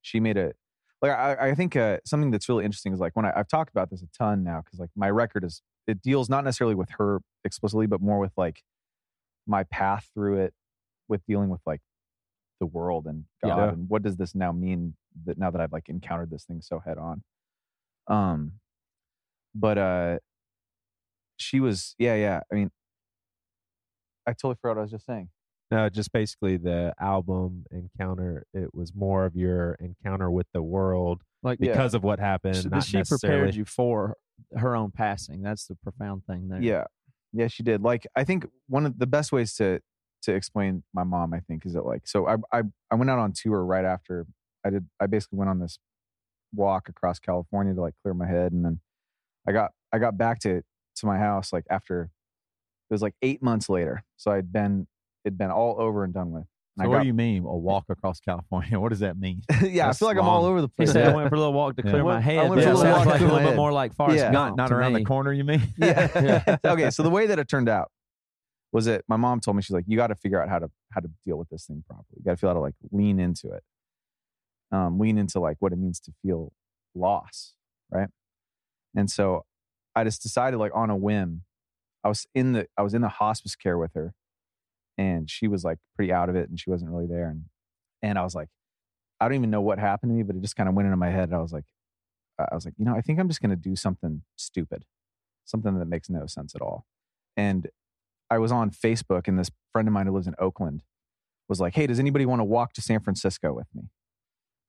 she 0.01 0.19
made 0.19 0.37
it 0.37 0.55
like 1.03 1.11
i, 1.11 1.49
I 1.49 1.55
think 1.55 1.75
uh, 1.75 1.99
something 2.05 2.31
that's 2.31 2.49
really 2.49 2.65
interesting 2.65 2.93
is 2.93 2.99
like 2.99 3.15
when 3.15 3.25
I, 3.25 3.33
i've 3.35 3.47
talked 3.47 3.69
about 3.69 3.89
this 3.91 4.01
a 4.01 4.07
ton 4.17 4.43
now 4.43 4.61
because 4.61 4.79
like 4.79 4.89
my 4.95 5.09
record 5.09 5.43
is 5.43 5.61
it 5.87 6.01
deals 6.01 6.29
not 6.29 6.43
necessarily 6.43 6.73
with 6.73 6.89
her 6.97 7.19
explicitly 7.43 7.85
but 7.85 8.01
more 8.01 8.17
with 8.17 8.31
like 8.37 8.63
my 9.47 9.63
path 9.63 10.09
through 10.13 10.39
it 10.41 10.53
with 11.07 11.21
dealing 11.27 11.49
with 11.49 11.61
like 11.65 11.81
the 12.59 12.65
world 12.65 13.05
and 13.05 13.25
god 13.43 13.57
Yeah. 13.57 13.69
and 13.73 13.89
what 13.89 14.01
does 14.03 14.17
this 14.17 14.33
now 14.35 14.51
mean 14.51 14.95
that 15.25 15.37
now 15.37 15.51
that 15.51 15.61
i've 15.61 15.71
like 15.73 15.89
encountered 15.89 16.29
this 16.31 16.45
thing 16.45 16.61
so 16.61 16.79
head 16.79 16.97
on 16.97 17.21
um 18.07 18.53
but 19.53 19.77
uh 19.77 20.17
she 21.37 21.59
was 21.59 21.95
yeah 21.99 22.15
yeah 22.15 22.41
i 22.51 22.55
mean 22.55 22.71
I 24.27 24.31
totally 24.31 24.55
forgot 24.59 24.77
what 24.77 24.79
I 24.79 24.81
was 24.81 24.91
just 24.91 25.05
saying. 25.05 25.29
No, 25.69 25.87
just 25.87 26.11
basically 26.11 26.57
the 26.57 26.95
album 26.99 27.65
encounter. 27.69 28.47
It 28.55 28.73
was 28.73 28.91
more 28.95 29.25
of 29.25 29.35
your 29.35 29.73
encounter 29.79 30.31
with 30.31 30.47
the 30.51 30.63
world 30.63 31.21
Like 31.43 31.59
Yeah. 31.61 31.73
because 31.73 31.93
of 31.93 32.03
what 32.03 32.19
happened. 32.19 32.55
she, 32.55 32.69
not 32.69 32.83
she 32.85 32.97
necessarily. 32.97 33.37
prepared 33.41 33.55
you 33.55 33.65
for 33.65 34.15
her 34.57 34.75
own 34.75 34.89
passing. 34.89 35.43
That's 35.43 35.67
the 35.67 35.75
profound 35.75 36.23
thing 36.25 36.47
there. 36.49 36.59
Yeah, 36.59 36.85
yeah, 37.35 37.47
she 37.47 37.63
did. 37.63 37.81
Like, 37.81 38.07
I 38.15 38.23
think 38.23 38.47
one 38.67 38.85
of 38.85 38.97
the 38.97 39.07
best 39.07 39.31
ways 39.31 39.53
to 39.55 39.81
to 40.23 40.33
explain 40.33 40.83
my 40.93 41.03
mom, 41.03 41.33
I 41.33 41.39
think, 41.41 41.65
is 41.65 41.73
that 41.73 41.85
like, 41.85 42.07
so 42.07 42.27
I 42.27 42.37
I 42.51 42.63
I 42.89 42.95
went 42.95 43.09
out 43.09 43.19
on 43.19 43.33
tour 43.33 43.63
right 43.63 43.85
after 43.85 44.25
I 44.65 44.69
did. 44.69 44.85
I 44.99 45.07
basically 45.07 45.37
went 45.37 45.49
on 45.49 45.59
this 45.59 45.77
walk 46.53 46.89
across 46.89 47.19
California 47.19 47.73
to 47.73 47.81
like 47.81 47.95
clear 48.01 48.13
my 48.13 48.27
head, 48.27 48.51
and 48.53 48.63
then 48.63 48.79
I 49.47 49.51
got 49.51 49.71
I 49.91 49.99
got 49.99 50.17
back 50.17 50.39
to 50.41 50.61
to 50.97 51.05
my 51.05 51.17
house 51.17 51.51
like 51.51 51.65
after 51.69 52.03
it 52.89 52.93
was 52.93 53.01
like 53.01 53.15
eight 53.21 53.43
months 53.43 53.69
later. 53.69 54.03
So 54.17 54.31
I'd 54.31 54.51
been 54.53 54.87
it'd 55.25 55.37
been 55.37 55.51
all 55.51 55.75
over 55.79 56.03
and 56.03 56.13
done 56.13 56.31
with. 56.31 56.45
So 56.77 56.81
And 56.83 56.89
what 56.91 56.97
I 56.99 57.01
do 57.03 57.07
you 57.07 57.13
mean 57.13 57.43
a 57.45 57.55
walk 57.55 57.85
across 57.89 58.19
California? 58.19 58.77
What 58.81 58.89
does 58.89 58.99
that 58.99 59.17
mean? 59.17 59.41
got, 59.49 59.61
yeah, 59.71 59.87
I 59.89 59.93
feel 59.93 60.07
like 60.09 60.17
I'm 60.17 60.25
all 60.27 60.45
over 60.45 60.61
the 60.61 60.67
He 60.67 60.73
place. 60.83 60.91
said 60.91 61.07
I 61.07 61.15
went 61.15 61.29
for 61.29 61.35
a 61.35 61.39
little 61.39 61.53
walk 61.53 61.75
to 61.77 61.81
clear 61.83 61.95
I 61.95 61.99
my 61.99 62.03
went- 62.05 62.17
I 62.17 62.21
head. 62.21 62.49
went 62.49 62.61
That 62.61 62.65
for 62.65 62.71
a 62.71 62.77
little 62.77 62.91
walk 62.93 63.03
to 63.03 63.09
like 63.09 63.21
a 63.21 63.23
little 63.25 63.39
bit 63.49 63.55
more 63.55 63.71
like 63.71 63.93
Forrest 63.95 64.17
Yeah. 64.17 64.31
Gump. 64.31 64.57
not 64.57 64.69
not 64.69 64.75
around 64.77 64.93
me. 64.93 64.99
the 64.99 65.05
corner, 65.05 65.31
you 65.31 65.43
mean? 65.45 65.61
yeah. 65.77 66.57
okay. 66.65 66.89
So 66.91 67.01
the 67.03 67.09
way 67.09 67.27
that 67.27 67.39
it 67.39 67.47
turned 67.47 67.69
out 67.69 67.91
was 68.73 68.85
that 68.85 69.03
my 69.07 69.15
mom 69.15 69.39
told 69.39 69.55
me 69.55 69.63
she's 69.63 69.73
like, 69.73 69.85
you 69.87 69.95
got 69.95 70.07
to 70.07 70.15
figure 70.15 70.41
out 70.41 70.49
how 70.49 70.59
to 70.59 70.69
how 70.91 70.99
to 70.99 71.09
deal 71.25 71.37
with 71.37 71.47
this 71.49 71.65
thing 71.65 71.81
properly. 71.87 72.17
You 72.17 72.23
got 72.25 72.31
to 72.31 72.37
feel 72.37 72.49
how 72.49 72.55
to 72.55 72.59
like 72.59 72.75
lean 72.91 73.19
into 73.21 73.51
it, 73.51 73.63
um, 74.71 74.99
lean 74.99 75.17
into 75.17 75.39
like 75.39 75.55
what 75.59 75.71
it 75.71 75.77
means 75.77 75.99
to 76.01 76.11
feel 76.21 76.51
loss, 76.93 77.53
right? 77.89 78.09
And 78.95 79.09
so 79.09 79.45
I 79.95 80.03
just 80.03 80.21
decided 80.21 80.57
like 80.57 80.71
on 80.75 80.89
a 80.89 80.95
whim. 80.97 81.43
I 82.03 82.09
was 82.09 82.27
in 82.35 82.51
the 82.51 82.67
I 82.77 82.81
was 82.81 82.93
in 82.93 83.01
the 83.01 83.07
hospice 83.09 83.55
care 83.55 83.77
with 83.77 83.93
her, 83.95 84.13
and 84.97 85.29
she 85.29 85.47
was 85.47 85.63
like 85.63 85.77
pretty 85.95 86.11
out 86.13 86.29
of 86.29 86.35
it, 86.35 86.49
and 86.49 86.59
she 86.59 86.69
wasn't 86.69 86.91
really 86.91 87.07
there, 87.07 87.29
and 87.29 87.45
and 88.01 88.19
I 88.19 88.23
was 88.23 88.35
like, 88.35 88.49
I 89.19 89.27
don't 89.27 89.35
even 89.35 89.49
know 89.49 89.61
what 89.61 89.79
happened 89.79 90.11
to 90.11 90.15
me, 90.15 90.23
but 90.23 90.35
it 90.35 90.41
just 90.41 90.55
kind 90.55 90.69
of 90.69 90.75
went 90.75 90.87
into 90.87 90.97
my 90.97 91.09
head. 91.09 91.29
And 91.29 91.35
I 91.35 91.41
was 91.41 91.53
like, 91.53 91.65
I 92.39 92.53
was 92.53 92.65
like, 92.65 92.75
you 92.77 92.85
know, 92.85 92.95
I 92.95 93.01
think 93.01 93.19
I'm 93.19 93.27
just 93.27 93.41
gonna 93.41 93.55
do 93.55 93.75
something 93.75 94.23
stupid 94.35 94.85
something 95.45 95.77
that 95.79 95.85
makes 95.85 96.09
no 96.09 96.25
sense 96.25 96.53
at 96.55 96.61
all. 96.61 96.85
And 97.37 97.69
I 98.29 98.39
was 98.39 98.51
on 98.51 98.71
Facebook, 98.71 99.27
and 99.27 99.37
this 99.37 99.51
friend 99.71 99.87
of 99.87 99.93
mine 99.93 100.07
who 100.07 100.13
lives 100.13 100.27
in 100.27 100.35
Oakland 100.39 100.83
was 101.47 101.59
like, 101.59 101.75
"Hey, 101.75 101.87
does 101.87 101.99
anybody 101.99 102.25
want 102.25 102.39
to 102.39 102.43
walk 102.43 102.73
to 102.73 102.81
San 102.81 102.99
Francisco 102.99 103.53
with 103.53 103.67
me?" 103.73 103.89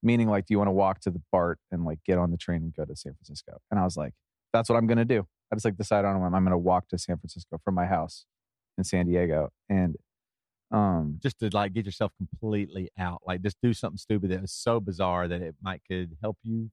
Meaning, 0.02 0.28
like, 0.28 0.46
do 0.46 0.52
you 0.52 0.58
want 0.58 0.68
to 0.68 0.72
walk 0.72 1.00
to 1.00 1.10
the 1.10 1.22
BART 1.32 1.58
and 1.70 1.84
like 1.84 2.00
get 2.04 2.18
on 2.18 2.30
the 2.30 2.36
train 2.36 2.62
and 2.62 2.74
go 2.74 2.84
to 2.84 2.94
San 2.94 3.14
Francisco? 3.14 3.60
And 3.70 3.80
I 3.80 3.84
was 3.84 3.96
like, 3.96 4.12
"That's 4.52 4.68
what 4.68 4.76
I'm 4.76 4.86
gonna 4.86 5.04
do." 5.06 5.26
I 5.50 5.56
just 5.56 5.64
like 5.64 5.76
decided 5.76 6.06
on 6.06 6.22
I'm 6.34 6.44
gonna 6.44 6.58
walk 6.58 6.88
to 6.88 6.98
San 6.98 7.16
Francisco 7.16 7.58
from 7.64 7.74
my 7.74 7.86
house 7.86 8.26
in 8.76 8.84
San 8.84 9.06
Diego, 9.06 9.50
and 9.68 9.96
Um, 10.72 11.18
just 11.22 11.38
to 11.40 11.50
like 11.52 11.72
get 11.72 11.86
yourself 11.86 12.12
completely 12.18 12.90
out. 12.98 13.22
Like 13.26 13.42
just 13.42 13.56
do 13.62 13.72
something 13.72 13.98
stupid 13.98 14.30
that 14.30 14.40
was 14.42 14.52
so 14.52 14.80
bizarre 14.80 15.28
that 15.28 15.40
it 15.42 15.54
might 15.62 15.82
could 15.88 16.16
help 16.20 16.38
you. 16.42 16.70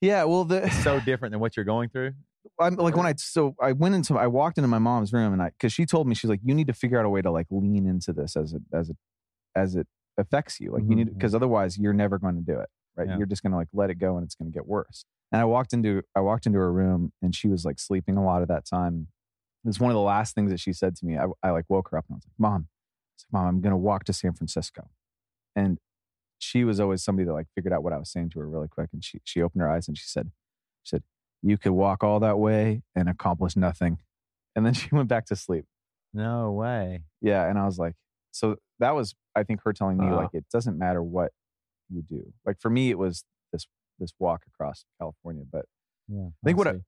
yeah, 0.00 0.24
well, 0.24 0.44
the 0.44 0.64
It's 0.66 0.84
so 0.84 1.00
different 1.04 1.32
than 1.32 1.40
what 1.40 1.56
you're 1.56 1.64
going 1.64 1.88
through. 1.88 2.12
I'm 2.60 2.76
like 2.76 2.94
when 2.94 3.06
I 3.06 3.14
so 3.16 3.54
I 3.60 3.72
went 3.72 3.94
into 3.94 4.18
I 4.18 4.26
walked 4.26 4.58
into 4.58 4.68
my 4.68 4.78
mom's 4.78 5.12
room 5.14 5.32
and 5.32 5.40
I 5.42 5.48
because 5.50 5.72
she 5.72 5.86
told 5.86 6.06
me 6.06 6.14
she's 6.14 6.28
like 6.28 6.40
you 6.44 6.54
need 6.54 6.66
to 6.66 6.74
figure 6.74 6.98
out 6.98 7.06
a 7.06 7.08
way 7.08 7.22
to 7.22 7.30
like 7.30 7.46
lean 7.50 7.86
into 7.86 8.12
this 8.12 8.36
as 8.36 8.52
it 8.52 8.60
as 8.72 8.90
it 8.90 8.96
as 9.56 9.74
it 9.76 9.86
affects 10.18 10.60
you 10.60 10.70
like 10.70 10.84
you 10.86 10.94
need 10.94 11.08
because 11.12 11.34
otherwise 11.34 11.78
you're 11.78 11.94
never 11.94 12.18
going 12.18 12.34
to 12.34 12.42
do 12.42 12.60
it 12.60 12.68
right 12.96 13.08
Yeah. 13.08 13.16
you're 13.16 13.26
just 13.26 13.42
going 13.42 13.52
to 13.52 13.56
like 13.56 13.68
let 13.72 13.88
it 13.88 13.94
go 13.94 14.16
and 14.18 14.24
it's 14.26 14.34
going 14.34 14.52
to 14.52 14.54
get 14.54 14.66
worse 14.68 15.06
and 15.32 15.40
I 15.40 15.46
walked 15.46 15.72
into 15.72 16.02
I 16.14 16.20
walked 16.20 16.44
into 16.44 16.58
her 16.58 16.70
room 16.70 17.12
and 17.22 17.34
she 17.34 17.48
was 17.48 17.64
like 17.64 17.78
sleeping 17.80 18.18
a 18.18 18.24
lot 18.24 18.42
of 18.42 18.48
that 18.48 18.66
time 18.66 19.08
it 19.64 19.68
was 19.68 19.80
one 19.80 19.90
of 19.90 19.94
the 19.94 20.02
last 20.02 20.34
things 20.34 20.50
that 20.50 20.60
she 20.60 20.74
said 20.74 20.96
to 20.96 21.06
me 21.06 21.16
I, 21.16 21.24
I 21.42 21.50
like 21.50 21.64
woke 21.70 21.88
her 21.92 21.96
up 21.98 22.04
and 22.10 22.14
I 22.14 22.18
was 22.18 22.24
like 22.26 22.38
mom 22.38 22.68
said, 23.16 23.26
mom 23.32 23.46
I'm 23.46 23.60
going 23.60 23.72
to 23.72 23.76
walk 23.76 24.04
to 24.04 24.12
San 24.12 24.32
Francisco 24.32 24.88
and 25.56 25.78
she 26.38 26.64
was 26.64 26.80
always 26.80 27.02
somebody 27.02 27.24
that 27.26 27.32
like 27.32 27.46
figured 27.54 27.72
out 27.72 27.82
what 27.82 27.92
I 27.92 27.98
was 27.98 28.10
saying 28.10 28.30
to 28.30 28.40
her 28.40 28.48
really 28.48 28.68
quick 28.68 28.90
and 28.92 29.02
she 29.04 29.20
she 29.24 29.40
opened 29.42 29.62
her 29.62 29.70
eyes 29.70 29.88
and 29.88 29.96
she 29.96 30.04
said 30.06 30.30
she 30.82 30.90
said 30.96 31.02
you 31.42 31.58
could 31.58 31.72
walk 31.72 32.02
all 32.02 32.20
that 32.20 32.38
way 32.38 32.82
and 32.96 33.06
accomplish 33.08 33.54
nothing. 33.54 33.98
And 34.56 34.64
then 34.64 34.72
she 34.74 34.88
went 34.92 35.08
back 35.08 35.26
to 35.26 35.36
sleep. 35.36 35.66
No 36.14 36.52
way. 36.52 37.02
Yeah. 37.20 37.46
And 37.48 37.58
I 37.58 37.66
was 37.66 37.78
like, 37.78 37.94
so 38.30 38.56
that 38.78 38.94
was, 38.94 39.14
I 39.36 39.42
think, 39.42 39.60
her 39.64 39.72
telling 39.74 39.98
me, 39.98 40.06
Wow. 40.06 40.16
like, 40.16 40.30
it 40.32 40.46
doesn't 40.50 40.78
matter 40.78 41.02
what 41.02 41.32
you 41.90 42.02
do. 42.02 42.32
Like 42.46 42.58
for 42.60 42.70
me, 42.70 42.88
it 42.90 42.98
was 42.98 43.24
this 43.52 43.66
this 43.98 44.12
walk 44.18 44.42
across 44.48 44.84
California. 44.98 45.44
But 45.50 45.66
Yeah. 46.08 46.28
I 46.28 46.46
think 46.46 46.56
what 46.58 46.66
I, 46.68 46.80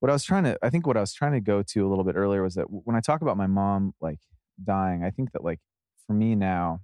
what 0.00 0.10
I 0.10 0.12
was 0.12 0.22
trying 0.24 0.44
to, 0.44 0.58
I 0.62 0.70
think 0.70 0.86
what 0.86 0.96
I 0.96 1.00
was 1.00 1.12
trying 1.12 1.32
to 1.32 1.40
go 1.40 1.62
to 1.62 1.86
a 1.86 1.88
little 1.88 2.04
bit 2.04 2.14
earlier 2.14 2.42
was 2.42 2.54
that 2.54 2.66
when 2.70 2.94
I 2.96 3.00
talk 3.00 3.20
about 3.20 3.36
my 3.36 3.46
mom 3.48 3.94
like 4.00 4.20
dying, 4.62 5.02
I 5.02 5.10
think 5.10 5.32
that 5.32 5.42
like 5.42 5.58
for 6.06 6.12
me 6.12 6.34
now, 6.34 6.80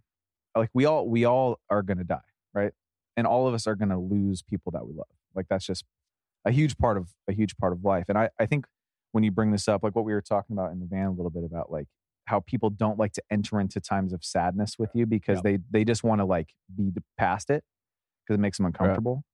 like 0.56 0.70
we 0.74 0.84
all 0.84 1.08
we 1.08 1.24
all 1.24 1.58
are 1.68 1.82
gonna 1.82 2.04
die, 2.04 2.18
right? 2.54 2.72
And 3.16 3.26
all 3.26 3.46
of 3.46 3.54
us 3.54 3.66
are 3.66 3.74
gonna 3.74 4.00
lose 4.00 4.42
people 4.42 4.72
that 4.72 4.86
we 4.86 4.94
love. 4.94 5.06
Like 5.34 5.46
that's 5.48 5.66
just 5.66 5.84
a 6.44 6.50
huge 6.50 6.78
part 6.78 6.96
of 6.96 7.10
a 7.28 7.32
huge 7.32 7.56
part 7.56 7.72
of 7.72 7.84
life. 7.84 8.06
And 8.08 8.18
I, 8.18 8.30
I 8.38 8.46
think 8.46 8.66
when 9.12 9.24
you 9.24 9.30
bring 9.30 9.50
this 9.50 9.68
up, 9.68 9.82
like 9.82 9.94
what 9.94 10.04
we 10.04 10.12
were 10.12 10.22
talking 10.22 10.56
about 10.56 10.72
in 10.72 10.80
the 10.80 10.86
van 10.86 11.06
a 11.06 11.12
little 11.12 11.30
bit 11.30 11.44
about 11.44 11.70
like 11.70 11.86
how 12.26 12.40
people 12.40 12.70
don't 12.70 12.98
like 12.98 13.12
to 13.12 13.22
enter 13.30 13.60
into 13.60 13.80
times 13.80 14.12
of 14.12 14.24
sadness 14.24 14.78
with 14.78 14.90
you 14.94 15.04
because 15.06 15.38
they 15.42 15.58
they 15.70 15.84
just 15.84 16.04
want 16.04 16.20
to 16.20 16.24
like 16.24 16.54
be 16.74 16.90
past 17.18 17.50
it 17.50 17.64
because 18.24 18.38
it 18.38 18.40
makes 18.40 18.56
them 18.56 18.66
uncomfortable. 18.66 19.24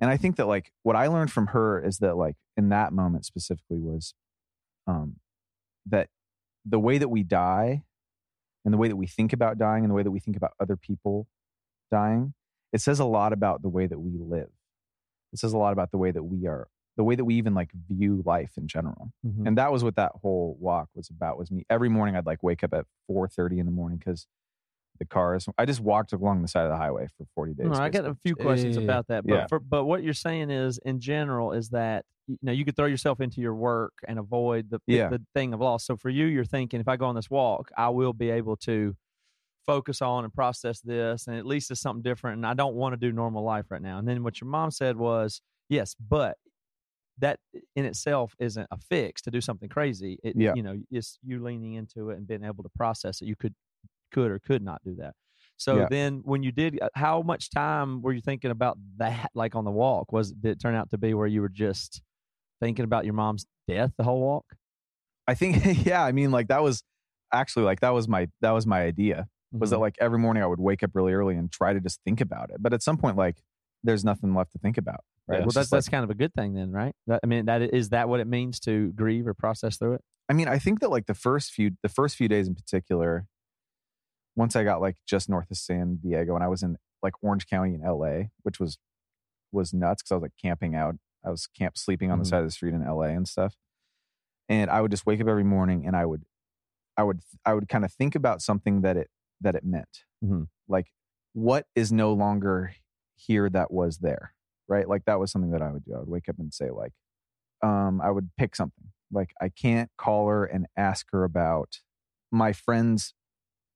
And 0.00 0.10
I 0.10 0.16
think 0.16 0.36
that 0.36 0.46
like 0.46 0.72
what 0.82 0.96
I 0.96 1.06
learned 1.06 1.30
from 1.30 1.48
her 1.48 1.80
is 1.80 1.98
that 1.98 2.16
like 2.16 2.36
in 2.56 2.68
that 2.70 2.92
moment 2.92 3.24
specifically 3.24 3.78
was 3.78 4.14
um 4.86 5.16
that 5.86 6.08
the 6.64 6.78
way 6.80 6.98
that 6.98 7.08
we 7.08 7.22
die 7.22 7.84
and 8.64 8.72
the 8.72 8.78
way 8.78 8.88
that 8.88 8.96
we 8.96 9.06
think 9.06 9.32
about 9.32 9.58
dying 9.58 9.84
and 9.84 9.90
the 9.90 9.94
way 9.94 10.02
that 10.02 10.10
we 10.10 10.20
think 10.20 10.36
about 10.36 10.52
other 10.60 10.76
people 10.76 11.26
dying, 11.90 12.34
it 12.72 12.80
says 12.80 13.00
a 13.00 13.04
lot 13.04 13.32
about 13.32 13.62
the 13.62 13.68
way 13.68 13.86
that 13.86 13.98
we 13.98 14.16
live. 14.18 14.50
It 15.32 15.38
says 15.38 15.52
a 15.52 15.58
lot 15.58 15.72
about 15.72 15.90
the 15.90 15.98
way 15.98 16.10
that 16.10 16.22
we 16.22 16.46
are, 16.46 16.68
the 16.96 17.04
way 17.04 17.14
that 17.14 17.24
we 17.24 17.34
even 17.34 17.54
like 17.54 17.70
view 17.72 18.22
life 18.24 18.52
in 18.56 18.68
general. 18.68 19.12
Mhm. 19.26 19.46
And 19.46 19.58
that 19.58 19.72
was 19.72 19.82
what 19.82 19.96
that 19.96 20.12
whole 20.22 20.56
walk 20.60 20.88
was 20.94 21.10
about. 21.10 21.38
Was 21.38 21.50
me 21.50 21.64
every 21.70 21.88
morning 21.88 22.16
I'd 22.16 22.26
like 22.26 22.42
wake 22.42 22.62
up 22.62 22.72
at 22.74 22.86
four 23.06 23.28
thirty 23.28 23.58
in 23.58 23.66
the 23.66 23.72
morning 23.72 23.98
because 23.98 24.26
the 24.98 25.06
cars. 25.06 25.48
I 25.58 25.64
just 25.64 25.80
walked 25.80 26.12
along 26.12 26.42
the 26.42 26.48
side 26.48 26.64
of 26.64 26.70
the 26.70 26.76
highway 26.76 27.08
for 27.16 27.24
forty 27.34 27.54
days. 27.54 27.66
No, 27.66 27.72
I 27.72 27.88
got 27.88 28.04
a 28.04 28.14
few 28.14 28.36
questions 28.36 28.76
Yeah. 28.76 28.82
about 28.84 29.08
that, 29.08 29.26
but 29.26 29.34
Yeah. 29.34 29.46
for, 29.48 29.58
but 29.58 29.84
what 29.86 30.02
you're 30.02 30.12
saying 30.12 30.50
is, 30.50 30.78
in 30.78 31.00
general, 31.00 31.52
is 31.52 31.70
that 31.70 32.04
you 32.32 32.38
know 32.42 32.52
you 32.52 32.64
could 32.64 32.76
throw 32.76 32.86
yourself 32.86 33.20
into 33.20 33.40
your 33.40 33.54
work 33.54 33.92
and 34.08 34.18
avoid 34.18 34.70
the 34.70 34.80
Yeah. 34.86 35.08
the 35.08 35.20
thing 35.34 35.52
of 35.54 35.60
loss. 35.60 35.84
So 35.84 35.96
for 35.96 36.10
you, 36.10 36.26
you're 36.26 36.44
thinking, 36.44 36.80
if 36.80 36.88
I 36.88 36.96
go 36.96 37.06
on 37.06 37.14
this 37.14 37.30
walk, 37.30 37.70
I 37.76 37.88
will 37.90 38.12
be 38.12 38.30
able 38.30 38.56
to 38.58 38.96
focus 39.66 40.02
on 40.02 40.24
and 40.24 40.32
process 40.34 40.80
this, 40.80 41.26
and 41.28 41.36
at 41.36 41.46
least 41.46 41.70
it's 41.70 41.80
something 41.80 42.02
different. 42.02 42.38
And 42.38 42.46
I 42.46 42.54
don't 42.54 42.74
want 42.74 42.94
to 42.94 42.96
do 42.96 43.12
normal 43.12 43.44
life 43.44 43.66
right 43.70 43.82
now. 43.82 43.98
And 43.98 44.08
then 44.08 44.24
what 44.24 44.40
your 44.40 44.48
mom 44.50 44.70
said 44.72 44.96
was, 44.96 45.40
yes, 45.68 45.94
but 46.00 46.36
that 47.18 47.38
in 47.76 47.84
itself 47.84 48.34
isn't 48.40 48.66
a 48.70 48.78
fix 48.78 49.22
to 49.22 49.30
do 49.30 49.40
something 49.40 49.68
crazy. 49.68 50.18
It, 50.24 50.34
Yeah. 50.36 50.54
you 50.54 50.62
know, 50.62 50.80
it's 50.90 51.18
you 51.22 51.42
leaning 51.42 51.74
into 51.74 52.10
it 52.10 52.16
and 52.18 52.26
being 52.26 52.42
able 52.44 52.64
to 52.64 52.70
process 52.70 53.20
it. 53.22 53.26
You 53.26 53.36
could 53.36 53.54
could 54.10 54.30
or 54.30 54.38
could 54.38 54.62
not 54.62 54.82
do 54.84 54.94
that. 54.96 55.14
So 55.58 55.78
Yeah. 55.78 55.86
then, 55.90 56.22
when 56.24 56.42
you 56.42 56.50
did, 56.52 56.80
uh, 56.82 56.88
how 56.94 57.22
much 57.22 57.50
time 57.50 58.02
were 58.02 58.12
you 58.12 58.20
thinking 58.20 58.50
about 58.50 58.78
that? 58.96 59.30
Like 59.34 59.54
on 59.54 59.64
the 59.64 59.70
walk, 59.70 60.10
was 60.12 60.32
did 60.32 60.50
it 60.52 60.60
turn 60.60 60.74
out 60.74 60.90
to 60.90 60.98
be 60.98 61.14
where 61.14 61.26
you 61.28 61.40
were 61.40 61.48
just 61.48 62.02
thinking 62.62 62.84
about 62.84 63.04
your 63.04 63.14
mom's 63.14 63.44
death 63.68 63.92
the 63.98 64.04
whole 64.04 64.20
walk? 64.20 64.44
I 65.26 65.34
think 65.34 65.84
yeah, 65.86 66.02
I 66.02 66.12
mean 66.12 66.30
like 66.30 66.48
that 66.48 66.62
was 66.62 66.82
actually 67.32 67.64
like 67.64 67.80
that 67.80 67.92
was 67.92 68.08
my 68.08 68.28
that 68.40 68.52
was 68.52 68.66
my 68.66 68.82
idea. 68.82 69.26
Was 69.52 69.70
that 69.70 69.76
mm-hmm. 69.76 69.82
like 69.82 69.96
every 70.00 70.18
morning 70.18 70.42
I 70.42 70.46
would 70.46 70.60
wake 70.60 70.82
up 70.82 70.92
really 70.94 71.12
early 71.12 71.36
and 71.36 71.52
try 71.52 71.74
to 71.74 71.80
just 71.80 72.00
think 72.06 72.22
about 72.22 72.50
it. 72.50 72.56
But 72.60 72.72
at 72.72 72.82
some 72.82 72.96
point 72.96 73.16
like 73.16 73.36
there's 73.82 74.04
nothing 74.04 74.34
left 74.34 74.52
to 74.52 74.58
think 74.58 74.78
about. 74.78 75.00
Right. 75.28 75.40
well, 75.40 75.48
It's 75.48 75.54
that's 75.54 75.72
like- 75.72 75.78
that's 75.78 75.88
kind 75.88 76.04
of 76.04 76.10
a 76.10 76.14
good 76.14 76.32
thing 76.34 76.54
then, 76.54 76.70
right? 76.70 76.94
That, 77.06 77.20
I 77.22 77.26
mean, 77.26 77.46
that 77.46 77.62
is 77.74 77.90
that 77.90 78.08
what 78.08 78.20
it 78.20 78.26
means 78.26 78.60
to 78.60 78.92
grieve 78.92 79.26
or 79.26 79.34
process 79.34 79.76
through 79.76 79.94
it? 79.94 80.00
I 80.28 80.32
mean, 80.32 80.48
I 80.48 80.58
think 80.58 80.80
that 80.80 80.90
like 80.90 81.06
the 81.06 81.14
first 81.14 81.52
few 81.52 81.72
the 81.82 81.88
first 81.88 82.16
few 82.16 82.28
days 82.28 82.48
in 82.48 82.54
particular, 82.54 83.26
once 84.36 84.56
I 84.56 84.64
got 84.64 84.80
like 84.80 84.96
just 85.06 85.28
north 85.28 85.50
of 85.50 85.56
San 85.56 85.96
Diego 85.96 86.34
and 86.34 86.44
I 86.44 86.48
was 86.48 86.62
in 86.62 86.76
like 87.02 87.14
Orange 87.22 87.46
County 87.46 87.74
in 87.74 87.82
LA, 87.82 88.28
which 88.42 88.58
was 88.58 88.78
was 89.50 89.74
nuts 89.74 90.02
because 90.02 90.12
I 90.12 90.14
was 90.16 90.22
like 90.22 90.32
camping 90.40 90.74
out. 90.74 90.96
I 91.24 91.30
was 91.30 91.46
camp 91.46 91.76
sleeping 91.78 92.10
on 92.10 92.18
Mhm. 92.18 92.22
the 92.22 92.28
side 92.28 92.40
of 92.40 92.46
the 92.46 92.50
street 92.50 92.74
in 92.74 92.82
LA 92.82 93.08
and 93.14 93.26
stuff. 93.28 93.56
And 94.48 94.70
I 94.70 94.80
would 94.80 94.90
just 94.90 95.06
wake 95.06 95.20
up 95.20 95.28
every 95.28 95.44
morning 95.44 95.86
and 95.86 95.96
I 95.96 96.04
would 96.06 96.24
I 96.96 97.02
would 97.04 97.20
I 97.44 97.54
would 97.54 97.68
kind 97.68 97.84
of 97.84 97.92
think 97.92 98.14
about 98.14 98.42
something 98.42 98.82
that 98.82 98.96
it 98.96 99.10
that 99.40 99.54
it 99.54 99.64
meant. 99.64 100.04
Mhm. 100.24 100.48
Like 100.68 100.92
what 101.32 101.66
is 101.74 101.90
no 101.92 102.12
longer 102.12 102.74
here 103.14 103.48
that 103.50 103.70
was 103.70 103.98
there. 103.98 104.34
Right? 104.68 104.88
Like 104.88 105.04
that 105.06 105.18
was 105.20 105.30
something 105.32 105.50
that 105.52 105.62
I 105.62 105.70
would 105.72 105.84
do. 105.84 105.94
I 105.94 105.98
would 106.00 106.08
wake 106.08 106.28
up 106.28 106.38
and 106.38 106.52
say 106.52 106.70
like 106.70 106.92
um, 107.62 108.00
I 108.00 108.10
would 108.10 108.30
pick 108.36 108.56
something. 108.56 108.92
Like 109.10 109.32
I 109.40 109.48
can't 109.48 109.90
call 109.96 110.26
her 110.28 110.44
and 110.44 110.66
ask 110.76 111.06
her 111.12 111.22
about 111.24 111.80
my 112.32 112.52
friends. 112.52 113.14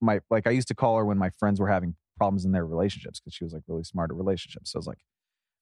My 0.01 0.20
like 0.30 0.47
I 0.47 0.51
used 0.51 0.68
to 0.68 0.74
call 0.74 0.97
her 0.99 1.05
when 1.05 1.18
my 1.18 1.30
friends 1.30 1.61
were 1.61 1.68
having 1.68 1.97
problems 2.16 2.44
in 2.44 2.53
their 2.53 2.66
relationships 2.66 3.20
because 3.20 3.34
she 3.34 3.44
was 3.44 3.53
like 3.53 3.62
really 3.68 3.84
smart 3.84 4.11
at 4.11 4.16
relationships. 4.16 4.72
So 4.72 4.78
I 4.78 4.80
was 4.80 4.86
like, 4.86 4.99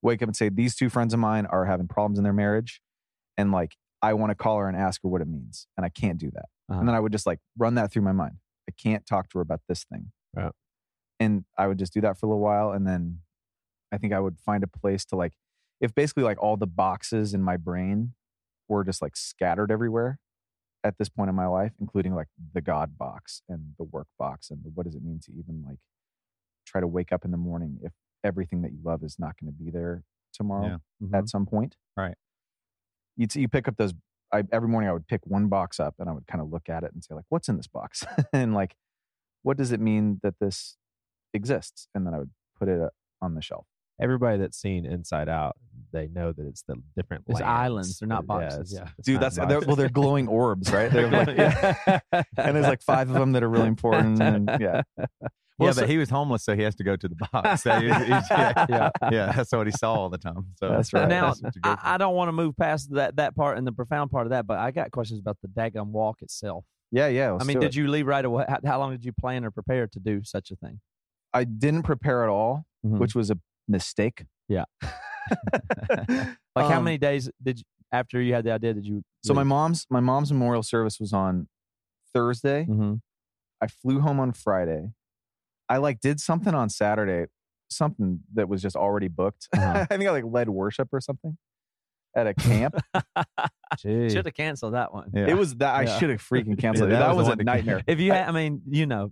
wake 0.04 0.22
up 0.22 0.28
and 0.28 0.36
say 0.36 0.48
these 0.48 0.76
two 0.76 0.88
friends 0.88 1.14
of 1.14 1.20
mine 1.20 1.46
are 1.46 1.64
having 1.64 1.88
problems 1.88 2.18
in 2.18 2.24
their 2.24 2.32
marriage, 2.32 2.80
and 3.36 3.50
like 3.50 3.72
I 4.02 4.12
want 4.14 4.30
to 4.30 4.34
call 4.34 4.58
her 4.58 4.68
and 4.68 4.76
ask 4.76 5.02
her 5.02 5.08
what 5.08 5.20
it 5.20 5.28
means, 5.28 5.66
and 5.76 5.84
I 5.84 5.88
can't 5.88 6.18
do 6.18 6.30
that. 6.32 6.46
Uh-huh. 6.70 6.80
And 6.80 6.88
then 6.88 6.94
I 6.94 7.00
would 7.00 7.12
just 7.12 7.26
like 7.26 7.40
run 7.58 7.74
that 7.74 7.90
through 7.90 8.02
my 8.02 8.12
mind. 8.12 8.34
I 8.68 8.72
can't 8.80 9.06
talk 9.06 9.28
to 9.30 9.38
her 9.38 9.42
about 9.42 9.60
this 9.68 9.84
thing. 9.84 10.12
Right. 10.34 10.52
And 11.20 11.44
I 11.58 11.66
would 11.66 11.78
just 11.78 11.92
do 11.92 12.00
that 12.02 12.18
for 12.18 12.26
a 12.26 12.28
little 12.28 12.42
while, 12.42 12.70
and 12.70 12.86
then 12.86 13.20
I 13.92 13.98
think 13.98 14.12
I 14.12 14.20
would 14.20 14.38
find 14.38 14.62
a 14.62 14.68
place 14.68 15.04
to 15.06 15.16
like 15.16 15.32
if 15.80 15.94
basically 15.94 16.22
like 16.22 16.42
all 16.42 16.56
the 16.56 16.66
boxes 16.66 17.34
in 17.34 17.42
my 17.42 17.56
brain 17.56 18.12
were 18.68 18.84
just 18.84 19.02
like 19.02 19.16
scattered 19.16 19.70
everywhere 19.70 20.18
at 20.82 20.98
this 20.98 21.08
point 21.08 21.30
in 21.30 21.34
my 21.34 21.46
life, 21.46 21.72
including 21.80 22.14
like 22.14 22.28
the 22.52 22.60
God 22.60 22.98
box 22.98 23.42
and 23.48 23.74
the 23.78 23.84
work 23.84 24.08
box 24.18 24.50
and 24.50 24.62
the, 24.64 24.70
what 24.70 24.84
does 24.84 24.94
it 24.94 25.02
mean 25.02 25.20
to 25.24 25.32
even 25.32 25.64
like 25.66 25.78
try 26.66 26.80
to 26.80 26.86
wake 26.86 27.12
up 27.12 27.24
in 27.24 27.30
the 27.30 27.36
morning 27.36 27.78
if 27.82 27.92
everything 28.24 28.62
that 28.62 28.72
you 28.72 28.78
love 28.82 29.02
is 29.04 29.16
not 29.18 29.34
going 29.40 29.52
to 29.52 29.56
be 29.56 29.70
there 29.70 30.02
tomorrow 30.32 30.80
Mhm. 31.02 31.14
at 31.16 31.28
some 31.28 31.46
point. 31.46 31.76
Right. 31.96 32.16
You 33.16 33.26
see, 33.30 33.40
you 33.40 33.48
pick 33.48 33.68
up 33.68 33.76
those. 33.76 33.94
I, 34.32 34.42
every 34.50 34.68
morning 34.68 34.90
I 34.90 34.92
would 34.92 35.06
pick 35.06 35.20
one 35.26 35.46
box 35.48 35.78
up 35.78 35.94
and 36.00 36.08
I 36.08 36.12
would 36.12 36.26
kind 36.26 36.40
of 36.40 36.50
look 36.50 36.68
at 36.68 36.82
it 36.82 36.92
and 36.92 37.04
say 37.04 37.14
like, 37.14 37.26
what's 37.28 37.48
in 37.48 37.56
this 37.56 37.68
box 37.68 38.02
and 38.32 38.52
like, 38.54 38.74
what 39.42 39.56
does 39.56 39.70
it 39.70 39.78
mean 39.80 40.18
that 40.24 40.34
this 40.40 40.76
exists? 41.32 41.86
And 41.94 42.04
then 42.06 42.14
I 42.14 42.18
would 42.18 42.30
put 42.58 42.68
it 42.68 42.80
uh, 42.80 42.88
on 43.22 43.34
the 43.34 43.42
shelf. 43.42 43.66
Everybody 44.00 44.38
that's 44.38 44.58
seen 44.60 44.84
Inside 44.84 45.28
Out, 45.28 45.54
they 45.92 46.08
know 46.08 46.32
that 46.32 46.44
it's 46.46 46.62
the 46.62 46.74
different 46.96 47.26
It's 47.28 47.38
lands. 47.38 47.46
islands, 47.48 47.98
they're 48.00 48.08
not 48.08 48.22
Yeah, 48.24 48.26
boxes, 48.26 48.72
it's- 48.72 48.72
yeah. 48.72 48.92
it's 48.98 49.06
Dude, 49.06 49.20
that's 49.20 49.36
they're, 49.36 49.60
well, 49.60 49.76
they're 49.76 49.88
glowing 49.88 50.26
orbs, 50.26 50.72
right? 50.72 50.90
They're 50.90 51.08
like, 51.12 51.28
yeah. 51.36 52.00
and 52.12 52.56
there's 52.56 52.66
like 52.66 52.82
five 52.82 53.08
of 53.08 53.14
them 53.14 53.30
that 53.32 53.44
are 53.44 53.48
really 53.48 53.68
important. 53.68 54.20
And 54.20 54.50
yeah, 54.60 54.82
yeah, 55.58 55.70
so- 55.72 55.82
but 55.82 55.88
he 55.90 55.98
was 55.98 56.10
homeless, 56.10 56.44
so 56.44 56.54
he 56.56 56.62
has 56.62 56.74
to 56.76 56.84
go 56.84 56.96
to 56.96 57.08
the 57.08 57.14
box. 57.32 57.62
So 57.62 57.72
he- 57.80 57.86
he's- 57.86 58.26
yeah, 58.30 58.66
Yeah. 58.68 58.90
yeah, 59.12 59.32
that's 59.32 59.52
what 59.52 59.66
he 59.66 59.72
saw 59.72 59.94
all 59.94 60.08
the 60.10 60.18
time. 60.18 60.46
So 60.58 60.68
That's 60.68 60.92
right. 60.92 61.08
Now, 61.08 61.32
go 61.34 61.50
I. 61.62 61.94
I 61.94 61.98
don't 61.98 62.14
want 62.14 62.28
to 62.28 62.32
move 62.32 62.56
past 62.56 62.92
that 62.94 63.16
that 63.16 63.34
part 63.36 63.58
and 63.58 63.66
the 63.66 63.72
profound 63.72 64.10
part 64.10 64.26
of 64.26 64.30
that, 64.30 64.46
but 64.46 64.58
I 64.58 64.70
got 64.70 64.90
questions 64.90 65.20
about 65.20 65.38
the 65.42 65.48
daggum 65.48 65.88
walk 65.88 66.22
itself. 66.22 66.64
yeah, 66.90 67.08
yeah. 67.08 67.36
I 67.40 67.44
mean, 67.44 67.60
did 67.60 67.74
you 67.74 67.88
leave 67.88 68.06
right 68.06 68.24
away? 68.24 68.44
How, 68.48 68.58
how 68.64 68.78
long 68.78 68.90
did 68.92 69.04
you 69.04 69.12
plan 69.12 69.44
or 69.44 69.50
prepare 69.50 69.86
to 69.88 69.98
do 70.00 70.22
such 70.24 70.50
a 70.50 70.56
thing? 70.56 70.80
I 71.32 71.44
didn't 71.44 71.82
prepare 71.82 72.22
at 72.22 72.28
all, 72.28 72.64
Mhm. 72.86 72.98
which 72.98 73.14
was 73.14 73.30
a 73.30 73.38
mistake. 73.68 74.24
Yeah. 74.48 74.64
Like, 76.56 76.66
how 76.70 76.78
Um, 76.78 76.84
many 76.84 76.98
days 76.98 77.28
did 77.42 77.58
you, 77.58 77.64
after 77.90 78.20
you 78.20 78.32
had 78.34 78.44
the 78.44 78.52
idea 78.52 78.74
did 78.74 78.86
you? 78.86 79.02
So 79.24 79.34
my 79.34 79.42
mom's 79.42 79.86
my 79.90 79.98
mom's 80.00 80.32
memorial 80.32 80.62
service 80.62 81.00
was 81.00 81.12
on 81.12 81.48
Thursday. 82.12 82.64
hmm 82.64 82.94
I 83.60 83.66
flew 83.66 84.00
home 84.00 84.20
on 84.20 84.32
Friday. 84.32 84.90
I 85.68 85.78
like 85.78 86.00
did 86.00 86.20
something 86.20 86.54
on 86.54 86.68
Saturday, 86.70 87.26
something 87.70 88.20
that 88.34 88.48
was 88.48 88.60
just 88.62 88.76
already 88.76 89.08
booked. 89.08 89.48
Uh-huh. 89.56 89.86
I 89.90 89.96
think 89.96 90.08
I 90.08 90.12
like 90.12 90.24
led 90.26 90.48
worship 90.48 90.88
or 90.92 91.00
something. 91.00 91.36
at 92.16 92.26
a 92.28 92.34
camp. 92.34 92.76
Should 93.80 94.14
have 94.26 94.34
canceled 94.34 94.74
that 94.74 94.94
one. 94.94 95.10
Yeah. 95.12 95.26
It 95.26 95.36
was 95.36 95.56
that 95.56 95.74
I 95.74 95.82
Yeah. 95.82 95.98
should 95.98 96.10
have 96.10 96.20
freaking 96.22 96.56
canceled 96.60 96.90
Yeah, 96.90 96.96
it. 96.96 96.98
that 97.00 97.08
That 97.08 97.16
was 97.16 97.28
was, 97.28 97.38
a 97.40 97.42
nightmare. 97.42 97.82
If 97.88 97.98
you 97.98 98.12
had, 98.12 98.28
I 98.28 98.30
mean, 98.32 98.62
you 98.68 98.86
know, 98.86 99.10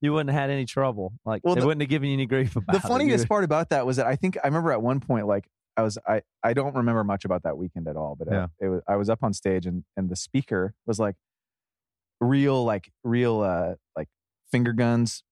you 0.00 0.12
wouldn't 0.12 0.30
have 0.30 0.38
had 0.40 0.50
any 0.50 0.64
trouble. 0.64 1.14
Like 1.24 1.42
Well, 1.44 1.56
they 1.56 1.62
the- 1.62 1.66
wouldn't 1.66 1.82
have 1.82 1.90
given 1.90 2.08
you 2.10 2.14
any 2.14 2.26
grief 2.26 2.54
about 2.54 2.76
it. 2.76 2.82
the 2.82 2.86
funniest 2.88 3.24
You- 3.24 3.28
part 3.28 3.42
about 3.42 3.70
that 3.70 3.84
was 3.86 3.96
that 3.96 4.06
I 4.06 4.14
think 4.14 4.38
I 4.42 4.46
remember 4.46 4.70
at 4.70 4.80
one 4.82 5.00
point 5.00 5.26
like 5.26 5.48
I 5.76 5.82
was 5.82 5.98
I 6.06 6.22
I 6.44 6.52
don't 6.52 6.76
remember 6.76 7.02
much 7.02 7.24
about 7.24 7.42
that 7.42 7.58
weekend 7.58 7.88
at 7.88 7.96
all, 7.96 8.14
but 8.16 8.28
Yeah. 8.30 8.44
uh, 8.44 8.46
it 8.60 8.68
was 8.68 8.80
I 8.86 8.94
was 8.96 9.10
up 9.10 9.24
on 9.24 9.32
stage 9.32 9.66
and 9.66 9.82
and 9.96 10.08
the 10.08 10.14
speaker 10.16 10.74
was 10.86 11.00
like 11.00 11.16
real 12.20 12.64
like 12.64 12.92
real 13.02 13.40
uh 13.40 13.74
like 13.96 14.06
finger 14.52 14.72
guns 14.72 15.24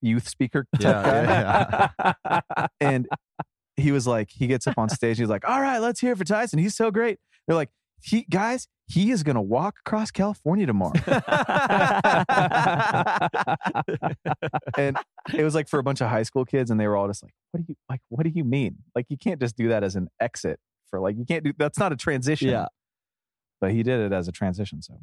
youth 0.00 0.28
speaker. 0.28 0.66
Yeah, 0.80 1.90
guy. 1.96 2.40
yeah, 2.54 2.66
and 2.80 3.08
he 3.76 3.92
was 3.92 4.06
like 4.06 4.28
he 4.30 4.46
gets 4.46 4.66
up 4.66 4.76
on 4.76 4.88
stage 4.88 5.18
he's 5.18 5.28
like 5.28 5.48
all 5.48 5.60
right 5.60 5.78
let's 5.78 6.00
hear 6.00 6.12
it 6.12 6.18
for 6.18 6.24
Tyson 6.24 6.58
he's 6.58 6.74
so 6.76 6.90
great. 6.90 7.18
They're 7.46 7.56
like 7.56 7.70
he 8.02 8.22
guys 8.30 8.66
he 8.86 9.10
is 9.10 9.22
gonna 9.22 9.42
walk 9.42 9.76
across 9.86 10.10
California 10.10 10.66
tomorrow. 10.66 10.92
And 14.76 14.96
it 15.34 15.42
was 15.44 15.54
like 15.54 15.68
for 15.68 15.78
a 15.78 15.82
bunch 15.82 16.00
of 16.00 16.08
high 16.08 16.22
school 16.22 16.44
kids 16.44 16.70
and 16.70 16.78
they 16.80 16.86
were 16.86 16.96
all 16.96 17.06
just 17.08 17.22
like 17.22 17.32
what 17.52 17.60
do 17.60 17.64
you 17.68 17.76
like 17.88 18.00
what 18.08 18.24
do 18.24 18.30
you 18.34 18.44
mean? 18.44 18.76
Like 18.94 19.06
you 19.08 19.16
can't 19.18 19.40
just 19.40 19.56
do 19.56 19.68
that 19.68 19.82
as 19.84 19.96
an 19.96 20.08
exit 20.20 20.58
for 20.90 21.00
like 21.00 21.16
you 21.18 21.24
can't 21.24 21.44
do 21.44 21.52
that's 21.58 21.78
not 21.78 21.92
a 21.92 21.96
transition. 21.96 22.48
Yeah. 22.50 22.66
but 23.60 23.72
he 23.72 23.82
did 23.82 24.00
it 24.00 24.12
as 24.12 24.28
a 24.28 24.32
transition 24.32 24.80
so 24.82 24.94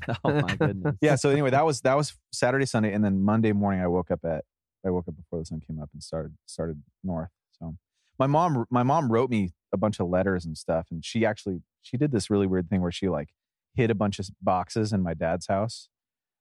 oh 0.24 0.40
my 0.40 0.56
goodness. 0.56 0.96
yeah 1.00 1.14
so 1.14 1.30
anyway 1.30 1.50
that 1.50 1.64
was 1.64 1.80
that 1.82 1.96
was 1.96 2.14
saturday 2.32 2.66
sunday 2.66 2.92
and 2.92 3.04
then 3.04 3.20
monday 3.22 3.52
morning 3.52 3.80
i 3.80 3.86
woke 3.86 4.10
up 4.10 4.24
at 4.24 4.44
i 4.86 4.90
woke 4.90 5.06
up 5.08 5.16
before 5.16 5.38
the 5.38 5.44
sun 5.44 5.60
came 5.60 5.80
up 5.80 5.88
and 5.92 6.02
started 6.02 6.34
started 6.46 6.82
north 7.02 7.30
so 7.58 7.76
my 8.18 8.26
mom 8.26 8.64
my 8.70 8.82
mom 8.82 9.10
wrote 9.10 9.30
me 9.30 9.50
a 9.72 9.76
bunch 9.76 10.00
of 10.00 10.08
letters 10.08 10.44
and 10.44 10.56
stuff 10.56 10.86
and 10.90 11.04
she 11.04 11.24
actually 11.24 11.60
she 11.82 11.96
did 11.96 12.12
this 12.12 12.30
really 12.30 12.46
weird 12.46 12.68
thing 12.68 12.80
where 12.80 12.92
she 12.92 13.08
like 13.08 13.30
hid 13.74 13.90
a 13.90 13.94
bunch 13.94 14.18
of 14.18 14.28
boxes 14.40 14.92
in 14.92 15.02
my 15.02 15.14
dad's 15.14 15.46
house 15.46 15.88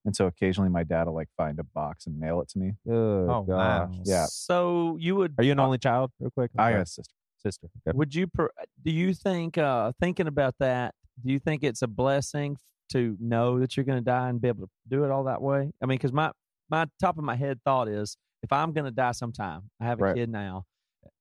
and 0.04 0.16
so 0.16 0.26
occasionally 0.26 0.70
my 0.70 0.84
dad 0.84 1.06
will 1.08 1.16
like 1.16 1.30
find 1.38 1.60
a 1.60 1.64
box 1.64 2.06
and 2.08 2.20
mail 2.20 2.42
it 2.42 2.50
to 2.50 2.58
me 2.60 2.74
oh, 2.90 2.94
Oh, 2.94 3.46
wow. 3.48 3.86
gosh. 3.86 3.96
Yeah. 4.04 4.26
So 4.26 4.98
you 5.00 5.16
would 5.16 5.36
Are 5.38 5.44
you 5.44 5.52
an 5.52 5.60
only 5.60 5.78
child? 5.78 6.12
Real 6.20 6.32
quick. 6.32 6.52
I'm 6.58 6.66
i 6.66 6.72
got 6.72 6.82
a 6.82 6.86
sister 6.86 7.14
sister. 7.42 7.70
Okay. 7.88 7.96
Would 7.98 8.14
you? 8.16 8.28
Per, 8.28 8.50
do 8.84 8.92
you 8.92 9.14
think? 9.14 9.58
uh 9.58 9.92
Thinking 10.00 10.28
about 10.28 10.56
that, 10.60 10.94
do 11.24 11.32
you 11.32 11.40
think 11.40 11.64
it's 11.64 11.82
a 11.82 11.88
blessing 11.88 12.58
to 12.92 13.18
know 13.20 13.60
that 13.60 13.76
you're 13.76 13.84
going 13.86 13.98
to 14.00 14.04
die 14.04 14.30
and 14.30 14.42
be 14.42 14.48
able 14.48 14.66
to 14.66 14.72
do 14.88 15.04
it 15.04 15.12
all 15.12 15.26
that 15.26 15.42
way? 15.42 15.72
I 15.82 15.86
mean, 15.86 15.98
because 15.98 16.14
my 16.14 16.32
my 16.70 16.86
top 17.00 17.18
of 17.18 17.24
my 17.24 17.36
head 17.36 17.60
thought 17.66 17.88
is, 17.88 18.18
if 18.44 18.52
I'm 18.52 18.72
going 18.74 18.86
to 18.86 18.92
die 18.92 19.12
sometime, 19.12 19.70
I 19.80 19.86
have 19.86 20.00
a 20.00 20.04
Right. 20.04 20.16
kid 20.16 20.30
now. 20.30 20.64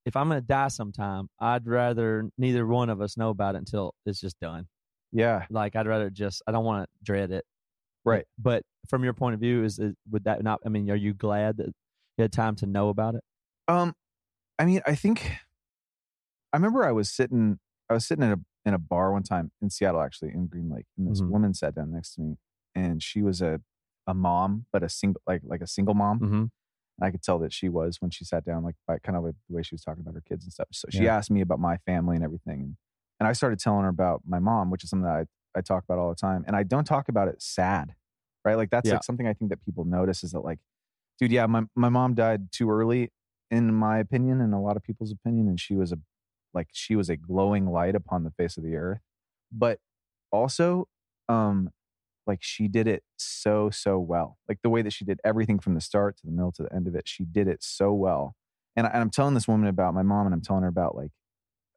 If 0.06 0.16
I'm 0.16 0.28
going 0.28 0.40
to 0.40 0.46
die 0.46 0.68
sometime, 0.68 1.28
I'd 1.40 1.66
rather 1.66 2.30
neither 2.38 2.66
one 2.66 2.88
of 2.90 3.00
us 3.00 3.16
know 3.16 3.30
about 3.30 3.54
it 3.54 3.58
until 3.58 3.94
it's 4.06 4.20
just 4.20 4.38
done. 4.40 4.66
yeah 5.12 5.46
Like 5.50 5.76
I'd 5.76 5.86
rather 5.86 6.10
just 6.10 6.42
I 6.46 6.52
don't 6.52 6.64
want 6.64 6.84
to 6.84 7.04
dread 7.04 7.30
it. 7.32 7.44
Right. 8.04 8.24
But 8.38 8.62
from 8.88 9.04
your 9.04 9.12
point 9.12 9.34
of 9.34 9.40
view, 9.40 9.64
is 9.64 9.78
it 9.78 9.96
would 10.10 10.24
that 10.24 10.42
not? 10.42 10.60
I 10.64 10.68
mean, 10.70 10.90
are 10.90 10.96
you 10.96 11.12
glad 11.14 11.58
that 11.58 11.66
you 11.66 12.22
had 12.22 12.32
time 12.32 12.56
to 12.56 12.66
know 12.66 12.88
about 12.88 13.14
it? 13.14 13.22
Um, 13.68 13.94
I 14.58 14.64
mean, 14.64 14.80
I 14.86 14.94
think 14.94 15.30
I 16.52 16.56
remember 16.56 16.84
I 16.84 16.92
was 16.92 17.10
sitting, 17.10 17.58
I 17.88 17.94
was 17.94 18.06
sitting 18.06 18.24
in 18.24 18.32
a 18.32 18.38
in 18.64 18.74
a 18.74 18.78
bar 18.78 19.12
one 19.12 19.22
time 19.22 19.52
in 19.62 19.70
Seattle, 19.70 20.00
actually 20.02 20.30
in 20.30 20.46
Green 20.46 20.70
Lake, 20.70 20.86
and 20.98 21.08
this 21.11 21.22
Mhm. 21.22 21.28
woman 21.28 21.54
sat 21.54 21.74
down 21.74 21.92
next 21.92 22.14
to 22.14 22.20
me, 22.22 22.36
and 22.74 23.02
she 23.02 23.22
was 23.22 23.40
a 23.42 23.61
a 24.06 24.14
mom, 24.14 24.66
but 24.72 24.82
a 24.82 24.88
single 24.88 25.20
like 25.26 25.42
like 25.44 25.61
a 25.62 25.66
single 25.66 25.94
mom. 25.94 26.22
Mm-hmm. 26.22 26.44
And 26.98 27.06
I 27.06 27.11
could 27.11 27.22
tell 27.22 27.38
that 27.40 27.52
she 27.52 27.68
was 27.68 27.98
when 28.00 28.11
she 28.11 28.24
sat 28.24 28.44
down, 28.44 28.62
like 28.64 28.76
by 28.86 28.98
kind 28.98 29.16
of 29.16 29.24
like 29.24 29.34
the 29.48 29.56
way 29.56 29.62
she 29.62 29.74
was 29.74 29.82
talking 29.82 30.02
about 30.02 30.14
her 30.14 30.20
kids 30.22 30.44
and 30.44 30.52
stuff. 30.52 30.68
So 30.72 30.88
she 30.90 31.04
Yeah. 31.04 31.08
asked 31.08 31.30
me 31.30 31.40
about 31.40 31.58
my 31.61 31.78
family 31.78 32.16
and 32.16 32.24
everything, 32.24 32.62
and 32.62 32.76
and 33.20 33.28
I 33.28 33.32
started 33.32 33.58
telling 33.58 33.82
her 33.82 33.88
about 33.88 34.22
my 34.26 34.38
mom, 34.38 34.70
which 34.70 34.84
is 34.84 34.90
something 34.90 35.04
that 35.06 35.26
I 35.54 35.58
I 35.58 35.62
talk 35.62 35.84
about 35.84 35.98
all 35.98 36.08
the 36.11 36.14
time, 36.16 36.44
and 36.46 36.56
I 36.56 36.62
don't 36.62 36.84
talk 36.86 37.08
about 37.08 37.28
it 37.28 37.42
sad, 37.42 37.94
right? 38.44 38.56
Like 38.56 38.70
that's 38.70 38.90
Yeah. 38.90 38.92
like 38.92 39.04
something 39.04 39.26
I 39.26 39.34
think 39.34 39.50
that 39.50 39.64
people 39.64 39.84
notice 39.84 40.24
is 40.24 40.32
that 40.32 40.40
like, 40.40 40.61
dude, 41.18 41.32
yeah, 41.32 41.46
my 41.46 41.64
my 41.76 41.88
mom 41.88 42.14
died 42.14 42.52
too 42.52 42.70
early, 42.70 43.11
in 43.50 43.74
my 43.74 43.98
opinion, 43.98 44.40
and 44.40 44.54
a 44.54 44.58
lot 44.58 44.76
of 44.76 44.82
people's 44.82 45.12
opinion, 45.12 45.48
and 45.48 45.61
she 45.61 45.74
was 45.76 45.92
a 45.92 45.98
like 46.55 46.68
she 46.72 46.96
was 46.96 47.09
a 47.09 47.16
glowing 47.16 47.66
light 47.66 47.94
upon 47.94 48.24
the 48.24 48.30
face 48.30 48.57
of 48.57 48.64
the 48.64 48.76
earth, 48.76 49.01
but 49.53 49.78
also, 50.32 50.88
um, 51.28 51.70
like 52.26 52.40
she 52.42 52.68
did 52.68 52.86
it 52.86 53.03
so 53.16 53.70
so 53.70 53.98
well, 53.98 54.38
like 54.48 54.59
the 54.62 54.70
way 54.70 54.82
that 54.82 54.92
she 54.92 55.05
did 55.05 55.20
everything 55.24 55.59
from 55.59 55.74
the 55.74 55.80
start 55.80 56.16
to 56.18 56.26
the 56.26 56.32
middle 56.32 56.53
to 56.53 56.62
the 56.62 56.72
end 56.72 56.86
of 56.86 56.94
it, 56.94 57.09
she 57.09 57.24
did 57.24 57.48
it 57.48 57.62
so 57.62 57.92
well. 57.92 58.34
And, 58.76 58.86
I, 58.86 58.90
I'm 58.90 59.11
telling 59.11 59.34
this 59.34 59.48
woman 59.48 59.68
about 59.68 59.94
my 59.94 60.03
mom, 60.03 60.26
and 60.26 60.34
I'm 60.34 60.42
telling 60.42 60.62
her 60.62 60.68
about 60.68 60.94
like, 60.96 61.12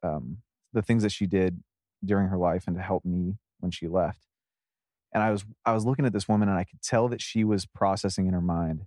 um, 0.02 0.38
the 0.72 0.82
things 0.82 1.02
that 1.02 1.12
she 1.12 1.26
did 1.26 1.62
during 2.04 2.28
her 2.28 2.36
life 2.36 2.64
and 2.66 2.76
to 2.76 2.82
help 2.82 3.04
me 3.04 3.36
when 3.60 3.70
she 3.70 3.88
left. 3.88 4.26
And 5.12 5.22
I 5.22 5.30
was 5.30 5.44
I 5.64 5.72
was 5.72 5.86
looking 5.86 6.06
at 6.06 6.12
this 6.12 6.28
woman, 6.28 6.48
and 6.48 6.58
I 6.58 6.64
could 6.64 6.82
tell 6.82 7.08
that 7.08 7.22
she 7.22 7.44
was 7.44 7.66
processing 7.66 8.26
in 8.26 8.34
her 8.34 8.40
mind, 8.40 8.82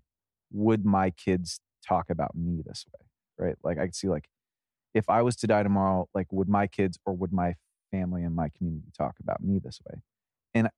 would 0.51 0.85
my 0.85 1.09
kids 1.09 1.59
talk 1.85 2.09
about 2.09 2.35
me 2.35 2.61
this 2.65 2.85
way? 2.88 3.45
Right? 3.47 3.55
Like 3.63 3.77
I 3.77 3.85
could 3.85 3.95
see 3.95 4.09
like 4.09 4.29
if 4.97 5.09
I 5.09 5.21
was 5.21 5.35
to 5.37 5.47
die 5.47 5.63
tomorrow, 5.63 6.07
like 6.13 6.27
would 6.31 6.49
my 6.49 6.67
kids 6.67 6.97
or 7.05 7.13
would 7.13 7.31
my 7.31 7.55
family 7.91 8.23
and 8.23 8.35
my 8.35 8.49
community 8.49 8.91
talk 8.97 9.15
about 9.21 9.41
me 9.43 9.59
this 9.59 9.79
way? 9.87 10.01
And 10.53 10.69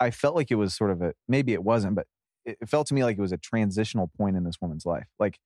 I 0.00 0.10
felt 0.10 0.34
like 0.34 0.50
it 0.50 0.56
was 0.56 0.74
sort 0.74 0.90
of 0.90 1.02
a 1.02 1.14
maybe 1.28 1.52
it 1.52 1.64
wasn't, 1.64 1.96
but 1.96 2.06
it 2.44 2.56
felt 2.66 2.86
to 2.88 2.94
me 2.94 3.02
like 3.02 3.18
it 3.18 3.22
was 3.22 3.32
a 3.32 3.38
transitional 3.38 4.10
point 4.16 4.36
in 4.36 4.44
this 4.44 4.56
woman's 4.60 4.86
life. 4.86 5.08
Like 5.18 5.38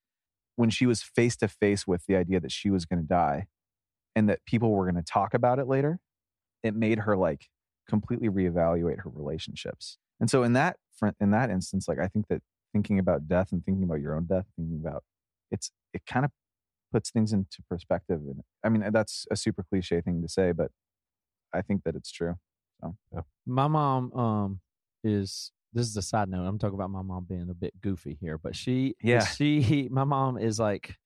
when 0.56 0.70
she 0.70 0.86
was 0.86 1.02
face 1.02 1.36
to 1.36 1.48
face 1.48 1.86
with 1.86 2.04
the 2.06 2.16
idea 2.16 2.40
that 2.40 2.52
she 2.52 2.70
was 2.70 2.84
going 2.84 3.00
to 3.00 3.06
die 3.06 3.46
and 4.14 4.28
that 4.28 4.44
people 4.44 4.70
were 4.70 4.84
going 4.84 5.02
to 5.02 5.12
talk 5.12 5.32
about 5.32 5.58
it 5.58 5.66
later, 5.66 5.98
it 6.62 6.74
made 6.74 7.00
her 7.00 7.16
like 7.16 7.48
completely 7.88 8.28
reevaluate 8.28 8.98
her 8.98 9.10
relationships. 9.10 9.98
And 10.20 10.28
so 10.28 10.42
in 10.42 10.52
that 10.52 10.76
in 11.18 11.30
that 11.30 11.48
instance, 11.48 11.88
like 11.88 11.98
I 11.98 12.08
think 12.08 12.28
that 12.28 12.42
thinking 12.72 12.98
about 12.98 13.26
death 13.26 13.52
and 13.52 13.64
thinking 13.64 13.84
about 13.84 14.00
your 14.00 14.14
own 14.14 14.26
death, 14.26 14.44
thinking 14.56 14.78
about 14.80 15.02
it's 15.50 15.70
it 15.94 16.02
kind 16.06 16.24
of 16.24 16.30
puts 16.93 17.11
things 17.11 17.32
into 17.32 17.62
perspective. 17.68 18.20
And 18.20 18.43
I 18.64 18.68
mean 18.68 18.91
that's 18.93 19.26
a 19.30 19.36
super 19.36 19.64
cliche 19.68 20.01
thing 20.01 20.22
to 20.22 20.28
say, 20.28 20.53
but 20.53 20.70
I 21.53 21.62
think 21.62 21.84
that 21.84 21.97
it's 21.97 22.11
true. 22.12 22.36
My 23.47 23.68
mom 23.68 24.12
um 24.14 24.61
is 25.05 25.53
this 25.72 25.86
is 25.86 25.97
a 25.97 26.03
side 26.03 26.28
note. 26.28 26.45
I'm 26.47 26.59
talking 26.59 26.74
about 26.74 26.91
my 26.91 27.03
mom 27.03 27.26
being 27.28 27.49
a 27.51 27.55
bit 27.55 27.80
goofy 27.80 28.16
here, 28.20 28.38
but 28.38 28.57
she 28.57 28.95
Yeah. 29.03 29.24
she 29.24 29.88
my 29.93 30.05
mom 30.05 30.38
is 30.38 30.59
like 30.59 30.97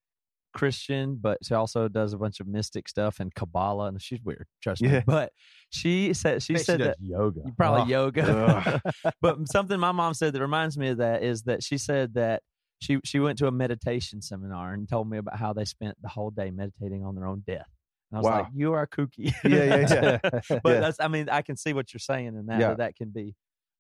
Christian, 0.54 1.18
but 1.20 1.38
she 1.44 1.52
also 1.52 1.88
does 1.88 2.12
a 2.12 2.18
bunch 2.18 2.38
of 2.38 2.46
mystic 2.46 2.88
stuff 2.88 3.18
and 3.18 3.34
Kabbalah, 3.34 3.88
and 3.88 4.00
she's 4.00 4.22
weird. 4.22 4.46
Trust 4.62 4.82
me. 4.82 5.02
But 5.04 5.32
she 5.70 6.14
said 6.14 6.42
she 6.44 6.56
said 6.58 6.78
does 6.78 6.86
that 6.88 6.96
yoga. 7.00 7.40
probably 7.56 7.82
Oh. 7.94 8.04
yoga. 8.04 8.80
but 9.20 9.48
something 9.48 9.78
my 9.80 9.90
mom 9.92 10.14
said 10.14 10.32
that 10.32 10.40
reminds 10.40 10.78
me 10.78 10.88
of 10.90 10.98
that 10.98 11.22
is 11.24 11.42
that 11.42 11.62
she 11.64 11.76
said 11.76 12.14
that 12.14 12.42
she 12.84 12.98
she 13.04 13.18
went 13.20 13.38
to 13.38 13.46
a 13.46 13.50
meditation 13.50 14.20
seminar 14.22 14.72
and 14.74 14.88
told 14.88 15.08
me 15.08 15.18
about 15.18 15.38
how 15.38 15.52
they 15.52 15.64
spent 15.64 15.96
the 16.02 16.08
whole 16.08 16.30
day 16.30 16.50
meditating 16.50 17.04
on 17.04 17.14
their 17.14 17.26
own 17.26 17.42
death. 17.46 17.68
And 18.10 18.18
I 18.18 18.20
was 18.20 18.26
Wow. 18.26 18.42
like, 18.42 18.48
"You 18.54 18.72
are 18.74 18.86
kooky." 18.86 19.32
Yeah, 19.44 19.64
yeah, 19.64 20.20
yeah. 20.22 20.40
but 20.62 20.70
Yeah. 20.72 20.80
that's 20.80 21.00
I 21.00 21.08
mean, 21.08 21.28
I 21.28 21.42
can 21.42 21.56
see 21.56 21.72
what 21.72 21.92
you're 21.92 21.98
saying 22.00 22.28
in 22.28 22.46
that 22.46 22.60
Yeah. 22.60 22.68
that, 22.68 22.78
that 22.78 22.96
can 22.96 23.10
be 23.10 23.34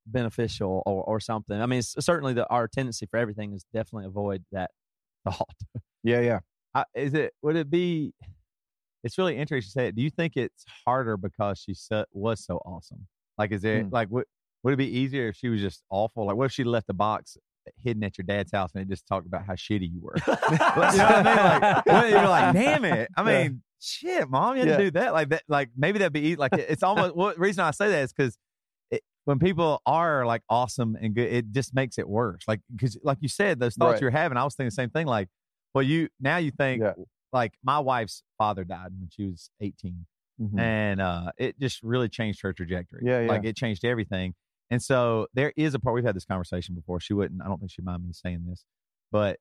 beneficial 0.06 0.82
or 0.86 1.04
or 1.04 1.20
something. 1.20 1.60
I 1.60 1.66
mean, 1.66 1.82
certainly 1.82 2.32
the 2.34 2.48
our 2.48 2.68
tendency 2.68 3.06
for 3.06 3.18
everything 3.18 3.52
is 3.52 3.64
definitely 3.72 4.06
avoid 4.06 4.44
that 4.52 4.70
thought. 5.24 5.54
Yeah, 6.02 6.20
yeah. 6.20 6.40
I, 6.74 6.84
is 6.94 7.14
it 7.14 7.32
would 7.42 7.56
it 7.56 7.70
be 7.70 8.12
it's 9.04 9.18
really 9.18 9.36
interesting 9.36 9.68
to 9.68 9.72
say 9.72 9.86
it 9.88 9.94
do 9.94 10.02
you 10.02 10.10
think 10.10 10.36
it's 10.36 10.64
harder 10.86 11.16
because 11.16 11.58
she 11.58 11.74
so, 11.74 12.04
was 12.12 12.44
so 12.44 12.56
awesome 12.64 13.06
like 13.38 13.52
is 13.52 13.64
it 13.64 13.86
Hmm. 13.86 13.88
like 13.92 14.08
would, 14.10 14.24
would 14.62 14.74
it 14.74 14.76
be 14.78 14.98
easier 14.98 15.28
if 15.28 15.36
she 15.36 15.48
was 15.48 15.60
just 15.60 15.82
awful 15.90 16.26
like 16.26 16.36
what 16.36 16.46
if 16.46 16.52
she 16.52 16.64
left 16.64 16.86
the 16.86 16.94
box 16.94 17.36
hidden 17.82 18.02
at 18.04 18.16
your 18.18 18.24
dad's 18.24 18.52
house 18.52 18.70
and 18.74 18.82
it 18.82 18.88
just 18.88 19.06
talked 19.06 19.26
about 19.26 19.44
how 19.46 19.54
shitty 19.54 19.90
you 19.92 20.00
were 20.00 20.14
you 20.26 20.32
know 20.58 20.68
what 20.76 21.00
i 21.00 21.22
mean 21.24 21.86
like 21.86 22.10
you're 22.10 22.28
like 22.28 22.52
damn 22.54 22.84
it 22.84 23.08
i 23.16 23.30
Yeah. 23.30 23.42
mean 23.48 23.62
shit 23.80 24.28
mom 24.28 24.54
you 24.56 24.60
had 24.60 24.68
Yeah. 24.68 24.76
to 24.76 24.84
do 24.84 24.90
that 24.92 25.12
like 25.12 25.28
that 25.30 25.42
like 25.48 25.70
maybe 25.76 25.98
that'd 25.98 26.12
be 26.12 26.20
easy 26.20 26.36
like 26.36 26.52
it- 26.54 26.66
it's 26.68 26.82
almost 26.82 27.14
what 27.16 27.38
reason 27.38 27.64
i 27.64 27.70
say 27.70 27.88
that 27.90 28.02
is 28.02 28.12
because 28.12 28.38
when 29.26 29.38
people 29.38 29.80
are 29.86 30.26
like 30.26 30.42
awesome 30.50 30.98
and 31.00 31.14
good, 31.14 31.32
it 31.32 31.50
just 31.50 31.74
makes 31.74 31.96
it 31.96 32.06
worse. 32.06 32.42
Like 32.46 32.60
because, 32.70 32.98
like 33.02 33.16
you 33.22 33.28
said, 33.30 33.58
those 33.58 33.74
thoughts 33.74 33.92
Right. 33.94 34.00
you're 34.02 34.10
having, 34.10 34.36
I 34.36 34.44
was 34.44 34.54
thinking 34.54 34.66
the 34.66 34.72
same 34.72 34.90
thing. 34.90 35.06
Like, 35.06 35.28
well, 35.74 35.80
you 35.82 36.10
now 36.20 36.36
you 36.36 36.50
think 36.50 36.82
Yeah. 36.82 36.92
like 37.32 37.54
my 37.64 37.78
wife's 37.78 38.22
father 38.36 38.64
died 38.64 38.90
when 39.00 39.08
she 39.10 39.24
was 39.24 39.48
18, 39.62 40.04
Mhm. 40.42 40.60
and 40.60 41.00
uh, 41.00 41.32
it 41.38 41.58
just 41.58 41.82
really 41.82 42.10
changed 42.10 42.42
her 42.42 42.52
trajectory. 42.52 43.00
Yeah, 43.02 43.22
yeah. 43.22 43.28
Like 43.28 43.44
it 43.44 43.56
changed 43.56 43.82
everything. 43.86 44.34
And 44.70 44.82
so 44.82 45.26
there 45.34 45.52
is 45.56 45.74
a 45.74 45.78
part. 45.78 45.94
We've 45.94 46.04
had 46.04 46.16
this 46.16 46.24
conversation 46.24 46.74
before. 46.74 47.00
She 47.00 47.12
wouldn't. 47.14 47.42
I 47.42 47.46
don't 47.46 47.58
think 47.58 47.70
she'd 47.70 47.84
mind 47.84 48.04
me 48.04 48.12
saying 48.12 48.44
this, 48.48 48.64
but 49.12 49.38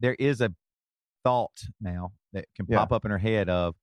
there 0.00 0.14
is 0.18 0.40
a 0.40 0.52
thought 1.22 1.62
now 1.80 2.12
that 2.32 2.46
can 2.56 2.66
Yeah. 2.68 2.78
pop 2.78 2.92
up 2.92 3.04
in 3.04 3.10
her 3.10 3.18
head 3.18 3.48
of 3.48 3.74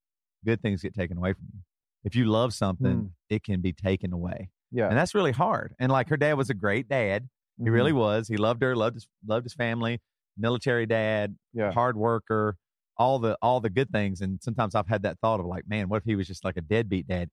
good 0.45 0.61
things 0.61 0.81
get 0.81 0.93
taken 0.93 1.17
away 1.17 1.33
from 1.33 1.47
you. 1.53 1.59
If 2.03 2.15
you 2.15 2.25
love 2.25 2.53
something, 2.53 2.95
Mm. 2.95 3.11
it 3.29 3.43
can 3.43 3.61
be 3.61 3.73
taken 3.73 4.11
away, 4.13 4.49
Yeah. 4.71 4.87
and 4.89 4.97
that's 4.97 5.15
really 5.15 5.31
hard. 5.31 5.75
And 5.79 5.91
like 5.91 6.09
her 6.09 6.17
dad 6.17 6.33
was 6.33 6.49
a 6.49 6.53
great 6.53 6.87
dad. 6.87 7.29
He 7.57 7.63
Mhm. 7.65 7.71
really 7.71 7.93
was. 7.93 8.27
He 8.27 8.37
loved 8.37 8.61
her, 8.61 8.75
loved 8.75 8.95
his 8.95 9.07
loved 9.25 9.45
his 9.45 9.53
family, 9.53 10.01
military 10.37 10.85
dad, 10.85 11.37
Yeah. 11.53 11.71
hard 11.71 11.95
worker, 11.95 12.57
all 12.97 13.17
the 13.19 13.37
all 13.41 13.59
the 13.61 13.69
good 13.69 13.89
things. 13.91 14.21
And 14.21 14.41
sometimes 14.41 14.75
I've 14.75 14.87
had 14.87 15.03
that 15.03 15.19
thought 15.19 15.39
of 15.39 15.45
like, 15.45 15.67
man, 15.67 15.89
what 15.89 15.97
if 15.97 16.03
he 16.03 16.15
was 16.15 16.27
just 16.27 16.43
like 16.43 16.57
a 16.57 16.61
deadbeat 16.61 17.07
dad? 17.07 17.29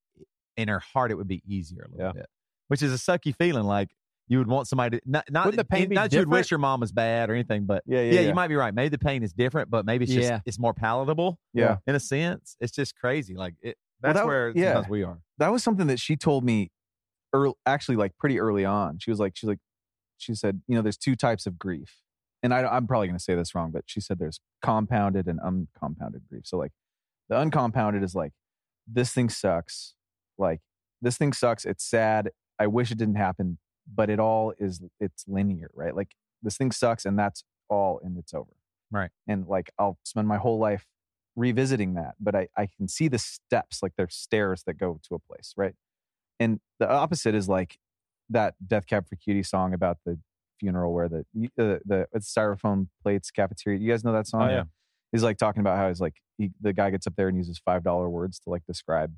In 0.56 0.68
her 0.68 0.80
heart, 0.80 1.10
it 1.10 1.14
would 1.14 1.28
be 1.28 1.42
easier 1.46 1.82
a 1.82 1.88
little 1.88 2.06
Yeah. 2.06 2.12
bit, 2.12 2.26
which 2.68 2.82
is 2.82 2.92
a 2.92 2.96
sucky 2.96 3.34
feeling. 3.36 3.64
Like 3.64 3.88
you 4.28 4.38
would 4.38 4.46
want 4.46 4.68
somebody 4.68 4.98
to 4.98 5.02
not 5.06 5.24
not, 5.30 5.46
Wouldn't 5.46 5.58
the 5.58 5.64
pain 5.76 5.88
not 5.90 6.12
you'd 6.12 6.28
wish 6.28 6.50
your 6.50 6.58
mom 6.58 6.80
was 6.80 6.92
bad 6.92 7.30
or 7.30 7.34
anything, 7.34 7.64
but 7.66 7.82
Yeah, 7.86 8.02
yeah, 8.02 8.20
you 8.20 8.34
might 8.34 8.48
be 8.48 8.56
right. 8.56 8.74
Maybe 8.74 8.90
the 8.90 8.98
pain 8.98 9.22
is 9.22 9.32
different, 9.32 9.70
but 9.70 9.84
maybe 9.86 10.04
it's 10.04 10.12
just 10.14 10.28
Yeah. 10.28 10.40
it's 10.46 10.58
more 10.58 10.74
palatable. 10.74 11.38
Yeah. 11.52 11.78
in 11.86 11.94
a 11.94 12.00
sense, 12.00 12.56
it's 12.60 12.72
just 12.72 12.96
crazy. 12.96 13.34
Like 13.34 13.54
it. 13.62 13.76
Well, 14.02 14.12
That's 14.12 14.22
that- 14.22 14.26
where 14.26 14.52
yeah. 14.54 14.74
sometimes 14.74 14.90
we 14.90 15.02
are. 15.02 15.18
that 15.38 15.50
was 15.50 15.62
something 15.64 15.88
that 15.88 15.98
she 15.98 16.14
told 16.16 16.44
me 16.44 16.70
early, 17.34 17.54
actually 17.66 17.96
like 17.96 18.16
pretty 18.18 18.40
early 18.40 18.64
on 18.64 18.98
she 18.98 19.10
was 19.10 19.20
like 19.20 19.36
she's 19.36 19.48
like 19.48 19.58
she 20.16 20.34
said 20.34 20.62
you 20.66 20.74
know 20.74 20.80
there's 20.80 20.96
two 20.96 21.14
types 21.14 21.46
of 21.46 21.58
grief 21.58 21.96
and 22.42 22.54
I, 22.54 22.64
i'm 22.64 22.86
probably 22.86 23.06
going 23.06 23.18
to 23.18 23.22
say 23.22 23.34
this 23.34 23.54
wrong 23.54 23.70
but 23.70 23.84
she 23.84 24.00
said 24.00 24.18
there's 24.18 24.40
compounded 24.62 25.26
and 25.28 25.38
uncompounded 25.42 26.22
grief 26.30 26.44
so 26.46 26.56
like 26.56 26.72
the 27.28 27.38
uncompounded 27.38 28.02
is 28.02 28.14
like 28.14 28.32
this 28.90 29.12
thing 29.12 29.28
sucks 29.28 29.92
like 30.38 30.60
this 31.02 31.18
thing 31.18 31.34
sucks 31.34 31.66
it's 31.66 31.84
sad 31.84 32.30
i 32.58 32.66
wish 32.66 32.90
it 32.90 32.98
didn't 32.98 33.16
happen 33.16 33.58
but 33.92 34.10
it 34.10 34.18
all 34.20 34.52
is 34.58 34.80
it's 35.00 35.24
linear 35.26 35.70
right 35.74 35.94
like 35.96 36.12
this 36.42 36.56
thing 36.56 36.70
sucks 36.70 37.04
and 37.04 37.18
that's 37.18 37.42
all 37.68 38.00
and 38.02 38.16
it's 38.18 38.34
over 38.34 38.50
Right. 38.90 39.10
and 39.26 39.46
like 39.46 39.70
i'll 39.78 39.98
spend 40.04 40.26
my 40.28 40.38
whole 40.38 40.58
life 40.58 40.86
revisiting 41.36 41.94
that 41.94 42.14
but 42.18 42.34
i 42.34 42.48
i 42.56 42.66
can 42.76 42.88
see 42.88 43.06
the 43.08 43.18
steps 43.18 43.82
like 43.82 43.92
there's 43.96 44.14
stairs 44.14 44.62
that 44.66 44.74
go 44.78 44.98
to 45.08 45.14
a 45.14 45.18
place 45.18 45.52
right 45.56 45.74
and 46.40 46.60
the 46.80 46.88
opposite 46.90 47.34
is 47.34 47.48
like 47.48 47.78
that 48.30 48.54
death 48.66 48.86
cab 48.86 49.08
for 49.08 49.16
cutie 49.16 49.42
song 49.42 49.72
about 49.74 49.98
the 50.04 50.18
funeral 50.58 50.92
where 50.92 51.08
the 51.08 51.20
uh, 51.58 51.78
the 51.84 52.06
it's 52.12 52.32
styrofoam 52.32 52.88
plates 53.02 53.30
cafeteria 53.30 53.78
you 53.78 53.88
guys 53.88 54.02
know 54.04 54.12
that 54.12 54.26
song 54.26 54.42
Oh, 54.42 54.48
yeah. 54.50 54.62
he's 55.12 55.22
like 55.22 55.36
talking 55.38 55.60
about 55.60 55.76
how 55.78 55.88
he's 55.88 56.00
like 56.00 56.16
he, 56.36 56.50
the 56.60 56.72
guy 56.72 56.90
gets 56.90 57.06
up 57.06 57.14
there 57.16 57.28
and 57.28 57.36
uses 57.36 57.60
five 57.64 57.84
dollar 57.84 58.08
words 58.08 58.40
to 58.40 58.50
like 58.50 58.62
describe 58.66 59.12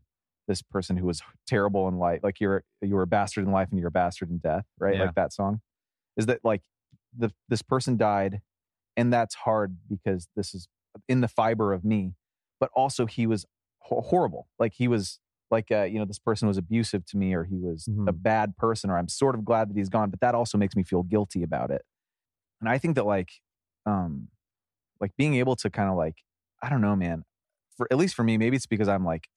this 0.50 0.62
person 0.62 0.96
who 0.96 1.06
was 1.06 1.22
terrible 1.46 1.86
in 1.88 1.96
life 1.98 2.20
like 2.24 2.40
you're 2.40 2.64
you 2.82 2.94
were 2.96 3.02
a 3.02 3.06
bastard 3.06 3.44
in 3.46 3.52
life 3.52 3.68
and 3.70 3.78
you're 3.78 3.88
a 3.88 3.92
bastard 3.92 4.28
in 4.30 4.38
death 4.38 4.66
right 4.80 4.96
Yeah. 4.96 5.04
like 5.06 5.14
that 5.14 5.32
song 5.32 5.60
is 6.16 6.26
that 6.26 6.40
like 6.44 6.62
the 7.16 7.32
this 7.48 7.62
person 7.62 7.96
died 7.96 8.40
and 8.96 9.12
that's 9.12 9.36
hard 9.36 9.76
because 9.88 10.28
this 10.34 10.52
is 10.54 10.66
in 11.08 11.20
the 11.20 11.28
fiber 11.28 11.72
of 11.72 11.84
me 11.84 12.14
but 12.58 12.68
also 12.74 13.06
he 13.06 13.26
was 13.26 13.46
ho- 13.78 14.00
horrible 14.00 14.48
like 14.58 14.74
he 14.74 14.88
was 14.88 15.20
like 15.52 15.70
uh, 15.70 15.82
you 15.84 15.98
know 16.00 16.04
this 16.04 16.18
person 16.18 16.48
was 16.48 16.58
abusive 16.58 17.06
to 17.06 17.16
me 17.16 17.32
or 17.32 17.44
he 17.44 17.58
was 17.58 17.88
a 18.08 18.12
Mhm. 18.12 18.22
bad 18.22 18.56
person 18.56 18.90
or 18.90 18.98
i'm 18.98 19.08
sort 19.08 19.34
of 19.36 19.44
glad 19.44 19.70
that 19.70 19.76
he's 19.76 19.88
gone 19.88 20.10
but 20.10 20.20
that 20.20 20.34
also 20.34 20.58
makes 20.58 20.74
me 20.74 20.82
feel 20.82 21.04
guilty 21.04 21.42
about 21.44 21.70
it 21.70 21.82
and 22.60 22.68
i 22.68 22.76
think 22.76 22.96
that 22.96 23.06
like 23.06 23.30
um 23.86 24.28
like 25.00 25.12
being 25.16 25.34
able 25.36 25.56
to 25.56 25.70
kind 25.70 25.88
of 25.90 25.96
like 25.96 26.16
i 26.62 26.68
don't 26.68 26.80
know 26.80 26.96
man 26.96 27.24
for 27.76 27.86
at 27.90 27.98
least 27.98 28.14
for 28.14 28.24
me 28.24 28.36
maybe 28.36 28.56
it's 28.56 28.66
because 28.66 28.88
i'm 28.88 29.04
like 29.04 29.28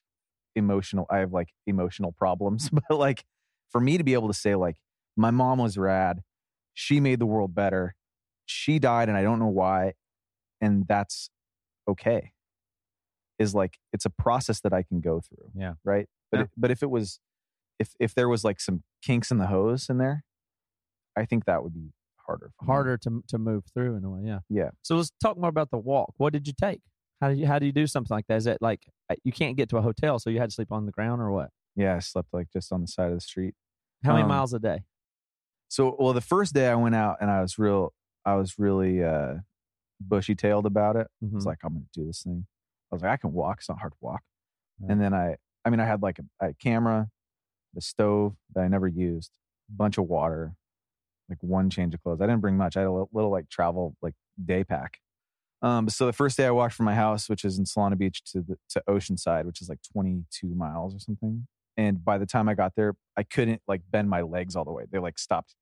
emotional 0.55 1.05
i 1.09 1.17
have 1.19 1.31
like 1.33 1.49
emotional 1.67 2.11
problems 2.11 2.69
but 2.89 2.97
like 2.97 3.23
for 3.71 3.79
me 3.81 3.97
to 3.97 4.03
be 4.03 4.13
able 4.13 4.27
to 4.27 4.33
say 4.33 4.55
like 4.55 4.75
my 5.17 5.31
mom 5.31 5.57
was 5.59 5.77
rad 5.77 6.21
she 6.73 6.99
made 6.99 7.19
the 7.19 7.25
world 7.25 7.53
better 7.55 7.95
she 8.45 8.79
died 8.79 9.09
and 9.09 9.17
i 9.17 9.21
don't 9.21 9.39
know 9.39 9.47
why 9.47 9.93
and 10.61 10.85
that's 10.87 11.29
okay 11.87 12.31
is 13.39 13.55
like 13.55 13.77
it's 13.91 14.05
a 14.05 14.09
process 14.09 14.59
that 14.61 14.73
i 14.73 14.83
can 14.83 15.01
go 15.01 15.19
through 15.19 15.49
Yeah. 15.55 15.73
right 15.83 16.07
but 16.31 16.37
Yeah. 16.37 16.43
it, 16.43 16.49
but 16.57 16.71
if 16.71 16.83
it 16.83 16.89
was 16.89 17.19
if 17.79 17.93
if 17.99 18.13
there 18.13 18.29
was 18.29 18.43
like 18.43 18.59
some 18.61 18.83
kinks 19.03 19.31
in 19.31 19.37
the 19.39 19.47
hose 19.47 19.89
in 19.89 19.97
there 19.97 20.23
i 21.17 21.25
think 21.25 21.45
that 21.45 21.63
would 21.63 21.73
be 21.73 21.91
harder 22.27 22.51
me. 22.61 22.65
harder 22.67 22.97
to 22.97 23.23
to 23.27 23.37
move 23.37 23.63
through 23.73 23.95
in 23.97 24.03
a 24.05 24.09
way. 24.09 24.21
Yeah. 24.23 24.39
Yeah. 24.49 24.69
So 24.81 24.95
let's 24.95 25.11
talk 25.21 25.37
more 25.37 25.49
about 25.49 25.71
the 25.71 25.77
walk. 25.77 26.13
What 26.17 26.31
did 26.31 26.47
you 26.47 26.53
take? 26.57 26.79
How 27.19 27.27
do 27.29 27.35
you 27.35 27.45
how 27.47 27.59
do 27.59 27.65
you 27.65 27.73
do 27.73 27.85
something 27.85 28.15
like 28.15 28.27
that? 28.27 28.37
Is 28.37 28.47
it 28.47 28.59
like 28.61 28.87
you 29.23 29.31
can't 29.31 29.57
get 29.57 29.69
to 29.69 29.77
a 29.77 29.81
hotel, 29.81 30.19
so 30.19 30.29
you 30.29 30.39
had 30.39 30.49
to 30.49 30.55
sleep 30.55 30.71
on 30.71 30.85
the 30.85 30.91
ground 30.91 31.21
or 31.21 31.31
what? 31.31 31.49
yeah 31.75 31.95
i 31.95 31.99
slept 31.99 32.29
like 32.33 32.47
just 32.53 32.71
on 32.71 32.81
the 32.81 32.87
side 32.87 33.09
of 33.09 33.15
the 33.15 33.21
street 33.21 33.55
How 34.03 34.13
many 34.13 34.23
Um, 34.23 34.29
miles 34.29 34.53
a 34.53 34.59
day? 34.59 34.83
So, 35.69 35.95
well, 35.99 36.13
the 36.13 36.21
first 36.21 36.53
day 36.53 36.67
I 36.69 36.75
went 36.75 36.95
out 36.95 37.17
and 37.19 37.31
I 37.31 37.41
was 37.41 37.57
real, 37.57 37.93
I 38.25 38.35
was 38.35 38.59
really 38.59 39.03
uh, 39.03 39.37
bushy 39.99 40.35
tailed 40.35 40.65
about 40.67 40.95
it. 40.95 41.07
I 41.21 41.25
was 41.35 41.45
Mhm. 41.45 41.47
like, 41.47 41.59
I'm 41.63 41.73
going 41.73 41.87
to 41.91 41.99
do 42.01 42.05
this 42.05 42.23
thing. 42.23 42.45
I 42.91 42.95
was 42.95 43.01
like, 43.01 43.11
I 43.11 43.17
can 43.17 43.33
walk. 43.33 43.59
It's 43.59 43.69
not 43.69 43.79
hard 43.79 43.93
to 43.93 43.97
walk. 44.01 44.23
And 44.89 45.01
then 45.01 45.13
I, 45.13 45.37
I 45.65 45.69
mean, 45.71 45.79
I 45.79 45.85
had 45.85 46.01
like 46.03 46.19
a, 46.19 46.47
a 46.47 46.53
camera, 46.55 47.09
the 47.73 47.81
stove 47.81 48.35
that 48.53 48.61
I 48.63 48.67
never 48.67 48.87
used, 48.87 49.31
a 49.69 49.73
bunch 49.73 49.97
of 49.97 50.05
water, 50.07 50.55
like 51.29 51.41
one 51.41 51.69
change 51.69 51.93
of 51.95 52.03
clothes. 52.03 52.21
I 52.21 52.27
didn't 52.27 52.41
bring 52.41 52.57
much. 52.57 52.77
I 52.77 52.81
had 52.81 52.87
a 52.87 52.91
little, 52.91 53.09
little 53.13 53.31
like 53.31 53.49
travel 53.49 53.95
like 54.01 54.15
day 54.43 54.63
pack. 54.63 54.99
Um, 55.63 55.89
so 55.89 56.05
the 56.05 56.13
first 56.13 56.37
day 56.37 56.45
I 56.45 56.51
walked 56.51 56.75
from 56.75 56.85
my 56.85 56.93
house, 56.93 57.29
which 57.29 57.43
is 57.45 57.57
in 57.57 57.65
Solana 57.65 57.97
Beach, 57.97 58.21
to 58.33 58.41
the 58.41 58.57
to 58.69 58.83
Oceanside, 58.87 59.45
which 59.45 59.61
is 59.61 59.69
like 59.69 59.79
22 59.93 60.53
miles 60.53 60.93
or 60.93 60.99
something. 60.99 61.47
And 61.77 62.05
by 62.05 62.19
the 62.19 62.25
time 62.25 62.47
I 62.47 62.53
got 62.53 62.73
there, 62.75 62.93
I 63.17 63.23
couldn't 63.23 63.61
like 63.67 63.81
bend 63.89 64.09
my 64.09 64.21
legs 64.21 64.55
all 64.55 64.65
the 64.65 64.71
way. 64.71 64.83
They 64.91 64.99
like 64.99 65.17
stopped 65.17 65.55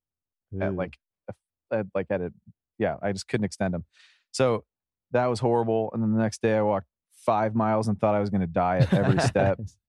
at 0.60 0.76
like 0.76 0.98
a, 1.30 1.34
at 1.76 1.86
like 1.96 2.08
at 2.10 2.22
a 2.22 2.34
yeah 2.78 2.96
i 3.02 3.12
just 3.12 3.28
couldn't 3.28 3.46
extend 3.46 3.74
them 3.74 3.86
so 4.32 4.64
that 5.12 5.28
was 5.28 5.40
horrible 5.40 5.90
and 5.94 6.02
then 6.02 6.14
the 6.14 6.22
next 6.22 6.42
day 6.42 6.58
i 6.58 6.62
walked 6.62 6.88
five 7.26 7.56
miles 7.56 7.88
and 7.88 8.00
thought 8.00 8.16
i 8.16 8.20
was 8.20 8.30
going 8.30 8.42
to 8.42 8.48
die 8.48 8.80
at 8.80 8.94
every 8.94 9.20
step 9.20 9.60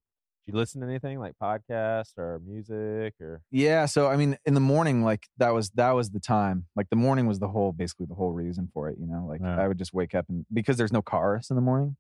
you 0.47 0.55
listen 0.55 0.81
to 0.81 0.87
anything 0.87 1.19
like 1.21 1.35
podcasts 1.41 2.19
or 2.19 2.41
music 2.45 3.15
or? 3.21 3.41
yeah 3.51 3.87
so 3.87 4.09
i 4.09 4.17
mean 4.17 4.37
in 4.45 4.55
the 4.55 4.61
morning 4.61 5.03
like 5.05 5.27
that 5.39 5.55
was 5.55 5.71
that 5.71 5.93
was 5.93 6.11
the 6.11 6.21
time 6.21 6.67
like 6.77 6.89
the 6.91 6.97
morning 6.97 7.27
was 7.27 7.39
the 7.39 7.49
whole 7.49 7.73
basically 7.73 8.07
the 8.07 8.15
whole 8.15 8.33
reason 8.33 8.69
for 8.75 8.89
it 8.89 8.97
you 9.01 9.07
know 9.07 9.25
like 9.29 9.41
Yeah. 9.41 9.61
i 9.61 9.69
would 9.69 9.79
just 9.79 9.93
wake 9.95 10.15
up 10.15 10.27
and 10.29 10.45
because 10.53 10.77
there's 10.77 10.93
no 10.93 11.03
cars 11.03 11.49
in 11.51 11.57
the 11.57 11.63
morning 11.63 11.97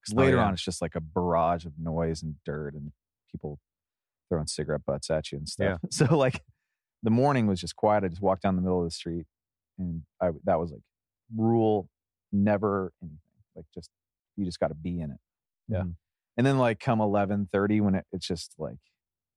because 0.00 0.14
Oh, 0.16 0.20
later 0.22 0.36
yeah. 0.36 0.44
on 0.46 0.52
it's 0.54 0.64
just 0.64 0.80
like 0.82 0.94
a 0.94 1.00
barrage 1.00 1.64
of 1.64 1.72
noise 1.78 2.22
and 2.22 2.36
dirt 2.44 2.74
and 2.74 2.92
people 3.30 3.58
throwing 4.28 4.46
cigarette 4.46 4.84
butts 4.86 5.10
at 5.10 5.32
you 5.32 5.38
and 5.38 5.48
stuff 5.48 5.80
so 5.90 6.16
like 6.16 6.42
the 7.02 7.10
morning 7.10 7.46
was 7.46 7.60
just 7.60 7.74
quiet 7.76 8.04
i 8.04 8.08
just 8.08 8.22
walked 8.22 8.42
down 8.42 8.56
the 8.56 8.62
middle 8.62 8.78
of 8.78 8.86
the 8.86 8.90
street 8.90 9.26
and 9.78 10.02
i 10.20 10.30
that 10.44 10.58
was 10.60 10.70
like 10.70 10.80
rule 11.36 11.88
never 12.32 12.92
anything 13.02 13.18
like 13.56 13.66
just 13.74 13.90
you 14.36 14.44
just 14.44 14.60
got 14.60 14.68
to 14.68 14.74
be 14.74 15.00
in 15.00 15.10
it 15.10 15.18
yeah 15.68 15.80
Mhm. 15.82 15.94
And 16.36 16.46
then 16.46 16.58
like 16.58 16.80
come 16.80 16.98
11:30 17.00 17.80
when 17.80 17.94
it, 17.94 18.04
it's 18.12 18.26
just 18.26 18.54
like 18.58 18.78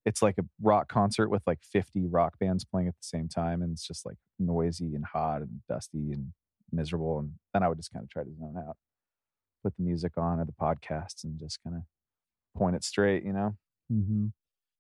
it's 0.05 0.21
like 0.21 0.37
a 0.37 0.43
rock 0.61 0.87
concert 0.87 1.29
with 1.29 1.43
like 1.45 1.59
50 1.61 2.07
rock 2.07 2.39
bands 2.39 2.63
playing 2.65 2.87
at 2.87 2.93
the 2.95 3.03
same 3.07 3.27
time 3.27 3.61
and 3.61 3.73
it's 3.73 3.85
just 3.85 4.05
like 4.05 4.15
noisy 4.39 4.95
and 4.95 5.05
hot 5.05 5.41
and 5.41 5.61
dusty 5.67 6.11
and 6.13 6.31
miserable 6.71 7.19
and 7.19 7.33
then 7.53 7.63
i 7.63 7.67
would 7.67 7.77
just 7.77 7.91
kind 7.91 8.03
of 8.03 8.09
try 8.09 8.23
to 8.23 8.33
zone 8.39 8.55
out 8.57 8.77
put 9.63 9.75
the 9.77 9.83
music 9.83 10.13
on 10.17 10.39
or 10.39 10.45
the 10.45 10.51
podcasts 10.53 11.23
and 11.23 11.39
just 11.39 11.59
kind 11.63 11.75
of 11.75 11.81
point 12.57 12.75
it 12.75 12.83
straight 12.83 13.23
you 13.23 13.33
know 13.33 13.55
Mm-hmm. 13.91 14.27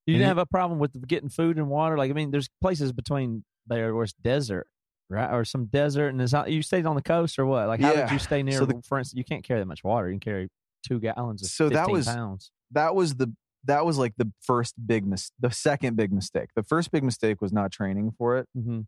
You 0.05 0.13
didn't 0.13 0.27
have 0.27 0.37
a 0.37 0.45
problem 0.45 0.79
with 0.79 1.05
getting 1.07 1.29
food 1.29 1.57
and 1.57 1.69
water. 1.69 1.97
Like 1.97 2.09
I 2.11 2.13
mean, 2.13 2.31
there's 2.31 2.49
places 2.61 2.91
between 2.93 3.43
there 3.67 3.93
where 3.93 4.03
it's 4.05 4.13
desert, 4.13 4.67
right, 5.09 5.33
or 5.33 5.43
some 5.45 5.65
desert, 5.65 6.09
and 6.09 6.21
it's 6.21 6.31
not. 6.33 6.49
You 6.51 6.61
stayed 6.61 6.85
on 6.85 6.95
the 6.95 7.01
coast 7.01 7.37
or 7.39 7.45
what? 7.45 7.67
Like 7.67 7.81
how 7.81 7.93
Yeah. 7.93 8.01
did 8.03 8.11
you 8.11 8.19
stay 8.19 8.41
near? 8.43 8.57
So 8.59 8.65
the- 8.65 8.81
for 8.85 8.97
instance, 8.99 9.17
you 9.17 9.23
can't 9.25 9.43
carry 9.45 9.59
that 9.59 9.65
much 9.65 9.83
water. 9.83 10.07
You 10.07 10.13
can 10.13 10.19
carry 10.19 10.49
two 10.85 10.99
gallons 10.99 11.41
of 11.43 11.49
So 11.49 11.69
that 11.69 11.89
was- 11.89 12.05
pounds. 12.07 12.51
that 12.71 12.95
was 12.95 13.15
the 13.15 13.33
that 13.63 13.85
was 13.85 13.97
like 13.97 14.13
the 14.17 14.31
first 14.41 14.75
big 14.85 15.05
mis- 15.05 15.31
the 15.39 15.49
second 15.51 15.95
big 15.97 16.11
mistake 16.13 16.49
the 16.55 16.63
first 16.63 16.91
big 16.91 17.03
mistake 17.03 17.41
was 17.41 17.51
not 17.51 17.71
training 17.71 18.11
for 18.17 18.37
it 18.37 18.47
Mm-hmm. 18.57 18.81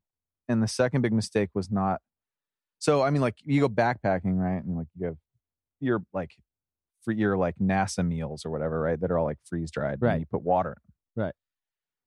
and 0.47 0.63
the 0.63 0.67
second 0.67 1.01
big 1.01 1.11
mistake 1.13 1.49
was 1.53 1.69
not 1.71 2.01
so 2.77 3.01
i 3.01 3.09
mean 3.09 3.21
like 3.21 3.35
you 3.43 3.59
go 3.61 3.67
backpacking 3.69 4.35
right 4.37 4.63
and 4.63 4.77
like 4.77 4.87
you 4.97 5.05
have 5.07 5.17
your 5.81 6.03
like 6.13 6.31
for 7.03 7.11
your 7.11 7.35
like 7.37 7.55
nasa 7.61 8.05
meals 8.05 8.45
or 8.45 8.51
whatever 8.51 8.79
right 8.79 8.99
that 9.01 9.11
are 9.11 9.17
all 9.17 9.25
like 9.25 9.39
freeze 9.43 9.71
dried 9.71 9.97
Right. 10.01 10.11
and 10.13 10.21
you 10.21 10.25
put 10.31 10.43
water 10.43 10.77
in 11.15 11.23
Right. 11.23 11.33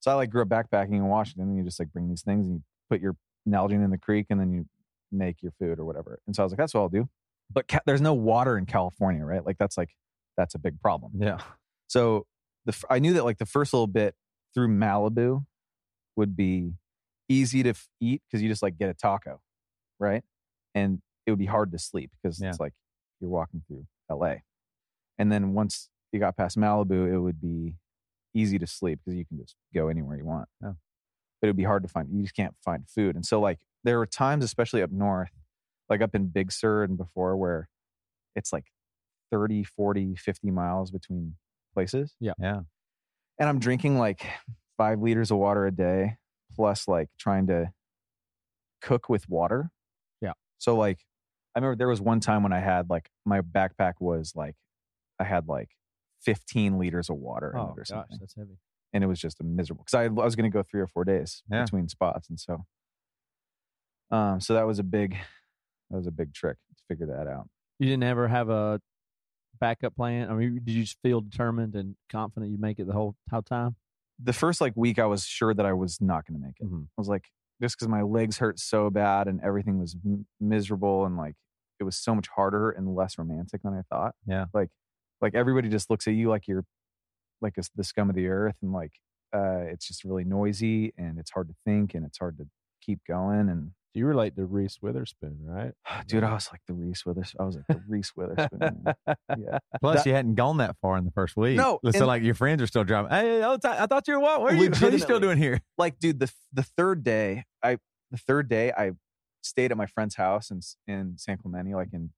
so 0.00 0.10
i 0.10 0.14
like 0.14 0.30
grew 0.30 0.42
up 0.42 0.48
backpacking 0.48 0.92
in 0.94 1.06
washington 1.06 1.48
and 1.48 1.56
you 1.58 1.64
just 1.64 1.80
like 1.80 1.92
bring 1.92 2.08
these 2.08 2.22
things 2.22 2.46
and 2.46 2.56
you 2.56 2.62
put 2.88 3.00
your 3.00 3.16
nalgene 3.48 3.84
in 3.84 3.90
the 3.90 3.98
creek 3.98 4.26
and 4.30 4.38
then 4.40 4.52
you 4.52 4.66
make 5.10 5.42
your 5.42 5.52
food 5.58 5.78
or 5.78 5.84
whatever 5.84 6.20
and 6.26 6.34
so 6.36 6.42
i 6.42 6.44
was 6.44 6.52
like 6.52 6.58
that's 6.58 6.72
what 6.74 6.80
i'll 6.80 6.88
do 6.88 7.08
but 7.52 7.68
ca- 7.68 7.80
there's 7.86 8.00
no 8.00 8.14
water 8.14 8.56
in 8.58 8.66
california 8.66 9.24
right 9.24 9.44
like 9.46 9.58
that's 9.58 9.76
like 9.76 9.90
that's 10.36 10.54
a 10.54 10.58
big 10.58 10.80
problem 10.80 11.12
Yeah. 11.18 11.38
so 11.88 12.26
the 12.64 12.70
f- 12.72 12.84
I 12.88 12.98
knew 13.00 13.12
that 13.14 13.24
like 13.24 13.38
the 13.38 13.46
first 13.46 13.72
little 13.72 13.88
bit 13.88 14.14
through 14.54 14.68
Malibu 14.68 15.44
would 16.16 16.36
be 16.36 16.74
easy 17.28 17.62
to 17.64 17.70
f- 17.70 17.88
eat 18.00 18.22
because 18.26 18.40
you 18.42 18.48
just 18.48 18.62
like 18.62 18.78
get 18.78 18.88
a 18.88 18.94
taco, 18.94 19.40
right? 19.98 20.22
And 20.74 21.00
it 21.26 21.32
would 21.32 21.40
be 21.40 21.46
hard 21.46 21.72
to 21.72 21.78
sleep 21.80 22.12
because 22.22 22.40
Yeah. 22.40 22.50
it's 22.50 22.60
like 22.60 22.72
you're 23.20 23.30
walking 23.30 23.62
through 23.66 23.86
LA. 24.08 24.36
And 25.18 25.32
then 25.32 25.54
once 25.54 25.88
you 26.12 26.20
got 26.20 26.36
past 26.36 26.56
Malibu, 26.56 27.12
it 27.12 27.18
would 27.18 27.40
be 27.40 27.74
easy 28.32 28.58
to 28.60 28.66
sleep 28.66 29.00
because 29.04 29.18
you 29.18 29.24
can 29.26 29.38
just 29.38 29.56
go 29.74 29.88
anywhere 29.88 30.16
you 30.16 30.24
want. 30.24 30.48
Yeah. 30.62 30.74
But 31.40 31.48
it 31.48 31.50
would 31.50 31.56
be 31.56 31.64
hard 31.64 31.82
to 31.82 31.88
find. 31.88 32.08
You 32.12 32.22
just 32.22 32.36
can't 32.36 32.54
find 32.64 32.88
food. 32.88 33.16
And 33.16 33.26
so 33.26 33.40
like 33.40 33.58
there 33.82 33.98
were 33.98 34.06
times, 34.06 34.44
especially 34.44 34.82
up 34.82 34.92
north, 34.92 35.32
like 35.88 36.00
up 36.02 36.14
in 36.14 36.28
Big 36.28 36.50
Sur 36.52 36.82
and 36.84 36.96
before, 36.96 37.36
where 37.36 37.68
it's 38.34 38.52
like 38.52 38.66
30, 39.30 39.64
40, 39.64 40.14
50 40.16 40.50
miles 40.50 40.90
between 40.90 41.36
places 41.74 42.14
Yeah. 42.20 42.32
Yeah. 42.38 42.60
and 43.38 43.48
I'm 43.48 43.58
drinking 43.58 43.98
like 43.98 44.26
five 44.76 45.00
liters 45.00 45.30
of 45.30 45.38
water 45.38 45.66
a 45.66 45.70
day, 45.72 46.16
plus 46.54 46.86
like 46.88 47.08
trying 47.18 47.46
to 47.48 47.72
cook 48.80 49.08
with 49.08 49.28
water. 49.28 49.70
Yeah. 50.20 50.32
So 50.58 50.76
like 50.76 50.98
I 51.54 51.58
remember 51.58 51.76
there 51.76 51.88
was 51.88 52.00
one 52.00 52.20
time 52.20 52.42
when 52.42 52.52
I 52.52 52.60
had 52.60 52.88
like 52.90 53.10
my 53.24 53.40
backpack 53.42 53.94
was 54.00 54.32
like 54.34 54.54
I 55.18 55.24
had 55.24 55.46
like 55.48 55.70
15 56.22 56.78
liters 56.78 57.10
of 57.10 57.16
water 57.16 57.50
in 57.52 57.58
Oh 57.58 57.64
it 57.68 57.70
or 57.72 57.74
gosh, 57.76 57.86
something, 57.88 58.16
that's 58.20 58.34
heavy. 58.34 58.58
and 58.92 59.02
it 59.04 59.06
was 59.06 59.20
just 59.20 59.40
a 59.40 59.44
miserable 59.44 59.84
because 59.84 59.94
I, 59.98 60.04
I 60.04 60.08
was 60.08 60.36
going 60.36 60.50
to 60.50 60.54
go 60.54 60.62
three 60.62 60.80
or 60.80 60.86
four 60.86 61.04
days 61.04 61.42
Yeah. 61.50 61.64
between 61.64 61.88
spots, 61.88 62.28
and 62.28 62.38
so 62.40 62.64
um 64.10 64.40
so 64.40 64.54
that 64.54 64.66
was 64.66 64.78
a 64.78 64.82
big 64.84 65.16
that 65.92 65.98
was 65.98 66.06
a 66.06 66.10
big 66.10 66.32
trick 66.34 66.56
to 66.76 66.82
figure 66.88 67.06
that 67.06 67.28
out. 67.28 67.48
You 67.78 67.86
didn't 67.86 68.02
ever 68.04 68.26
have 68.28 68.48
a 68.48 68.80
backup 69.60 69.94
plan. 69.94 70.30
I 70.30 70.34
mean, 70.34 70.60
did 70.64 70.72
you 70.72 70.82
just 70.82 70.98
feel 71.02 71.20
determined 71.20 71.74
and 71.76 71.94
confident 72.10 72.50
you'd 72.50 72.60
make 72.60 72.78
it 72.78 72.86
the 72.86 72.92
whole 72.92 73.14
whole 73.30 73.42
time? 73.42 73.76
The 74.22 74.32
first 74.32 74.60
like 74.60 74.72
week, 74.76 74.98
I 74.98 75.06
was 75.06 75.24
sure 75.24 75.54
that 75.54 75.66
I 75.66 75.72
was 75.72 76.00
not 76.00 76.26
going 76.26 76.40
to 76.40 76.46
make 76.46 76.56
it. 76.60 76.70
Mhm. 76.70 76.84
I 76.84 76.88
was 76.96 77.08
like, 77.08 77.28
just 77.60 77.76
because 77.76 77.88
my 77.88 78.02
legs 78.02 78.38
hurt 78.38 78.58
so 78.58 78.90
bad 78.90 79.28
and 79.28 79.40
everything 79.42 79.78
was 79.78 79.96
m- 80.04 80.26
miserable 80.40 81.04
and 81.04 81.16
like 81.16 81.34
it 81.80 81.84
was 81.84 81.96
so 81.96 82.14
much 82.14 82.28
harder 82.28 82.70
and 82.70 82.94
less 82.94 83.18
romantic 83.18 83.62
than 83.62 83.74
I 83.74 83.82
thought. 83.94 84.14
Yeah. 84.26 84.46
Like, 84.54 84.70
like 85.20 85.34
everybody 85.34 85.68
just 85.68 85.90
looks 85.90 86.06
at 86.08 86.14
you 86.14 86.28
like 86.28 86.48
you're 86.48 86.64
like 87.40 87.58
a, 87.58 87.62
the 87.76 87.84
scum 87.84 88.08
of 88.08 88.16
the 88.16 88.28
earth 88.28 88.56
and 88.62 88.72
like 88.72 88.92
uh, 89.34 89.60
it's 89.70 89.86
just 89.88 90.04
really 90.04 90.24
noisy 90.24 90.92
and 90.96 91.18
it's 91.18 91.30
hard 91.30 91.48
to 91.48 91.54
think 91.64 91.94
and 91.94 92.04
it's 92.04 92.18
hard 92.18 92.38
to 92.38 92.46
keep 92.80 93.00
going. 93.08 93.48
And 93.48 93.72
You 93.94 94.06
relate 94.06 94.36
to 94.36 94.46
Reese 94.46 94.78
Witherspoon, 94.80 95.38
right? 95.42 95.72
Ah, 95.86 96.02
dude, 96.06 96.24
I 96.24 96.32
was 96.32 96.48
like 96.50 96.62
the 96.66 96.72
Reese 96.72 97.04
Witherspoon. 97.04 97.40
I 97.42 97.44
was 97.44 97.56
like 97.56 97.66
the 97.68 97.82
Reese 97.86 98.12
Witherspoon. 98.16 98.84
Yeah. 99.06 99.58
Plus, 99.80 99.96
That- 99.98 100.06
you 100.06 100.14
hadn't 100.14 100.36
gone 100.36 100.56
that 100.58 100.76
far 100.80 100.96
in 100.96 101.04
the 101.04 101.10
first 101.10 101.36
week. 101.36 101.56
No, 101.58 101.78
so 101.84 101.90
and- 101.98 102.06
like 102.06 102.22
your 102.22 102.34
friends 102.34 102.62
are 102.62 102.66
still 102.66 102.84
driving. 102.84 103.10
Hey, 103.10 103.42
I 103.42 103.48
oh, 103.48 103.58
thought- 103.58 103.78
I 103.78 103.86
thought 103.86 104.08
you 104.08 104.14
were 104.14 104.20
what? 104.20 104.40
Where 104.40 104.52
are 104.52 104.56
you? 104.56 104.70
What 104.70 104.82
are 104.82 104.90
you 104.90 104.98
still 104.98 105.20
doing 105.20 105.36
here? 105.36 105.60
like 105.76 105.98
dude 105.98 106.20
the 106.20 106.32
the 106.52 106.62
third 106.62 107.02
day 107.04 107.44
i 107.62 107.76
the 108.10 108.16
third 108.18 108.48
day 108.48 108.72
i 108.72 108.92
stayed 109.42 109.70
at 109.70 109.76
my 109.76 109.86
friend's 109.86 110.14
house 110.14 110.50
in 110.50 110.60
in 110.86 111.16
san 111.18 111.36
clemente 111.36 111.74
like 111.74 111.88
in 111.92 112.10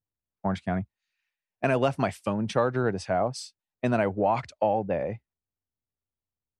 orange 0.42 0.62
county 0.62 0.84
and 1.62 1.72
i 1.72 1.74
left 1.74 1.98
my 1.98 2.10
phone 2.10 2.46
charger 2.46 2.86
at 2.88 2.94
his 2.94 3.06
house 3.06 3.52
and 3.82 3.92
then 3.92 4.00
i 4.00 4.06
walked 4.06 4.52
all 4.60 4.84
day 4.84 5.20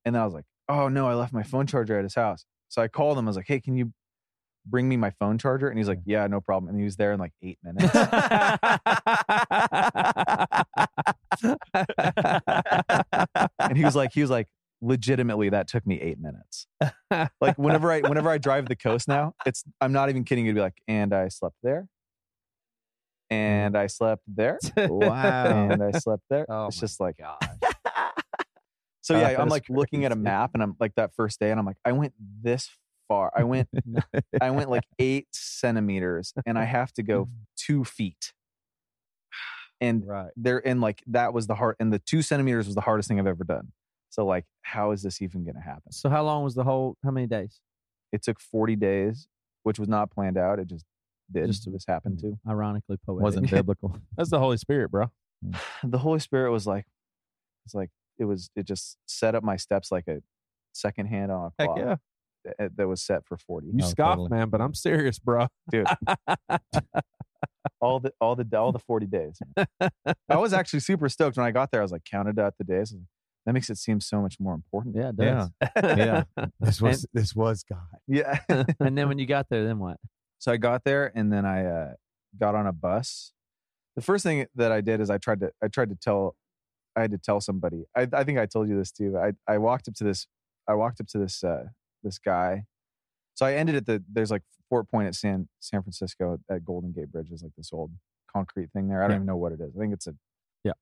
and 0.03 0.15
then 0.15 0.21
i 0.21 0.25
was 0.25 0.33
like 0.33 0.45
oh 0.69 0.87
no 0.87 1.07
i 1.07 1.13
left 1.13 1.33
my 1.33 1.43
phone 1.43 1.67
charger 1.67 1.97
at 1.97 2.03
his 2.03 2.15
house 2.15 2.45
so 2.69 2.81
i 2.81 2.87
called 2.87 3.17
him 3.17 3.25
i 3.25 3.29
was 3.29 3.35
like 3.35 3.47
hey 3.47 3.59
can 3.59 3.75
you 3.75 3.93
bring 4.65 4.89
me 4.89 4.97
my 4.97 5.11
phone 5.11 5.37
charger? 5.37 5.69
And 5.69 5.77
he's 5.77 5.87
like 5.87 6.01
yeah 6.05 6.25
no 6.27 6.41
problem. 6.41 6.69
And 6.69 6.79
he 6.79 6.85
was 6.85 6.95
there 6.95 7.13
in 7.13 7.19
like 7.19 7.33
eight 7.41 7.59
minutes. 7.63 7.93
And 13.59 13.77
he 13.77 13.83
was 13.83 13.95
like 13.95 14.11
he 14.13 14.21
was 14.21 14.29
like 14.29 14.47
legitimately 14.81 15.49
that 15.49 15.67
took 15.67 15.85
me 15.85 15.99
eight 16.01 16.17
minutes. 16.19 16.67
Like 17.41 17.57
whenever 17.57 17.91
i 17.91 18.01
whenever 18.01 18.29
i 18.29 18.37
drive 18.37 18.67
the 18.67 18.75
coast 18.75 19.07
now 19.07 19.33
it's 19.45 19.63
i'm 19.81 19.91
not 19.91 20.09
even 20.09 20.23
kidding 20.23 20.45
you'd 20.45 20.55
be 20.55 20.61
like 20.61 20.77
and 20.87 21.13
i 21.13 21.27
slept 21.29 21.55
there. 21.63 21.87
And 23.29 23.77
i 23.77 23.87
slept 23.87 24.23
there. 24.27 24.59
Wow. 24.77 25.69
and 25.69 25.83
i 25.83 25.91
slept 25.97 26.23
there. 26.29 26.45
Oh 26.49 26.67
it's 26.67 26.79
just 26.79 26.99
like 26.99 27.17
gosh. 27.17 27.37
so 29.01 29.19
yeah 29.19 29.39
i'm 29.39 29.49
like 29.49 29.65
looking 29.69 30.05
at 30.05 30.11
a 30.11 30.15
map 30.15 30.51
and 30.55 30.63
i'm 30.63 30.75
like 30.79 30.93
that 30.95 31.11
first 31.15 31.39
day 31.39 31.51
and 31.51 31.59
i'm 31.59 31.65
like 31.65 31.77
i 31.85 31.91
went 31.91 32.13
this 32.41 32.69
far 33.07 33.31
i 33.35 33.43
went 33.43 33.69
i 34.41 34.49
went 34.49 34.69
like 34.69 34.85
eight 34.99 35.27
centimeters 35.31 36.33
and 36.45 36.57
i 36.57 36.63
have 36.63 36.91
to 36.93 37.03
go 37.03 37.25
mm. 37.25 37.29
two 37.55 37.83
feet 37.83 38.33
and 39.81 40.07
right. 40.07 40.31
there 40.35 40.65
and 40.65 40.81
like 40.81 41.03
that 41.07 41.33
was 41.33 41.47
the 41.47 41.55
hard 41.55 41.75
and 41.79 41.91
the 41.91 41.99
two 41.99 42.21
centimeters 42.21 42.65
was 42.65 42.75
the 42.75 42.81
hardest 42.81 43.07
thing 43.07 43.19
i've 43.19 43.27
ever 43.27 43.43
done 43.43 43.71
so 44.15 44.25
like 44.25 44.45
how 44.61 44.91
is 44.91 45.03
this 45.03 45.21
even 45.21 45.43
gonna 45.43 45.59
happen 45.59 45.91
So 45.91 46.09
how 46.09 46.23
long 46.23 46.45
was 46.45 46.55
the 46.55 46.63
whole? 46.63 46.95
How 47.03 47.11
many 47.11 47.27
days? 47.27 47.59
It 48.13 48.23
took 48.23 48.39
40 48.39 48.77
days, 48.77 49.27
which 49.63 49.77
was 49.77 49.89
not 49.89 50.09
planned 50.09 50.37
out. 50.37 50.57
It 50.57 50.67
just 50.67 50.85
did. 51.29 51.47
Just- 51.47 51.69
this 51.69 51.85
happened 51.85 52.19
mm, 52.19 52.21
to. 52.21 52.39
Ironically, 52.49 52.97
poetic. 53.05 53.23
Wasn't 53.23 53.51
biblical. 53.51 53.97
That's 54.15 54.29
the 54.29 54.39
Holy 54.39 54.55
Spirit, 54.55 54.89
bro. 54.89 55.11
The 55.83 55.97
Holy 55.97 56.19
Spirit 56.19 56.51
was 56.51 56.65
like, 56.65 56.85
it's 57.65 57.75
like 57.75 57.89
it 58.17 58.23
was. 58.23 58.49
It 58.55 58.65
just 58.65 58.97
set 59.05 59.35
up 59.35 59.43
my 59.43 59.57
steps 59.57 59.91
like 59.91 60.07
a 60.07 60.21
second 60.71 61.07
hand 61.07 61.29
on 61.29 61.47
a 61.47 61.61
Heck 61.61 61.67
clock 61.67 61.77
yeah. 61.79 61.95
That, 62.75 62.87
was 62.87 63.01
set 63.01 63.25
for 63.25 63.37
40. 63.37 63.67
You 63.67 63.73
Oh, 63.83 63.85
scoff, 63.87 64.11
totally. 64.17 64.29
man, 64.29 64.49
but 64.49 64.61
I'm 64.61 64.73
serious, 64.73 65.19
bro. 65.19 65.47
Dude, 65.71 65.87
all 67.81 67.99
the 67.99 68.11
all 68.21 68.35
the 68.35 68.47
all 68.57 68.71
the 68.71 68.79
40 68.79 69.05
days. 69.07 69.39
I 70.29 70.37
was 70.37 70.53
actually 70.53 70.79
super 70.81 71.09
stoked 71.09 71.37
when 71.37 71.45
I 71.45 71.51
got 71.51 71.71
there. 71.71 71.81
I 71.81 71.83
was 71.83 71.91
like 71.91 72.05
counted 72.05 72.39
out 72.39 72.53
the 72.57 72.63
days. 72.63 72.91
Like, 72.93 73.01
that 73.45 73.53
makes 73.53 73.69
it 73.69 73.77
seem 73.77 73.99
so 73.99 74.21
much 74.21 74.39
more 74.39 74.53
important. 74.55 74.95
Yeah, 74.95 75.09
it 75.09 75.15
Yeah. 75.19 75.47
does. 75.75 75.97
Yeah. 75.97 76.23
This 76.59 76.81
was- 76.81 77.05
this 77.13 77.35
was 77.35 77.63
God. 77.63 77.79
Yeah. 78.07 78.39
and 78.79 78.97
then 78.97 79.07
when 79.07 79.19
you 79.19 79.25
got 79.27 79.49
there, 79.49 79.63
then 79.65 79.77
what? 79.79 79.97
So 80.39 80.51
I 80.51 80.57
got 80.57 80.83
there 80.83 81.11
and 81.15 81.31
then 81.31 81.45
I 81.45 81.65
uh, 81.65 81.93
got 82.39 82.55
on 82.55 82.65
a 82.67 82.73
bus. 82.73 83.33
The 83.95 84.01
first 84.01 84.23
thing 84.23 84.45
that 84.55 84.71
I 84.71 84.81
did 84.81 84.99
is 84.99 85.09
I 85.09 85.17
tried 85.17 85.39
to 85.41 85.51
I 85.63 85.67
tried 85.67 85.89
to 85.89 85.95
tell 85.95 86.35
I 86.95 87.01
had 87.01 87.11
to 87.11 87.17
tell 87.17 87.41
somebody. 87.41 87.83
I, 87.95 88.07
I 88.13 88.23
think 88.23 88.39
I 88.39 88.45
told 88.45 88.69
you 88.69 88.77
this 88.77 88.91
too. 88.91 89.17
I, 89.17 89.33
I 89.47 89.57
walked 89.57 89.87
up 89.87 89.93
to 89.95 90.03
this 90.03 90.27
I 90.67 90.73
walked 90.73 90.99
up 90.99 91.07
to 91.09 91.17
this 91.19 91.43
uh, 91.43 91.65
this 92.05 92.17
guy. 92.19 92.63
So 93.33 93.45
I 93.45 93.53
ended 93.55 93.75
at 93.75 93.85
the 93.85 94.01
there's 94.09 94.31
like 94.31 94.43
Fort 94.69 94.89
Point 94.89 95.07
at 95.07 95.15
San 95.15 95.49
San 95.59 95.81
Francisco 95.81 96.39
at 96.49 96.63
Golden 96.63 96.93
Gate 96.93 97.11
Bridge 97.11 97.31
is 97.31 97.43
like 97.43 97.51
this 97.57 97.71
old 97.73 97.91
concrete 98.31 98.71
thing 98.71 98.87
there. 98.87 98.99
I 99.03 99.07
don't 99.07 99.11
Yeah. 99.11 99.15
even 99.17 99.25
know 99.27 99.35
what 99.37 99.51
it 99.51 99.59
is. 99.59 99.75
I 99.75 99.79
think 99.79 99.93
it's 99.93 100.07
a 100.07 100.15
Yeah. 100.63 100.73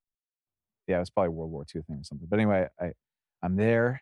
Yeah, 0.88 1.02
it's 1.02 1.10
probably 1.10 1.30
World 1.30 1.52
War 1.52 1.66
II 1.74 1.82
thing 1.82 1.98
or 1.98 2.04
something. 2.04 2.28
But 2.30 2.38
anyway, 2.40 2.68
I 2.80 2.94
I'm 3.42 3.56
there 3.56 4.02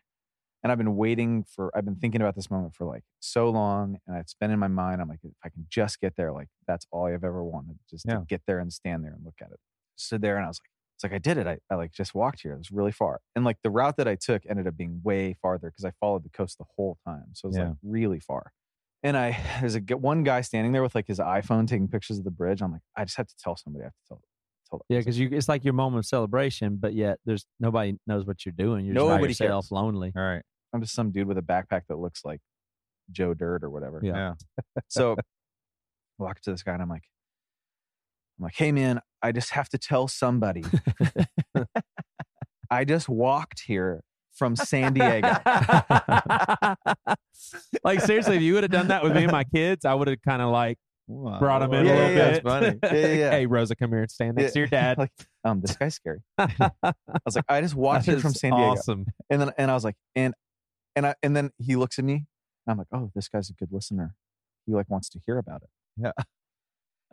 and 0.62 0.70
I've 0.70 0.78
been 0.78 0.96
waiting 0.96 1.44
for 1.44 1.76
I've 1.76 1.84
been 1.84 1.96
thinking 1.96 2.20
about 2.20 2.34
this 2.34 2.50
moment 2.50 2.74
for 2.74 2.84
like 2.84 3.04
so 3.20 3.48
long 3.50 3.98
and 4.06 4.16
it's 4.18 4.34
been 4.34 4.50
in 4.50 4.58
my 4.58 4.68
mind. 4.68 5.00
I'm 5.00 5.08
like, 5.08 5.20
if 5.24 5.32
I 5.44 5.48
can 5.48 5.66
just 5.70 6.00
get 6.00 6.16
there, 6.16 6.32
like 6.32 6.48
that's 6.66 6.86
all 6.90 7.06
I've 7.06 7.24
ever 7.24 7.42
wanted, 7.42 7.78
just 7.88 8.04
Yeah. 8.06 8.18
to 8.18 8.24
get 8.26 8.42
there 8.46 8.58
and 8.58 8.72
stand 8.72 9.04
there 9.04 9.12
and 9.14 9.24
look 9.24 9.40
at 9.40 9.50
it. 9.50 9.60
Stood 9.96 10.20
there 10.22 10.36
and 10.36 10.44
I 10.44 10.48
was 10.48 10.60
like, 10.62 10.70
it's 11.02 11.10
like 11.10 11.14
I 11.14 11.18
did 11.18 11.36
it. 11.38 11.46
I, 11.46 11.58
I 11.70 11.76
like 11.76 11.92
just 11.92 12.14
walked 12.14 12.42
here. 12.42 12.52
It 12.54 12.58
was 12.58 12.70
really 12.70 12.92
far. 12.92 13.20
And 13.34 13.44
like 13.44 13.56
the 13.64 13.70
route 13.70 13.96
that 13.96 14.06
I 14.06 14.14
took 14.14 14.42
ended 14.48 14.66
up 14.66 14.76
being 14.76 15.00
way 15.02 15.34
farther 15.42 15.68
because 15.70 15.84
I 15.84 15.92
followed 16.00 16.22
the 16.24 16.30
coast 16.30 16.58
the 16.58 16.64
whole 16.76 16.96
time. 17.06 17.24
So 17.34 17.46
it 17.46 17.48
was 17.50 17.56
Yeah. 17.56 17.68
like 17.68 17.76
really 17.82 18.20
far. 18.20 18.52
And 19.02 19.16
I 19.16 19.36
there's 19.60 19.74
a 19.74 19.80
g- 19.80 19.94
one 19.94 20.22
guy 20.22 20.40
standing 20.42 20.72
there 20.72 20.82
with 20.82 20.94
like 20.94 21.08
his 21.08 21.18
iPhone 21.18 21.66
taking 21.66 21.88
pictures 21.88 22.18
of 22.18 22.24
the 22.24 22.30
bridge. 22.30 22.62
I'm 22.62 22.72
like, 22.72 22.82
I 22.96 23.04
just 23.04 23.16
have 23.16 23.26
to 23.26 23.34
tell 23.42 23.56
somebody. 23.56 23.82
I 23.82 23.86
have 23.86 23.92
to 23.94 24.08
tell 24.08 24.20
tell 24.70 24.80
Yeah, 24.88 24.98
because 24.98 25.18
you 25.18 25.28
it's 25.32 25.48
like 25.48 25.64
your 25.64 25.74
moment 25.74 25.98
of 26.00 26.06
celebration, 26.06 26.76
but 26.76 26.94
yet 26.94 27.18
there's 27.24 27.46
nobody 27.58 27.94
knows 28.06 28.24
what 28.26 28.46
you're 28.46 28.52
doing. 28.56 28.84
You're 28.86 28.94
just 28.94 29.04
by 29.06 29.14
Nobody 29.16 29.30
yourself, 29.32 29.64
cares. 29.64 29.72
lonely. 29.72 30.12
All 30.16 30.22
right. 30.22 30.42
I'm 30.72 30.80
just 30.80 30.94
some 30.94 31.10
dude 31.10 31.26
with 31.26 31.36
a 31.38 31.42
backpack 31.42 31.82
that 31.88 31.98
looks 31.98 32.24
like 32.24 32.40
Joe 33.10 33.34
Dirt 33.34 33.64
or 33.64 33.70
whatever. 33.70 34.00
Yeah. 34.02 34.34
Yeah. 34.76 34.82
So 34.88 35.12
I 35.12 36.22
walk 36.22 36.36
up 36.36 36.42
to 36.42 36.50
this 36.52 36.62
guy 36.62 36.74
and 36.74 36.82
I'm 36.82 36.88
like, 36.88 37.04
I'm 38.42 38.46
like, 38.46 38.56
hey 38.56 38.72
man, 38.72 39.00
I 39.22 39.30
just 39.30 39.50
have 39.50 39.68
to 39.68 39.78
tell 39.78 40.08
somebody. 40.08 40.64
I 42.70 42.84
just 42.84 43.08
walked 43.08 43.60
here 43.60 44.02
from 44.32 44.56
San 44.56 44.94
Diego. 44.94 45.28
like 47.84 48.00
seriously, 48.00 48.34
if 48.34 48.42
you 48.42 48.54
would 48.54 48.64
have 48.64 48.72
done 48.72 48.88
that 48.88 49.04
with 49.04 49.14
me 49.14 49.22
and 49.22 49.30
my 49.30 49.44
kids, 49.44 49.84
I 49.84 49.94
would 49.94 50.08
have 50.08 50.20
kind 50.22 50.42
of 50.42 50.50
like 50.50 50.76
Wow. 51.06 51.38
brought 51.38 51.58
them 51.60 51.72
in 51.74 51.86
Yeah, 51.86 51.92
a 51.92 51.94
little 51.94 52.10
yeah, 52.16 52.30
bit. 52.30 52.42
Funny. 52.42 52.78
Yeah, 52.82 52.92
yeah, 52.94 53.14
yeah. 53.14 53.30
hey, 53.30 53.46
Rosa, 53.46 53.76
come 53.76 53.90
here 53.90 54.00
and 54.02 54.10
stand 54.10 54.36
next 54.36 54.52
to 54.54 54.58
your 54.60 54.68
dad. 54.68 54.98
like, 54.98 55.10
um, 55.44 55.60
this 55.60 55.76
guy's 55.76 55.94
scary. 55.94 56.20
I 56.38 56.48
was 57.24 57.36
like, 57.36 57.44
I 57.48 57.60
just 57.60 57.74
walked 57.76 58.06
That 58.06 58.12
here 58.12 58.20
from 58.20 58.32
San 58.34 58.52
Diego. 58.52 58.72
Awesome. 58.72 59.06
And 59.30 59.40
then 59.40 59.50
and 59.58 59.70
I 59.70 59.74
was 59.74 59.84
like, 59.84 59.94
and 60.16 60.34
and 60.96 61.06
I 61.06 61.14
and 61.22 61.36
then 61.36 61.50
he 61.58 61.76
looks 61.76 61.98
at 61.98 62.04
me 62.04 62.14
and 62.14 62.24
I'm 62.68 62.78
like, 62.78 62.86
oh, 62.92 63.10
this 63.14 63.28
guy's 63.28 63.50
a 63.50 63.52
good 63.52 63.68
listener. 63.72 64.14
He 64.66 64.72
like 64.72 64.88
wants 64.90 65.08
to 65.10 65.20
hear 65.26 65.38
about 65.38 65.62
it. 65.62 65.68
Yeah. 65.96 66.12
I 66.18 66.24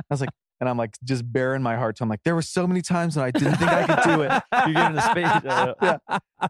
was 0.09 0.21
like, 0.21 0.29
and 0.59 0.69
I'm 0.69 0.77
like 0.77 0.95
just 1.03 1.31
bearing 1.31 1.61
my 1.63 1.75
heart 1.77 1.95
to 1.97 2.03
him 2.03 2.09
like, 2.09 2.23
there 2.23 2.35
were 2.35 2.41
so 2.41 2.67
many 2.67 2.81
times 2.81 3.15
when 3.15 3.25
I 3.25 3.31
didn't 3.31 3.55
think 3.55 3.71
I 3.71 3.85
could 3.87 4.03
do 4.03 4.21
it. 4.23 4.31
You're 4.65 4.73
giving 4.75 4.97
a 4.97 5.01
speech. 5.01 5.51
Uh, 5.51 5.73
Yeah. 5.81 5.97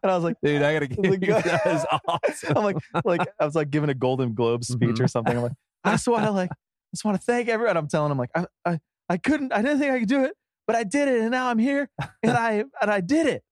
And 0.02 0.12
I 0.12 0.16
was 0.16 0.24
like, 0.24 0.36
Dude, 0.44 0.62
I 0.62 0.74
gotta 0.74 0.88
give 0.88 0.98
The 1.02 1.10
you 1.28 1.34
that 1.34 1.66
is 1.68 1.86
awesome. 2.08 2.58
I'm 2.58 2.64
like, 2.64 2.78
like 3.06 3.28
I 3.40 3.46
was 3.46 3.56
like 3.56 3.70
giving 3.70 3.90
a 3.90 3.94
Golden 3.94 4.34
Globe 4.34 4.64
speech 4.64 4.90
Mm-hmm. 4.90 5.04
or 5.04 5.08
something. 5.08 5.36
I'm 5.38 5.44
like, 5.44 5.54
I 5.84 5.92
just 5.92 6.08
want 6.08 6.26
to 6.26 6.32
like, 6.32 6.52
I 6.52 6.56
just 6.94 7.06
want 7.06 7.18
to 7.20 7.24
thank 7.24 7.50
everyone. 7.50 7.78
I'm 7.78 7.88
telling 7.88 8.12
him 8.12 8.18
like, 8.18 8.32
I, 8.36 8.46
I, 8.66 8.80
I 9.10 9.18
couldn't, 9.18 9.54
I 9.54 9.62
didn't 9.62 9.80
think 9.80 9.92
I 9.94 10.00
could 10.00 10.10
do 10.10 10.24
it, 10.26 10.34
but 10.68 10.76
I 10.76 10.84
did 10.84 11.08
it, 11.08 11.22
and 11.22 11.32
now 11.32 11.48
I'm 11.50 11.58
here, 11.60 11.90
and 12.24 12.32
I, 12.38 12.64
and 12.82 12.92
I 12.92 13.02
did 13.02 13.26
it. 13.28 13.44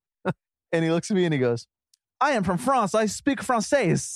And 0.71 0.83
he 0.83 0.91
looks 0.91 1.09
at 1.09 1.15
me 1.15 1.23
and 1.25 1.33
he 1.33 1.39
goes, 1.39 1.65
I 2.19 2.31
am 2.31 2.43
from 2.43 2.57
France. 2.57 2.95
I 2.95 3.05
speak 3.05 3.43
Francais. 3.43 3.97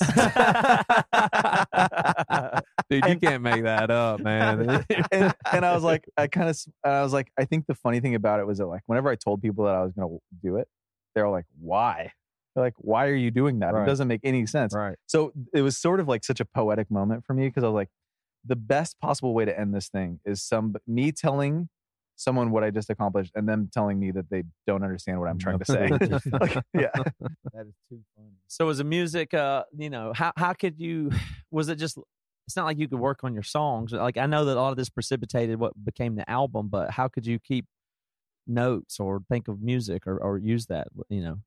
Dude, 2.90 3.06
you 3.06 3.16
can't 3.18 3.42
make 3.42 3.62
that 3.62 3.90
up, 3.90 4.20
man. 4.20 4.84
and, 5.12 5.34
and 5.52 5.64
I 5.64 5.72
was 5.74 5.84
like, 5.84 6.04
I 6.16 6.26
kind 6.26 6.48
of, 6.50 6.58
I 6.84 7.02
was 7.02 7.12
like, 7.12 7.30
I 7.38 7.44
think 7.44 7.66
the 7.66 7.74
funny 7.74 8.00
thing 8.00 8.14
about 8.14 8.40
it 8.40 8.46
was 8.46 8.58
that 8.58 8.66
like, 8.66 8.82
whenever 8.86 9.08
I 9.08 9.14
told 9.14 9.40
people 9.40 9.64
that 9.66 9.74
I 9.74 9.82
was 9.82 9.92
going 9.92 10.08
to 10.08 10.18
do 10.42 10.56
it, 10.56 10.66
they 11.14 11.22
were 11.22 11.30
like, 11.30 11.44
why? 11.60 12.12
They're 12.54 12.64
like, 12.64 12.74
why 12.78 13.06
are 13.06 13.14
you 13.14 13.30
doing 13.30 13.60
that? 13.60 13.72
Right. 13.72 13.84
It 13.84 13.86
doesn't 13.86 14.08
make 14.08 14.20
any 14.24 14.46
sense. 14.46 14.74
Right. 14.74 14.96
So 15.06 15.32
it 15.54 15.62
was 15.62 15.78
sort 15.78 16.00
of 16.00 16.08
like 16.08 16.24
such 16.24 16.40
a 16.40 16.44
poetic 16.44 16.90
moment 16.90 17.24
for 17.24 17.34
me 17.34 17.46
because 17.48 17.62
I 17.64 17.68
was 17.68 17.74
like, 17.74 17.88
the 18.44 18.56
best 18.56 18.98
possible 19.00 19.34
way 19.34 19.44
to 19.44 19.58
end 19.58 19.72
this 19.74 19.88
thing 19.88 20.18
is 20.24 20.42
some 20.42 20.74
me 20.86 21.12
telling 21.12 21.68
someone 22.22 22.50
what 22.50 22.64
I 22.64 22.70
just 22.70 22.90
accomplished 22.90 23.32
and 23.34 23.48
them 23.48 23.68
telling 23.72 23.98
me 23.98 24.10
that 24.12 24.30
they 24.30 24.44
don't 24.66 24.82
understand 24.82 25.20
what 25.20 25.28
I'm 25.28 25.38
trying 25.38 25.58
to 25.58 25.64
say. 25.64 25.88
like, 26.40 26.54
yeah. 26.74 26.90
That 27.52 27.66
is 27.66 27.74
too 27.88 28.00
funny. 28.16 28.36
So 28.48 28.66
was 28.66 28.78
the 28.78 28.84
music, 28.84 29.34
uh, 29.34 29.64
you 29.76 29.90
know, 29.90 30.12
how 30.14 30.32
how 30.36 30.52
could 30.52 30.78
you? 30.78 31.10
Was 31.50 31.68
it 31.68 31.76
just 31.76 31.98
it's 32.46 32.56
not 32.56 32.64
like 32.64 32.78
you 32.78 32.88
could 32.88 32.98
work 32.98 33.20
on 33.24 33.34
your 33.34 33.42
songs. 33.42 33.92
Like 33.92 34.16
I 34.16 34.24
know 34.24 34.46
that 34.46 34.56
a 34.56 34.60
lot 34.60 34.70
of 34.70 34.76
this 34.76 34.88
precipitated 34.88 35.58
what 35.58 35.72
became 35.84 36.16
the 36.16 36.28
album, 36.30 36.68
but 36.68 36.90
how 36.90 37.08
could 37.08 37.26
you 37.26 37.38
keep 37.38 37.66
notes 38.46 38.98
or 38.98 39.20
think 39.28 39.48
of 39.48 39.60
music 39.60 40.06
or, 40.06 40.16
or 40.16 40.38
use 40.38 40.66
that? 40.66 40.88
You 41.10 41.22
know, 41.22 41.38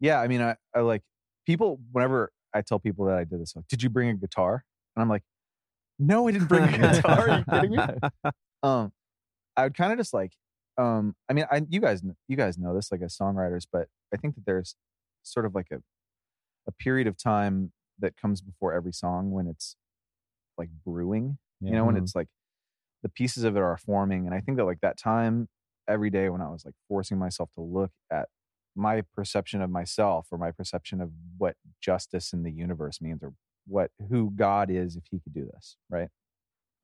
yeah, 0.00 0.20
I 0.20 0.28
mean, 0.28 0.40
I, 0.40 0.56
I 0.74 0.80
like 0.80 1.02
people 1.46 1.78
whenever 1.92 2.32
I 2.54 2.62
tell 2.62 2.78
people 2.78 3.06
that 3.06 3.16
I 3.16 3.24
did 3.24 3.40
this, 3.40 3.54
like, 3.54 3.68
did 3.68 3.82
you 3.82 3.90
bring 3.90 4.08
a 4.08 4.14
guitar? 4.14 4.64
And 4.96 5.02
I'm 5.02 5.08
like, 5.08 5.22
no, 5.98 6.28
I 6.28 6.32
didn't 6.32 6.48
bring 6.48 6.64
a 6.64 6.78
guitar. 6.78 7.28
Are 7.28 7.38
you 7.38 7.44
kidding 7.50 7.70
me? 7.76 8.30
Um, 8.62 8.92
I 9.56 9.64
would 9.64 9.74
kind 9.74 9.92
of 9.92 9.98
just 9.98 10.14
like, 10.14 10.32
um, 10.78 11.14
I 11.28 11.32
mean, 11.34 11.46
I 11.50 11.62
you 11.68 11.80
guys 11.80 12.02
you 12.28 12.36
guys 12.36 12.58
know 12.58 12.74
this 12.74 12.90
like 12.92 13.02
as 13.02 13.16
songwriters, 13.16 13.66
but 13.70 13.88
I 14.12 14.16
think 14.16 14.34
that 14.36 14.46
there's 14.46 14.76
sort 15.22 15.46
of 15.46 15.54
like 15.54 15.68
a 15.72 15.82
a 16.68 16.72
period 16.72 17.06
of 17.06 17.16
time 17.16 17.72
that 17.98 18.16
comes 18.16 18.42
before 18.42 18.72
every 18.74 18.92
song 18.92 19.30
when 19.32 19.46
it's 19.48 19.76
like 20.58 20.70
brewing. 20.84 21.38
You 21.68 21.76
know, 21.76 21.86
when 21.86 21.96
Mhm. 21.96 21.98
it's 21.98 22.14
like 22.14 22.28
the 23.02 23.08
pieces 23.08 23.44
of 23.44 23.56
it 23.56 23.60
are 23.62 23.76
forming, 23.78 24.26
and 24.26 24.34
I 24.34 24.40
think 24.40 24.58
that 24.58 24.64
like 24.64 24.80
that 24.82 24.98
time 24.98 25.48
every 25.88 26.10
day 26.10 26.28
when 26.30 26.40
I 26.42 26.48
was 26.50 26.64
like 26.64 26.74
forcing 26.88 27.18
myself 27.18 27.50
to 27.56 27.62
look 27.62 27.92
at 28.10 28.28
my 28.76 29.02
perception 29.14 29.62
of 29.62 29.70
myself 29.70 30.28
or 30.32 30.38
my 30.38 30.50
perception 30.52 31.00
of 31.00 31.12
what 31.38 31.56
justice 31.80 32.32
in 32.32 32.42
the 32.44 32.52
universe 32.52 33.00
means 33.00 33.22
or 33.22 33.34
what 33.66 33.90
who 34.10 34.30
God 34.32 34.70
is 34.70 34.96
if 34.96 35.04
he 35.10 35.20
could 35.20 35.34
do 35.34 35.46
this, 35.54 35.76
right? 35.90 36.10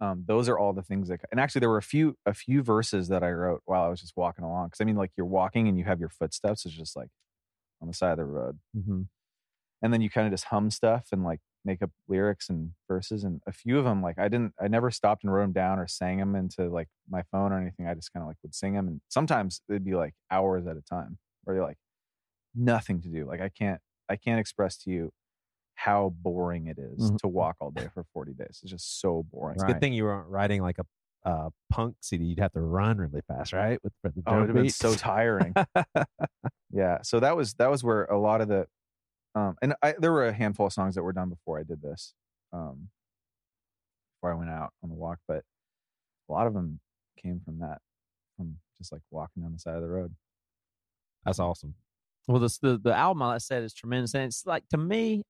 Um, 0.03 0.25
those 0.27 0.49
are 0.49 0.59
all 0.59 0.73
the 0.73 0.83
things 0.83 1.09
that 1.09 1.21
and 1.31 1.39
actually 1.39 1.61
there 1.61 1.69
were 1.69 1.77
a 1.77 1.83
few 1.83 2.17
a 2.25 2.33
few 2.33 2.63
verses 2.63 3.09
that 3.09 3.23
I 3.23 3.31
wrote 3.33 3.61
while 3.67 3.83
I 3.83 3.89
was 3.89 4.01
just 4.01 4.17
walking 4.17 4.45
along 4.45 4.69
because 4.69 4.81
I 4.81 4.85
mean 4.85 4.97
like 4.97 5.11
you're 5.17 5.27
walking 5.27 5.69
and 5.69 5.79
you 5.79 5.85
have 5.85 6.01
your 6.01 6.09
footsteps 6.09 6.65
it's 6.65 6.75
just 6.75 6.97
like 6.97 7.11
on 7.83 7.89
the 7.89 7.95
side 7.95 8.13
of 8.13 8.19
the 8.19 8.25
road 8.25 8.59
mm-hmm. 8.77 9.03
and 9.83 9.93
then 9.93 10.01
you 10.01 10.09
kind 10.09 10.27
of 10.27 10.33
just 10.33 10.45
hum 10.47 10.71
stuff 10.71 11.09
and 11.13 11.23
like 11.23 11.41
make 11.67 11.83
up 11.83 11.91
lyrics 12.09 12.49
and 12.49 12.71
verses 12.89 13.25
and 13.25 13.43
a 13.47 13.53
few 13.53 13.79
of 13.79 13.85
them 13.85 14.03
like 14.03 14.19
I 14.19 14.29
didn't 14.29 14.55
I 14.59 14.69
never 14.69 14.91
stopped 14.91 15.23
and 15.23 15.33
wrote 15.33 15.43
them 15.43 15.53
down 15.53 15.79
or 15.79 15.87
sang 15.87 16.17
them 16.17 16.35
into 16.35 16.71
like 16.71 16.89
my 17.09 17.23
phone 17.31 17.53
or 17.53 17.61
anything 17.61 17.87
I 17.87 17.93
just 17.93 18.13
kind 18.13 18.23
of 18.23 18.29
like 18.29 18.39
would 18.43 18.55
sing 18.55 18.73
them 18.73 18.89
and 18.89 19.03
sometimes 19.09 19.61
it'd 19.69 19.85
be 19.85 19.95
like 19.95 20.15
hours 20.31 20.67
at 20.67 20.79
a 20.79 20.83
time 20.83 21.19
where 21.45 21.57
you're 21.57 21.67
like 21.67 21.79
nothing 22.55 23.03
to 23.03 23.09
do 23.09 23.27
like 23.27 23.43
I 23.43 23.51
can't 23.51 23.81
I 24.09 24.17
can't 24.17 24.41
express 24.41 24.79
to 24.79 24.91
you 24.91 25.13
how 25.87 26.11
boring 26.21 26.67
it 26.67 26.79
is 26.79 27.11
Mhm. 27.11 27.19
to 27.19 27.29
walk 27.29 27.57
all 27.61 27.71
day 27.71 27.89
for 27.95 28.05
40 28.13 28.33
days 28.35 28.61
it's 28.63 28.71
just 28.71 29.01
so 29.01 29.23
boring 29.33 29.55
It's 29.55 29.63
a 29.63 29.67
good 29.67 29.81
thing 29.81 29.93
you 29.95 30.05
weren't 30.05 30.29
riding 30.29 30.61
like 30.63 30.79
a 30.79 30.85
uh, 31.23 31.51
punk 31.69 31.97
CD. 32.01 32.25
You'd 32.25 32.39
have 32.39 32.53
to 32.53 32.61
run 32.63 32.97
really 32.97 33.21
fast, 33.29 33.53
right? 33.53 33.79
With 33.85 33.93
the 34.03 34.13
Oh, 34.27 34.37
it 34.37 34.41
would 34.41 34.49
have 34.49 34.57
been 34.57 34.69
so 34.71 34.95
tiring. 34.95 35.55
yeah. 36.71 37.03
So 37.03 37.21
that 37.21 37.37
was 37.37 37.55
that 37.55 37.71
was 37.71 37.85
where 37.85 38.05
a 38.05 38.19
lot 38.19 38.41
of 38.41 38.49
the 38.49 38.67
um 39.35 39.57
and 39.63 39.75
I 39.83 39.95
there 39.99 40.13
were 40.13 40.27
a 40.27 40.33
handful 40.33 40.67
of 40.67 40.73
songs 40.73 40.95
that 40.95 41.03
were 41.03 41.13
done 41.13 41.29
before 41.29 41.59
I 41.59 41.63
did 41.63 41.83
this. 41.83 42.15
Um 42.53 42.89
before 44.17 44.33
I 44.33 44.39
went 44.39 44.51
out 44.51 44.73
on 44.83 44.89
the 44.89 44.95
walk, 44.95 45.19
but 45.27 45.45
a 46.29 46.33
lot 46.33 46.47
of 46.47 46.55
them 46.55 46.81
came 47.17 47.41
from 47.45 47.59
that 47.61 47.79
from 48.37 48.59
just 48.79 48.93
like 48.93 49.03
walking 49.11 49.43
down 49.43 49.53
the 49.53 49.59
side 49.59 49.77
of 49.77 49.83
the 49.83 49.89
road. 49.89 50.15
That's 51.25 51.39
awesome. 51.39 51.75
Well, 52.29 52.39
this, 52.41 52.59
the 52.59 52.79
the 52.79 52.95
album, 52.95 53.23
I 53.23 53.39
said, 53.39 53.63
is 53.63 53.75
tremendous, 53.75 54.15
and 54.15 54.25
it's 54.25 54.47
like 54.47 54.69
to 54.69 54.79
me, 54.79 55.23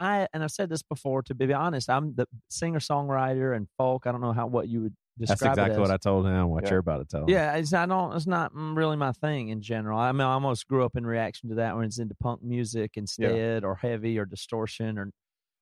I 0.00 0.26
and 0.32 0.42
I've 0.42 0.50
said 0.50 0.68
this 0.68 0.82
before. 0.82 1.22
To 1.22 1.34
be 1.34 1.52
honest, 1.52 1.88
I'm 1.88 2.14
the 2.14 2.26
singer 2.48 2.80
songwriter 2.80 3.56
and 3.56 3.68
folk. 3.78 4.06
I 4.06 4.12
don't 4.12 4.20
know 4.20 4.32
how 4.32 4.46
what 4.46 4.68
you 4.68 4.82
would 4.82 4.94
describe. 5.18 5.38
That's 5.38 5.58
exactly 5.58 5.80
what. 5.80 5.90
I 5.90 5.96
told 5.96 6.26
him. 6.26 6.48
What 6.48 6.64
Yeah. 6.64 6.70
you're 6.70 6.78
about 6.80 6.98
to 6.98 7.04
tell 7.04 7.22
him. 7.22 7.28
Yeah, 7.30 7.54
it's 7.54 7.72
I 7.72 7.86
don't. 7.86 8.14
It's 8.16 8.26
not 8.26 8.52
mm, 8.52 8.76
really 8.76 8.96
my 8.96 9.12
thing 9.12 9.48
in 9.48 9.62
general. 9.62 9.98
I 9.98 10.10
mean, 10.12 10.22
I 10.22 10.32
almost 10.32 10.66
grew 10.66 10.84
up 10.84 10.96
in 10.96 11.06
reaction 11.06 11.48
to 11.50 11.54
that 11.56 11.76
when 11.76 11.84
it's 11.84 11.98
into 11.98 12.14
punk 12.16 12.42
music 12.42 12.92
instead, 12.96 13.64
or 13.64 13.76
heavy, 13.76 14.18
or 14.18 14.24
distortion, 14.24 14.98
or 14.98 15.10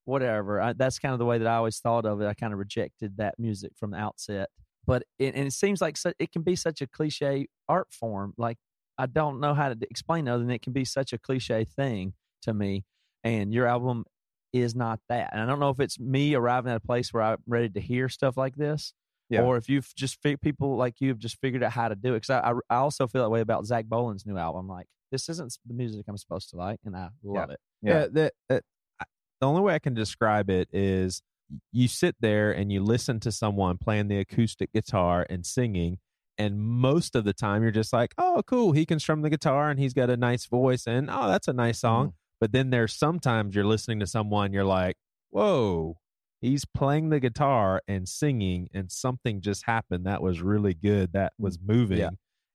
whatever. 0.04 0.60
I, 0.60 0.72
that's 0.72 0.98
kind 0.98 1.12
of 1.12 1.18
the 1.18 1.24
way 1.26 1.38
that 1.38 1.46
I 1.46 1.56
always 1.56 1.78
thought 1.78 2.06
of 2.06 2.20
it. 2.20 2.26
I 2.26 2.34
kind 2.34 2.52
of 2.52 2.58
rejected 2.58 3.18
that 3.18 3.38
music 3.38 3.72
from 3.76 3.90
the 3.92 3.98
outset. 3.98 4.48
But 4.84 5.04
it, 5.18 5.34
and 5.34 5.46
it 5.46 5.52
seems 5.52 5.80
like 5.80 5.96
su- 5.96 6.14
it 6.18 6.32
can 6.32 6.42
be 6.42 6.56
such 6.56 6.80
a 6.80 6.86
cliche 6.86 7.46
art 7.68 7.88
form. 7.92 8.34
Like 8.36 8.56
I 8.98 9.06
don't 9.06 9.40
know 9.40 9.54
how 9.54 9.68
to 9.68 9.76
explain 9.90 10.26
other 10.28 10.42
than 10.42 10.50
it 10.50 10.62
can 10.62 10.72
be 10.72 10.84
such 10.84 11.12
a 11.12 11.18
cliche 11.18 11.64
thing 11.64 12.14
to 12.42 12.52
me. 12.52 12.84
And 13.24 13.54
your 13.54 13.66
album 13.66 14.04
is 14.52 14.74
not 14.74 15.00
that. 15.08 15.30
And 15.32 15.40
I 15.40 15.46
don't 15.46 15.60
know 15.60 15.70
if 15.70 15.80
it's 15.80 15.98
me 15.98 16.34
arriving 16.34 16.70
at 16.70 16.76
a 16.76 16.80
place 16.80 17.12
where 17.12 17.22
I'm 17.22 17.38
ready 17.46 17.68
to 17.70 17.80
hear 17.80 18.08
stuff 18.08 18.36
like 18.36 18.54
this, 18.56 18.92
Yeah. 19.30 19.42
or 19.42 19.56
if 19.56 19.68
you've 19.68 19.92
just 19.94 20.20
fi- 20.22 20.36
people 20.36 20.76
like 20.76 21.00
you 21.00 21.08
have 21.08 21.18
just 21.18 21.38
figured 21.40 21.62
out 21.62 21.72
how 21.72 21.88
to 21.88 21.94
do 21.94 22.10
it. 22.14 22.22
Because 22.22 22.30
I, 22.30 22.50
I 22.50 22.54
I 22.70 22.76
also 22.76 23.06
feel 23.06 23.22
that 23.22 23.30
way 23.30 23.40
about 23.40 23.64
Zach 23.66 23.86
Boland's 23.86 24.26
new 24.26 24.36
album. 24.36 24.68
Like 24.68 24.86
this 25.10 25.28
isn't 25.28 25.56
the 25.66 25.74
music 25.74 26.04
I'm 26.08 26.16
supposed 26.18 26.50
to 26.50 26.56
like, 26.56 26.80
and 26.84 26.96
I 26.96 27.08
love 27.22 27.50
it. 27.50 27.60
Yeah, 27.82 28.06
that, 28.12 28.32
that 28.48 28.62
I- 29.00 29.04
the 29.40 29.46
only 29.48 29.62
way 29.62 29.74
I 29.74 29.78
can 29.78 29.94
describe 29.94 30.48
it 30.50 30.68
is 30.72 31.22
you 31.72 31.88
sit 31.88 32.14
there 32.20 32.52
and 32.52 32.70
you 32.72 32.82
listen 32.82 33.20
to 33.20 33.32
someone 33.32 33.76
playing 33.76 34.08
the 34.08 34.18
acoustic 34.18 34.72
guitar 34.72 35.26
and 35.28 35.44
singing, 35.44 35.98
and 36.38 36.58
most 36.60 37.14
of 37.16 37.24
the 37.24 37.32
time 37.32 37.62
you're 37.62 37.70
just 37.72 37.92
like, 37.92 38.14
"Oh, 38.18 38.42
cool, 38.46 38.72
he 38.72 38.86
can 38.86 38.98
strum 38.98 39.22
the 39.22 39.28
guitar 39.30 39.68
and 39.70 39.78
he's 39.80 39.92
got 39.94 40.08
a 40.10 40.16
nice 40.16 40.46
voice, 40.46 40.86
and 40.86 41.10
oh, 41.10 41.28
that's 41.28 41.48
a 41.48 41.52
nice 41.52 41.80
song." 41.80 42.08
Mm-hmm. 42.08 42.16
But 42.42 42.50
then 42.50 42.70
there's 42.70 42.92
sometimes 42.92 43.54
you're 43.54 43.64
listening 43.64 44.00
to 44.00 44.06
someone, 44.08 44.52
you're 44.52 44.64
like, 44.64 44.96
"Whoa." 45.30 45.98
He's 46.40 46.64
playing 46.64 47.10
the 47.10 47.20
guitar 47.20 47.82
and 47.86 48.08
singing, 48.08 48.68
and 48.74 48.90
something 48.90 49.40
just 49.40 49.64
happened 49.64 50.06
that 50.06 50.20
was 50.20 50.42
really 50.42 50.74
good. 50.74 51.12
That 51.12 51.34
mm, 51.34 51.44
was 51.44 51.60
moving, 51.64 51.98
Yeah. 51.98 52.10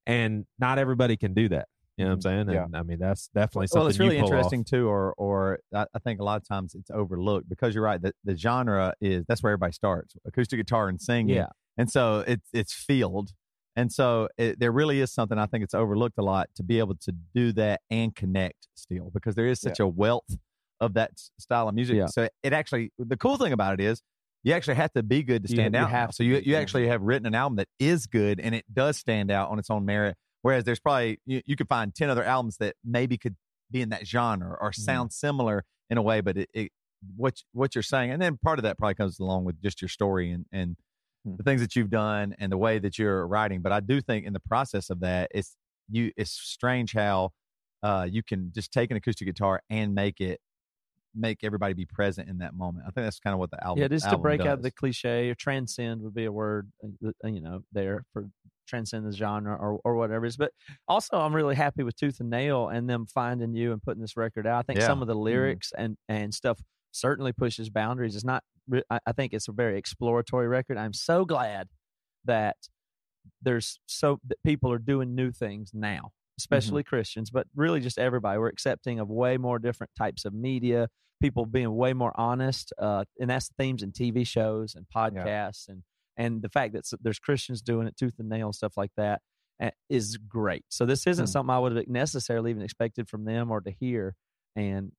and 0.06 0.46
not 0.60 0.78
everybody 0.78 1.16
can 1.16 1.34
do 1.34 1.48
that. 1.48 1.70
You 1.96 2.04
know 2.04 2.10
what 2.10 2.14
I'm 2.16 2.20
mm, 2.20 2.24
saying? 2.24 2.50
Yeah. 2.50 2.78
I 2.78 2.84
mean, 2.84 3.00
that's 3.00 3.30
definitely 3.30 3.68
something 3.68 3.80
well, 3.80 3.88
it's 3.88 3.98
really 3.98 4.20
pull 4.20 4.26
off. 4.26 4.34
interesting 4.34 4.66
too, 4.66 4.90
or 4.90 5.14
or 5.18 5.60
I, 5.74 5.86
I 5.94 6.00
think 6.00 6.20
a 6.20 6.24
lot 6.26 6.36
of 6.36 6.46
times 6.46 6.76
it's 6.76 6.92
overlooked 6.92 7.48
because 7.48 7.74
you're 7.74 7.86
right. 7.86 8.02
The, 8.02 8.12
the 8.26 8.36
genre 8.36 8.94
is 9.00 9.24
that's 9.26 9.42
where 9.42 9.54
everybody 9.54 9.72
starts: 9.72 10.18
acoustic 10.26 10.60
guitar 10.60 10.90
and 10.90 11.02
singing. 11.02 11.38
Yeah. 11.38 11.48
and 11.78 11.90
so 11.90 12.26
it's 12.28 12.50
it's 12.52 12.74
field, 12.74 13.32
and 13.78 13.93
so 13.93 14.28
it, 14.39 14.59
there 14.59 14.71
really 14.71 14.99
is 14.99 15.11
something 15.11 15.38
I 15.38 15.45
think 15.45 15.63
it's 15.63 15.75
overlooked 15.75 16.17
a 16.17 16.23
lot 16.23 16.49
to 16.55 16.63
be 16.63 16.80
able 16.80 16.95
to 16.95 17.13
do 17.36 17.53
that 17.53 17.82
and 17.91 18.13
connect 18.13 18.67
still 18.73 19.11
because 19.13 19.36
there 19.36 19.45
is 19.45 19.61
such 19.61 19.80
a 19.80 19.88
wealth 19.88 20.36
of 20.82 20.95
that 20.95 21.11
style 21.39 21.69
of 21.69 21.75
music. 21.75 21.95
Yeah. 21.95 22.07
So 22.07 22.28
it 22.41 22.53
actually 22.53 22.91
the 22.97 23.15
cool 23.15 23.38
thing 23.38 23.53
about 23.53 23.80
it 23.80 23.80
is. 23.80 24.01
You 24.43 24.53
actually 24.53 24.75
have 24.75 24.93
to 24.93 25.03
be 25.03 25.23
good 25.23 25.43
to 25.43 25.49
stand 25.49 25.73
you 25.73 25.80
out. 25.80 25.91
now. 25.91 25.97
have 25.97 26.13
So 26.13 26.23
you 26.23 26.41
you 26.43 26.55
actually 26.55 26.88
have 26.88 27.01
written 27.01 27.28
an 27.28 27.36
album 27.36 27.57
that 27.57 27.67
is 27.80 28.07
good 28.07 28.39
and 28.39 28.55
it 28.55 28.65
does 28.71 28.97
stand 28.97 29.30
out 29.30 29.49
on 29.49 29.59
its 29.59 29.69
own 29.69 29.86
merit. 29.86 30.15
Whereas 30.41 30.63
there's 30.63 30.80
probably 30.80 31.19
you, 31.25 31.41
you 31.45 31.55
could 31.55 31.67
find 31.67 31.93
ten 31.93 32.09
other 32.09 32.23
albums 32.23 32.57
that 32.57 32.75
maybe 32.84 33.17
could 33.17 33.36
be 33.69 33.82
in 33.82 33.89
that 33.89 34.07
genre 34.07 34.57
or 34.59 34.71
mm-hmm. 34.71 34.82
sound 34.82 35.13
similar 35.13 35.65
in 35.89 35.97
a 35.97 36.01
way, 36.01 36.21
but 36.21 36.38
it, 36.38 36.49
it 36.53 36.71
what 37.15 37.43
what 37.51 37.75
you're 37.75 37.84
saying, 37.84 38.11
and 38.11 38.21
then 38.21 38.38
part 38.38 38.57
of 38.57 38.63
that 38.63 38.78
probably 38.78 38.95
comes 38.95 39.19
along 39.19 39.43
with 39.43 39.61
just 39.61 39.82
your 39.84 39.89
story 39.89 40.32
and 40.32 40.45
and. 40.51 40.78
The 41.36 41.43
things 41.43 41.61
that 41.61 41.75
you've 41.75 41.89
done 41.89 42.36
and 42.39 42.51
the 42.51 42.57
way 42.57 42.80
that 42.80 42.97
you're 42.97 43.28
writing. 43.28 43.61
But 43.61 43.71
I 43.71 43.80
do 43.82 43.99
think 44.01 44.25
in 44.25 44.34
the 44.34 44.39
process 44.39 44.89
of 44.89 44.99
that, 45.01 45.30
it's 45.34 45.55
you. 45.89 46.11
It's 46.15 46.32
strange 46.32 46.93
how 46.93 47.32
uh, 47.84 48.07
you 48.09 48.23
can 48.23 48.51
just 48.53 48.71
take 48.71 48.91
an 48.91 48.97
acoustic 48.97 49.28
guitar 49.28 49.61
and 49.69 49.93
make 49.93 50.21
it 50.21 50.39
make 51.15 51.43
everybody 51.43 51.73
be 51.73 51.86
present 51.86 52.30
in 52.30 52.38
that 52.38 52.53
moment. 52.53 52.86
I 52.88 52.91
think 52.91 53.05
that's 53.05 53.19
kind 53.19 53.34
of 53.34 53.39
what 53.39 53.49
the 53.49 53.63
album. 53.63 53.82
yeah, 53.82 53.88
just 53.88 54.09
to 54.09 54.17
break 54.17 54.41
out 54.41 54.61
the 54.61 54.69
cliche 54.71 55.30
or 55.30 55.36
transcend 55.36 56.01
would 56.03 56.13
be 56.13 56.25
a 56.25 56.32
word, 56.32 56.71
uh, 56.84 57.09
uh, 57.23 57.28
you 57.28 57.41
know, 57.41 57.63
there 57.71 58.03
for 58.13 58.28
transcend 58.67 59.05
the 59.05 59.15
genre 59.15 59.55
or 59.55 59.80
or 59.84 59.95
whatever 59.95 60.25
it 60.25 60.30
is. 60.30 60.38
But 60.38 60.51
also, 60.88 61.17
I'm 61.17 61.36
really 61.36 61.55
happy 61.55 61.84
with 61.84 61.95
Tooth 61.95 62.19
and 62.19 62.30
Nail 62.30 62.67
and 62.69 62.89
them 62.89 63.05
finding 63.07 63.53
you 63.55 63.71
and 63.71 63.82
putting 63.82 64.01
this 64.01 64.15
record 64.17 64.45
out. 64.45 64.59
I 64.59 64.61
think 64.63 64.80
Yeah. 64.80 64.88
some 64.88 65.01
of 65.01 65.07
the 65.07 65.15
lyrics 65.15 65.71
and 65.78 65.97
and 66.07 66.34
stuff 66.34 66.59
certainly 66.91 67.34
pushes 67.34 67.69
boundaries. 67.69 68.15
It's 68.15 68.25
not. 68.25 68.43
I 68.89 69.11
think 69.13 69.34
it's 69.34 69.47
a 69.47 69.51
very 69.51 69.78
exploratory 69.78 70.47
record. 70.47 70.78
I'm 70.78 70.93
so 70.93 71.26
glad 71.26 71.70
that 72.26 72.57
there's 73.41 73.80
so 73.88 74.20
that 74.28 74.38
people 74.43 74.72
are 74.72 74.80
doing 74.80 75.13
new 75.15 75.32
things 75.32 75.72
now 75.74 76.11
especially 76.39 76.82
christians 76.84 77.30
but 77.30 77.45
really 77.55 77.80
just 77.82 77.97
everybody 77.99 78.38
we're 78.39 78.47
accepting 78.47 78.99
of 78.99 79.09
way 79.09 79.38
more 79.38 79.59
different 79.59 79.91
types 79.97 80.24
of 80.24 80.34
media 80.34 80.88
people 81.22 81.45
being 81.45 81.76
way 81.76 81.91
more 81.93 82.13
honest 82.15 82.72
uh, 82.80 83.03
and 83.20 83.30
that's 83.30 83.49
themes 83.57 83.84
in 83.84 83.91
tv 83.91 84.26
shows 84.26 84.76
and 84.76 84.86
podcasts 84.95 85.68
and 85.68 85.84
and 86.15 86.41
the 86.41 86.47
fact 86.49 86.74
that 86.74 86.86
there's 87.01 87.20
christians 87.20 87.61
doing 87.61 87.86
it 87.88 87.97
tooth 87.97 88.13
and 88.20 88.30
nail 88.30 88.47
and 88.47 88.55
stuff 88.55 88.78
like 88.78 88.91
that 88.95 89.22
uh, 89.61 89.72
is 89.89 90.18
great 90.18 90.63
so 90.70 90.86
this 90.86 91.05
isn't 91.05 91.26
Hmm. 91.26 91.32
something 91.32 91.53
i 91.53 91.59
would 91.59 91.76
have 91.76 91.88
necessarily 91.89 92.51
even 92.51 92.63
expected 92.63 93.09
from 93.09 93.26
them 93.26 93.51
or 93.51 93.59
to 93.59 93.72
hear 93.72 94.15
and 94.55 94.91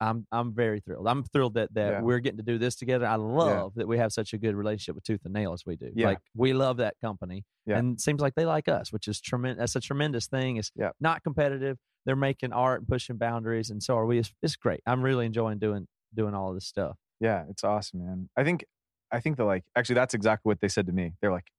I'm 0.00 0.26
I'm 0.32 0.54
very 0.54 0.80
thrilled. 0.80 1.06
I'm 1.06 1.22
thrilled 1.24 1.54
that 1.54 1.72
that 1.74 1.90
Yeah. 1.92 2.00
we're 2.00 2.20
getting 2.20 2.38
to 2.38 2.42
do 2.44 2.58
this 2.58 2.74
together. 2.76 3.06
I 3.06 3.16
love 3.16 3.74
that 3.76 3.86
we 3.86 3.98
have 3.98 4.12
such 4.12 4.32
a 4.32 4.38
good 4.38 4.54
relationship 4.54 4.94
with 4.94 5.04
Tooth 5.04 5.20
and 5.24 5.34
Nail 5.34 5.52
as 5.52 5.64
we 5.66 5.76
do. 5.76 5.90
Yeah. 5.94 6.08
Like 6.08 6.18
we 6.34 6.52
love 6.52 6.78
that 6.78 6.94
company, 7.00 7.44
Yeah. 7.66 7.78
and 7.78 7.94
it 7.94 8.00
seems 8.00 8.20
like 8.20 8.34
they 8.34 8.46
like 8.46 8.68
us, 8.68 8.92
which 8.92 9.08
is 9.08 9.20
tremendous. 9.20 9.60
That's 9.74 9.84
a 9.84 9.86
tremendous 9.86 10.26
thing. 10.26 10.56
It's 10.56 10.70
Yeah. 10.74 10.90
not 11.00 11.22
competitive. 11.22 11.76
They're 12.06 12.16
making 12.16 12.52
art 12.52 12.80
and 12.80 12.88
pushing 12.88 13.16
boundaries, 13.18 13.68
and 13.70 13.82
so 13.82 13.96
are 13.98 14.06
we. 14.06 14.18
It's, 14.18 14.32
it's 14.42 14.56
great. 14.56 14.80
I'm 14.86 15.02
really 15.02 15.26
enjoying 15.26 15.58
doing 15.58 15.86
doing 16.14 16.34
all 16.34 16.48
of 16.48 16.54
this 16.54 16.66
stuff. 16.66 16.96
Yeah, 17.20 17.44
it's 17.50 17.62
awesome, 17.62 18.04
man. 18.04 18.30
I 18.36 18.44
think 18.44 18.64
I 19.12 19.20
think 19.20 19.36
that 19.36 19.44
like 19.44 19.64
actually 19.76 19.96
that's 19.96 20.14
exactly 20.14 20.48
what 20.48 20.60
they 20.60 20.68
said 20.68 20.86
to 20.86 20.92
me. 20.92 21.12
They're 21.20 21.30
like 21.32 21.50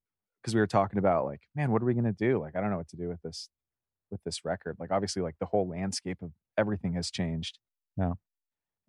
because 0.41 0.55
we 0.55 0.59
were 0.61 0.65
talking 0.67 0.97
about 0.97 1.25
like, 1.25 1.41
man, 1.55 1.71
what 1.71 1.83
are 1.83 1.85
we 1.85 1.93
gonna 1.93 2.11
do? 2.11 2.39
Like, 2.39 2.55
I 2.55 2.61
don't 2.61 2.71
know 2.71 2.77
what 2.77 2.87
to 2.89 2.95
do 2.97 3.07
with 3.07 3.21
this 3.21 3.49
with 4.09 4.23
this 4.23 4.43
record. 4.43 4.77
Like 4.79 4.89
obviously 4.91 5.21
like 5.21 5.35
the 5.39 5.45
whole 5.45 5.69
landscape 5.69 6.17
of 6.23 6.31
everything 6.57 6.93
has 6.93 7.11
changed. 7.11 7.59
Yeah. 7.97 8.13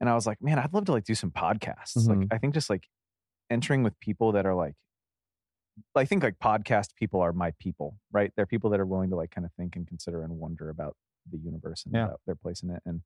And 0.02 0.10
I 0.10 0.14
was 0.14 0.26
like, 0.26 0.42
man, 0.42 0.58
I'd 0.58 0.74
love 0.74 0.84
to 0.86 0.92
like 0.92 1.04
do 1.04 1.14
some 1.14 1.30
podcasts. 1.30 2.08
Like 2.08 2.18
Mhm. 2.18 2.28
I 2.32 2.38
think 2.38 2.54
just 2.54 2.68
like 2.68 2.88
entering 3.50 3.84
with 3.84 3.98
people 4.00 4.32
that 4.32 4.44
are 4.44 4.54
like 4.54 4.74
I 5.94 6.04
think 6.04 6.22
like 6.24 6.38
podcast 6.40 6.94
people 6.96 7.20
are 7.20 7.32
my 7.32 7.52
people, 7.60 7.96
right? 8.10 8.32
They're 8.36 8.44
people 8.46 8.68
that 8.70 8.80
are 8.80 8.84
willing 8.84 9.10
to 9.10 9.16
like 9.16 9.30
kind 9.30 9.44
of 9.46 9.52
think 9.52 9.76
and 9.76 9.86
consider 9.86 10.22
and 10.24 10.38
wonder 10.38 10.68
about 10.70 10.96
the 11.30 11.38
universe 11.38 11.84
and 11.86 11.94
Yeah. 11.94 12.14
their 12.26 12.34
place 12.34 12.62
in 12.64 12.70
it. 12.70 12.82
And 12.84 13.02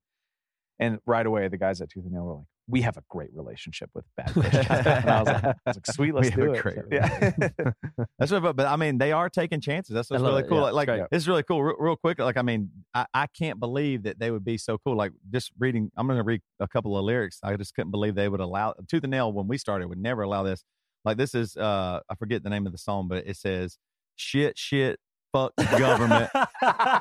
and 0.78 0.98
right 1.06 1.24
away 1.26 1.48
the 1.48 1.56
guys 1.58 1.80
at 1.80 1.88
Tooth 1.90 2.04
and 2.04 2.12
Nail 2.12 2.24
were 2.24 2.34
like, 2.34 2.44
We 2.68 2.82
have 2.82 2.96
a 2.96 3.02
great 3.08 3.30
relationship 3.34 3.90
with 3.94 4.04
bad 4.16 4.32
Christians. 4.32 4.66
and 4.70 5.10
I 5.10 5.20
was 5.20 5.26
like, 5.28 5.44
I 5.44 5.54
was 5.66 5.76
like, 5.76 5.86
sweet, 5.86 6.14
let's 6.14 6.26
We 6.26 6.30
have 6.32 6.40
do 6.40 6.50
a 6.50 6.54
it. 6.54 6.62
great 6.62 6.78
yeah. 6.90 7.30
That's 8.18 8.32
what, 8.32 8.42
but, 8.42 8.56
but 8.56 8.66
I 8.66 8.76
mean, 8.76 8.98
they 8.98 9.12
are 9.12 9.28
taking 9.30 9.60
chances. 9.60 9.94
That's 9.94 10.10
what's 10.10 10.22
really 10.22 10.42
it. 10.42 10.48
cool. 10.48 10.58
Yeah, 10.58 10.64
like, 10.64 10.74
like 10.74 10.86
great. 10.88 11.02
it's 11.12 11.26
really 11.26 11.42
cool. 11.42 11.62
Real, 11.62 11.76
real 11.78 11.96
quick, 11.96 12.18
like 12.18 12.36
I 12.36 12.42
mean, 12.42 12.70
I, 12.94 13.06
I 13.14 13.26
can't 13.28 13.58
believe 13.60 14.02
that 14.04 14.18
they 14.18 14.30
would 14.30 14.44
be 14.44 14.58
so 14.58 14.78
cool. 14.78 14.96
Like 14.96 15.12
just 15.32 15.52
reading, 15.58 15.90
I'm 15.96 16.06
going 16.06 16.18
to 16.18 16.24
read 16.24 16.42
a 16.60 16.68
couple 16.68 16.96
of 16.98 17.04
lyrics. 17.04 17.38
I 17.42 17.56
just 17.56 17.74
couldn't 17.74 17.90
believe 17.90 18.14
they 18.14 18.28
would 18.28 18.40
allow 18.40 18.74
Tooth 18.88 19.04
and 19.04 19.10
Nail 19.10 19.32
when 19.32 19.48
we 19.48 19.58
started 19.58 19.88
would 19.88 19.98
never 19.98 20.22
allow 20.22 20.42
this. 20.42 20.64
Like 21.04 21.16
this 21.16 21.34
is, 21.34 21.56
uh 21.56 22.00
I 22.08 22.14
forget 22.16 22.42
the 22.42 22.50
name 22.50 22.66
of 22.66 22.72
the 22.72 22.78
song, 22.78 23.06
but 23.08 23.26
it 23.26 23.36
says, 23.36 23.78
"Shit, 24.16 24.58
shit, 24.58 24.98
fuck 25.56 25.78
government." 25.78 26.30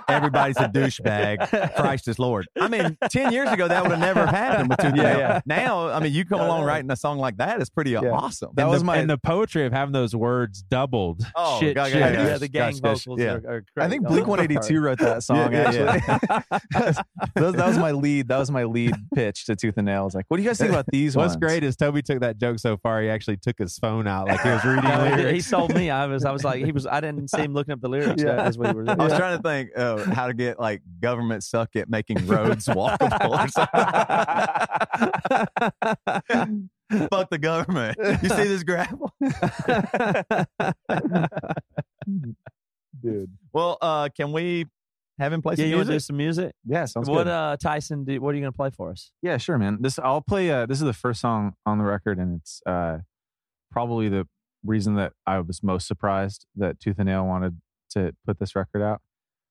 Everybody's 0.07 0.57
a 0.57 0.67
douchebag. 0.67 1.75
Christ 1.75 2.07
is 2.07 2.19
Lord. 2.19 2.47
I 2.59 2.67
mean, 2.67 2.97
ten 3.09 3.31
years 3.31 3.49
ago 3.49 3.67
that 3.67 3.81
would 3.83 3.91
have 3.91 3.99
never 3.99 4.25
happened 4.25 4.69
with 4.69 4.79
Tooth 4.79 4.95
Yeah, 4.95 5.17
yeah. 5.17 5.41
Now, 5.45 5.89
I 5.89 5.99
mean, 5.99 6.13
you 6.13 6.25
come 6.25 6.39
along 6.39 6.63
writing 6.63 6.89
a 6.91 6.95
song 6.95 7.17
like 7.19 7.37
that 7.37 7.61
is 7.61 7.69
pretty 7.69 7.95
awesome. 7.95 8.51
That 8.55 8.63
and 8.63 8.71
was 8.71 8.81
the, 8.81 8.85
my- 8.85 8.97
and 8.97 9.09
the 9.09 9.17
poetry 9.17 9.65
of 9.65 9.73
having 9.73 9.93
those 9.93 10.15
words 10.15 10.61
doubled. 10.63 11.25
Oh, 11.35 11.59
shit, 11.59 11.75
God, 11.75 11.91
shit. 11.91 11.99
yeah, 11.99 12.11
yeah, 12.11 12.27
yeah. 12.27 12.37
the 12.37 12.47
gang 12.47 12.77
Gosh, 12.77 12.99
vocals 12.99 13.19
yeah. 13.19 13.33
are, 13.33 13.63
are. 13.77 13.83
I 13.83 13.89
think 13.89 14.07
Bleak 14.07 14.27
182 14.27 14.79
wrote 14.79 14.99
that 14.99 15.23
song. 15.23 15.51
Yeah, 15.51 15.71
yeah, 15.71 15.99
actually, 16.51 17.03
that 17.35 17.67
was 17.67 17.77
my 17.77 17.91
lead. 17.91 18.27
That 18.27 18.37
was 18.37 18.51
my 18.51 18.63
lead 18.63 18.95
pitch 19.13 19.45
to 19.45 19.55
Tooth 19.55 19.75
and 19.77 19.85
Nail. 19.85 20.01
I 20.01 20.05
was 20.05 20.15
like, 20.15 20.25
"What 20.27 20.37
do 20.37 20.43
you 20.43 20.49
guys 20.49 20.57
think 20.57 20.71
about 20.71 20.85
these 20.91 21.15
What's 21.15 21.31
ones?" 21.33 21.37
great 21.37 21.63
is 21.63 21.75
Toby 21.75 22.01
took 22.01 22.19
that 22.21 22.37
joke 22.37 22.59
so 22.59 22.77
far. 22.77 23.01
He 23.01 23.09
actually 23.09 23.37
took 23.37 23.57
his 23.57 23.77
phone 23.77 24.07
out 24.07 24.27
like 24.27 24.41
he 24.41 24.49
was 24.49 24.63
reading 24.63 24.83
No, 24.83 25.15
he, 25.27 25.33
he 25.35 25.41
sold 25.41 25.73
me. 25.73 25.89
I 25.89 26.05
was, 26.05 26.25
I 26.25 26.31
was 26.31 26.43
like, 26.43 26.63
he 26.63 26.71
was. 26.71 26.85
I 26.85 27.01
didn't 27.01 27.29
see 27.29 27.41
him 27.41 27.53
looking 27.53 27.73
up 27.73 27.81
the 27.81 27.89
lyrics 27.89 28.23
Yeah. 28.25 28.43
as 28.43 28.57
we 28.57 28.71
were. 28.71 28.85
I 28.89 28.95
was 28.95 29.13
trying 29.13 29.37
to 29.37 29.43
think 29.43 29.71
uh, 29.77 29.97
how 30.13 30.27
to 30.27 30.33
get 30.33 30.59
like 30.59 30.81
government 30.99 31.43
suck 31.43 31.75
at 31.75 31.89
making 31.89 32.25
roads 32.27 32.65
walkable 32.67 33.29
or 33.29 33.47
something. 33.47 33.75
Fuck 37.09 37.29
the 37.31 37.39
government. 37.39 37.97
You 38.21 38.29
see 38.29 38.43
this 38.43 38.63
gravel? 38.63 39.11
dude. 43.01 43.31
Well, 43.53 43.77
uh, 43.81 44.09
can 44.15 44.31
we 44.31 44.65
have 45.17 45.33
him 45.33 45.41
play 45.41 45.55
Yeah, 45.57 45.63
some 45.63 45.69
you 45.69 45.75
want 45.77 45.87
do 45.87 45.91
music? 45.93 46.07
some 46.07 46.17
music? 46.17 46.51
Yeah, 46.65 46.85
sounds 46.85 47.09
what, 47.09 47.23
good. 47.23 47.27
uh, 47.27 47.57
Tyson? 47.61 48.03
Do, 48.03 48.19
what 48.21 48.31
are 48.31 48.37
you 48.37 48.41
going 48.41 48.53
to 48.53 48.55
play 48.55 48.69
for 48.69 48.91
us? 48.91 49.11
yeah, 49.21 49.37
sure, 49.37 49.57
man. 49.57 49.77
This 49.81 49.97
I'll 49.99 50.21
play. 50.21 50.51
Uh, 50.51 50.65
this 50.65 50.79
is 50.79 50.85
the 50.85 50.93
first 50.93 51.21
song 51.21 51.53
on 51.65 51.77
the 51.77 51.83
record, 51.85 52.19
and 52.19 52.39
it's 52.39 52.61
uh, 52.65 52.99
probably 53.71 54.09
the 54.09 54.27
reason 54.63 54.95
that 54.95 55.13
I 55.25 55.39
was 55.39 55.63
most 55.63 55.87
surprised 55.87 56.45
that 56.55 56.79
Tooth 56.79 56.97
and 56.99 57.07
Nail 57.07 57.25
wanted 57.25 57.59
to 57.95 58.13
put 58.25 58.39
this 58.39 58.55
record 58.55 58.81
out. 58.81 59.01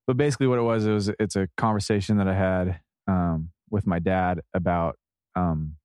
But 0.06 0.16
basically, 0.16 0.46
what 0.46 0.58
it 0.58 0.62
was, 0.62 0.86
it 0.86 0.92
was 0.92 1.08
it's 1.18 1.36
a 1.36 1.48
conversation 1.56 2.16
that 2.18 2.28
I 2.28 2.34
had 2.34 2.80
um, 3.06 3.50
with 3.70 3.86
my 3.86 3.98
dad 3.98 4.40
about 4.52 4.96
um, 5.34 5.76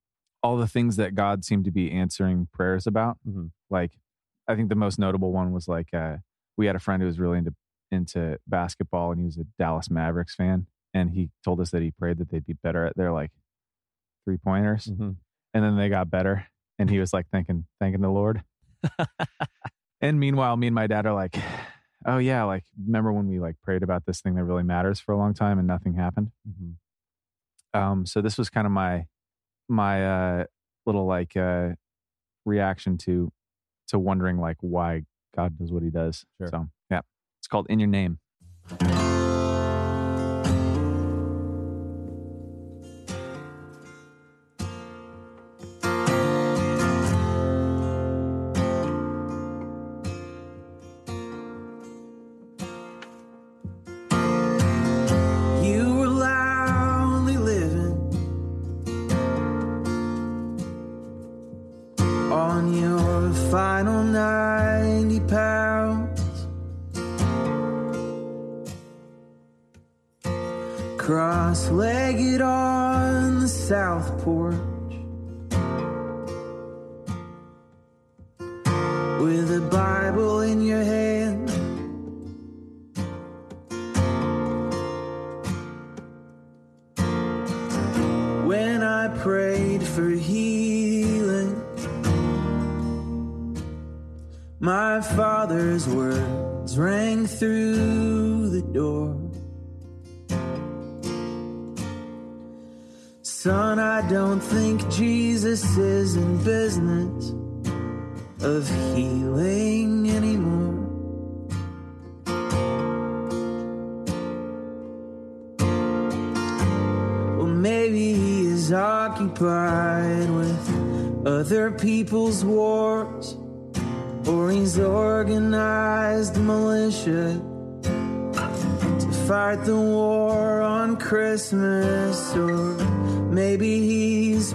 all 0.44 0.58
the 0.58 0.68
things 0.68 0.96
that 0.98 1.16
God 1.16 1.44
seemed 1.46 1.66
to 1.66 1.72
be 1.72 1.92
answering 1.92 2.48
prayers 2.54 2.86
about. 2.86 3.18
Mhm. 3.28 3.52
Like, 3.70 3.92
I 4.48 4.56
think 4.56 4.70
the 4.70 4.76
most 4.76 5.00
notable 5.00 5.32
one 5.32 5.52
was 5.54 5.68
like 5.68 5.94
uh, 5.94 6.18
we 6.58 6.66
had 6.66 6.76
a 6.76 6.80
friend 6.80 7.02
who 7.02 7.08
was 7.08 7.20
really 7.20 7.38
into 7.38 7.54
into 7.92 8.38
basketball, 8.48 9.12
and 9.12 9.20
he 9.20 9.26
was 9.26 9.38
a 9.38 9.46
Dallas 9.58 9.90
Mavericks 9.90 10.36
fan, 10.36 10.68
and 10.94 11.12
he 11.12 11.30
told 11.44 11.60
us 11.62 11.72
that 11.72 11.82
he 11.82 11.92
prayed 11.92 12.18
that 12.20 12.30
they'd 12.30 12.46
be 12.46 12.54
better 12.62 12.86
at 12.86 12.96
their 12.98 13.12
like 13.12 13.32
three 14.26 14.38
pointers, 14.38 14.86
Mhm. 14.88 15.16
and 15.54 15.64
then 15.64 15.78
they 15.78 15.90
got 15.90 16.10
better, 16.10 16.46
and 16.78 16.90
he 16.90 17.00
was 17.00 17.14
like 17.14 17.28
thanking 17.32 17.66
thanking 17.80 18.02
the 18.02 18.10
Lord. 18.12 18.44
and 20.02 20.20
meanwhile, 20.20 20.56
me 20.58 20.68
and 20.68 20.76
my 20.76 20.88
dad 20.88 21.06
are 21.06 21.14
like, 21.14 21.38
oh 22.06 22.18
yeah, 22.18 22.44
like 22.44 22.64
remember 22.86 23.12
when 23.14 23.28
we 23.28 23.40
like 23.40 23.56
prayed 23.62 23.84
about 23.84 24.06
this 24.06 24.22
thing 24.22 24.36
that 24.36 24.44
really 24.44 24.64
matters 24.64 25.00
for 25.00 25.12
a 25.14 25.18
long 25.18 25.34
time 25.34 25.60
and 25.60 25.68
nothing 25.68 25.94
happened. 25.96 26.32
Um, 27.74 28.06
so 28.06 28.22
this 28.22 28.38
was 28.38 28.50
kind 28.50 28.66
of 28.66 28.72
my 28.72 29.06
my 29.68 30.06
uh, 30.06 30.46
little 30.86 31.06
like 31.06 31.36
uh, 31.38 31.70
reaction 32.46 32.98
to 33.00 33.32
to 33.90 34.00
wondering 34.00 34.40
like 34.40 34.58
why 34.62 35.04
God 35.36 35.58
does 35.58 35.72
what 35.72 35.84
He 35.84 35.90
does. 35.90 36.26
Sure. 36.40 36.50
So 36.50 36.68
yeah, 36.90 37.02
it's 37.40 37.48
called 37.48 37.68
In 37.70 37.80
Your 37.80 37.90
Name. 37.90 38.20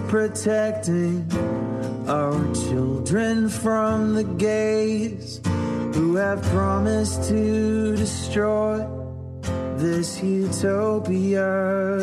Protecting 0.07 1.29
our 2.07 2.53
children 2.53 3.49
from 3.49 4.13
the 4.13 4.23
gays 4.23 5.41
who 5.93 6.15
have 6.15 6.41
promised 6.43 7.27
to 7.29 7.95
destroy 7.95 8.87
this 9.77 10.21
utopia 10.21 11.94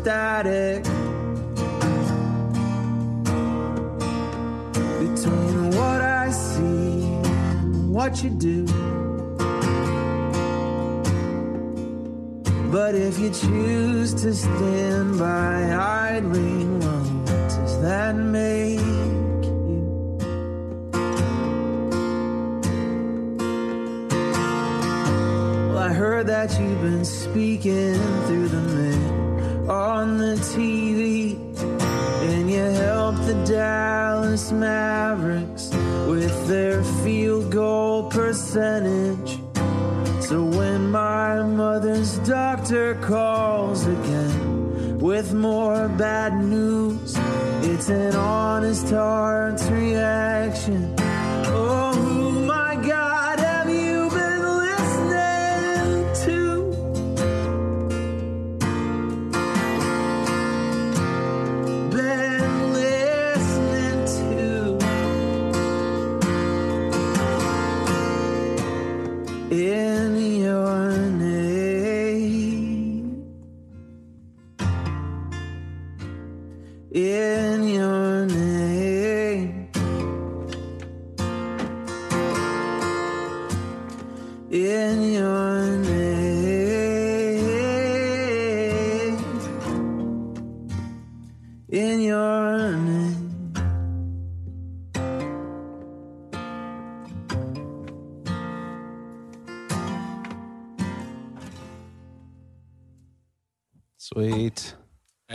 static. 0.00 0.84
Between 5.02 5.70
what 5.78 6.00
I 6.00 6.30
see 6.30 7.02
and 7.60 7.94
what 7.94 8.22
you 8.22 8.30
do. 8.30 8.66
But 12.70 12.94
if 12.94 13.18
you 13.18 13.30
choose 13.30 14.12
to 14.22 14.34
stand 14.34 15.18
by 15.18 15.74
idly, 16.14 16.64
what 16.82 17.26
does 17.48 17.80
that 17.80 18.14
make 18.16 18.80
you? 18.80 20.18
Well, 25.68 25.78
I 25.78 25.92
heard 25.92 26.26
that 26.26 26.50
you've 26.60 26.82
been 26.82 27.04
speaking 27.04 27.94
through 28.26 28.48
the 28.48 28.60
on 29.68 30.18
the 30.18 30.36
TV, 30.36 31.36
and 32.30 32.50
you 32.50 32.60
helped 32.60 33.26
the 33.26 33.34
Dallas 33.44 34.52
Mavericks 34.52 35.70
with 36.08 36.48
their 36.48 36.84
field 37.02 37.50
goal 37.50 38.08
percentage. 38.08 39.40
So 40.20 40.44
when 40.44 40.90
my 40.90 41.42
mother's 41.42 42.18
doctor 42.18 42.94
calls 42.96 43.86
again 43.86 44.98
with 44.98 45.32
more 45.34 45.88
bad 45.88 46.34
news, 46.34 47.16
it's 47.62 47.88
an 47.88 48.14
honest 48.14 48.90
heart's 48.90 49.68
reaction. 49.68 50.95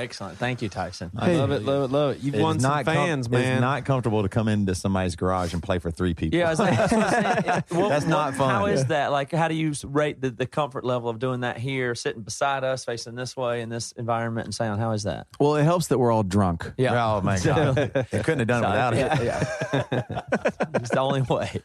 Excellent. 0.02 0.38
Thank 0.38 0.62
you, 0.64 0.70
Tyson. 0.70 1.12
I 1.16 1.34
love 1.36 1.52
it, 1.52 1.62
love 1.64 1.84
it, 1.84 1.94
love 1.94 2.16
it. 2.16 2.22
You've 2.24 2.34
It's 2.36 2.42
won 2.42 2.60
some 2.60 2.72
not 2.72 2.86
com- 2.86 2.94
fans, 2.96 3.30
man. 3.30 3.54
It's 3.54 3.62
not 3.62 3.86
comfortable 3.86 4.24
to 4.24 4.30
come 4.30 4.48
into 4.48 4.74
somebody's 4.74 5.16
garage 5.16 5.54
and 5.54 5.62
play 5.62 5.78
for 5.80 5.92
three 5.92 6.14
people. 6.16 6.40
Yeah, 6.40 6.48
I 6.48 6.50
was 6.50 6.60
like, 6.60 6.76
that's, 6.78 6.92
what 6.94 7.04
I'm 7.04 7.44
saying. 7.44 7.64
What- 7.70 7.90
That's 7.90 8.06
not 8.06 8.26
what- 8.32 8.36
fun. 8.38 8.50
How 8.50 8.66
is 8.66 8.86
that? 8.88 9.12
Like, 9.12 9.32
how 9.32 9.48
do 9.48 9.54
you 9.56 9.74
rate 9.86 10.20
the, 10.20 10.32
the 10.32 10.48
comfort 10.48 10.84
level 10.84 11.10
of 11.10 11.20
doing 11.20 11.42
that 11.42 11.58
here, 11.60 11.94
sitting 11.94 12.24
beside 12.24 12.64
us, 12.64 12.84
facing 12.84 13.16
this 13.16 13.38
way 13.38 13.62
in 13.62 13.70
this 13.70 13.92
environment 13.94 14.46
and 14.46 14.56
sound? 14.56 14.82
How 14.82 14.92
is 14.92 15.04
that? 15.04 15.28
Well, 15.40 15.56
it 15.56 15.64
helps 15.64 15.88
that 15.88 16.00
we're 16.00 16.12
all 16.12 16.24
drunk. 16.24 16.72
Yeah. 16.78 16.92
Oh 17.16 17.22
my 17.22 17.40
god, 17.44 17.76
they 17.76 18.24
couldn't 18.24 18.40
have 18.40 18.48
done 18.48 18.64
it 18.64 18.68
without 18.68 18.94
it. 18.94 19.24
yeah, 19.24 20.22
It's 20.76 20.90
the 20.90 21.00
only 21.00 21.22
way. 21.22 21.62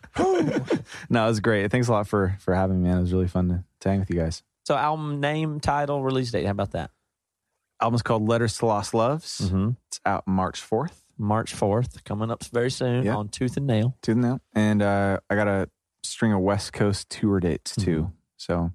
No, 1.09 1.25
it 1.25 1.29
was 1.29 1.41
great. 1.41 1.71
Thanks 1.71 1.89
a 1.89 1.93
lot 1.93 2.07
for 2.07 2.37
for 2.41 2.55
having 2.55 2.83
me, 2.83 2.89
man. 2.89 2.99
It 2.99 3.03
was 3.03 3.13
really 3.13 3.29
fun 3.29 3.49
to, 3.49 3.65
to 3.81 3.89
hang 3.89 4.01
with 4.01 4.11
you 4.11 4.17
guys. 4.17 4.43
So, 4.65 4.75
album 4.77 5.21
name, 5.21 5.61
title, 5.61 6.03
release 6.03 6.31
date. 6.33 6.45
How 6.45 6.51
about 6.51 6.73
that? 6.73 6.91
Album's 7.81 8.03
called 8.03 8.29
Letters 8.29 8.57
to 8.59 8.67
Lost 8.67 8.95
Loves. 8.95 9.41
Mm-hmm. 9.45 9.71
It's 9.89 10.01
out 10.07 10.27
March 10.27 10.61
4th. 10.63 10.93
March 11.19 11.55
4th, 11.55 12.05
coming 12.05 12.31
up 12.31 12.45
very 12.45 12.71
soon 12.71 13.05
Yeah. 13.05 13.17
on 13.17 13.29
Tooth 13.29 13.57
and 13.57 13.67
Nail. 13.67 13.97
Tooth 14.03 14.15
and 14.15 14.23
Nail. 14.23 14.41
And 14.55 14.83
uh, 14.83 15.19
I 15.31 15.35
got 15.35 15.49
a 15.49 15.69
string 16.03 16.33
of 16.33 16.41
West 16.41 16.73
Coast 16.73 17.09
tour 17.11 17.41
dates 17.41 17.75
too. 17.75 18.03
Mm-hmm. 18.03 18.11
So 18.37 18.73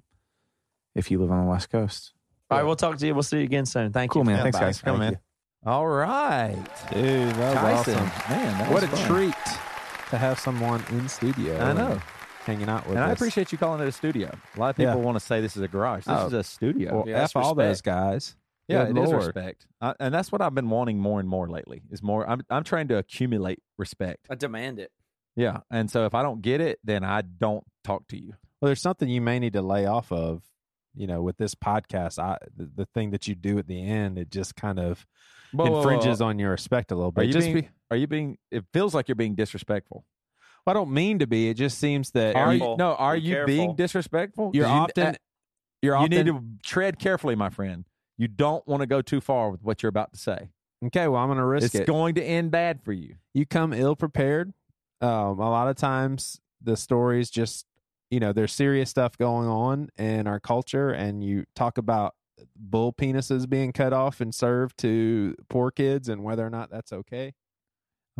if 0.94 1.10
you 1.10 1.18
live 1.20 1.30
on 1.30 1.44
the 1.44 1.50
West 1.50 1.70
Coast, 1.70 2.12
All 2.50 2.58
right, 2.58 2.64
we'll 2.64 2.76
talk 2.76 2.98
to 2.98 3.06
you. 3.06 3.14
We'll 3.14 3.22
see 3.22 3.38
you 3.38 3.44
again 3.44 3.64
soon. 3.66 3.92
Thank 3.92 4.10
cool, 4.10 4.22
you. 4.22 4.26
man. 4.26 4.36
Yeah, 4.38 4.42
Thanks, 4.42 4.58
guys. 4.58 4.80
Come 4.82 4.94
on, 4.96 5.00
Thank 5.00 5.12
man. 5.12 5.20
All 5.64 5.86
right, 5.86 6.56
Dude, 6.92 7.34
that 7.36 7.62
was 7.76 7.86
Tyson. 7.86 7.94
awesome. 8.04 8.30
Man, 8.36 8.58
that 8.58 8.72
What 8.72 8.82
a 8.82 8.88
fun. 8.88 9.06
treat 9.08 9.34
to 10.10 10.18
have 10.18 10.38
someone 10.40 10.82
in 10.90 11.08
studio. 11.08 11.54
I 11.58 11.70
and 11.70 11.78
know. 11.78 12.00
Hanging 12.44 12.68
out 12.68 12.84
with 12.88 12.96
And 12.96 13.04
us. 13.04 13.10
I 13.10 13.12
appreciate 13.12 13.52
you 13.52 13.58
calling 13.58 13.80
it 13.80 13.86
a 13.86 13.92
studio. 13.92 14.28
A 14.56 14.58
lot 14.60 14.70
of 14.70 14.76
people 14.76 14.94
Yeah. 14.94 14.98
want 14.98 15.14
to 15.16 15.24
say 15.24 15.40
this 15.40 15.56
is 15.56 15.62
a 15.62 15.68
garage. 15.68 16.04
This 16.06 16.18
Oh. 16.18 16.26
is 16.26 16.32
a 16.32 16.42
studio. 16.42 16.92
Well, 16.96 17.04
Yeah, 17.08 17.14
F 17.18 17.32
that's 17.32 17.36
all 17.36 17.54
those 17.54 17.80
guys. 17.80 18.34
Yeah, 18.68 18.86
Good 18.86 18.96
it 18.98 19.02
is 19.02 19.10
Lord. 19.10 19.26
respect, 19.26 19.66
I, 19.80 19.94
and 19.98 20.14
that's 20.14 20.30
what 20.30 20.40
I've 20.40 20.54
been 20.54 20.70
wanting 20.70 20.98
more 20.98 21.18
and 21.20 21.28
more 21.28 21.48
lately. 21.48 21.82
Is 21.90 22.02
more. 22.02 22.28
I'm 22.28 22.42
I'm 22.48 22.64
trying 22.64 22.88
to 22.88 22.96
accumulate 22.98 23.60
respect. 23.78 24.26
I 24.30 24.34
demand 24.34 24.78
it. 24.78 24.90
Yeah, 25.36 25.60
and 25.70 25.90
so 25.90 26.04
if 26.06 26.14
I 26.14 26.22
don't 26.22 26.42
get 26.42 26.60
it, 26.60 26.78
then 26.84 27.04
I 27.04 27.22
don't 27.22 27.64
talk 27.84 28.06
to 28.08 28.16
you. 28.16 28.34
Well, 28.60 28.68
there's 28.68 28.80
something 28.82 29.08
you 29.08 29.20
may 29.20 29.38
need 29.38 29.54
to 29.54 29.62
lay 29.62 29.86
off 29.86 30.12
of. 30.12 30.42
You 30.94 31.06
know, 31.06 31.22
with 31.22 31.38
this 31.38 31.54
podcast, 31.54 32.18
I 32.18 32.36
the, 32.54 32.70
the 32.76 32.86
thing 32.86 33.10
that 33.12 33.26
you 33.26 33.34
do 33.34 33.58
at 33.58 33.66
the 33.66 33.82
end, 33.82 34.18
it 34.18 34.30
just 34.30 34.54
kind 34.56 34.78
of 34.78 35.06
Whoa, 35.52 35.64
whoa, 35.70 35.76
infringes 35.78 36.20
whoa. 36.20 36.26
on 36.26 36.38
your 36.38 36.50
respect 36.50 36.92
a 36.92 36.94
little 36.94 37.10
bit. 37.12 37.22
Are 37.22 37.24
you 37.24 37.32
just 37.32 37.46
being? 37.46 37.60
be, 37.62 37.68
Are 37.90 37.96
you 37.96 38.06
being? 38.06 38.36
It 38.50 38.64
feels 38.74 38.94
like 38.94 39.08
you're 39.08 39.14
being 39.16 39.34
disrespectful. 39.34 40.04
Well, 40.66 40.70
I 40.70 40.78
don't 40.78 40.92
mean 40.92 41.18
to 41.20 41.26
be. 41.26 41.48
It 41.48 41.54
just 41.54 41.78
seems 41.78 42.10
that 42.12 42.36
Are 42.36 42.52
you, 42.54 42.76
no, 42.78 42.94
are 42.94 43.14
Be 43.14 43.20
you 43.22 43.34
careful. 43.34 43.46
being 43.46 43.74
disrespectful? 43.74 44.50
you're 44.54 44.66
you, 44.66 44.72
often 44.72 45.06
uh, 45.06 45.14
you're 45.80 45.94
you 45.94 45.98
often 45.98 46.10
need 46.10 46.26
to 46.26 46.42
tread 46.62 46.98
carefully, 46.98 47.34
my 47.36 47.48
friend. 47.48 47.84
You 48.18 48.28
don't 48.28 48.66
want 48.68 48.80
to 48.82 48.86
go 48.86 49.02
too 49.02 49.20
far 49.20 49.50
with 49.50 49.62
what 49.62 49.82
you're 49.82 49.88
about 49.90 50.12
to 50.12 50.18
say. 50.18 50.50
okay. 50.86 51.08
Well, 51.08 51.20
I'm 51.20 51.28
going 51.28 51.38
to 51.38 51.44
risk 51.44 51.66
It's 51.66 51.74
it. 51.76 51.86
going 51.86 52.14
to 52.16 52.22
end 52.22 52.50
bad 52.50 52.82
for 52.82 52.92
you. 52.92 53.16
you 53.34 53.46
come 53.46 53.72
ill 53.72 53.96
prepared. 53.96 54.52
Um, 55.00 55.40
a 55.40 55.50
lot 55.50 55.68
of 55.68 55.76
times 55.76 56.40
the 56.62 56.76
stories 56.76 57.30
just, 57.30 57.66
you 58.10 58.20
know, 58.20 58.32
there's 58.32 58.52
serious 58.52 58.90
stuff 58.90 59.16
going 59.18 59.48
on 59.48 59.88
in 59.98 60.26
our 60.26 60.38
culture, 60.38 60.90
and 60.90 61.24
you 61.24 61.44
talk 61.56 61.78
about 61.78 62.14
bull 62.56 62.92
penises 62.92 63.48
being 63.48 63.72
cut 63.72 63.92
off 63.92 64.20
and 64.20 64.34
served 64.34 64.76
to 64.78 65.34
poor 65.48 65.70
kids 65.70 66.08
and 66.08 66.22
whether 66.22 66.46
or 66.46 66.50
not 66.50 66.70
that's 66.70 66.92
okay. 66.92 67.34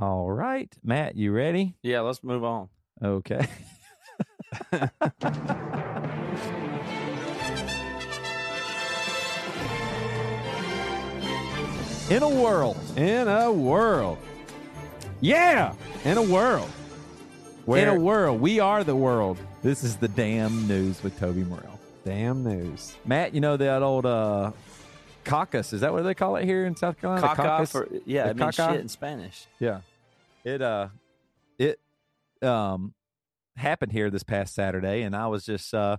All 0.00 0.30
right, 0.30 0.74
Matt, 0.82 1.16
you 1.16 1.30
ready? 1.32 1.76
Yeah, 1.82 2.00
let's 2.00 2.24
move 2.24 2.42
on. 2.44 2.68
Okay. 3.04 3.46
In 12.10 12.22
a 12.22 12.28
world, 12.28 12.76
In 12.96 13.26
a 13.28 13.50
world. 13.50 14.18
Yeah. 15.20 15.74
In 16.04 16.18
a 16.18 16.22
world. 16.22 16.68
in 17.66 17.88
a 17.88 17.94
world. 17.98 18.40
We 18.40 18.60
are 18.60 18.84
the 18.84 18.96
world. 18.96 19.38
this 19.62 19.82
is 19.84 19.96
the 19.96 20.08
damn 20.08 20.66
news 20.68 21.02
with 21.02 21.18
Toby 21.18 21.44
Morrell. 21.44 21.78
Damn 22.04 22.42
news. 22.44 22.96
Matt, 23.06 23.32
you 23.34 23.40
know 23.40 23.56
that 23.56 23.82
old 23.82 24.04
uh, 24.04 24.50
caucus? 25.24 25.72
Is 25.72 25.80
that 25.82 25.92
what 25.92 26.02
they 26.02 26.14
call 26.14 26.36
it 26.36 26.44
here 26.44 26.66
in 26.66 26.76
South 26.76 27.00
Carolina? 27.00 27.26
Caca 27.26 27.36
caucus? 27.36 27.72
for 27.72 27.88
yeah, 28.04 28.24
The 28.24 28.30
it 28.30 28.36
means 28.36 28.56
caca? 28.56 28.72
shit 28.72 28.80
in 28.80 28.88
Spanish. 28.88 29.46
Yeah. 29.58 29.80
It 30.44 30.60
uh 30.60 30.88
it 31.58 31.78
um 32.42 32.92
happened 33.56 33.92
here 33.92 34.10
this 34.10 34.24
past 34.24 34.54
Saturday 34.54 35.02
and 35.02 35.14
I 35.14 35.28
was 35.28 35.44
just 35.46 35.72
uh 35.72 35.98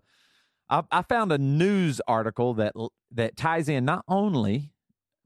I, 0.70 0.84
I 0.92 1.02
found 1.04 1.32
a 1.32 1.38
news 1.38 2.02
article 2.10 2.54
that 2.56 2.74
that 3.12 3.38
ties 3.38 3.70
in 3.70 3.86
not 3.86 4.04
only 4.10 4.73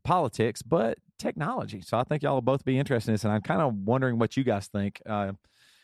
politics 0.08 0.62
but 0.62 0.98
technology. 1.20 1.82
So 1.82 1.98
I 2.00 2.04
think 2.04 2.24
y'all 2.24 2.36
will 2.36 2.42
both 2.42 2.64
be 2.64 2.80
interested 2.80 3.12
in 3.12 3.14
this 3.16 3.24
and 3.26 3.34
I'm 3.34 3.42
kind 3.42 3.62
of 3.62 3.74
wondering 3.76 4.18
what 4.18 4.38
you 4.38 4.44
guys 4.46 4.68
think. 4.68 5.02
Uh 5.06 5.34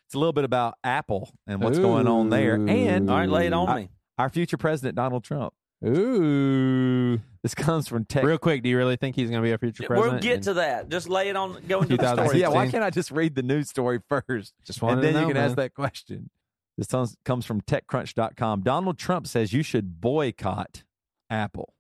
it's 0.06 0.16
a 0.16 0.20
little 0.20 0.34
bit 0.34 0.44
about 0.46 0.76
Apple 0.84 1.30
and 1.48 1.62
what's 1.62 1.80
going 1.80 2.08
on 2.08 2.30
there 2.30 2.56
and 2.56 3.10
All 3.10 3.18
right, 3.18 3.28
lay 3.30 3.48
it 3.48 3.54
on 3.54 3.68
I- 3.70 3.76
me. 3.82 3.90
our 4.18 4.30
future 4.30 4.58
president 4.58 4.96
Donald 4.96 5.24
Trump. 5.24 5.54
Ooh. 5.86 7.20
This 7.42 7.54
comes 7.54 7.88
from 7.90 8.06
tech 8.06 8.24
Real 8.24 8.38
quick, 8.38 8.64
do 8.64 8.70
you 8.70 8.78
really 8.78 8.96
think 8.96 9.16
he's 9.18 9.30
going 9.30 9.42
to 9.42 9.46
be 9.46 9.52
our 9.52 9.58
future 9.58 9.84
president? 9.86 10.14
We'll 10.14 10.22
get 10.22 10.36
And 10.36 10.44
to 10.44 10.54
that. 10.56 10.88
Just 10.90 11.10
lay 11.10 11.28
it 11.30 11.36
on. 11.36 11.62
Go 11.68 11.82
into 11.82 11.98
the 11.98 12.14
story. 12.14 12.40
yeah, 12.40 12.48
why 12.48 12.70
can't 12.70 12.84
I 12.84 12.90
just 12.90 13.12
read 13.12 13.36
the 13.36 13.44
news 13.44 13.68
story 13.70 14.00
first? 14.08 14.54
Just 14.66 14.82
wanted 14.82 15.04
and 15.04 15.04
then 15.04 15.14
to 15.14 15.20
you 15.20 15.26
know, 15.34 15.34
can 15.34 15.38
ask 15.50 15.56
that 15.58 15.74
question. 15.74 16.30
This 16.78 16.88
comes- 16.88 17.18
comes 17.26 17.46
from 17.46 17.60
TechCrunch.com. 17.62 18.62
Donald 18.62 18.98
Trump 18.98 19.28
says 19.28 19.52
you 19.52 19.62
should 19.64 20.00
boycott 20.00 20.84
Apple. 21.30 21.73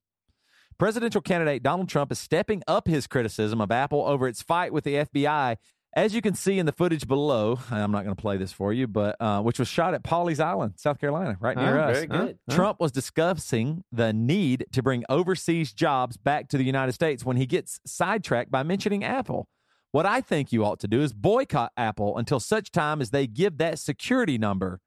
Presidential 0.78 1.22
candidate 1.22 1.64
Donald 1.64 1.90
Trump 1.90 2.12
is 2.12 2.20
stepping 2.20 2.62
up 2.68 2.88
his 2.88 3.08
criticism 3.08 3.62
of 3.62 3.72
Apple 3.72 4.04
over 4.06 4.28
its 4.28 4.41
fight 4.41 4.74
with 4.74 4.84
the 4.84 4.95
FBI. 4.95 5.58
As 5.95 6.16
you 6.16 6.22
can 6.24 6.34
see 6.34 6.58
in 6.58 6.66
the 6.66 6.72
footage 6.72 7.08
below, 7.08 7.60
I'm 7.70 7.91
not 7.91 8.04
going 8.04 8.16
to 8.16 8.20
play 8.22 8.36
this 8.38 8.52
for 8.52 8.74
you, 8.74 8.88
but 8.88 9.16
uh, 9.20 9.41
which 9.44 9.60
was 9.60 9.68
shot 9.68 9.94
at 9.94 10.04
Pawleys 10.04 10.40
Island, 10.40 10.74
South 10.78 11.00
Carolina, 11.00 11.38
right 11.40 11.56
near 11.56 11.78
Oh, 11.80 11.84
us. 11.84 11.95
very 11.98 12.08
good. 12.08 12.40
Trump 12.50 12.80
was 12.80 12.91
discussing 12.91 13.84
the 13.91 14.12
need 14.12 14.66
to 14.72 14.82
bring 14.82 15.04
overseas 15.08 15.72
jobs 15.72 16.18
back 16.18 16.48
to 16.50 16.58
the 16.58 16.64
United 16.64 16.94
States 16.94 17.24
when 17.24 17.38
he 17.38 17.45
gets 17.45 17.80
sidetracked 17.86 18.50
by 18.50 18.64
mentioning 18.64 19.04
Apple. 19.04 19.48
What 19.91 20.08
I 20.08 20.22
think 20.22 20.52
you 20.52 20.66
ought 20.66 20.80
to 20.80 20.88
do 20.88 21.02
is 21.02 21.14
boycott 21.14 21.72
Apple 21.78 22.18
until 22.18 22.40
such 22.40 22.72
time 22.72 23.00
as 23.00 23.12
they 23.12 23.28
give 23.28 23.60
that 23.60 23.78
security 23.78 24.40
number, 24.40 24.80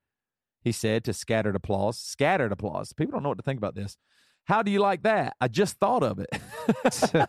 he 0.64 0.72
said 0.72 1.04
to 1.04 1.12
scattered 1.12 1.54
applause. 1.54 1.96
Scattered 1.96 2.50
applause. 2.50 2.92
People 2.92 3.12
don't 3.12 3.22
know 3.22 3.28
what 3.28 3.38
to 3.38 3.44
think 3.44 3.58
about 3.58 3.76
this. 3.76 3.96
How 4.46 4.62
do 4.62 4.70
you 4.70 4.78
like 4.78 5.02
that? 5.02 5.34
I 5.40 5.48
just 5.48 5.78
thought 5.78 6.02
of 6.04 6.20
it. 6.20 7.28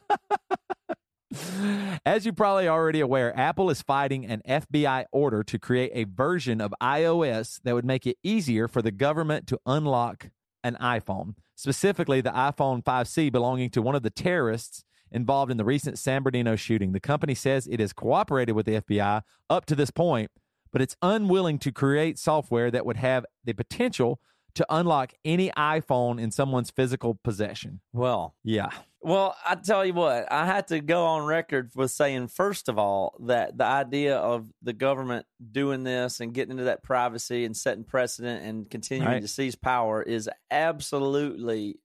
As 2.05 2.25
you're 2.25 2.33
probably 2.33 2.67
already 2.67 3.01
aware, 3.01 3.37
Apple 3.37 3.69
is 3.69 3.81
fighting 3.81 4.25
an 4.25 4.41
FBI 4.47 5.05
order 5.11 5.43
to 5.43 5.59
create 5.59 5.91
a 5.93 6.05
version 6.05 6.61
of 6.61 6.73
iOS 6.81 7.59
that 7.63 7.73
would 7.73 7.85
make 7.85 8.05
it 8.05 8.17
easier 8.23 8.67
for 8.67 8.81
the 8.83 8.91
government 8.91 9.47
to 9.47 9.59
unlock 9.65 10.29
an 10.63 10.77
iPhone, 10.79 11.33
specifically 11.55 12.21
the 12.21 12.29
iPhone 12.29 12.83
5C 12.83 13.31
belonging 13.31 13.71
to 13.71 13.81
one 13.81 13.95
of 13.95 14.03
the 14.03 14.09
terrorists 14.11 14.83
involved 15.11 15.51
in 15.51 15.57
the 15.57 15.65
recent 15.65 15.97
San 15.97 16.21
Bernardino 16.21 16.55
shooting. 16.55 16.91
The 16.91 16.99
company 16.99 17.33
says 17.33 17.67
it 17.67 17.79
has 17.79 17.93
cooperated 17.93 18.55
with 18.55 18.67
the 18.67 18.81
FBI 18.81 19.23
up 19.49 19.65
to 19.65 19.75
this 19.75 19.89
point, 19.89 20.29
but 20.71 20.81
it's 20.83 20.95
unwilling 21.01 21.57
to 21.59 21.71
create 21.71 22.19
software 22.19 22.69
that 22.69 22.85
would 22.85 22.97
have 22.97 23.25
the 23.43 23.53
potential 23.53 24.19
to 24.55 24.65
unlock 24.69 25.13
any 25.23 25.49
iPhone 25.51 26.19
in 26.21 26.31
someone's 26.31 26.71
physical 26.71 27.15
possession. 27.23 27.81
Well, 27.93 28.35
Yeah. 28.43 28.69
Well, 28.99 29.37
I 29.45 29.55
tell 29.55 29.85
you 29.85 29.93
what, 29.93 30.29
I 30.31 30.45
had 30.45 30.67
to 30.69 30.81
go 30.81 31.05
on 31.05 31.25
record 31.25 31.69
with 31.75 31.91
saying, 31.91 32.27
first 32.29 32.67
of 32.67 32.77
all, 32.79 33.15
that 33.27 33.57
the 33.57 33.63
idea 33.63 34.17
of 34.17 34.51
the 34.63 34.73
government 34.73 35.25
doing 35.51 35.83
this 35.83 36.19
and 36.19 36.33
getting 36.33 36.51
into 36.51 36.63
that 36.65 36.83
privacy 36.83 37.45
and 37.45 37.55
setting 37.55 37.83
precedent 37.85 38.43
and 38.43 38.69
continuing 38.69 39.07
Right. 39.07 39.21
to 39.21 39.27
seize 39.27 39.55
power 39.55 40.01
is 40.01 40.27
absolutely 40.51 41.79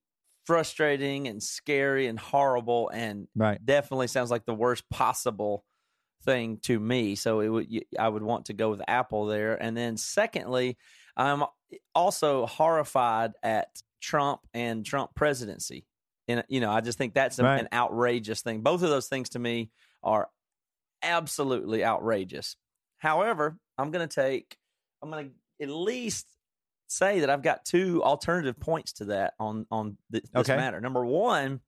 frustrating 0.47 1.28
and 1.28 1.43
scary 1.43 2.06
and 2.09 2.18
horrible 2.18 2.89
and 2.89 3.28
Right. 3.36 3.64
definitely 3.64 4.09
sounds 4.09 4.30
like 4.30 4.44
the 4.44 4.55
worst 4.55 4.89
possible 4.90 5.64
thing 6.24 6.59
to 6.62 6.80
me. 6.80 7.14
So 7.14 7.40
it 7.40 7.48
would 7.48 7.68
I 7.98 8.09
would 8.09 8.22
want 8.22 8.47
to 8.47 8.52
go 8.52 8.70
with 8.70 8.82
Apple 8.89 9.26
there. 9.26 9.55
And 9.62 9.76
then 9.76 9.97
secondly, 9.97 10.76
I'm 11.16 11.44
also 11.94 12.47
horrified 12.47 13.32
at 13.43 13.82
Trump 14.01 14.40
and 14.55 14.85
Trump 14.85 15.15
presidency. 15.15 15.86
And 16.28 16.44
you 16.49 16.61
know, 16.61 16.70
I 16.70 16.81
just 16.81 16.99
think 16.99 17.15
that's 17.15 17.39
a, 17.39 17.44
Right. 17.44 17.61
an 17.61 17.69
outrageous 17.73 18.43
thing. 18.43 18.62
Both 18.62 18.82
of 18.82 18.90
those 18.90 19.09
things 19.09 19.31
to 19.31 19.39
me 19.39 19.70
are 20.03 20.28
absolutely 21.03 21.85
outrageous. 21.85 22.57
However, 22.99 23.59
I'm 23.78 23.90
going 23.90 24.07
to 24.09 24.15
take 24.15 24.57
I'm 25.03 25.11
going 25.11 25.31
to 25.59 25.65
at 25.65 25.69
least 25.69 26.27
say 26.86 27.20
that 27.20 27.31
I've 27.31 27.43
got 27.43 27.65
two 27.65 28.03
alternative 28.05 28.59
points 28.61 28.93
to 28.94 29.07
that 29.07 29.35
on 29.40 29.66
on 29.70 29.97
th- 30.12 30.24
this 30.32 30.49
Okay. 30.49 30.57
matter. 30.57 30.81
Number 30.81 31.05
one, 31.05 31.61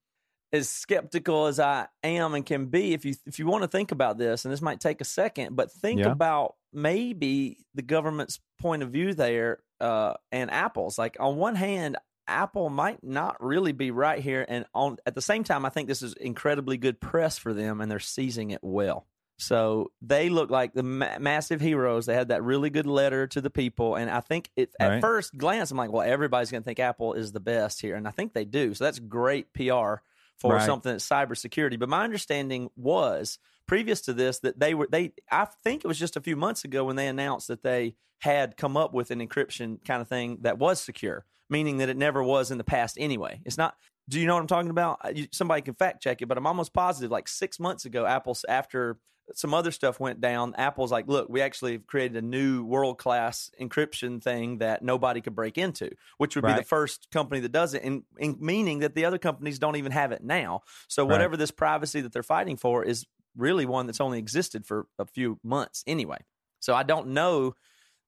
as 0.55 0.69
skeptical 0.69 1.47
as 1.47 1.59
I 1.59 1.89
am 2.03 2.35
and 2.35 2.47
can 2.47 2.67
be, 2.67 2.95
if 2.95 3.05
you 3.05 3.15
if 3.27 3.39
you 3.39 3.47
want 3.47 3.63
to 3.63 3.69
think 3.69 3.91
about 3.93 4.19
this, 4.19 4.45
and 4.45 4.53
this 4.53 4.63
might 4.63 4.81
take 4.81 5.01
a 5.01 5.05
second, 5.05 5.57
but 5.57 5.71
think 5.73 6.01
Yeah. 6.01 6.13
about 6.13 6.55
maybe 6.73 7.59
the 7.75 7.83
government's 7.83 8.41
point 8.61 8.83
of 8.83 8.91
view 8.91 9.15
there 9.15 9.59
uh, 9.81 10.15
and 10.31 10.51
Apple's. 10.51 10.97
Like 10.99 11.17
on 11.19 11.37
one 11.37 11.57
hand, 11.57 11.97
Apple 12.29 12.71
might 12.71 13.03
not 13.03 13.43
really 13.43 13.73
be 13.73 13.91
right 13.91 14.21
here, 14.23 14.47
and 14.49 14.65
on 14.75 14.97
at 15.07 15.15
the 15.15 15.21
same 15.23 15.45
time, 15.45 15.67
I 15.67 15.71
think 15.71 15.89
this 15.89 16.03
is 16.03 16.15
incredibly 16.15 16.77
good 16.79 17.01
press 17.01 17.37
for 17.37 17.53
them, 17.53 17.81
and 17.81 17.91
they're 17.91 17.99
seizing 17.99 18.51
it 18.53 18.61
well. 18.63 19.07
So 19.37 19.91
they 20.01 20.29
look 20.29 20.49
like 20.49 20.75
the 20.75 20.85
ma- 20.85 21.19
massive 21.19 21.61
heroes. 21.61 22.07
They 22.07 22.15
had 22.15 22.29
that 22.29 22.45
really 22.45 22.71
good 22.71 22.87
letter 22.87 23.27
to 23.27 23.41
the 23.41 23.51
people, 23.51 23.97
and 23.97 24.09
I 24.09 24.21
think 24.21 24.51
it, 24.57 24.71
at 24.79 24.89
Right. 24.89 25.01
first 25.01 25.37
glance, 25.37 25.73
I'm 25.73 25.77
like, 25.77 25.91
well, 25.91 26.09
everybody's 26.09 26.53
going 26.53 26.63
to 26.63 26.65
think 26.65 26.79
Apple 26.79 27.15
is 27.15 27.33
the 27.33 27.41
best 27.41 27.81
here, 27.81 27.97
and 27.97 28.07
I 28.07 28.13
think 28.13 28.33
they 28.33 28.45
do. 28.45 28.73
So 28.75 28.85
that's 28.85 29.01
great 29.01 29.53
PR 29.53 29.97
for 30.39 30.55
Right. 30.55 30.67
something 30.67 30.93
that's 30.93 31.09
cybersecurity. 31.09 31.79
But 31.79 31.89
my 31.89 32.05
understanding 32.05 32.69
was 32.77 33.39
previous 33.67 34.03
to 34.03 34.13
this 34.13 34.41
that 34.41 34.59
they 34.59 34.75
were 34.75 34.89
they. 34.91 35.13
I 35.31 35.47
think 35.65 35.85
it 35.85 35.89
was 35.89 35.99
just 35.99 36.17
a 36.17 36.21
few 36.21 36.37
months 36.37 36.65
ago 36.65 36.85
when 36.85 36.97
they 36.97 37.07
announced 37.07 37.49
that 37.49 37.63
they 37.63 37.97
had 38.21 38.57
come 38.57 38.77
up 38.77 38.95
with 38.95 39.11
an 39.11 39.27
encryption 39.27 39.85
kind 39.85 40.01
of 40.01 40.09
thing 40.09 40.39
that 40.43 40.59
was 40.59 40.81
secure, 40.81 41.25
meaning 41.51 41.79
that 41.79 41.89
it 41.89 41.97
never 41.97 42.23
was 42.23 42.51
in 42.51 42.59
the 42.59 42.65
past 42.65 42.97
anyway. 42.99 43.41
It's 43.45 43.59
not. 43.59 43.75
Do 44.09 44.21
you 44.21 44.27
know 44.27 44.35
what 44.35 44.41
I'm 44.41 44.47
talking 44.47 44.71
about? 44.71 45.17
You, 45.17 45.27
somebody 45.33 45.63
can 45.63 45.75
fact 45.75 46.03
check 46.03 46.21
it, 46.21 46.27
but 46.27 46.37
I'm 46.37 46.47
almost 46.47 46.75
positive. 46.75 47.11
Like 47.11 47.27
six 47.29 47.59
months 47.59 47.87
ago, 47.87 48.05
Apple's 48.05 48.45
after 48.49 48.99
some 49.33 49.55
other 49.55 49.71
stuff 49.71 49.99
went 49.99 50.21
down. 50.21 50.55
Apple's 50.57 50.93
like, 50.93 51.09
look, 51.09 51.29
we 51.29 51.41
actually 51.41 51.73
have 51.73 51.87
created 51.87 52.17
a 52.23 52.27
new 52.27 52.65
world 52.65 52.99
class 52.99 53.51
encryption 53.61 54.23
thing 54.23 54.59
that 54.59 54.83
nobody 54.83 55.21
could 55.21 55.35
break 55.35 55.57
into, 55.57 55.91
which 56.19 56.37
would 56.37 56.45
be 56.45 56.53
the 56.53 56.63
first 56.63 57.09
company 57.11 57.41
that 57.41 57.53
does 57.53 57.75
it, 57.75 57.83
and, 57.83 58.03
and 58.21 58.41
meaning 58.41 58.81
that 58.81 58.95
the 58.95 59.05
other 59.07 59.19
companies 59.19 59.59
don't 59.59 59.77
even 59.77 59.93
have 59.93 60.13
it 60.13 60.23
now. 60.23 60.63
So 60.89 61.05
Right. 61.05 61.13
whatever 61.13 61.37
this 61.37 61.51
privacy 61.51 62.01
that 62.03 62.13
they're 62.13 62.23
fighting 62.23 62.57
for 62.57 62.85
is 62.85 63.07
really 63.37 63.67
one 63.67 63.87
that's 63.87 64.01
only 64.01 64.19
existed 64.19 64.67
for 64.67 64.87
a 64.99 65.07
few 65.07 65.39
months 65.43 65.83
anyway. 65.87 66.19
So 66.61 66.75
I 66.75 66.83
don't 66.83 67.09
know 67.09 67.55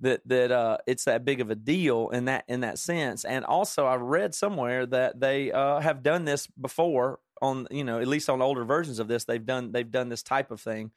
that 0.01 0.21
that 0.29 0.53
uh, 0.53 0.79
it's 0.87 1.05
that 1.05 1.25
big 1.25 1.41
of 1.41 1.51
a 1.51 1.55
deal 1.55 2.11
in 2.11 2.27
that 2.27 2.45
in 2.49 2.61
that 2.61 2.79
sense. 2.79 3.25
And 3.25 3.45
also, 3.45 3.87
I 3.87 3.97
read 3.97 4.35
somewhere 4.35 4.85
that 4.87 5.19
they 5.21 5.51
uh, 5.53 5.81
have 5.81 6.03
done 6.03 6.25
this 6.27 6.47
before 6.47 7.21
on 7.43 7.67
you 7.71 7.85
know 7.85 8.01
at 8.01 8.09
least 8.09 8.31
on 8.31 8.41
older 8.41 8.65
versions 8.65 8.99
of 8.99 9.09
this 9.09 9.25
they've 9.25 9.45
done 9.45 9.73
they've 9.73 9.91
done 9.91 10.09
this 10.09 10.23
type 10.23 10.51
of 10.51 10.61
thing 10.61 10.91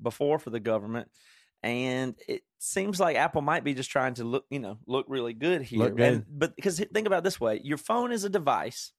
before 0.00 0.38
for 0.38 0.50
the 0.50 0.60
government. 0.60 1.08
And 1.62 2.14
it 2.28 2.42
seems 2.58 3.00
like 3.00 3.16
Apple 3.16 3.42
might 3.42 3.64
be 3.64 3.74
just 3.74 3.90
trying 3.90 4.14
to 4.14 4.24
look, 4.24 4.44
you 4.50 4.60
know, 4.60 4.78
look 4.86 5.06
really 5.08 5.32
good 5.32 5.62
here. 5.62 5.90
Good. 5.90 6.00
And, 6.00 6.24
but 6.28 6.54
because 6.54 6.78
think 6.78 7.06
about 7.06 7.18
it 7.18 7.24
this 7.24 7.40
way, 7.40 7.60
your 7.64 7.78
phone 7.78 8.12
is 8.12 8.24
a 8.24 8.28
device 8.28 8.92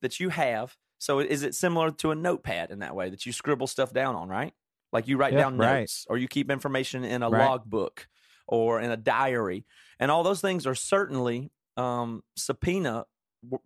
that 0.00 0.20
you 0.20 0.28
have. 0.30 0.76
So 0.98 1.20
is 1.20 1.42
it 1.42 1.54
similar 1.54 1.90
to 1.92 2.10
a 2.10 2.14
notepad 2.14 2.70
in 2.70 2.78
that 2.80 2.94
way 2.94 3.10
that 3.10 3.26
you 3.26 3.32
scribble 3.32 3.66
stuff 3.66 3.92
down 3.92 4.16
on, 4.16 4.28
right? 4.28 4.52
Like 4.92 5.06
you 5.06 5.16
write 5.16 5.34
down 5.34 5.58
right. 5.58 5.80
notes 5.80 6.06
or 6.08 6.16
you 6.16 6.28
keep 6.28 6.50
information 6.50 7.04
in 7.04 7.22
a 7.22 7.28
Right. 7.28 7.46
logbook 7.46 8.08
or 8.46 8.80
in 8.80 8.90
a 8.90 8.96
diary. 8.96 9.66
And 10.00 10.10
all 10.10 10.22
those 10.22 10.40
things 10.40 10.66
are 10.66 10.74
certainly 10.74 11.52
um, 11.76 12.22
subpoena 12.36 13.04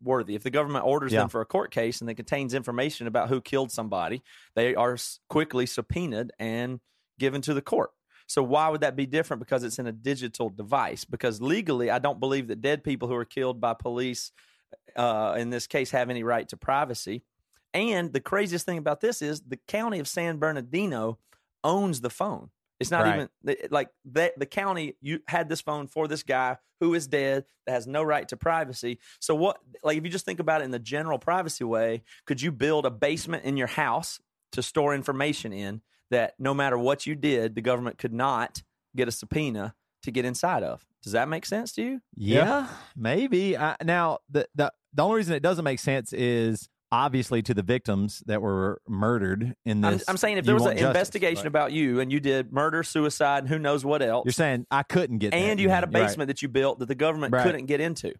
worthy. 0.03 0.35
If 0.35 0.43
the 0.43 0.51
government 0.51 0.85
orders 0.85 1.13
Yeah. 1.13 1.21
them 1.21 1.29
for 1.29 1.41
a 1.41 1.47
court 1.47 1.71
case 1.71 2.01
and 2.01 2.11
it 2.11 2.15
contains 2.15 2.55
information 2.55 3.07
about 3.07 3.29
who 3.29 3.41
killed 3.41 3.73
somebody, 3.73 4.23
they 4.55 4.75
are 4.75 4.97
quickly 5.29 5.67
subpoenaed 5.67 6.33
and 6.39 6.81
given 7.19 7.43
to 7.43 7.55
the 7.55 7.63
court. 7.63 7.91
So 8.27 8.43
why 8.43 8.69
would 8.69 8.81
that 8.81 8.97
be 8.97 9.07
different? 9.07 9.41
Because 9.41 9.65
it's 9.65 9.79
in 9.79 9.87
a 9.87 9.93
digital 9.93 10.49
device. 10.49 11.05
Because 11.05 11.41
legally, 11.41 11.91
I 11.91 11.99
don't 11.99 12.21
believe 12.21 12.49
that 12.49 12.61
dead 12.61 12.85
people 12.85 13.09
who 13.09 13.15
are 13.15 13.25
killed 13.25 13.61
by 13.61 13.75
police, 13.75 14.33
uh, 14.97 15.35
in 15.39 15.51
this 15.51 15.67
case, 15.67 15.91
have 15.91 16.09
any 16.09 16.23
right 16.23 16.49
to 16.49 16.57
privacy. 16.57 17.25
And 17.75 18.13
the 18.13 18.21
craziest 18.21 18.67
thing 18.67 18.79
about 18.79 19.01
this 19.01 19.23
is 19.23 19.41
the 19.43 19.59
county 19.69 19.99
of 19.99 20.07
San 20.09 20.39
Bernardino 20.39 21.19
owns 21.65 22.01
the 22.01 22.11
phone. 22.11 22.51
It's 22.83 22.91
not 22.91 23.03
Right. 23.05 23.29
even 23.47 23.57
like 23.71 23.89
that. 24.13 24.39
The 24.39 24.47
county 24.47 24.97
you 25.01 25.21
had 25.27 25.49
this 25.49 25.61
phone 25.63 25.87
for 25.87 26.07
this 26.07 26.23
guy 26.23 26.59
who 26.81 26.93
is 26.95 27.07
dead 27.07 27.45
that 27.67 27.73
has 27.73 27.87
no 27.87 28.03
right 28.03 28.29
to 28.29 28.37
privacy. 28.37 28.99
So 29.21 29.35
what? 29.35 29.59
Like 29.83 29.97
if 29.97 30.05
you 30.05 30.11
just 30.11 30.25
think 30.27 30.41
about 30.41 30.61
it 30.61 30.65
in 30.65 30.71
the 30.71 30.79
general 30.79 31.19
privacy 31.19 31.65
way, 31.65 32.03
could 32.27 32.43
you 32.43 32.53
build 32.53 32.85
a 32.87 32.91
basement 32.91 33.45
in 33.45 33.57
your 33.57 33.69
house 33.69 34.21
to 34.53 34.63
store 34.63 34.95
information 34.95 35.53
in 35.53 35.81
that 36.11 36.35
no 36.39 36.53
matter 36.53 36.77
what 36.77 37.07
you 37.07 37.15
did, 37.15 37.55
the 37.55 37.63
government 37.63 37.97
could 37.99 38.13
not 38.13 38.63
get 38.95 39.09
a 39.09 39.13
subpoena 39.13 39.75
to 40.03 40.11
get 40.11 40.25
inside 40.27 40.63
of? 40.63 40.85
Does 41.03 41.13
that 41.13 41.29
make 41.29 41.47
sense 41.47 41.73
to 41.73 41.83
you? 41.83 42.01
Yeah, 42.17 42.69
maybe. 42.95 43.57
I, 43.57 43.77
now, 43.83 44.19
the, 44.31 44.47
the 44.55 44.73
the 44.93 45.03
only 45.03 45.17
reason 45.17 45.35
it 45.35 45.43
doesn't 45.43 45.65
make 45.65 45.79
sense 45.81 46.13
is 46.13 46.69
obviously 46.93 47.43
to 47.43 47.55
the 47.55 47.63
victims 47.63 48.23
that 48.27 48.41
were 48.43 48.81
murdered 48.87 49.57
in 49.65 49.83
I'm, 49.85 49.95
this. 49.95 50.05
I'm 50.07 50.19
saying 50.19 50.37
if 50.37 50.45
there 50.45 50.55
was 50.55 50.67
an 50.67 50.73
justice, 50.73 50.87
investigation 50.87 51.43
but 51.45 51.47
about 51.49 51.73
you 51.73 51.99
and 52.01 52.13
you 52.13 52.21
did 52.21 52.53
murder, 52.53 52.83
suicide, 52.83 53.39
and 53.39 53.49
who 53.49 53.59
knows 53.59 53.85
what 53.85 54.03
else, 54.03 54.27
You're 54.27 54.33
saying 54.33 54.67
I 54.71 54.83
couldn't 54.85 55.19
get, 55.19 55.33
and 55.35 55.59
you 55.59 55.71
had 55.71 55.83
a 55.83 55.87
You're 55.91 56.01
right. 56.01 56.09
basement 56.09 56.29
that 56.29 56.43
you 56.43 56.49
built 56.49 56.79
that 56.81 56.87
the 56.87 56.95
government 56.95 57.33
Right. 57.33 57.43
couldn't 57.45 57.67
get 57.67 57.81
into. 57.81 58.13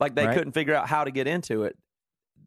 Like 0.00 0.14
they 0.14 0.26
Right. 0.26 0.36
couldn't 0.36 0.52
figure 0.52 0.74
out 0.74 0.88
how 0.88 1.04
to 1.04 1.10
get 1.10 1.26
into 1.26 1.64
it. 1.64 1.76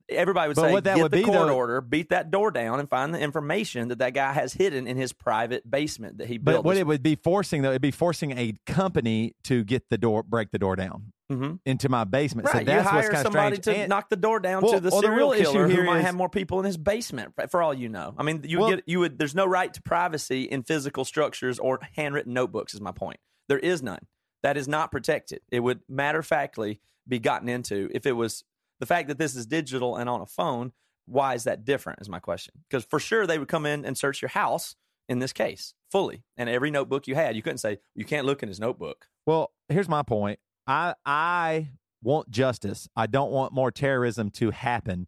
Everybody 0.10 0.50
would 0.50 0.56
But 0.58 0.62
say, 0.64 0.72
what 0.74 0.84
that 0.84 0.96
get 0.98 1.02
would 1.04 1.12
the 1.12 1.18
be, 1.18 1.24
court 1.24 1.48
though- 1.48 1.56
order, 1.56 1.80
beat 1.80 2.10
that 2.10 2.30
door 2.30 2.52
down, 2.52 2.80
and 2.82 2.90
find 2.90 3.14
the 3.14 3.20
information 3.20 3.88
that 3.88 4.00
that 4.00 4.14
guy 4.14 4.34
has 4.34 4.52
hidden 4.54 4.86
in 4.86 4.98
his 4.98 5.14
private 5.14 5.70
basement 5.70 6.18
that 6.18 6.28
he 6.28 6.38
built. 6.38 6.58
But 6.58 6.66
what 6.66 6.76
it 6.78 6.86
would 6.86 7.02
be 7.02 7.16
forcing 7.16 7.62
though, 7.62 7.70
it'd 7.70 7.82
be 7.82 7.92
forcing 7.92 8.32
a 8.38 8.54
company 8.66 9.34
to 9.46 9.64
get 9.64 9.90
the 9.90 9.98
door, 9.98 10.22
break 10.24 10.52
the 10.52 10.60
door 10.60 10.76
down 10.76 11.14
Mhm. 11.32 11.60
into 11.66 11.88
my 11.88 12.04
basement. 12.04 12.48
Right, 12.48 12.60
So 12.60 12.64
that's 12.66 12.70
you 12.70 12.76
what's 12.78 12.90
hire 12.90 13.02
kind 13.04 13.16
of 13.16 13.22
somebody 13.34 13.56
strange. 13.62 13.78
to 13.78 13.82
And- 13.84 13.90
knock 13.90 14.10
the 14.10 14.18
door 14.18 14.40
down 14.42 14.62
Well- 14.64 14.74
to 14.74 14.80
the 14.82 14.90
well, 14.90 15.02
serial 15.02 15.30
real 15.32 15.42
issue 15.42 15.52
killer 15.54 15.68
who 15.70 15.74
here 15.76 15.86
might 15.86 16.02
have 16.02 16.16
more 16.16 16.30
people 16.30 16.60
in 16.60 16.66
his 16.66 16.78
basement, 16.78 17.34
for 17.50 17.62
all 17.62 17.74
you 17.74 17.88
know. 17.88 18.14
I 18.18 18.24
mean, 18.24 18.42
you 18.44 18.60
Well- 18.60 18.70
get 18.72 18.84
you 18.86 19.00
would. 19.00 19.18
There's 19.18 19.36
no 19.36 19.46
right 19.46 19.74
to 19.74 19.82
privacy 19.82 20.44
in 20.44 20.64
physical 20.64 21.06
structures 21.06 21.60
or 21.60 21.80
handwritten 21.96 22.34
notebooks. 22.34 22.74
Is 22.74 22.82
my 22.82 22.92
point. 22.92 23.22
There 23.48 23.60
is 23.60 23.82
none. 23.82 24.06
That 24.44 24.58
is 24.58 24.68
not 24.68 24.92
protected. 24.92 25.40
It 25.50 25.62
would 25.62 25.80
matter 25.88 26.20
of 26.20 26.26
factly 26.26 26.82
be 27.08 27.20
gotten 27.20 27.48
into 27.48 27.90
if 27.94 28.06
it 28.06 28.12
was 28.14 28.44
the 28.84 28.88
fact 28.88 29.08
that 29.08 29.18
this 29.18 29.34
is 29.34 29.46
digital 29.46 29.96
and 29.96 30.10
on 30.10 30.20
a 30.20 30.26
phone. 30.26 30.74
Why 31.06 31.36
is 31.36 31.46
that 31.46 31.64
different? 31.64 32.02
Is 32.02 32.10
my 32.10 32.20
question. 32.20 32.54
Because 32.70 32.84
for 32.84 33.00
sure 33.00 33.26
they 33.26 33.40
would 33.40 33.48
come 33.48 33.66
in 33.66 33.86
and 33.86 33.98
search 33.98 34.22
your 34.22 34.28
house 34.28 34.76
in 35.08 35.20
this 35.20 35.32
case 35.32 35.74
fully, 35.90 36.24
and 36.36 36.50
every 36.50 36.70
notebook 36.70 37.08
you 37.08 37.16
had, 37.16 37.38
you 37.38 37.42
couldn't 37.42 37.60
say 37.60 37.80
you 37.96 38.04
can't 38.04 38.26
look 38.26 38.44
in 38.44 38.50
his 38.50 38.60
notebook. 38.60 39.08
Well, 39.26 39.52
here's 39.70 39.88
my 39.88 40.04
point. 40.04 40.40
I 40.68 40.96
I 41.06 41.70
want 42.02 42.30
justice. 42.30 42.90
I 42.94 43.08
don't 43.08 43.32
want 43.32 43.54
more 43.54 43.72
terrorism 43.72 44.30
to 44.32 44.52
happen. 44.52 45.08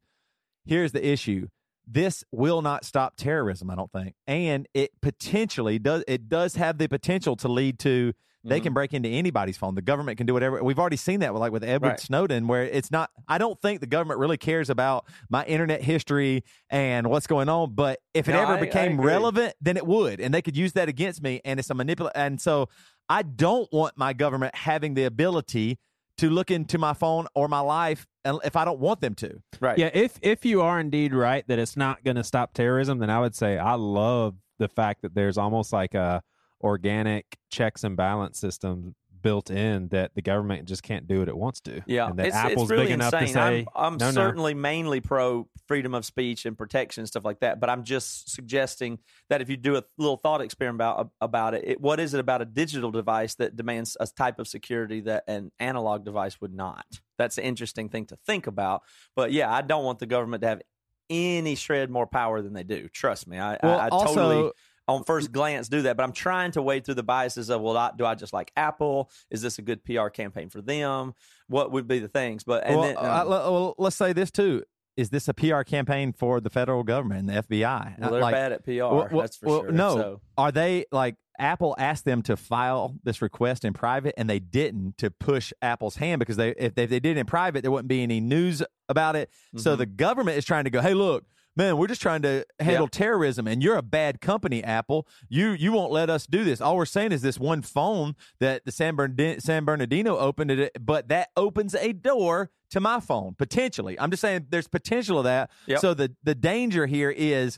Here's 0.64 0.94
the 0.94 1.06
issue. 1.06 1.50
This 1.86 2.24
will 2.32 2.62
not 2.62 2.86
stop 2.86 3.18
terrorism, 3.18 3.70
I 3.70 3.76
don't 3.76 3.92
think. 3.92 4.16
And 4.26 4.70
it 4.74 4.92
potentially 5.02 5.80
does 5.80 6.06
it 6.08 6.30
does 6.30 6.56
have 6.56 6.78
the 6.78 6.88
potential 6.88 7.36
to 7.38 7.50
lead 7.50 7.78
to 7.80 8.14
they 8.46 8.60
Mhm. 8.60 8.64
can 8.64 8.74
break 8.74 8.94
into 8.94 9.10
anybody's 9.10 9.58
phone. 9.58 9.76
The 9.76 9.82
government 9.82 10.18
can 10.18 10.28
do 10.28 10.34
whatever. 10.34 10.64
We've 10.64 10.78
already 10.80 10.98
seen 10.98 11.20
that 11.22 11.34
with 11.34 11.40
like 11.42 11.52
with 11.52 11.64
Edward 11.64 11.90
Right. 11.90 12.00
Snowden, 12.00 12.48
where 12.48 12.64
it's 12.64 12.92
not. 12.92 13.10
I 13.28 13.38
don't 13.38 13.60
think 13.62 13.82
the 13.82 13.88
government 13.88 14.20
really 14.20 14.38
cares 14.38 14.70
about 14.70 15.06
my 15.30 15.44
internet 15.46 15.82
history 15.82 16.44
and 16.70 17.08
what's 17.10 17.28
going 17.28 17.50
on. 17.50 17.74
But 17.74 18.00
if 18.14 18.30
it 18.30 18.34
No, 18.34 18.42
ever 18.44 18.54
I- 18.54 18.58
I 18.58 18.60
became 18.62 18.94
agree. 18.94 19.08
relevant, 19.08 19.56
then 19.60 19.78
it 19.78 19.86
would, 19.88 20.20
and 20.20 20.34
they 20.34 20.42
could 20.42 20.56
use 20.56 20.74
that 20.74 20.88
against 20.90 21.22
me. 21.24 21.42
And 21.44 21.60
it's 21.60 21.70
a 21.70 21.74
manipulate. 21.74 22.14
And 22.16 22.40
so 22.40 22.70
I 23.10 23.22
don't 23.24 23.68
want 23.74 23.98
my 23.98 24.14
government 24.14 24.56
having 24.56 24.94
the 24.94 25.04
ability 25.06 25.78
to 26.18 26.30
look 26.30 26.50
into 26.50 26.78
my 26.78 26.94
phone 26.94 27.28
or 27.36 27.48
my 27.50 27.60
life 27.60 28.08
and- 28.24 28.40
if 28.46 28.56
I 28.56 28.64
don't 28.64 28.80
want 28.80 29.02
them 29.02 29.16
to. 29.16 29.42
Right. 29.60 29.78
Yeah, 29.78 29.90
if 29.94 30.18
if 30.22 30.46
you 30.46 30.62
are 30.62 30.80
indeed 30.80 31.14
right 31.14 31.46
that 31.48 31.60
it's 31.60 31.76
not 31.76 32.04
going 32.04 32.16
to 32.16 32.24
stop 32.24 32.54
terrorism, 32.54 33.00
then 33.00 33.10
I 33.10 33.20
would 33.20 33.36
say 33.36 33.58
I 33.58 33.74
love 33.74 34.36
the 34.58 34.70
fact 34.70 35.02
that 35.02 35.14
there's 35.14 35.38
almost 35.38 35.74
like 35.74 35.94
a 35.94 36.22
organic 36.66 37.38
checks 37.52 37.84
and 37.84 37.96
balance 37.96 38.40
system 38.40 38.96
built 39.22 39.50
in 39.50 39.88
that 39.88 40.14
the 40.14 40.22
government 40.22 40.68
just 40.68 40.84
can't 40.84 41.08
do 41.08 41.18
what 41.20 41.28
it 41.28 41.36
wants 41.36 41.60
to. 41.60 41.82
Yeah, 41.88 42.08
and 42.10 42.20
that 42.20 42.28
it's, 42.28 42.36
Apple's 42.36 42.64
it's 42.64 42.72
really 42.72 42.86
big 42.86 42.94
enough 42.94 43.14
insane. 43.14 43.28
to 43.28 43.34
say, 43.34 43.66
I'm, 43.76 43.94
I'm 43.94 43.98
no, 43.98 44.06
no. 44.08 44.12
certainly 44.12 44.54
mainly 44.54 45.02
pro 45.02 45.48
freedom 45.68 45.96
of 45.96 46.06
speech 46.06 46.46
and 46.46 46.56
protection 46.56 47.02
and 47.02 47.08
stuff 47.08 47.26
like 47.26 47.40
that, 47.40 47.60
but 47.60 47.70
I'm 47.70 47.84
just 47.84 48.30
suggesting 48.30 49.00
that 49.30 49.42
if 49.42 49.50
you 49.50 49.58
do 49.58 49.78
a 49.78 49.84
little 49.98 50.18
thought 50.18 50.42
experiment 50.42 50.78
about, 50.78 51.10
about 51.22 51.54
it, 51.56 51.64
it, 51.66 51.82
what 51.82 52.00
is 52.00 52.14
it 52.14 52.20
about 52.20 52.44
a 52.44 52.46
digital 52.46 52.92
device 52.92 53.34
that 53.36 53.56
demands 53.56 53.98
a 54.00 54.06
type 54.06 54.38
of 54.38 54.48
security 54.48 55.02
that 55.02 55.24
an 55.28 55.52
analog 55.60 56.06
device 56.06 56.40
would 56.40 56.54
not? 56.54 56.86
That's 57.18 57.40
an 57.40 57.46
interesting 57.46 57.90
thing 57.90 58.06
to 58.08 58.18
think 58.28 58.46
about. 58.46 58.84
But 59.16 59.32
yeah, 59.32 59.52
I 59.52 59.62
don't 59.64 59.84
want 59.84 59.98
the 59.98 60.06
government 60.06 60.42
to 60.42 60.50
have 60.50 60.62
any 61.10 61.56
shred 61.56 61.90
more 61.90 62.06
power 62.06 62.42
than 62.44 62.54
they 62.54 62.64
do. 62.64 62.90
Trust 62.90 63.28
me, 63.28 63.40
I, 63.40 63.58
Well, 63.64 63.80
I, 63.80 63.86
I 63.86 63.90
also- 63.90 64.14
totally 64.14 64.52
on 64.88 65.04
first 65.04 65.32
glance 65.32 65.68
do 65.68 65.82
that, 65.84 65.98
but 65.98 66.04
I'm 66.04 66.12
trying 66.12 66.52
to 66.52 66.62
wade 66.62 66.86
through 66.86 66.96
the 66.96 67.04
biases 67.04 67.50
of 67.50 67.62
well, 67.62 67.78
I, 67.78 67.92
do 67.98 68.06
I 68.06 68.16
just 68.16 68.34
like 68.34 68.52
Apple? 68.56 69.10
Is 69.32 69.42
this 69.42 69.58
a 69.58 69.62
good 69.62 69.84
PR 69.84 70.08
campaign 70.10 70.50
for 70.50 70.62
them? 70.62 71.14
What 71.48 71.72
would 71.72 71.88
be 71.88 72.00
the 72.00 72.08
things? 72.08 72.44
But 72.44 72.66
and 72.66 72.76
well, 72.78 72.84
then, 72.88 72.98
um, 72.98 73.30
well, 73.30 73.76
let's 73.78 73.96
say 73.96 74.14
this 74.14 74.32
too. 74.32 74.64
Is 74.98 75.10
this 75.10 75.28
a 75.28 75.34
PR 75.34 75.64
campaign 75.64 76.14
for 76.14 76.40
the 76.40 76.50
federal 76.50 76.84
government 76.84 77.28
and 77.28 77.30
the 77.30 77.44
FBI? 77.44 78.00
well, 78.00 78.12
they're 78.12 78.22
Like, 78.22 78.34
bad 78.34 78.52
at 78.54 78.64
PR. 78.64 78.72
well, 78.72 79.10
that's 79.12 79.38
for 79.38 79.46
well, 79.46 79.62
sure. 79.64 79.72
No, 79.72 79.96
So, 79.96 80.22
are 80.38 80.52
they 80.54 80.86
like 80.92 81.16
Apple 81.38 81.76
asked 81.78 82.06
them 82.06 82.22
to 82.22 82.38
file 82.38 82.96
this 83.04 83.22
request 83.22 83.66
in 83.66 83.74
private 83.74 84.14
and 84.18 84.30
they 84.30 84.40
didn't 84.40 84.98
to 85.00 85.12
push 85.12 85.52
Apple's 85.62 85.98
hand 85.98 86.20
because 86.20 86.38
they 86.38 86.52
if 86.52 86.76
they, 86.76 86.84
if 86.84 86.90
they 86.90 87.02
did 87.02 87.18
it 87.18 87.20
in 87.20 87.26
private 87.26 87.62
there 87.62 87.72
wouldn't 87.72 87.90
be 87.90 88.04
any 88.04 88.22
news 88.22 88.64
about 88.88 89.18
it. 89.18 89.30
So 89.58 89.76
Mhm. 89.76 89.80
the 89.80 89.86
government 89.86 90.38
is 90.38 90.46
trying 90.46 90.64
to 90.64 90.70
go, 90.70 90.80
hey, 90.82 90.94
look. 90.94 91.26
Man, 91.58 91.78
we're 91.78 91.88
just 91.88 92.02
trying 92.02 92.22
to 92.24 92.46
handle 92.60 92.88
terrorism, 92.88 93.48
and 93.48 93.64
you're 93.64 93.78
a 93.78 93.82
bad 93.82 94.20
company, 94.20 94.64
Apple. 94.64 95.08
You 95.30 95.52
you 95.52 95.72
won't 95.72 95.92
let 95.92 96.10
us 96.10 96.26
do 96.28 96.44
this. 96.44 96.60
All 96.60 96.76
we're 96.76 96.86
saying 96.86 97.14
is 97.14 97.22
this 97.22 97.40
one 97.40 97.62
phone 97.62 98.16
that 98.40 98.66
the 98.66 98.72
San, 98.72 98.96
Bernardino, 98.96 99.40
San 99.40 99.64
Bernardino 99.64 100.18
opened 100.18 100.52
it, 100.52 100.76
but 100.80 101.08
that 101.08 101.30
opens 101.38 101.74
a 101.74 101.94
door 101.94 102.52
to 102.72 102.80
my 102.82 103.00
phone 103.00 103.36
potentially. 103.38 103.98
I'm 104.00 104.12
just 104.12 104.22
saying 104.22 104.48
there's 104.50 104.68
potential 104.68 105.18
of 105.20 105.24
that. 105.24 105.50
Yep. 105.68 105.80
So 105.80 105.94
the 105.94 106.14
the 106.24 106.36
danger 106.36 106.88
here 106.88 107.10
is 107.10 107.58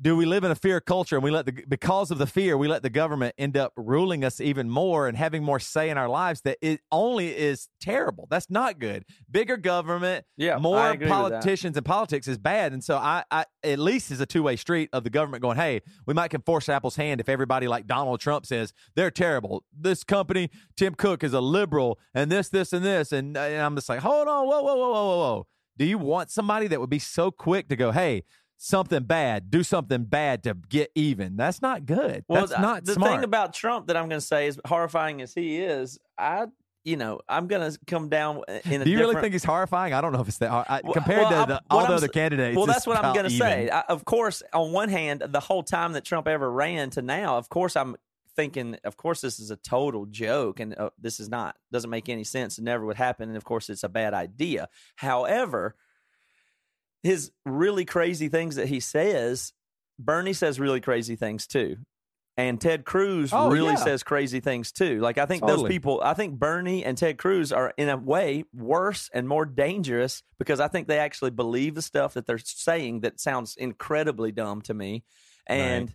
do 0.00 0.16
we 0.16 0.24
live 0.24 0.44
in 0.44 0.50
a 0.50 0.54
fear 0.54 0.80
culture 0.80 1.16
and 1.16 1.22
we 1.22 1.30
let 1.30 1.46
the 1.46 1.52
because 1.68 2.10
of 2.10 2.18
the 2.18 2.26
fear 2.26 2.56
we 2.56 2.68
let 2.68 2.82
the 2.82 2.90
government 2.90 3.34
end 3.36 3.56
up 3.56 3.72
ruling 3.76 4.24
us 4.24 4.40
even 4.40 4.70
more 4.70 5.06
and 5.06 5.16
having 5.16 5.42
more 5.42 5.58
say 5.60 5.90
in 5.90 5.98
our 5.98 6.08
lives 6.08 6.40
that 6.42 6.56
it 6.62 6.80
only 6.90 7.36
is 7.36 7.68
terrible. 7.80 8.26
That's 8.30 8.48
not 8.48 8.78
good. 8.78 9.04
Bigger 9.30 9.56
government 9.56 10.24
Yeah, 10.36 10.56
more 10.58 10.90
agree 10.90 11.06
with 11.06 11.08
that. 11.08 11.14
politicians 11.14 11.76
and 11.76 11.84
politics 11.84 12.26
is 12.28 12.38
bad. 12.38 12.72
And 12.72 12.82
so 12.82 12.96
I, 12.96 13.24
I 13.30 13.44
at 13.62 13.78
least 13.78 14.10
is 14.10 14.20
a 14.20 14.26
two-way 14.26 14.56
street 14.56 14.88
of 14.92 15.04
the 15.04 15.10
government 15.10 15.42
going 15.42 15.56
hey 15.56 15.82
we 16.06 16.14
might 16.14 16.28
can 16.28 16.40
force 16.42 16.68
apple's 16.68 16.96
hand 16.96 17.20
if 17.20 17.28
everybody 17.28 17.68
like 17.68 17.86
donald 17.86 18.20
trump 18.20 18.46
says 18.46 18.72
they're 18.94 19.10
terrible. 19.10 19.64
This 19.78 20.02
company 20.04 20.50
tim 20.76 20.94
cook 20.94 21.22
is 21.22 21.34
a 21.34 21.40
liberal 21.40 21.98
and 22.14 22.32
this 22.32 22.48
this 22.48 22.72
and 22.72 22.84
this. 22.84 23.12
And, 23.12 23.36
and 23.36 23.60
i'm 23.62 23.74
just 23.74 23.88
like 23.88 24.00
hold 24.00 24.28
on. 24.28 24.46
Whoa 24.46 24.62
whoa 24.62 24.74
whoa 24.76 24.90
whoa 24.90 25.04
whoa 25.04 25.18
whoa. 25.18 25.46
Do 25.76 25.86
you 25.86 25.96
want 25.98 26.30
somebody 26.30 26.66
that 26.68 26.80
would 26.80 26.90
be 26.90 26.98
so 26.98 27.30
quick 27.30 27.68
to 27.68 27.76
go 27.76 27.90
hey 27.90 28.24
something 28.62 29.02
bad, 29.04 29.50
do 29.50 29.62
something 29.62 30.04
bad 30.04 30.42
to 30.42 30.54
get 30.68 30.90
even. 30.94 31.36
That's 31.36 31.62
not 31.62 31.86
good. 31.86 32.24
well, 32.28 32.42
That's 32.42 32.52
th- 32.52 32.60
not 32.60 32.84
the 32.84 32.92
smart. 32.92 33.12
thing 33.12 33.24
about 33.24 33.54
Trump 33.54 33.86
that 33.86 33.96
I'm 33.96 34.08
going 34.08 34.20
to 34.20 34.26
say 34.26 34.46
is 34.46 34.60
horrifying 34.66 35.22
as 35.22 35.32
he 35.32 35.60
is. 35.60 35.98
I, 36.18 36.46
you 36.84 36.98
know, 36.98 37.20
I'm 37.26 37.46
going 37.46 37.72
to 37.72 37.78
come 37.86 38.10
down 38.10 38.42
in 38.66 38.82
a 38.82 38.84
do 38.84 38.90
you 38.90 38.98
really 38.98 39.18
think 39.18 39.32
he's 39.32 39.44
horrifying? 39.44 39.94
I 39.94 40.02
don't 40.02 40.12
know 40.12 40.20
if 40.20 40.28
it's 40.28 40.38
that 40.38 40.50
hard. 40.50 40.66
I, 40.68 40.82
compared 40.82 41.22
well, 41.22 41.46
to 41.46 41.52
the, 41.54 41.62
all 41.70 41.86
the 41.86 41.94
other 41.94 42.08
candidates. 42.08 42.54
Well, 42.54 42.66
that's 42.66 42.86
what 42.86 43.02
I'm 43.02 43.14
going 43.14 43.28
to 43.28 43.34
even. 43.34 43.46
say. 43.46 43.70
I, 43.70 43.80
of 43.88 44.04
course, 44.04 44.42
on 44.52 44.72
one 44.72 44.90
hand, 44.90 45.22
the 45.26 45.40
whole 45.40 45.62
time 45.62 45.94
that 45.94 46.04
Trump 46.04 46.28
ever 46.28 46.50
ran 46.50 46.90
to 46.90 47.02
now, 47.02 47.38
of 47.38 47.48
course, 47.48 47.76
I'm 47.76 47.96
thinking, 48.36 48.76
of 48.84 48.98
course, 48.98 49.22
this 49.22 49.40
is 49.40 49.50
a 49.50 49.56
total 49.56 50.04
joke, 50.04 50.60
and 50.60 50.76
uh, 50.76 50.90
this 50.98 51.18
is 51.18 51.30
not 51.30 51.56
doesn't 51.72 51.90
make 51.90 52.10
any 52.10 52.24
sense, 52.24 52.58
It 52.58 52.64
never 52.64 52.84
would 52.84 52.96
happen, 52.96 53.30
and 53.30 53.38
of 53.38 53.44
course, 53.44 53.70
it's 53.70 53.84
a 53.84 53.88
bad 53.88 54.12
idea. 54.12 54.68
However, 54.96 55.76
his 57.02 57.30
really 57.46 57.84
crazy 57.84 58.28
things 58.28 58.56
that 58.56 58.68
he 58.68 58.80
says, 58.80 59.52
Bernie 59.98 60.32
says 60.32 60.58
really 60.60 60.80
crazy 60.80 61.16
things 61.16 61.46
too. 61.46 61.76
And 62.36 62.58
Ted 62.60 62.84
Cruz 62.86 63.30
Oh, 63.34 63.50
really 63.50 63.70
yeah. 63.70 63.74
says 63.74 64.02
crazy 64.02 64.40
things 64.40 64.72
too. 64.72 65.00
Like 65.00 65.18
I 65.18 65.26
think 65.26 65.46
those 65.46 65.64
people, 65.64 66.00
I 66.02 66.14
think 66.14 66.38
Bernie 66.38 66.84
and 66.84 66.96
Ted 66.96 67.18
Cruz 67.18 67.52
are 67.52 67.74
in 67.76 67.88
a 67.90 67.96
way 67.98 68.44
worse 68.54 69.10
and 69.12 69.28
more 69.28 69.44
dangerous 69.44 70.22
because 70.38 70.58
I 70.60 70.68
think 70.68 70.88
they 70.88 70.98
actually 70.98 71.32
believe 71.32 71.74
the 71.74 71.82
stuff 71.82 72.14
that 72.14 72.26
they're 72.26 72.38
saying 72.38 73.00
that 73.00 73.20
sounds 73.20 73.56
incredibly 73.56 74.32
dumb 74.32 74.62
to 74.62 74.74
me. 74.74 75.04
And 75.46 75.92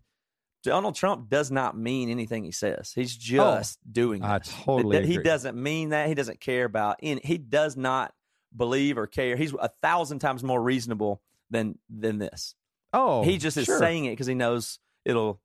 Donald 0.64 0.96
Trump 0.96 1.30
does 1.30 1.50
not 1.50 1.78
mean 1.78 2.10
anything 2.10 2.44
he 2.44 2.52
says. 2.52 2.92
He's 2.94 3.16
oh, 3.16 3.20
just 3.22 3.80
doing 3.92 4.22
I 4.24 4.40
this. 4.40 4.54
totally 4.66 5.06
He 5.06 5.14
agree. 5.14 5.24
doesn't 5.24 5.56
mean 5.58 5.90
that. 5.90 6.08
He 6.10 6.14
doesn't 6.16 6.40
care 6.42 6.66
about 6.66 6.98
in 7.02 7.20
he 7.24 7.38
does 7.38 7.76
not 7.78 8.14
believe 8.56 8.98
or 8.98 9.08
care. 9.08 9.36
He's 9.36 9.54
a 9.54 9.70
thousand 9.82 10.20
times 10.20 10.44
more 10.44 10.62
reasonable 10.62 11.22
than 11.50 11.78
than 11.90 12.18
this. 12.20 12.56
Oh, 12.94 13.24
he 13.24 13.38
just 13.38 13.58
is 13.58 13.66
sure. 13.66 13.80
saying 13.80 14.06
it 14.06 14.12
because 14.12 14.28
he 14.28 14.36
knows 14.36 14.80
it'll 15.04 15.42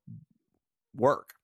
work. 0.97 1.35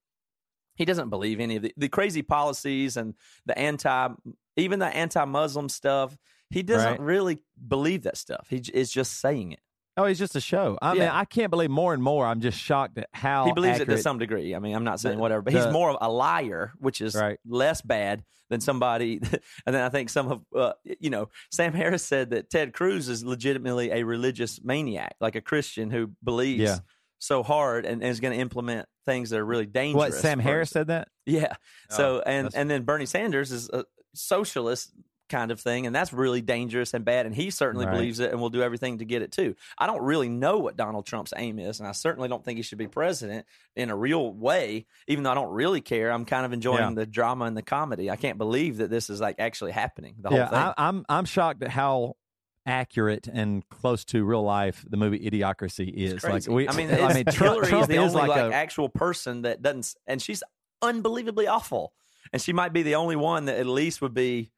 He 0.76 0.84
doesn't 0.84 1.08
believe 1.10 1.40
any 1.40 1.56
of 1.56 1.62
the, 1.62 1.72
the 1.76 1.88
crazy 1.88 2.22
policies 2.22 2.96
and 2.96 3.14
the 3.46 3.58
anti, 3.58 4.08
even 4.56 4.78
the 4.78 4.86
anti-Muslim 4.86 5.68
stuff. 5.68 6.16
He 6.50 6.62
doesn't 6.62 6.90
Right. 6.92 7.00
really 7.00 7.38
believe 7.66 8.02
that 8.02 8.16
stuff. 8.16 8.46
He 8.50 8.62
is 8.72 8.92
just 8.92 9.18
saying 9.20 9.52
it. 9.52 9.60
Oh, 9.96 10.04
he's 10.04 10.18
just 10.18 10.36
a 10.36 10.40
show. 10.40 10.78
I 10.82 10.92
mean, 10.94 11.02
I 11.02 11.24
can't 11.24 11.50
believe 11.50 11.70
more 11.70 11.94
and 11.94 12.02
more. 12.02 12.26
I'm 12.26 12.40
just 12.40 12.58
shocked 12.58 12.98
at 12.98 13.08
how 13.12 13.46
he 13.46 13.52
believes 13.52 13.80
it 13.80 13.86
to 13.86 13.96
some 13.98 14.18
degree. 14.18 14.54
I 14.54 14.58
mean, 14.58 14.74
I'm 14.76 14.84
not 14.84 15.00
saying 15.00 15.16
The- 15.16 15.22
whatever, 15.22 15.42
but 15.42 15.52
he's 15.54 15.66
more 15.68 15.90
of 15.90 15.96
a 16.00 16.10
liar, 16.10 16.72
which 16.78 17.00
is 17.00 17.14
Right. 17.14 17.38
less 17.46 17.80
bad 17.80 18.24
than 18.50 18.60
somebody. 18.60 19.20
And 19.66 19.74
then 19.74 19.82
I 19.82 19.88
think 19.88 20.10
some 20.10 20.28
of, 20.30 20.42
uh, 20.54 20.72
you 21.00 21.10
know, 21.10 21.28
Sam 21.50 21.72
Harris 21.72 22.04
said 22.04 22.30
that 22.30 22.50
Ted 22.50 22.72
Cruz 22.74 23.08
is 23.08 23.24
legitimately 23.24 23.90
a 23.90 24.02
religious 24.04 24.60
maniac, 24.62 25.16
like 25.20 25.34
a 25.34 25.40
Christian 25.40 25.90
who 25.90 26.10
believes 26.22 26.62
Yeah. 26.62 26.78
so 27.18 27.42
hard 27.42 27.86
and, 27.86 28.02
and 28.02 28.10
is 28.10 28.20
going 28.20 28.34
to 28.34 28.40
implement 28.40 28.86
things 29.06 29.30
that 29.30 29.38
are 29.40 29.44
really 29.46 29.66
dangerous. 29.66 29.96
What 30.12 30.14
Sam 30.14 30.38
Harris 30.38 30.70
said 30.70 30.88
that? 30.88 31.08
Yeah. 31.24 31.54
So 31.90 32.18
Oh, 32.18 32.22
and 32.26 32.50
and 32.54 32.68
then 32.70 32.82
Bernie 32.82 33.06
Sanders 33.06 33.50
is 33.50 33.68
a 33.70 33.84
socialist 34.14 34.92
kind 35.28 35.50
of 35.50 35.60
thing, 35.60 35.86
and 35.86 35.94
that's 35.94 36.12
really 36.12 36.40
dangerous 36.40 36.94
and 36.94 37.04
bad. 37.04 37.26
And 37.26 37.34
he 37.34 37.50
certainly 37.50 37.86
Right. 37.86 37.92
believes 37.94 38.20
it, 38.20 38.30
and 38.30 38.40
will 38.40 38.50
do 38.50 38.62
everything 38.62 38.98
to 38.98 39.04
get 39.04 39.22
it 39.22 39.32
too. 39.32 39.54
I 39.78 39.86
don't 39.86 40.02
really 40.02 40.28
know 40.28 40.58
what 40.58 40.76
Donald 40.76 41.06
Trump's 41.06 41.32
aim 41.36 41.58
is, 41.58 41.80
and 41.80 41.88
I 41.88 41.92
certainly 41.92 42.28
don't 42.28 42.44
think 42.44 42.56
he 42.56 42.62
should 42.62 42.78
be 42.78 42.88
president 42.88 43.46
in 43.74 43.90
a 43.90 43.96
real 43.96 44.32
way. 44.32 44.86
Even 45.08 45.24
though 45.24 45.30
I 45.32 45.34
don't 45.34 45.52
really 45.52 45.80
care, 45.80 46.10
I'm 46.12 46.24
kind 46.24 46.46
of 46.46 46.52
enjoying 46.52 46.80
Yeah. 46.80 46.94
the 46.94 47.06
drama 47.06 47.46
and 47.46 47.56
the 47.56 47.62
comedy. 47.62 48.10
I 48.10 48.16
can't 48.16 48.38
believe 48.38 48.78
that 48.78 48.90
this 48.90 49.10
is 49.10 49.20
like 49.20 49.36
actually 49.38 49.72
happening. 49.72 50.16
The 50.20 50.28
whole 50.30 50.38
yeah, 50.38 50.48
thing. 50.48 50.58
I, 50.58 50.74
I'm 50.76 51.04
I'm 51.08 51.24
shocked 51.24 51.62
at 51.62 51.70
how 51.70 52.16
accurate 52.64 53.28
and 53.28 53.68
close 53.68 54.04
to 54.04 54.24
real 54.24 54.42
life 54.42 54.84
the 54.88 54.96
movie 54.96 55.20
Idiocracy 55.20 55.92
is. 55.92 56.24
Like 56.24 56.46
we, 56.48 56.68
I 56.68 56.72
mean, 56.72 56.90
I 56.90 57.14
mean, 57.14 57.24
Trump, 57.26 57.62
Trump 57.64 57.86
the 57.86 57.94
is 57.94 58.14
only 58.14 58.28
like, 58.28 58.28
like, 58.28 58.52
a 58.52 58.54
actual 58.54 58.88
person 58.88 59.42
that 59.42 59.62
doesn't, 59.62 59.94
and 60.06 60.20
she's 60.20 60.42
unbelievably 60.82 61.46
awful. 61.46 61.92
And 62.32 62.42
she 62.42 62.52
might 62.52 62.72
be 62.72 62.82
the 62.82 62.96
only 62.96 63.14
one 63.14 63.44
that 63.44 63.56
at 63.58 63.66
least 63.66 64.02
would 64.02 64.14
be 64.14 64.50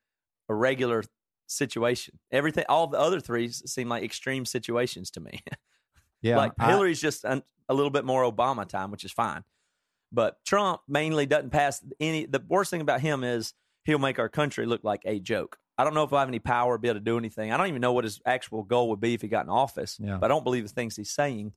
a 0.48 0.54
regular 0.54 1.02
situation. 1.46 2.18
Everything, 2.30 2.64
all 2.68 2.86
the 2.86 2.98
other 2.98 3.20
three 3.20 3.48
seem 3.48 3.88
like 3.88 4.02
extreme 4.02 4.44
situations 4.44 5.10
to 5.12 5.20
me. 5.20 5.40
yeah. 6.22 6.36
like 6.36 6.52
I- 6.58 6.70
Hillary's 6.70 7.00
just 7.00 7.24
un, 7.24 7.42
a 7.68 7.74
little 7.74 7.90
bit 7.90 8.04
more 8.04 8.30
Obama 8.30 8.66
time, 8.66 8.90
which 8.90 9.04
is 9.04 9.12
fine. 9.12 9.44
But 10.10 10.42
Trump 10.44 10.80
mainly 10.88 11.26
doesn't 11.26 11.50
pass 11.50 11.84
any. 12.00 12.24
The 12.26 12.42
worst 12.48 12.70
thing 12.70 12.80
about 12.80 13.00
him 13.02 13.24
is 13.24 13.52
he'll 13.84 13.98
make 13.98 14.18
our 14.18 14.28
country 14.30 14.64
look 14.64 14.82
like 14.82 15.02
a 15.04 15.20
joke. 15.20 15.58
I 15.76 15.84
don't 15.84 15.94
know 15.94 16.02
if 16.02 16.12
I 16.12 16.20
have 16.20 16.28
any 16.28 16.38
power 16.38 16.76
to 16.76 16.80
be 16.80 16.88
able 16.88 16.98
to 16.98 17.04
do 17.04 17.18
anything. 17.18 17.52
I 17.52 17.56
don't 17.58 17.68
even 17.68 17.80
know 17.82 17.92
what 17.92 18.04
his 18.04 18.20
actual 18.24 18.62
goal 18.62 18.88
would 18.88 19.00
be 19.00 19.12
if 19.14 19.20
he 19.22 19.28
got 19.28 19.44
in 19.44 19.50
office. 19.50 19.98
Yeah. 20.02 20.16
But 20.18 20.24
I 20.24 20.28
don't 20.28 20.44
believe 20.44 20.62
the 20.64 20.70
things 20.74 20.96
he's 20.96 21.10
saying. 21.10 21.52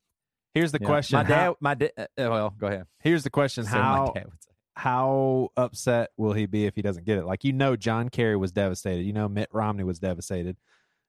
Here's 0.53 0.73
the 0.73 0.79
Yeah. 0.81 0.87
question. 0.87 1.15
My 1.17 1.23
dad, 1.23 1.35
how- 1.43 1.57
my 1.61 1.73
dad. 1.75 1.91
Uh, 1.97 2.05
well, 2.17 2.53
go 2.57 2.67
ahead. 2.67 2.87
here's 2.99 3.23
the 3.23 3.29
question. 3.29 3.63
So 3.63 3.71
my 3.71 3.81
How 3.81 4.11
dad 4.13 4.25
would 4.25 4.43
say. 4.43 4.50
How 4.75 5.49
upset 5.57 6.11
will 6.17 6.33
he 6.33 6.45
be 6.45 6.65
if 6.65 6.75
he 6.75 6.81
doesn't 6.81 7.05
get 7.05 7.17
it? 7.17 7.25
Like 7.25 7.43
you 7.43 7.53
know, 7.53 7.75
John 7.75 8.09
Kerry 8.09 8.37
was 8.37 8.51
devastated. 8.51 9.03
You 9.03 9.13
know, 9.13 9.27
Mitt 9.27 9.49
Romney 9.51 9.83
was 9.83 9.99
devastated. 9.99 10.57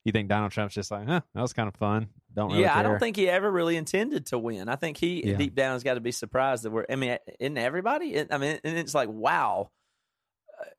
You 0.04 0.10
think 0.10 0.28
Donald 0.28 0.50
Trump's 0.50 0.74
just 0.74 0.90
like, 0.90 1.06
huh, 1.06 1.20
that 1.32 1.40
was 1.40 1.52
kind 1.52 1.68
of 1.68 1.76
fun. 1.76 2.08
Don't 2.34 2.50
really 2.50 2.62
yeah, 2.62 2.76
I 2.76 2.82
don't 2.82 2.98
think 2.98 3.14
he 3.14 3.28
ever 3.28 3.48
really 3.50 3.76
intended 3.76 4.26
to 4.26 4.38
win. 4.38 4.68
I 4.68 4.74
think 4.74 4.96
he 4.96 5.24
Yeah. 5.24 5.36
deep 5.36 5.54
down 5.54 5.74
has 5.74 5.84
got 5.84 5.94
to 5.94 6.00
be 6.00 6.10
surprised 6.12 6.64
that 6.64 6.70
we're. 6.70 6.86
I 6.90 6.96
mean, 6.96 7.18
isn't 7.38 7.56
everybody? 7.58 8.18
I 8.18 8.38
mean, 8.38 8.58
and 8.64 8.78
it's 8.78 8.94
like 8.94 9.08
wow. 9.08 9.70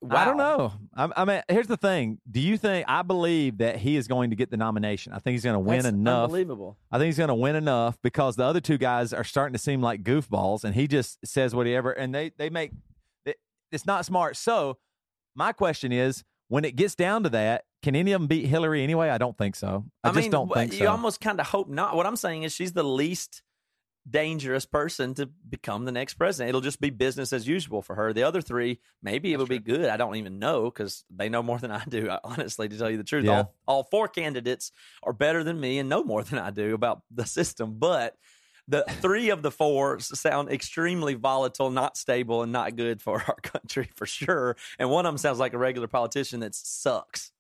Wow. 0.02 0.18
I 0.22 0.26
don't 0.26 0.38
know. 0.38 0.74
I, 0.96 1.10
I 1.16 1.26
mean, 1.26 1.42
here's 1.50 1.68
the 1.68 1.78
thing. 1.78 2.20
Do 2.30 2.40
you 2.40 2.58
think 2.58 2.86
I 2.88 3.02
believe 3.02 3.58
that 3.60 3.78
he 3.78 3.96
is 3.96 4.08
going 4.08 4.30
to 4.32 4.36
get 4.36 4.50
the 4.50 4.58
nomination? 4.58 5.14
I 5.14 5.20
think 5.20 5.34
he's 5.34 5.44
going 5.44 5.56
to 5.56 5.60
win 5.60 5.84
That's 5.84 5.94
enough. 5.94 6.26
Unbelievable. 6.26 6.78
I 6.92 6.98
think 6.98 7.08
he's 7.08 7.18
going 7.18 7.30
to 7.30 7.36
win 7.36 7.56
enough 7.56 7.98
because 8.02 8.36
the 8.36 8.44
other 8.44 8.62
two 8.62 8.78
guys 8.78 9.14
are 9.14 9.24
starting 9.24 9.54
to 9.54 9.60
seem 9.60 9.82
like 9.82 10.04
goofballs, 10.04 10.64
and 10.64 10.76
he 10.76 10.88
just 10.88 11.20
says 11.26 11.56
whatever, 11.56 11.92
and 11.92 12.14
they 12.14 12.32
they 12.38 12.50
make 12.50 12.72
it, 13.26 13.38
it's 13.72 13.86
not 13.86 14.06
smart. 14.06 14.38
So, 14.38 14.78
my 15.36 15.52
question 15.54 15.92
is, 15.92 16.24
when 16.50 16.66
it 16.66 16.76
gets 16.76 16.96
down 16.96 17.24
to 17.24 17.30
that, 17.30 17.64
can 17.82 17.96
any 17.96 18.12
of 18.12 18.22
them 18.22 18.28
beat 18.28 18.46
Hillary 18.46 18.84
anyway? 18.84 19.10
I 19.10 19.18
don't 19.18 19.38
think 19.38 19.56
so. 19.56 19.86
I, 20.04 20.10
just 20.10 20.18
mean, 20.18 20.32
don't 20.32 20.50
wh- 20.50 20.54
think 20.54 20.74
you 20.74 20.80
so. 20.80 20.92
almost 20.92 21.20
kind 21.20 21.40
of 21.40 21.48
hope 21.48 21.70
not. 21.70 21.96
What 21.96 22.06
I'm 22.06 22.16
saying 22.16 22.44
is 22.44 22.54
she's 22.54 22.74
the 22.74 22.84
least 22.84 23.42
dangerous 24.10 24.66
person 24.66 25.14
to 25.16 25.26
become 25.26 25.86
the 25.86 25.92
next 25.92 26.16
president. 26.16 26.50
It'll 26.50 26.62
just 26.62 26.82
be 26.82 26.90
business 26.90 27.32
as 27.34 27.48
usual 27.48 27.82
for 27.82 27.96
her. 27.96 28.14
The 28.14 28.24
other 28.24 28.42
three, 28.42 28.80
maybe 29.02 29.34
it'll 29.34 29.46
be 29.48 29.60
good. 29.60 29.86
I 29.90 29.98
don't 29.98 30.16
even 30.18 30.40
know 30.40 30.66
because 30.66 31.04
they 31.10 31.30
know 31.30 31.44
more 31.44 31.58
than 31.60 31.72
I 31.72 31.84
do. 31.86 32.10
Honestly, 32.24 32.68
to 32.70 32.78
tell 32.78 32.90
you 32.90 32.98
the 32.98 33.04
truth, 33.04 33.26
Yeah. 33.26 33.38
all 33.40 33.56
all 33.68 33.84
four 33.84 34.08
candidates 34.08 34.72
are 35.04 35.14
better 35.14 35.44
than 35.44 35.60
me 35.60 35.80
and 35.80 35.90
know 35.90 36.04
more 36.04 36.24
than 36.24 36.40
I 36.40 36.52
do 36.52 36.74
about 36.74 37.02
the 37.12 37.26
system. 37.26 37.76
But 37.80 38.16
the 38.66 38.86
three 39.02 39.30
of 39.30 39.42
the 39.42 39.52
four 39.52 40.00
sound 40.00 40.50
extremely 40.50 41.16
volatile, 41.16 41.70
not 41.70 41.98
stable, 41.98 42.44
and 42.44 42.54
not 42.54 42.78
good 42.78 43.02
for 43.02 43.22
our 43.28 43.36
country 43.44 43.90
for 43.96 44.06
sure. 44.06 44.56
And 44.80 44.90
one 44.90 45.06
of 45.06 45.12
them 45.12 45.18
sounds 45.18 45.38
like 45.38 45.52
a 45.54 45.58
regular 45.58 45.88
politician 45.90 46.40
that 46.40 46.56
sucks. 46.56 47.33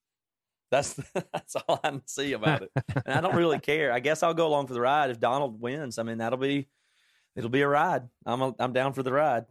That's 0.73 0.93
that's 1.33 1.55
all 1.67 1.79
I 1.83 2.01
see 2.05 2.33
about 2.33 2.63
it, 2.63 2.71
and 3.05 3.13
I 3.15 3.21
don't 3.21 3.35
really 3.35 3.59
care. 3.59 3.91
I 3.93 3.99
guess 3.99 4.23
I'll 4.23 4.33
go 4.33 4.47
along 4.47 4.67
for 4.67 4.73
the 4.73 4.81
ride 4.81 5.09
if 5.11 5.19
Donald 5.19 5.61
wins. 5.61 5.99
I 5.99 6.03
mean, 6.03 6.17
that'll 6.17 6.39
be 6.39 6.67
it'll 7.35 7.49
be 7.49 7.61
a 7.61 7.67
ride. 7.67 8.03
I'm 8.25 8.41
a, 8.41 8.55
I'm 8.59 8.73
down 8.73 8.93
for 8.93 9.03
the 9.03 9.13
ride, 9.13 9.45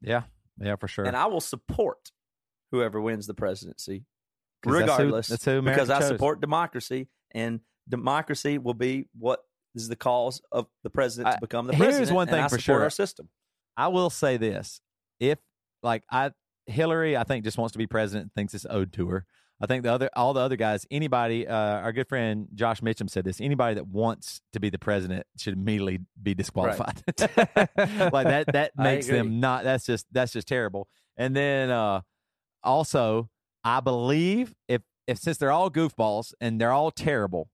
yeah, 0.00 0.22
yeah, 0.60 0.76
for 0.76 0.86
sure. 0.88 1.04
and 1.04 1.16
I 1.16 1.26
will 1.26 1.40
support 1.40 2.10
whoever 2.72 3.00
wins 3.00 3.26
the 3.26 3.34
presidency, 3.34 4.04
'Cause 4.62 4.72
that's 4.74 4.86
who- 4.86 4.92
regardless. 4.92 5.28
that's 5.28 5.44
who 5.44 5.60
because 5.62 5.90
I 5.90 6.00
support 6.00 6.40
democracy, 6.40 7.08
and 7.32 7.60
democracy 7.88 8.58
will 8.58 8.74
be 8.74 9.08
what 9.18 9.40
is 9.74 9.88
the 9.88 9.96
cause 9.96 10.40
of 10.52 10.66
the 10.84 10.90
president 10.90 11.34
to 11.34 11.40
become 11.40 11.66
the 11.66 11.72
president. 11.72 11.90
here's 11.98 11.98
president. 12.10 12.16
one 12.16 12.28
and 12.28 12.34
thing 12.36 12.44
I 12.44 12.48
for 12.48 12.58
sure. 12.60 12.82
Our 12.82 12.90
system. 12.90 13.28
I 13.76 13.88
will 13.88 14.08
say 14.10 14.36
this: 14.36 14.80
if 15.18 15.38
like 15.82 16.04
I 16.10 16.30
Hillary, 16.66 17.16
I 17.16 17.24
think 17.24 17.44
just 17.44 17.58
wants 17.58 17.72
to 17.72 17.78
be 17.78 17.86
president, 17.86 18.32
thinks 18.34 18.54
it's 18.54 18.66
owed 18.70 18.92
to 18.94 19.08
her. 19.08 19.26
I 19.60 19.66
think 19.66 19.84
the 19.84 19.92
other 19.92 20.10
all 20.14 20.32
the 20.32 20.40
other 20.40 20.56
guys, 20.56 20.86
anybody, 20.90 21.46
uh, 21.46 21.54
our 21.54 21.92
good 21.92 22.08
friend 22.08 22.48
Josh 22.54 22.80
Mitchum 22.80 23.08
said 23.08 23.24
this: 23.24 23.40
anybody 23.40 23.74
that 23.74 23.86
wants 23.86 24.40
to 24.52 24.60
be 24.60 24.68
the 24.68 24.78
president 24.78 25.26
should 25.38 25.54
immediately 25.54 26.00
be 26.20 26.34
disqualified. 26.34 27.02
like 28.12 28.26
that 28.26 28.46
that 28.52 28.72
makes 28.76 29.06
them 29.06 29.40
not. 29.40 29.64
That's 29.64 29.86
just 29.86 30.06
that's 30.10 30.32
just 30.32 30.48
terrible. 30.48 30.88
And 31.16 31.36
then 31.36 31.70
uh, 31.70 32.00
also, 32.62 33.30
I 33.62 33.80
believe 33.80 34.54
if 34.68 34.82
if 35.06 35.18
since 35.18 35.38
they're 35.38 35.52
all 35.52 35.70
goofballs 35.70 36.32
and 36.40 36.60
they're 36.60 36.72
all 36.72 36.90
terrible, 36.90 37.48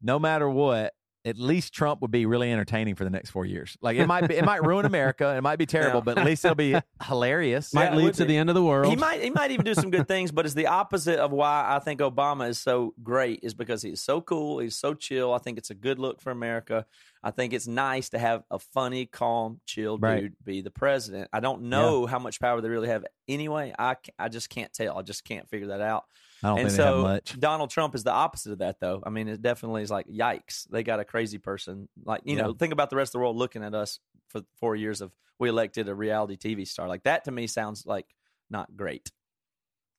no 0.00 0.18
matter 0.18 0.48
what, 0.48 0.94
at 1.24 1.38
least 1.38 1.72
Trump 1.72 2.00
would 2.02 2.10
be 2.10 2.26
really 2.26 2.50
entertaining 2.50 2.96
for 2.96 3.04
the 3.04 3.10
next 3.10 3.30
four 3.30 3.46
years. 3.46 3.76
Like 3.80 3.96
it 3.96 4.06
might 4.08 4.26
be, 4.28 4.34
it 4.34 4.44
might 4.44 4.64
ruin 4.64 4.84
America. 4.86 5.36
It 5.36 5.40
might 5.40 5.56
be 5.56 5.66
terrible, 5.66 5.98
Yeah. 6.00 6.04
but 6.04 6.18
at 6.18 6.24
least 6.26 6.44
it'll 6.44 6.56
be 6.56 6.74
hilarious. 7.04 7.72
Might 7.72 7.90
Yeah, 7.92 7.96
lead 7.96 8.14
to 8.14 8.22
be. 8.24 8.28
the 8.28 8.36
end 8.38 8.48
of 8.48 8.54
the 8.54 8.62
world. 8.64 8.90
He 8.90 8.96
might 8.96 9.22
he 9.22 9.30
might 9.30 9.50
even 9.52 9.64
do 9.64 9.74
some 9.74 9.90
good 9.90 10.08
things, 10.08 10.32
but 10.32 10.46
it's 10.46 10.54
the 10.54 10.66
opposite 10.66 11.18
of 11.20 11.30
why 11.30 11.64
I 11.68 11.78
think 11.78 12.00
Obama 12.00 12.48
is 12.48 12.58
so 12.58 12.94
great 13.02 13.40
is 13.44 13.54
because 13.54 13.82
he's 13.82 14.00
so 14.02 14.20
cool, 14.20 14.58
he's 14.58 14.76
so 14.76 14.94
chill. 14.94 15.32
I 15.32 15.38
think 15.38 15.58
it's 15.58 15.70
a 15.70 15.74
good 15.76 15.98
look 16.00 16.20
for 16.20 16.30
America. 16.30 16.86
I 17.22 17.30
think 17.30 17.52
it's 17.52 17.68
nice 17.68 18.08
to 18.08 18.18
have 18.18 18.42
a 18.50 18.58
funny, 18.58 19.06
calm, 19.06 19.60
chill 19.64 19.96
dude 19.98 20.02
Right. 20.02 20.30
be 20.44 20.60
the 20.60 20.72
president. 20.72 21.28
I 21.32 21.38
don't 21.38 21.62
know 21.62 22.04
how 22.06 22.18
much 22.18 22.40
power 22.40 22.60
they 22.60 22.68
really 22.68 22.88
have 22.88 23.04
anyway. 23.28 23.72
I 23.78 23.94
I 24.18 24.28
just 24.28 24.50
can't 24.50 24.72
tell. 24.72 24.98
I 24.98 25.02
just 25.02 25.24
can't 25.24 25.48
figure 25.48 25.68
that 25.68 25.80
out. 25.80 26.04
I 26.42 26.48
don't 26.48 26.58
and 26.58 26.68
think 26.68 26.76
so 26.76 27.02
much. 27.02 27.38
Donald 27.38 27.70
Trump 27.70 27.94
is 27.94 28.02
the 28.02 28.12
opposite 28.12 28.52
of 28.52 28.58
that, 28.58 28.80
though. 28.80 29.02
I 29.04 29.10
mean, 29.10 29.28
it 29.28 29.40
definitely 29.40 29.82
is 29.82 29.90
like, 29.90 30.08
yikes, 30.08 30.68
they 30.68 30.82
got 30.82 30.98
a 30.98 31.04
crazy 31.04 31.38
person. 31.38 31.88
Like, 32.04 32.22
you 32.24 32.36
know, 32.36 32.52
think 32.52 32.72
about 32.72 32.90
the 32.90 32.96
rest 32.96 33.10
of 33.10 33.12
the 33.12 33.18
world 33.20 33.36
looking 33.36 33.62
at 33.62 33.74
us 33.74 34.00
for 34.28 34.42
four 34.58 34.74
years 34.74 35.00
of 35.00 35.12
we 35.38 35.48
elected 35.48 35.88
a 35.88 35.94
reality 35.94 36.36
TV 36.36 36.66
star. 36.66 36.88
Like 36.88 37.04
that 37.04 37.24
to 37.24 37.30
me 37.30 37.46
sounds 37.46 37.86
like 37.86 38.06
not 38.50 38.76
great. 38.76 39.10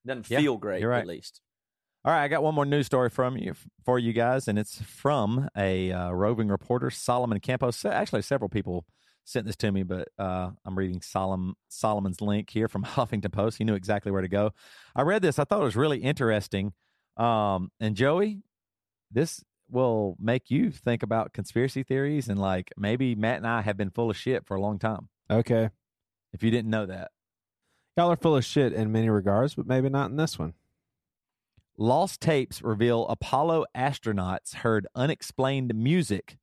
Doesn't 0.06 0.30
Yeah, 0.30 0.40
feel 0.40 0.57
great, 0.57 0.84
right. 0.84 0.99
at 0.99 1.07
least. 1.07 1.41
All 2.06 2.11
right, 2.11 2.24
I 2.24 2.28
got 2.28 2.44
one 2.44 2.56
more 2.56 2.65
news 2.65 2.86
story 2.86 3.10
from 3.10 3.38
you 3.38 3.53
for 3.86 3.98
you 3.98 4.11
guys, 4.11 4.49
and 4.49 4.60
it's 4.60 4.82
from 4.82 5.48
a 5.56 5.91
uh, 5.91 6.11
roving 6.11 6.49
reporter, 6.49 6.90
Solomon 6.90 7.40
Campos. 7.40 7.86
Actually, 7.86 8.24
several 8.24 8.49
people 8.49 8.86
sent 9.26 9.45
this 9.45 9.56
to 9.58 9.72
me, 9.72 9.84
but 9.84 10.10
uh, 10.18 10.52
I'm 10.66 10.78
reading 10.78 11.02
Solomon 11.02 11.56
Solomon's 11.70 12.22
link 12.22 12.50
here 12.50 12.68
from 12.68 12.84
Huffington 12.84 13.32
Post. 13.32 13.58
He 13.58 13.64
knew 13.64 13.76
exactly 13.76 14.12
where 14.12 14.22
to 14.22 14.28
go. 14.28 14.52
I 14.95 15.02
read 15.04 15.22
this. 15.22 15.40
I 15.40 15.44
thought 15.44 15.62
it 15.62 15.66
was 15.66 15.76
really 15.76 16.00
interesting. 16.00 16.74
Um, 17.18 17.72
and 17.80 17.95
Joey, 17.95 18.41
this 19.12 19.44
will 19.70 20.16
make 20.20 20.52
you 20.52 20.72
think 20.72 21.04
about 21.04 21.34
conspiracy 21.34 21.84
theories, 21.84 22.28
and 22.28 22.40
like 22.40 22.72
maybe 22.78 23.16
Matt 23.16 23.38
and 23.38 23.48
I 23.48 23.62
have 23.62 23.78
been 23.78 23.90
full 23.91 24.10
of 24.10 24.18
shit 24.18 24.45
for 24.45 24.56
a 24.56 24.62
long 24.62 24.80
time. 24.80 25.10
okay. 25.30 25.70
If 26.34 26.41
you 26.41 26.50
didn't 26.50 26.72
know 26.72 26.88
that. 26.88 27.12
Y'all 27.95 28.12
are 28.12 28.16
full 28.16 28.36
of 28.36 28.44
shit 28.44 28.74
in 28.74 28.91
many 28.91 29.08
regards, 29.08 29.54
but 29.54 29.68
maybe 29.68 29.88
not 29.88 30.10
in 30.10 30.18
this 30.18 30.40
one. 30.40 30.56
Lost 31.78 32.22
tapes 32.22 32.64
reveal 32.64 33.08
Apollo 33.08 33.66
astronauts 33.78 34.56
heard 34.56 34.88
unexplained 34.95 35.76
music 35.76 36.38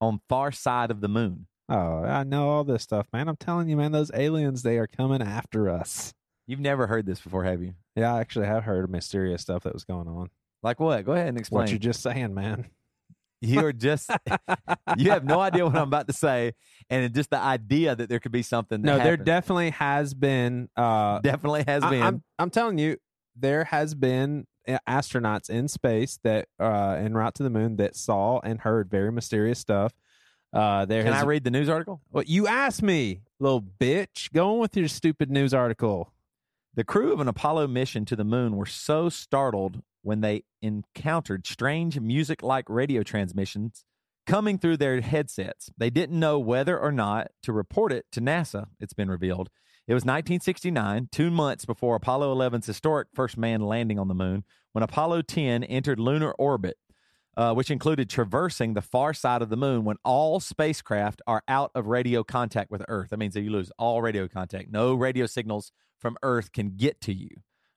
on 0.00 0.20
far 0.28 0.50
side 0.50 0.90
of 0.90 1.00
the 1.00 1.08
moon. 1.08 1.46
Oh, 1.68 2.02
I 2.04 2.24
know 2.24 2.48
all 2.48 2.64
this 2.64 2.82
stuff, 2.82 3.06
man. 3.12 3.28
I'm 3.28 3.36
telling 3.36 3.68
you, 3.68 3.76
man, 3.76 3.92
those 3.92 4.10
aliens, 4.14 4.62
they 4.62 4.78
are 4.78 4.86
coming 4.86 5.20
after 5.20 5.68
us. 5.68 6.14
You've 6.46 6.60
never 6.60 6.86
heard 6.86 7.04
this 7.04 7.20
before, 7.20 7.44
have 7.44 7.62
you? 7.62 7.74
Yeah, 7.94 8.14
I 8.14 8.20
actually 8.20 8.46
have 8.46 8.64
heard 8.64 8.90
mysterious 8.90 9.42
stuff 9.42 9.64
that 9.64 9.74
was 9.74 9.84
going 9.84 10.08
on. 10.08 10.30
Like 10.62 10.80
what? 10.80 11.04
Go 11.04 11.12
ahead 11.12 11.28
and 11.28 11.38
explain. 11.38 11.64
What 11.64 11.70
you're 11.70 11.78
just 11.78 12.02
saying, 12.02 12.34
man. 12.34 12.66
You're 13.40 13.72
just 13.72 14.10
you 14.96 15.12
have 15.12 15.24
no 15.24 15.38
idea 15.38 15.64
what 15.64 15.76
I'm 15.76 15.82
about 15.86 16.08
to 16.08 16.12
say, 16.12 16.54
and 16.90 17.14
just 17.14 17.30
the 17.30 17.38
idea 17.38 17.94
that 17.94 18.08
there 18.08 18.18
could 18.18 18.32
be 18.32 18.42
something. 18.42 18.82
That 18.82 18.98
No, 18.98 19.04
there 19.04 19.16
definitely 19.16 19.70
has 19.70 20.12
been. 20.12 20.68
Uh, 20.76 21.20
definitely 21.20 21.62
has 21.68 21.84
I- 21.84 21.90
been. 21.90 22.02
I'm, 22.02 22.22
I'm 22.40 22.50
telling 22.50 22.78
you, 22.78 22.96
there 23.36 23.62
has 23.62 23.94
been 23.94 24.48
uh, 24.66 24.78
astronauts 24.88 25.50
in 25.50 25.68
space 25.68 26.18
that 26.24 26.48
uh, 26.58 26.96
en 26.98 27.14
route 27.14 27.36
to 27.36 27.44
the 27.44 27.50
moon 27.50 27.76
that 27.76 27.94
saw 27.94 28.40
and 28.40 28.62
heard 28.62 28.90
very 28.90 29.12
mysterious 29.12 29.60
stuff. 29.60 29.92
Uh, 30.52 30.84
there 30.84 31.02
Can 31.02 31.12
has, 31.12 31.22
I 31.22 31.26
read 31.26 31.44
the 31.44 31.50
news 31.50 31.68
article? 31.68 32.00
What 32.10 32.28
you 32.28 32.46
asked 32.46 32.82
me, 32.82 33.20
little 33.38 33.62
bitch. 33.62 34.32
Go 34.32 34.54
on 34.54 34.58
with 34.58 34.76
your 34.76 34.88
stupid 34.88 35.30
news 35.30 35.52
article. 35.52 36.12
The 36.74 36.84
crew 36.84 37.12
of 37.12 37.20
an 37.20 37.28
Apollo 37.28 37.66
mission 37.68 38.04
to 38.06 38.16
the 38.16 38.24
moon 38.24 38.56
were 38.56 38.66
so 38.66 39.08
startled 39.08 39.82
when 40.02 40.20
they 40.20 40.44
encountered 40.62 41.46
strange 41.46 41.98
music 42.00 42.42
like 42.42 42.68
radio 42.68 43.02
transmissions 43.02 43.84
coming 44.26 44.58
through 44.58 44.76
their 44.76 45.00
headsets. 45.00 45.70
They 45.76 45.90
didn't 45.90 46.18
know 46.18 46.38
whether 46.38 46.78
or 46.78 46.92
not 46.92 47.32
to 47.42 47.52
report 47.52 47.92
it 47.92 48.06
to 48.12 48.20
NASA, 48.20 48.68
it's 48.78 48.92
been 48.92 49.10
revealed. 49.10 49.48
It 49.86 49.94
was 49.94 50.02
1969, 50.02 51.08
two 51.10 51.30
months 51.30 51.64
before 51.64 51.96
Apollo 51.96 52.36
11's 52.36 52.66
historic 52.66 53.08
first 53.14 53.38
man 53.38 53.62
landing 53.62 53.98
on 53.98 54.08
the 54.08 54.14
moon, 54.14 54.44
when 54.72 54.82
Apollo 54.82 55.22
10 55.22 55.64
entered 55.64 55.98
lunar 55.98 56.32
orbit. 56.32 56.76
Uh, 57.38 57.54
which 57.54 57.70
included 57.70 58.10
traversing 58.10 58.74
the 58.74 58.82
far 58.82 59.14
side 59.14 59.42
of 59.42 59.48
the 59.48 59.56
moon 59.56 59.84
when 59.84 59.96
all 60.04 60.40
spacecraft 60.40 61.22
are 61.24 61.40
out 61.46 61.70
of 61.72 61.86
radio 61.86 62.24
contact 62.24 62.68
with 62.68 62.82
Earth. 62.88 63.10
That 63.10 63.18
means 63.18 63.34
that 63.34 63.42
you 63.42 63.50
lose 63.50 63.70
all 63.78 64.02
radio 64.02 64.26
contact. 64.26 64.72
No 64.72 64.92
radio 64.92 65.24
signals 65.24 65.70
from 66.00 66.16
Earth 66.24 66.50
can 66.50 66.70
get 66.76 67.00
to 67.02 67.12
you. 67.12 67.28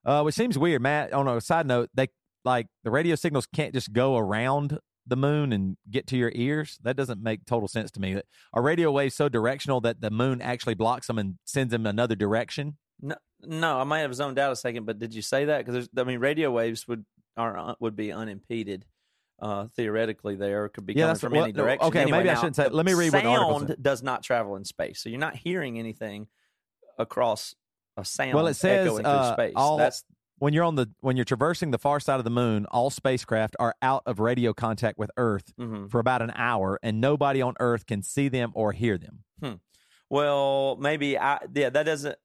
Uh, 0.03 0.23
which 0.23 0.33
seems 0.33 0.57
weird, 0.57 0.81
Matt. 0.81 1.13
On 1.13 1.27
a 1.27 1.39
side 1.39 1.67
note, 1.67 1.91
they 1.93 2.07
like 2.43 2.69
the 2.83 2.89
radio 2.89 3.13
signals 3.13 3.45
can't 3.45 3.71
just 3.71 3.93
go 3.93 4.17
around 4.17 4.79
the 5.05 5.15
moon 5.15 5.53
and 5.53 5.77
get 5.91 6.07
to 6.07 6.17
your 6.17 6.31
ears. 6.33 6.79
That 6.81 6.95
doesn't 6.95 7.21
make 7.21 7.45
total 7.45 7.67
sense 7.67 7.91
to 7.91 7.99
me. 7.99 8.19
Are 8.53 8.61
radio 8.63 8.91
waves 8.91 9.13
so 9.13 9.29
directional 9.29 9.79
that 9.81 10.01
the 10.01 10.09
moon 10.09 10.41
actually 10.41 10.73
blocks 10.73 11.05
them 11.05 11.19
and 11.19 11.35
sends 11.45 11.71
them 11.71 11.85
another 11.85 12.15
direction? 12.15 12.77
No, 12.99 13.15
no, 13.41 13.79
I 13.79 13.83
might 13.83 13.99
have 13.99 14.15
zoned 14.15 14.39
out 14.39 14.51
a 14.51 14.55
second, 14.55 14.85
but 14.85 14.97
did 14.97 15.13
you 15.13 15.21
say 15.21 15.45
that? 15.45 15.63
Because 15.63 15.87
I 15.95 16.03
mean, 16.03 16.19
radio 16.19 16.49
waves 16.49 16.87
would 16.87 17.05
are 17.37 17.57
uh, 17.57 17.75
would 17.79 17.95
be 17.95 18.11
unimpeded. 18.11 18.85
Uh, 19.41 19.67
theoretically, 19.75 20.35
there 20.35 20.69
could 20.69 20.85
be 20.85 20.93
Yeah, 20.93 21.07
coming 21.07 21.15
from 21.19 21.35
any 21.35 21.51
direction. 21.51 21.87
okay, 21.87 22.01
Anyway, 22.01 22.19
maybe 22.19 22.29
I 22.29 22.35
shouldn't 22.35 22.55
say- 22.55 22.69
let 22.69 22.85
me 22.85 22.93
read 22.93 23.11
what 23.11 23.23
the 23.23 23.29
article 23.29 23.59
Sound 23.59 23.75
does 23.81 24.03
not 24.03 24.21
travel 24.23 24.55
in 24.55 24.63
space, 24.65 25.01
so 25.01 25.09
you're 25.09 25.19
not 25.19 25.35
hearing 25.35 25.79
anything 25.79 26.27
across 26.99 27.55
a 27.97 28.05
sound. 28.05 28.33
Well, 28.35 28.45
it 28.47 28.53
says 28.53 28.85
echoing 28.85 29.05
uh, 29.05 29.35
through 29.35 29.45
space. 29.45 29.53
all 29.55 29.77
That's 29.77 30.03
when 30.37 30.53
you're 30.53 30.63
on 30.63 30.75
the 30.75 30.91
when 31.01 31.15
you're 31.17 31.25
traversing 31.25 31.71
the 31.71 31.79
far 31.79 31.99
side 31.99 32.19
of 32.19 32.23
the 32.23 32.29
moon, 32.31 32.65
all 32.67 32.89
spacecraft 32.89 33.55
are 33.59 33.75
out 33.81 34.03
of 34.05 34.19
radio 34.19 34.53
contact 34.53 34.97
with 34.97 35.09
Earth 35.17 35.53
mhm. 35.59 35.89
for 35.89 35.99
about 35.99 36.21
an 36.21 36.31
hour, 36.35 36.79
and 36.83 37.01
nobody 37.01 37.41
on 37.41 37.55
Earth 37.59 37.85
can 37.85 38.01
see 38.03 38.27
them 38.27 38.51
or 38.53 38.71
hear 38.73 38.97
them. 38.97 39.23
Well, 40.09 40.75
maybe 40.77 41.17
I 41.17 41.39
yeah 41.53 41.69
that 41.69 41.83
doesn't. 41.83 42.17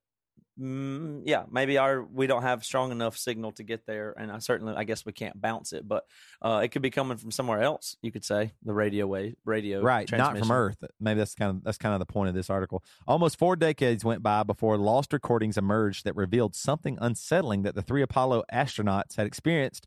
Mm, 0.59 1.23
yeah, 1.27 1.45
maybe 1.51 1.77
our 1.77 2.03
we 2.03 2.27
don't 2.27 2.43
have 2.43 2.65
strong 2.65 2.91
enough 2.91 3.19
signal 3.19 3.53
to 3.53 3.62
get 3.62 3.85
there, 3.85 4.15
and 4.19 4.33
I 4.33 4.39
certainly 4.39 4.74
I 4.74 4.85
guess 4.85 5.05
we 5.05 5.12
can't 5.12 5.39
bounce 5.39 5.74
it, 5.74 5.87
but 5.87 6.07
uh, 6.41 6.62
it 6.65 6.69
could 6.69 6.81
be 6.81 6.89
coming 6.89 7.19
from 7.19 7.31
somewhere 7.31 7.61
else. 7.61 7.97
You 8.01 8.11
could 8.11 8.24
say 8.24 8.53
the 8.65 8.73
radio 8.73 9.07
wave, 9.07 9.37
radio 9.45 9.83
right 9.83 10.11
not 10.11 10.39
from 10.39 10.51
earth. 10.51 10.78
Maybe 10.99 11.19
that's 11.19 11.35
kind 11.35 11.51
of 11.51 11.65
that's 11.65 11.77
kind 11.77 11.93
of 11.93 11.99
the 11.99 12.07
point 12.07 12.31
of 12.31 12.35
this 12.35 12.49
article. 12.49 12.83
Almost 13.07 13.39
four 13.39 13.55
decades 13.55 14.03
went 14.03 14.23
by 14.23 14.45
before 14.45 14.78
lost 14.78 15.12
recordings 15.12 15.59
emerged 15.59 16.05
that 16.05 16.16
revealed 16.16 16.55
something 16.55 16.97
unsettling 17.03 17.62
that 17.65 17.74
the 17.74 17.83
three 17.83 18.01
apollo 18.01 18.43
astronauts 18.51 19.16
had 19.16 19.27
experienced 19.27 19.87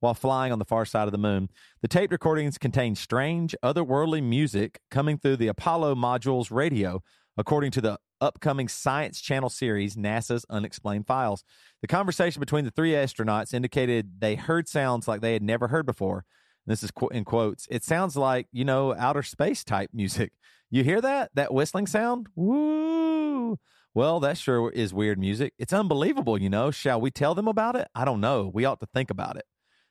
while 0.00 0.14
flying 0.14 0.52
on 0.52 0.58
the 0.58 0.64
far 0.64 0.84
side 0.84 1.06
of 1.06 1.12
the 1.12 1.18
moon. 1.18 1.48
The 1.80 1.88
tape 1.88 2.10
recordings 2.10 2.58
contained 2.58 2.98
strange 2.98 3.54
otherworldly 3.62 4.22
music 4.22 4.80
coming 4.90 5.18
through 5.18 5.36
the 5.36 5.48
apollo 5.48 5.94
module's 5.94 6.50
radio. 6.50 7.02
According 7.36 7.70
to 7.72 7.80
the 7.80 7.98
upcoming 8.20 8.68
science 8.68 9.20
channel 9.20 9.48
series 9.48 9.96
nasa's 9.96 10.44
unexplained 10.50 11.06
files 11.06 11.44
the 11.82 11.88
conversation 11.88 12.40
between 12.40 12.64
the 12.64 12.70
three 12.70 12.92
astronauts 12.92 13.54
indicated 13.54 14.20
they 14.20 14.34
heard 14.34 14.68
sounds 14.68 15.06
like 15.06 15.20
they 15.20 15.32
had 15.32 15.42
never 15.42 15.68
heard 15.68 15.86
before 15.86 16.24
this 16.68 16.82
is 16.82 16.92
in 17.12 17.24
quotes. 17.24 17.66
It 17.70 17.82
sounds 17.82 18.14
like, 18.14 18.46
you 18.52 18.64
know, 18.64 18.94
outer 18.94 19.22
space 19.22 19.64
type 19.64 19.90
music. 19.92 20.32
You 20.70 20.84
hear 20.84 21.00
that? 21.00 21.30
That 21.32 21.54
whistling 21.54 21.86
sound? 21.86 22.26
Woo! 22.36 23.58
Well, 23.94 24.20
that 24.20 24.36
sure 24.36 24.70
is 24.70 24.92
weird 24.92 25.18
music. 25.18 25.54
It's 25.58 25.72
unbelievable, 25.72 26.38
you 26.38 26.50
know. 26.50 26.70
Shall 26.70 27.00
we 27.00 27.10
tell 27.10 27.34
them 27.34 27.48
about 27.48 27.74
it? 27.74 27.88
I 27.94 28.04
don't 28.04 28.20
know. 28.20 28.50
We 28.52 28.66
ought 28.66 28.80
to 28.80 28.86
think 28.92 29.08
about 29.08 29.36
it. 29.36 29.46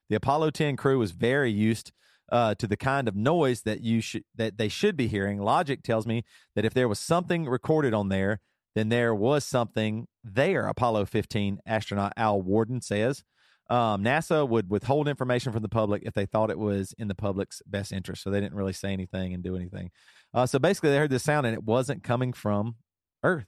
The 0.10 0.18
Apollo 0.18 0.52
10 0.52 0.76
crew 0.76 1.00
was 1.00 1.12
very 1.12 1.52
used 1.52 1.92
uh, 2.32 2.56
to 2.56 2.68
the 2.68 2.78
kind 2.78 3.08
of 3.08 3.16
noise 3.16 3.62
that 3.62 3.82
you 3.82 4.02
should 4.02 4.24
that 4.36 4.58
they 4.58 4.68
should 4.68 4.98
be 4.98 5.08
hearing. 5.08 5.40
Logic 5.40 5.82
tells 5.82 6.06
me 6.06 6.24
that 6.56 6.66
if 6.66 6.74
there 6.74 6.88
was 6.88 7.00
something 7.00 7.46
recorded 7.46 7.94
on 7.94 8.10
there, 8.10 8.40
then 8.76 8.90
there 8.90 9.16
was 9.16 9.44
something 9.44 10.08
there. 10.24 10.68
Apollo 10.68 11.06
15 11.06 11.60
astronaut 11.66 12.14
Al 12.18 12.42
Worden 12.42 12.82
says. 12.82 13.24
Um, 13.70 14.02
NASA 14.02 14.48
would 14.48 14.70
withhold 14.70 15.10
information 15.10 15.52
from 15.52 15.62
the 15.62 15.68
public 15.68 16.04
if 16.06 16.14
they 16.14 16.26
thought 16.26 16.50
it 16.50 16.58
was 16.58 16.94
in 16.98 17.10
the 17.10 17.16
public's 17.16 17.62
best 17.66 17.92
interest. 17.92 18.24
So 18.24 18.30
they 18.30 18.40
didn't 18.40 18.56
really 18.56 18.72
say 18.72 18.94
anything 18.94 19.34
and 19.34 19.44
do 19.44 19.58
anything. 19.58 19.92
Uh, 20.34 20.46
so 20.46 20.58
basically, 20.58 20.92
they 20.92 20.98
heard 20.98 21.10
this 21.10 21.24
sound 21.24 21.46
and 21.46 21.54
it 21.54 21.64
wasn't 21.64 22.04
coming 22.04 22.32
from 22.32 22.76
Earth. 23.24 23.48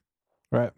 Right. 0.52 0.72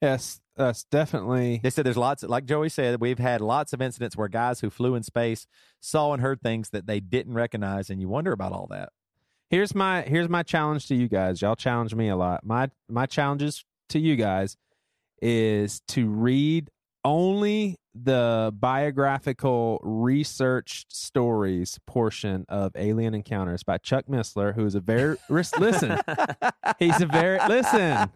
Yes, 0.00 0.40
that's 0.56 0.84
definitely. 0.84 1.60
They 1.62 1.70
said 1.70 1.84
there's 1.84 1.96
lots, 1.96 2.22
like 2.22 2.44
Joey 2.44 2.68
said, 2.68 3.00
we've 3.00 3.18
had 3.18 3.40
lots 3.40 3.72
of 3.72 3.82
incidents 3.82 4.16
where 4.16 4.28
guys 4.28 4.60
who 4.60 4.70
flew 4.70 4.94
in 4.94 5.02
space 5.02 5.46
saw 5.80 6.12
and 6.12 6.22
heard 6.22 6.40
things 6.40 6.70
that 6.70 6.86
they 6.86 7.00
didn't 7.00 7.34
recognize, 7.34 7.90
and 7.90 8.00
you 8.00 8.08
wonder 8.08 8.32
about 8.32 8.52
all 8.52 8.68
that. 8.70 8.90
Here's 9.50 9.74
my 9.74 10.02
here's 10.02 10.28
my 10.28 10.42
challenge 10.42 10.86
to 10.88 10.94
you 10.94 11.08
guys. 11.08 11.40
Y'all 11.40 11.56
challenge 11.56 11.94
me 11.94 12.08
a 12.08 12.16
lot. 12.16 12.44
My 12.44 12.70
my 12.88 13.06
challenges 13.06 13.64
to 13.88 13.98
you 13.98 14.14
guys 14.14 14.56
is 15.22 15.80
to 15.88 16.06
read 16.08 16.68
only 17.04 17.76
the 18.04 18.52
biographical 18.58 19.78
research 19.82 20.86
stories 20.88 21.78
portion 21.86 22.44
of 22.48 22.72
Alien 22.76 23.14
Encounters 23.14 23.62
by 23.62 23.78
Chuck 23.78 24.06
Missler, 24.06 24.54
who 24.54 24.64
is 24.66 24.74
a 24.74 24.80
very 24.80 25.16
listen. 25.28 25.98
He's 26.78 27.00
a 27.00 27.06
very 27.06 27.38
listen. 27.48 28.10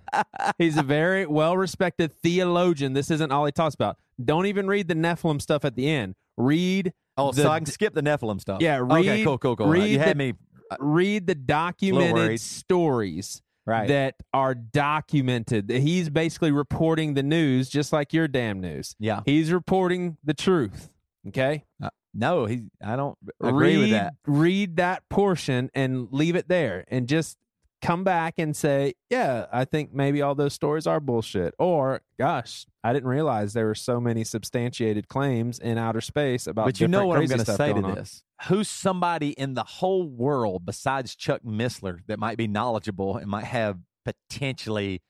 He's 0.58 0.76
a 0.76 0.82
very 0.82 1.26
well 1.26 1.56
respected 1.56 2.12
theologian. 2.12 2.92
This 2.92 3.10
isn't 3.10 3.32
all 3.32 3.44
he 3.46 3.52
talks 3.52 3.74
about. 3.74 3.96
Don't 4.22 4.46
even 4.46 4.66
read 4.66 4.88
the 4.88 4.94
Nephilim 4.94 5.40
stuff 5.40 5.64
at 5.64 5.74
the 5.76 5.88
end. 5.88 6.14
Read 6.36 6.92
Oh, 7.18 7.30
the 7.30 7.42
so 7.42 7.50
I 7.50 7.58
can 7.58 7.66
skip 7.66 7.92
the 7.92 8.00
Nephilim 8.02 8.40
stuff. 8.40 8.62
Yeah, 8.62 8.80
okay, 8.80 9.08
read- 9.18 9.24
cool, 9.24 9.36
cool, 9.38 9.56
cool. 9.56 9.66
read 9.68 9.90
you 9.90 9.98
had 9.98 10.10
the- 10.16 10.32
me 10.32 10.34
uh, 10.70 10.76
read 10.80 11.26
the 11.26 11.34
documented 11.34 12.40
stories 12.40 13.42
right. 13.66 13.88
that 13.88 14.16
are 14.32 14.54
documented. 14.54 15.70
He's 15.70 16.10
basically 16.10 16.52
reporting 16.52 17.14
the 17.14 17.22
news 17.22 17.68
just 17.68 17.92
like 17.92 18.12
your 18.12 18.28
damn 18.28 18.60
news. 18.60 18.94
yeah. 18.98 19.20
He's 19.24 19.52
reporting 19.52 20.16
the 20.24 20.34
truth. 20.34 20.90
Okay? 21.28 21.64
Uh, 21.82 21.90
no, 22.14 22.46
he. 22.46 22.64
I 22.84 22.96
don't 22.96 23.16
agree 23.40 23.74
read, 23.74 23.78
with 23.78 23.90
that. 23.90 24.14
Read 24.26 24.76
that 24.76 25.08
portion 25.08 25.70
and 25.74 26.08
leave 26.10 26.36
it 26.36 26.48
there 26.48 26.84
and 26.88 27.08
just 27.08 27.38
come 27.80 28.04
back 28.04 28.34
and 28.38 28.56
say, 28.56 28.94
yeah, 29.10 29.46
I 29.52 29.64
think 29.64 29.92
maybe 29.92 30.22
all 30.22 30.34
those 30.34 30.54
stories 30.54 30.86
are 30.86 31.00
bullshit. 31.00 31.54
Or, 31.58 32.00
gosh, 32.18 32.66
I 32.84 32.92
didn't 32.92 33.08
realize 33.08 33.52
there 33.52 33.66
were 33.66 33.74
so 33.74 34.00
many 34.00 34.24
substantiated 34.24 35.08
claims 35.08 35.58
in 35.58 35.78
outer 35.78 36.00
space 36.00 36.46
about 36.46 36.66
But 36.66 36.80
you 36.80 36.88
know 36.88 37.06
what 37.06 37.18
I'm 37.18 37.26
going 37.26 37.44
to 37.44 37.52
say 37.52 37.72
to 37.72 37.82
on. 37.82 37.94
this? 37.94 38.22
Who's 38.48 38.68
somebody 38.68 39.30
in 39.30 39.54
the 39.54 39.64
whole 39.64 40.08
world 40.08 40.64
besides 40.66 41.14
Chuck 41.14 41.42
Missler 41.42 42.00
that 42.06 42.18
might 42.18 42.36
be 42.36 42.48
knowledgeable 42.48 43.16
and 43.16 43.28
might 43.30 43.44
have 43.44 43.78
potentially 44.04 45.00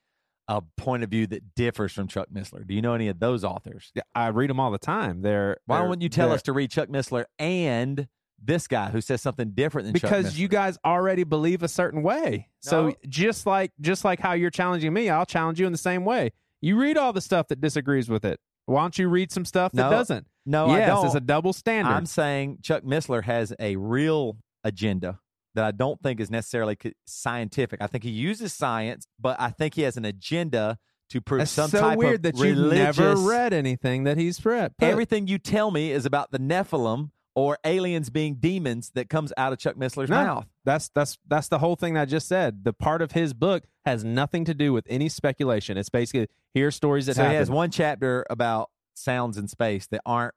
a 0.48 0.60
point 0.76 1.02
of 1.02 1.10
view 1.10 1.26
that 1.28 1.54
differs 1.54 1.92
from 1.92 2.08
Chuck 2.08 2.28
Missler? 2.32 2.66
Do 2.66 2.74
you 2.74 2.82
know 2.82 2.94
any 2.94 3.08
of 3.08 3.20
those 3.20 3.44
authors? 3.44 3.90
Yeah, 3.94 4.02
I 4.14 4.28
read 4.28 4.50
them 4.50 4.60
all 4.60 4.70
the 4.70 4.78
time. 4.78 5.22
They're 5.22 5.58
Why 5.66 5.78
they're- 5.78 5.88
wouldn't 5.88 6.02
you 6.02 6.08
tell 6.08 6.32
us 6.32 6.42
to 6.42 6.52
read 6.52 6.70
Chuck 6.70 6.88
Missler 6.88 7.24
and 7.38 8.08
this 8.44 8.66
guy 8.66 8.90
who 8.90 9.00
says 9.00 9.22
something 9.22 9.52
different 9.52 9.86
than 9.86 9.92
because 9.92 10.38
you 10.38 10.48
guys 10.48 10.76
already 10.84 11.22
believe 11.24 11.62
a 11.62 11.68
certain 11.68 12.02
way. 12.02 12.48
So 12.60 12.94
just 13.08 13.46
like 13.46 13.72
just 13.80 14.04
like 14.04 14.18
how 14.20 14.32
you're 14.32 14.50
challenging 14.50 14.92
me, 14.92 15.08
I'll 15.08 15.26
challenge 15.26 15.60
you 15.60 15.66
in 15.66 15.72
the 15.72 15.78
same 15.78 16.04
way. 16.04 16.32
You 16.60 16.76
read 16.76 16.96
all 16.96 17.12
the 17.12 17.20
stuff 17.20 17.48
that 17.48 17.60
disagrees 17.60 18.08
with 18.08 18.24
it. 18.24 18.40
Why 18.66 18.82
don't 18.82 18.96
you 18.98 19.08
read 19.08 19.32
some 19.32 19.44
stuff 19.44 19.72
that 19.72 19.82
No. 19.82 19.90
doesn't? 19.90 20.26
no, 20.46 20.66
I 20.66 20.78
yes, 20.78 20.88
don't. 20.88 21.06
it's 21.06 21.14
a 21.14 21.20
double 21.20 21.52
standard. 21.52 21.90
I'm 21.92 22.06
saying 22.06 22.58
Chuck 22.62 22.82
Missler 22.84 23.24
has 23.24 23.52
a 23.58 23.76
real 23.76 24.36
agenda 24.64 25.18
that 25.54 25.64
I 25.64 25.70
don't 25.70 26.00
think 26.02 26.18
is 26.20 26.30
necessarily 26.30 26.76
scientific. 27.06 27.82
I 27.82 27.86
think 27.86 28.04
he 28.04 28.10
uses 28.10 28.52
science, 28.54 29.06
but 29.20 29.40
I 29.40 29.50
think 29.50 29.74
he 29.74 29.82
has 29.82 29.96
an 29.96 30.04
agenda 30.04 30.78
to 31.10 31.20
prove 31.20 31.40
That's 31.40 31.50
some 31.50 31.68
so 31.68 31.80
type 31.80 31.98
weird 31.98 32.14
of 32.16 32.22
that 32.22 32.36
you've 32.38 32.72
never 32.72 33.16
read 33.16 33.52
anything 33.52 34.04
that 34.04 34.16
he's 34.16 34.42
read. 34.46 34.76
Put- 34.78 34.86
Everything 34.88 35.26
you 35.26 35.38
tell 35.38 35.70
me 35.70 35.90
is 35.92 36.06
about 36.06 36.30
the 36.30 36.38
Nephilim 36.38 37.10
or 37.34 37.58
aliens 37.64 38.10
being 38.10 38.34
demons 38.34 38.90
that 38.94 39.08
comes 39.08 39.32
out 39.36 39.52
of 39.52 39.58
Chuck 39.58 39.76
Missler's 39.76 40.10
No. 40.10 40.16
mouth. 40.24 40.46
That's 40.64 40.90
that's 40.94 41.18
that's 41.26 41.48
the 41.48 41.58
whole 41.58 41.76
thing 41.76 41.94
that 41.94 42.02
I 42.02 42.04
just 42.04 42.28
said. 42.28 42.64
The 42.64 42.72
part 42.72 43.02
of 43.02 43.12
his 43.12 43.32
book 43.34 43.64
has 43.84 44.04
nothing 44.04 44.44
to 44.44 44.54
do 44.54 44.72
with 44.72 44.86
any 44.88 45.08
speculation. 45.08 45.76
It's 45.76 45.88
basically 45.88 46.28
here's 46.54 46.74
stories 46.76 47.06
that 47.06 47.16
so 47.16 47.22
he 47.22 47.26
happen. 47.26 47.38
has 47.38 47.50
one 47.50 47.70
chapter 47.70 48.24
about 48.30 48.70
sounds 48.94 49.38
in 49.38 49.48
space 49.48 49.86
that 49.88 50.02
aren't 50.04 50.34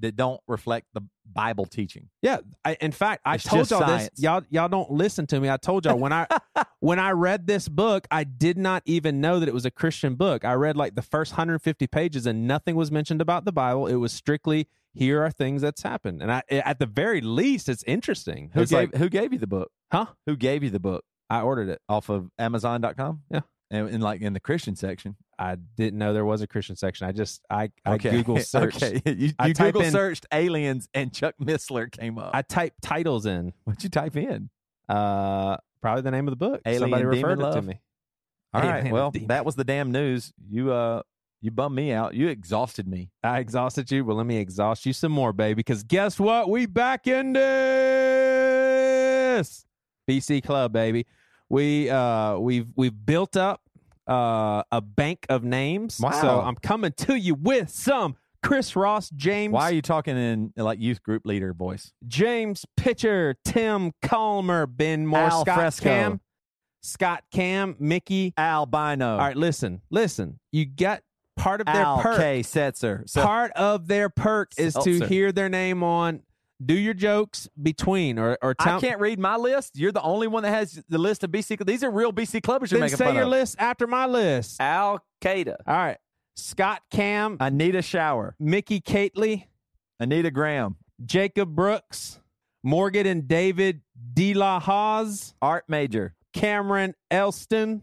that 0.00 0.14
don't 0.14 0.40
reflect 0.46 0.86
the 0.94 1.00
Bible 1.26 1.66
teaching. 1.66 2.08
Yeah, 2.22 2.38
I, 2.64 2.76
in 2.80 2.92
fact, 2.92 3.20
I 3.24 3.34
It's 3.34 3.42
told 3.44 3.68
y'all 3.68 3.80
science. 3.80 4.10
this. 4.14 4.22
Y'all, 4.22 4.42
y'all 4.48 4.68
don't 4.68 4.92
listen 4.92 5.26
to 5.26 5.40
me. 5.40 5.50
I 5.50 5.56
told 5.56 5.84
y'all 5.86 5.98
when 5.98 6.12
I 6.12 6.26
when 6.80 7.00
I 7.00 7.10
read 7.10 7.48
this 7.48 7.68
book, 7.68 8.06
I 8.10 8.22
did 8.24 8.56
not 8.56 8.84
even 8.86 9.20
know 9.20 9.40
that 9.40 9.48
it 9.48 9.54
was 9.54 9.64
a 9.66 9.72
Christian 9.72 10.14
book. 10.14 10.44
I 10.44 10.52
read 10.54 10.76
like 10.76 10.94
the 10.94 11.02
first 11.02 11.32
150 11.32 11.86
pages, 11.88 12.26
and 12.26 12.46
nothing 12.46 12.76
was 12.76 12.92
mentioned 12.92 13.20
about 13.20 13.44
the 13.44 13.50
Bible. 13.52 13.86
It 13.88 13.96
was 13.96 14.12
strictly 14.12 14.68
here 14.98 15.22
are 15.24 15.30
things 15.30 15.62
that's 15.62 15.82
happened, 15.82 16.22
and 16.22 16.30
I, 16.32 16.42
at 16.50 16.78
the 16.78 16.86
very 16.86 17.20
least, 17.20 17.68
it's 17.68 17.82
interesting. 17.84 18.50
Who 18.54 18.62
It's 18.62 18.70
gave 18.70 18.92
like, 18.92 18.94
who 19.00 19.08
gave 19.08 19.32
you 19.32 19.38
the 19.38 19.46
book? 19.46 19.70
huh? 19.92 20.06
Who 20.26 20.36
gave 20.36 20.62
you 20.62 20.70
the 20.70 20.80
book? 20.80 21.04
I 21.30 21.42
ordered 21.42 21.68
it. 21.68 21.80
Off 21.88 22.08
of 22.08 22.30
Amazon.com? 22.38 23.22
Yeah. 23.30 23.40
And 23.70 23.90
in 23.90 24.00
like 24.00 24.22
in 24.22 24.32
the 24.32 24.40
Christian 24.40 24.76
section. 24.76 25.16
I 25.38 25.56
didn't 25.56 25.98
know 25.98 26.14
there 26.14 26.24
was 26.24 26.40
a 26.40 26.46
Christian 26.46 26.74
section. 26.74 27.06
I 27.06 27.12
just 27.12 27.42
I 27.50 27.70
I 27.84 27.94
Okay. 27.96 28.10
Google 28.10 28.38
searched. 28.40 28.82
Okay. 28.82 29.02
You, 29.04 29.32
you 29.44 29.54
Google 29.54 29.82
in- 29.82 29.92
searched 29.92 30.24
aliens 30.32 30.88
and 30.94 31.12
Chuck 31.12 31.34
Missler 31.38 31.92
came 31.92 32.18
up. 32.18 32.30
I 32.34 32.40
typed 32.42 32.80
titles 32.80 33.26
in. 33.26 33.52
What'd 33.64 33.84
you 33.84 33.90
type 33.90 34.16
in? 34.16 34.48
Uh, 34.88 35.58
probably 35.82 36.00
the 36.00 36.10
name 36.10 36.26
of 36.28 36.32
the 36.32 36.36
book. 36.36 36.62
Alien 36.64 36.80
Somebody 36.80 37.04
referred 37.04 37.40
it 37.40 37.52
to 37.52 37.60
me. 37.62 37.80
All 38.54 38.62
right. 38.62 38.90
Well, 38.90 39.12
that 39.26 39.44
was 39.44 39.54
the 39.54 39.64
damn 39.64 39.92
news. 39.92 40.32
You 40.48 40.72
uh 40.72 41.02
you 41.40 41.50
bummed 41.50 41.76
me 41.76 41.92
out. 41.92 42.14
You 42.14 42.28
exhausted 42.28 42.88
me. 42.88 43.10
I 43.22 43.38
exhausted 43.38 43.90
you. 43.90 44.04
Well, 44.04 44.16
let 44.16 44.26
me 44.26 44.38
exhaust 44.38 44.84
you 44.86 44.92
some 44.92 45.12
more, 45.12 45.32
baby. 45.32 45.54
Because 45.54 45.82
guess 45.84 46.18
what? 46.18 46.50
We 46.50 46.66
back 46.66 47.06
in 47.06 47.32
this 47.32 47.44
BC 50.08 50.42
Club, 50.42 50.72
baby. 50.72 51.06
We 51.48 51.88
uh 51.90 52.38
we've 52.38 52.66
we've 52.76 53.06
built 53.06 53.36
up 53.36 53.62
uh 54.08 54.62
a 54.72 54.80
bank 54.80 55.26
of 55.28 55.44
names. 55.44 56.00
Wow. 56.00 56.10
So 56.10 56.40
I'm 56.40 56.56
coming 56.56 56.92
to 56.98 57.14
you 57.14 57.34
with 57.34 57.70
some 57.70 58.16
Chris 58.42 58.76
Ross, 58.76 59.10
James, 59.10 59.52
Why 59.52 59.64
are 59.64 59.72
you 59.72 59.82
talking 59.82 60.16
in 60.16 60.52
like 60.56 60.80
youth 60.80 61.02
group 61.02 61.26
leader 61.26 61.52
voice? 61.52 61.92
James 62.06 62.64
Pitcher, 62.76 63.36
Tim 63.44 63.92
Calmer, 64.02 64.66
Ben 64.66 65.06
Moore, 65.06 65.20
Al 65.20 65.40
Scott 65.42 65.56
Fresco. 65.56 65.84
Cam, 65.84 66.20
Scott 66.82 67.24
Cam, 67.32 67.76
Mickey. 67.78 68.32
Albino. 68.38 69.12
All 69.12 69.18
right, 69.18 69.36
listen, 69.36 69.82
listen. 69.90 70.38
You 70.52 70.66
got 70.66 71.02
part 71.38 71.60
of 71.60 71.66
their 71.66 71.76
Al 71.76 72.00
perk. 72.00 72.16
K. 72.18 72.40
Setzer. 72.40 73.08
So, 73.08 73.22
part 73.22 73.52
of 73.52 73.86
their 73.88 74.08
perk 74.08 74.52
is 74.58 74.74
to 74.74 75.06
hear 75.06 75.32
their 75.32 75.48
name 75.48 75.82
on 75.82 76.22
do 76.64 76.74
your 76.74 76.94
jokes 76.94 77.48
between 77.60 78.18
or 78.18 78.36
or 78.42 78.54
tell 78.54 78.78
I 78.78 78.80
can't 78.80 79.00
read 79.00 79.18
my 79.18 79.36
list. 79.36 79.78
You're 79.78 79.92
the 79.92 80.02
only 80.02 80.26
one 80.26 80.42
that 80.42 80.50
has 80.50 80.82
the 80.88 80.98
list 80.98 81.24
of 81.24 81.30
BC. 81.30 81.64
These 81.64 81.84
are 81.84 81.90
real 81.90 82.12
BC 82.12 82.40
clubbers 82.40 82.70
you're 82.70 82.80
then 82.80 82.86
making 82.86 82.96
say 82.96 83.04
fun 83.06 83.14
your 83.14 83.24
of. 83.24 83.30
list 83.30 83.56
after 83.58 83.86
my 83.86 84.06
list. 84.06 84.60
Al 84.60 85.02
Qaeda. 85.22 85.56
All 85.66 85.76
right. 85.76 85.98
Scott 86.36 86.82
Cam, 86.92 87.36
Anita 87.40 87.82
Shower, 87.82 88.36
Mickey 88.38 88.80
Cately, 88.80 89.46
Anita 89.98 90.30
Graham, 90.30 90.76
Jacob 91.04 91.54
Brooks, 91.54 92.20
Morgan 92.62 93.06
and 93.06 93.26
David 93.26 93.80
De 94.14 94.34
La 94.34 94.60
Hoz, 94.60 95.34
Art 95.42 95.64
Major, 95.68 96.14
Cameron 96.32 96.94
Elston, 97.10 97.82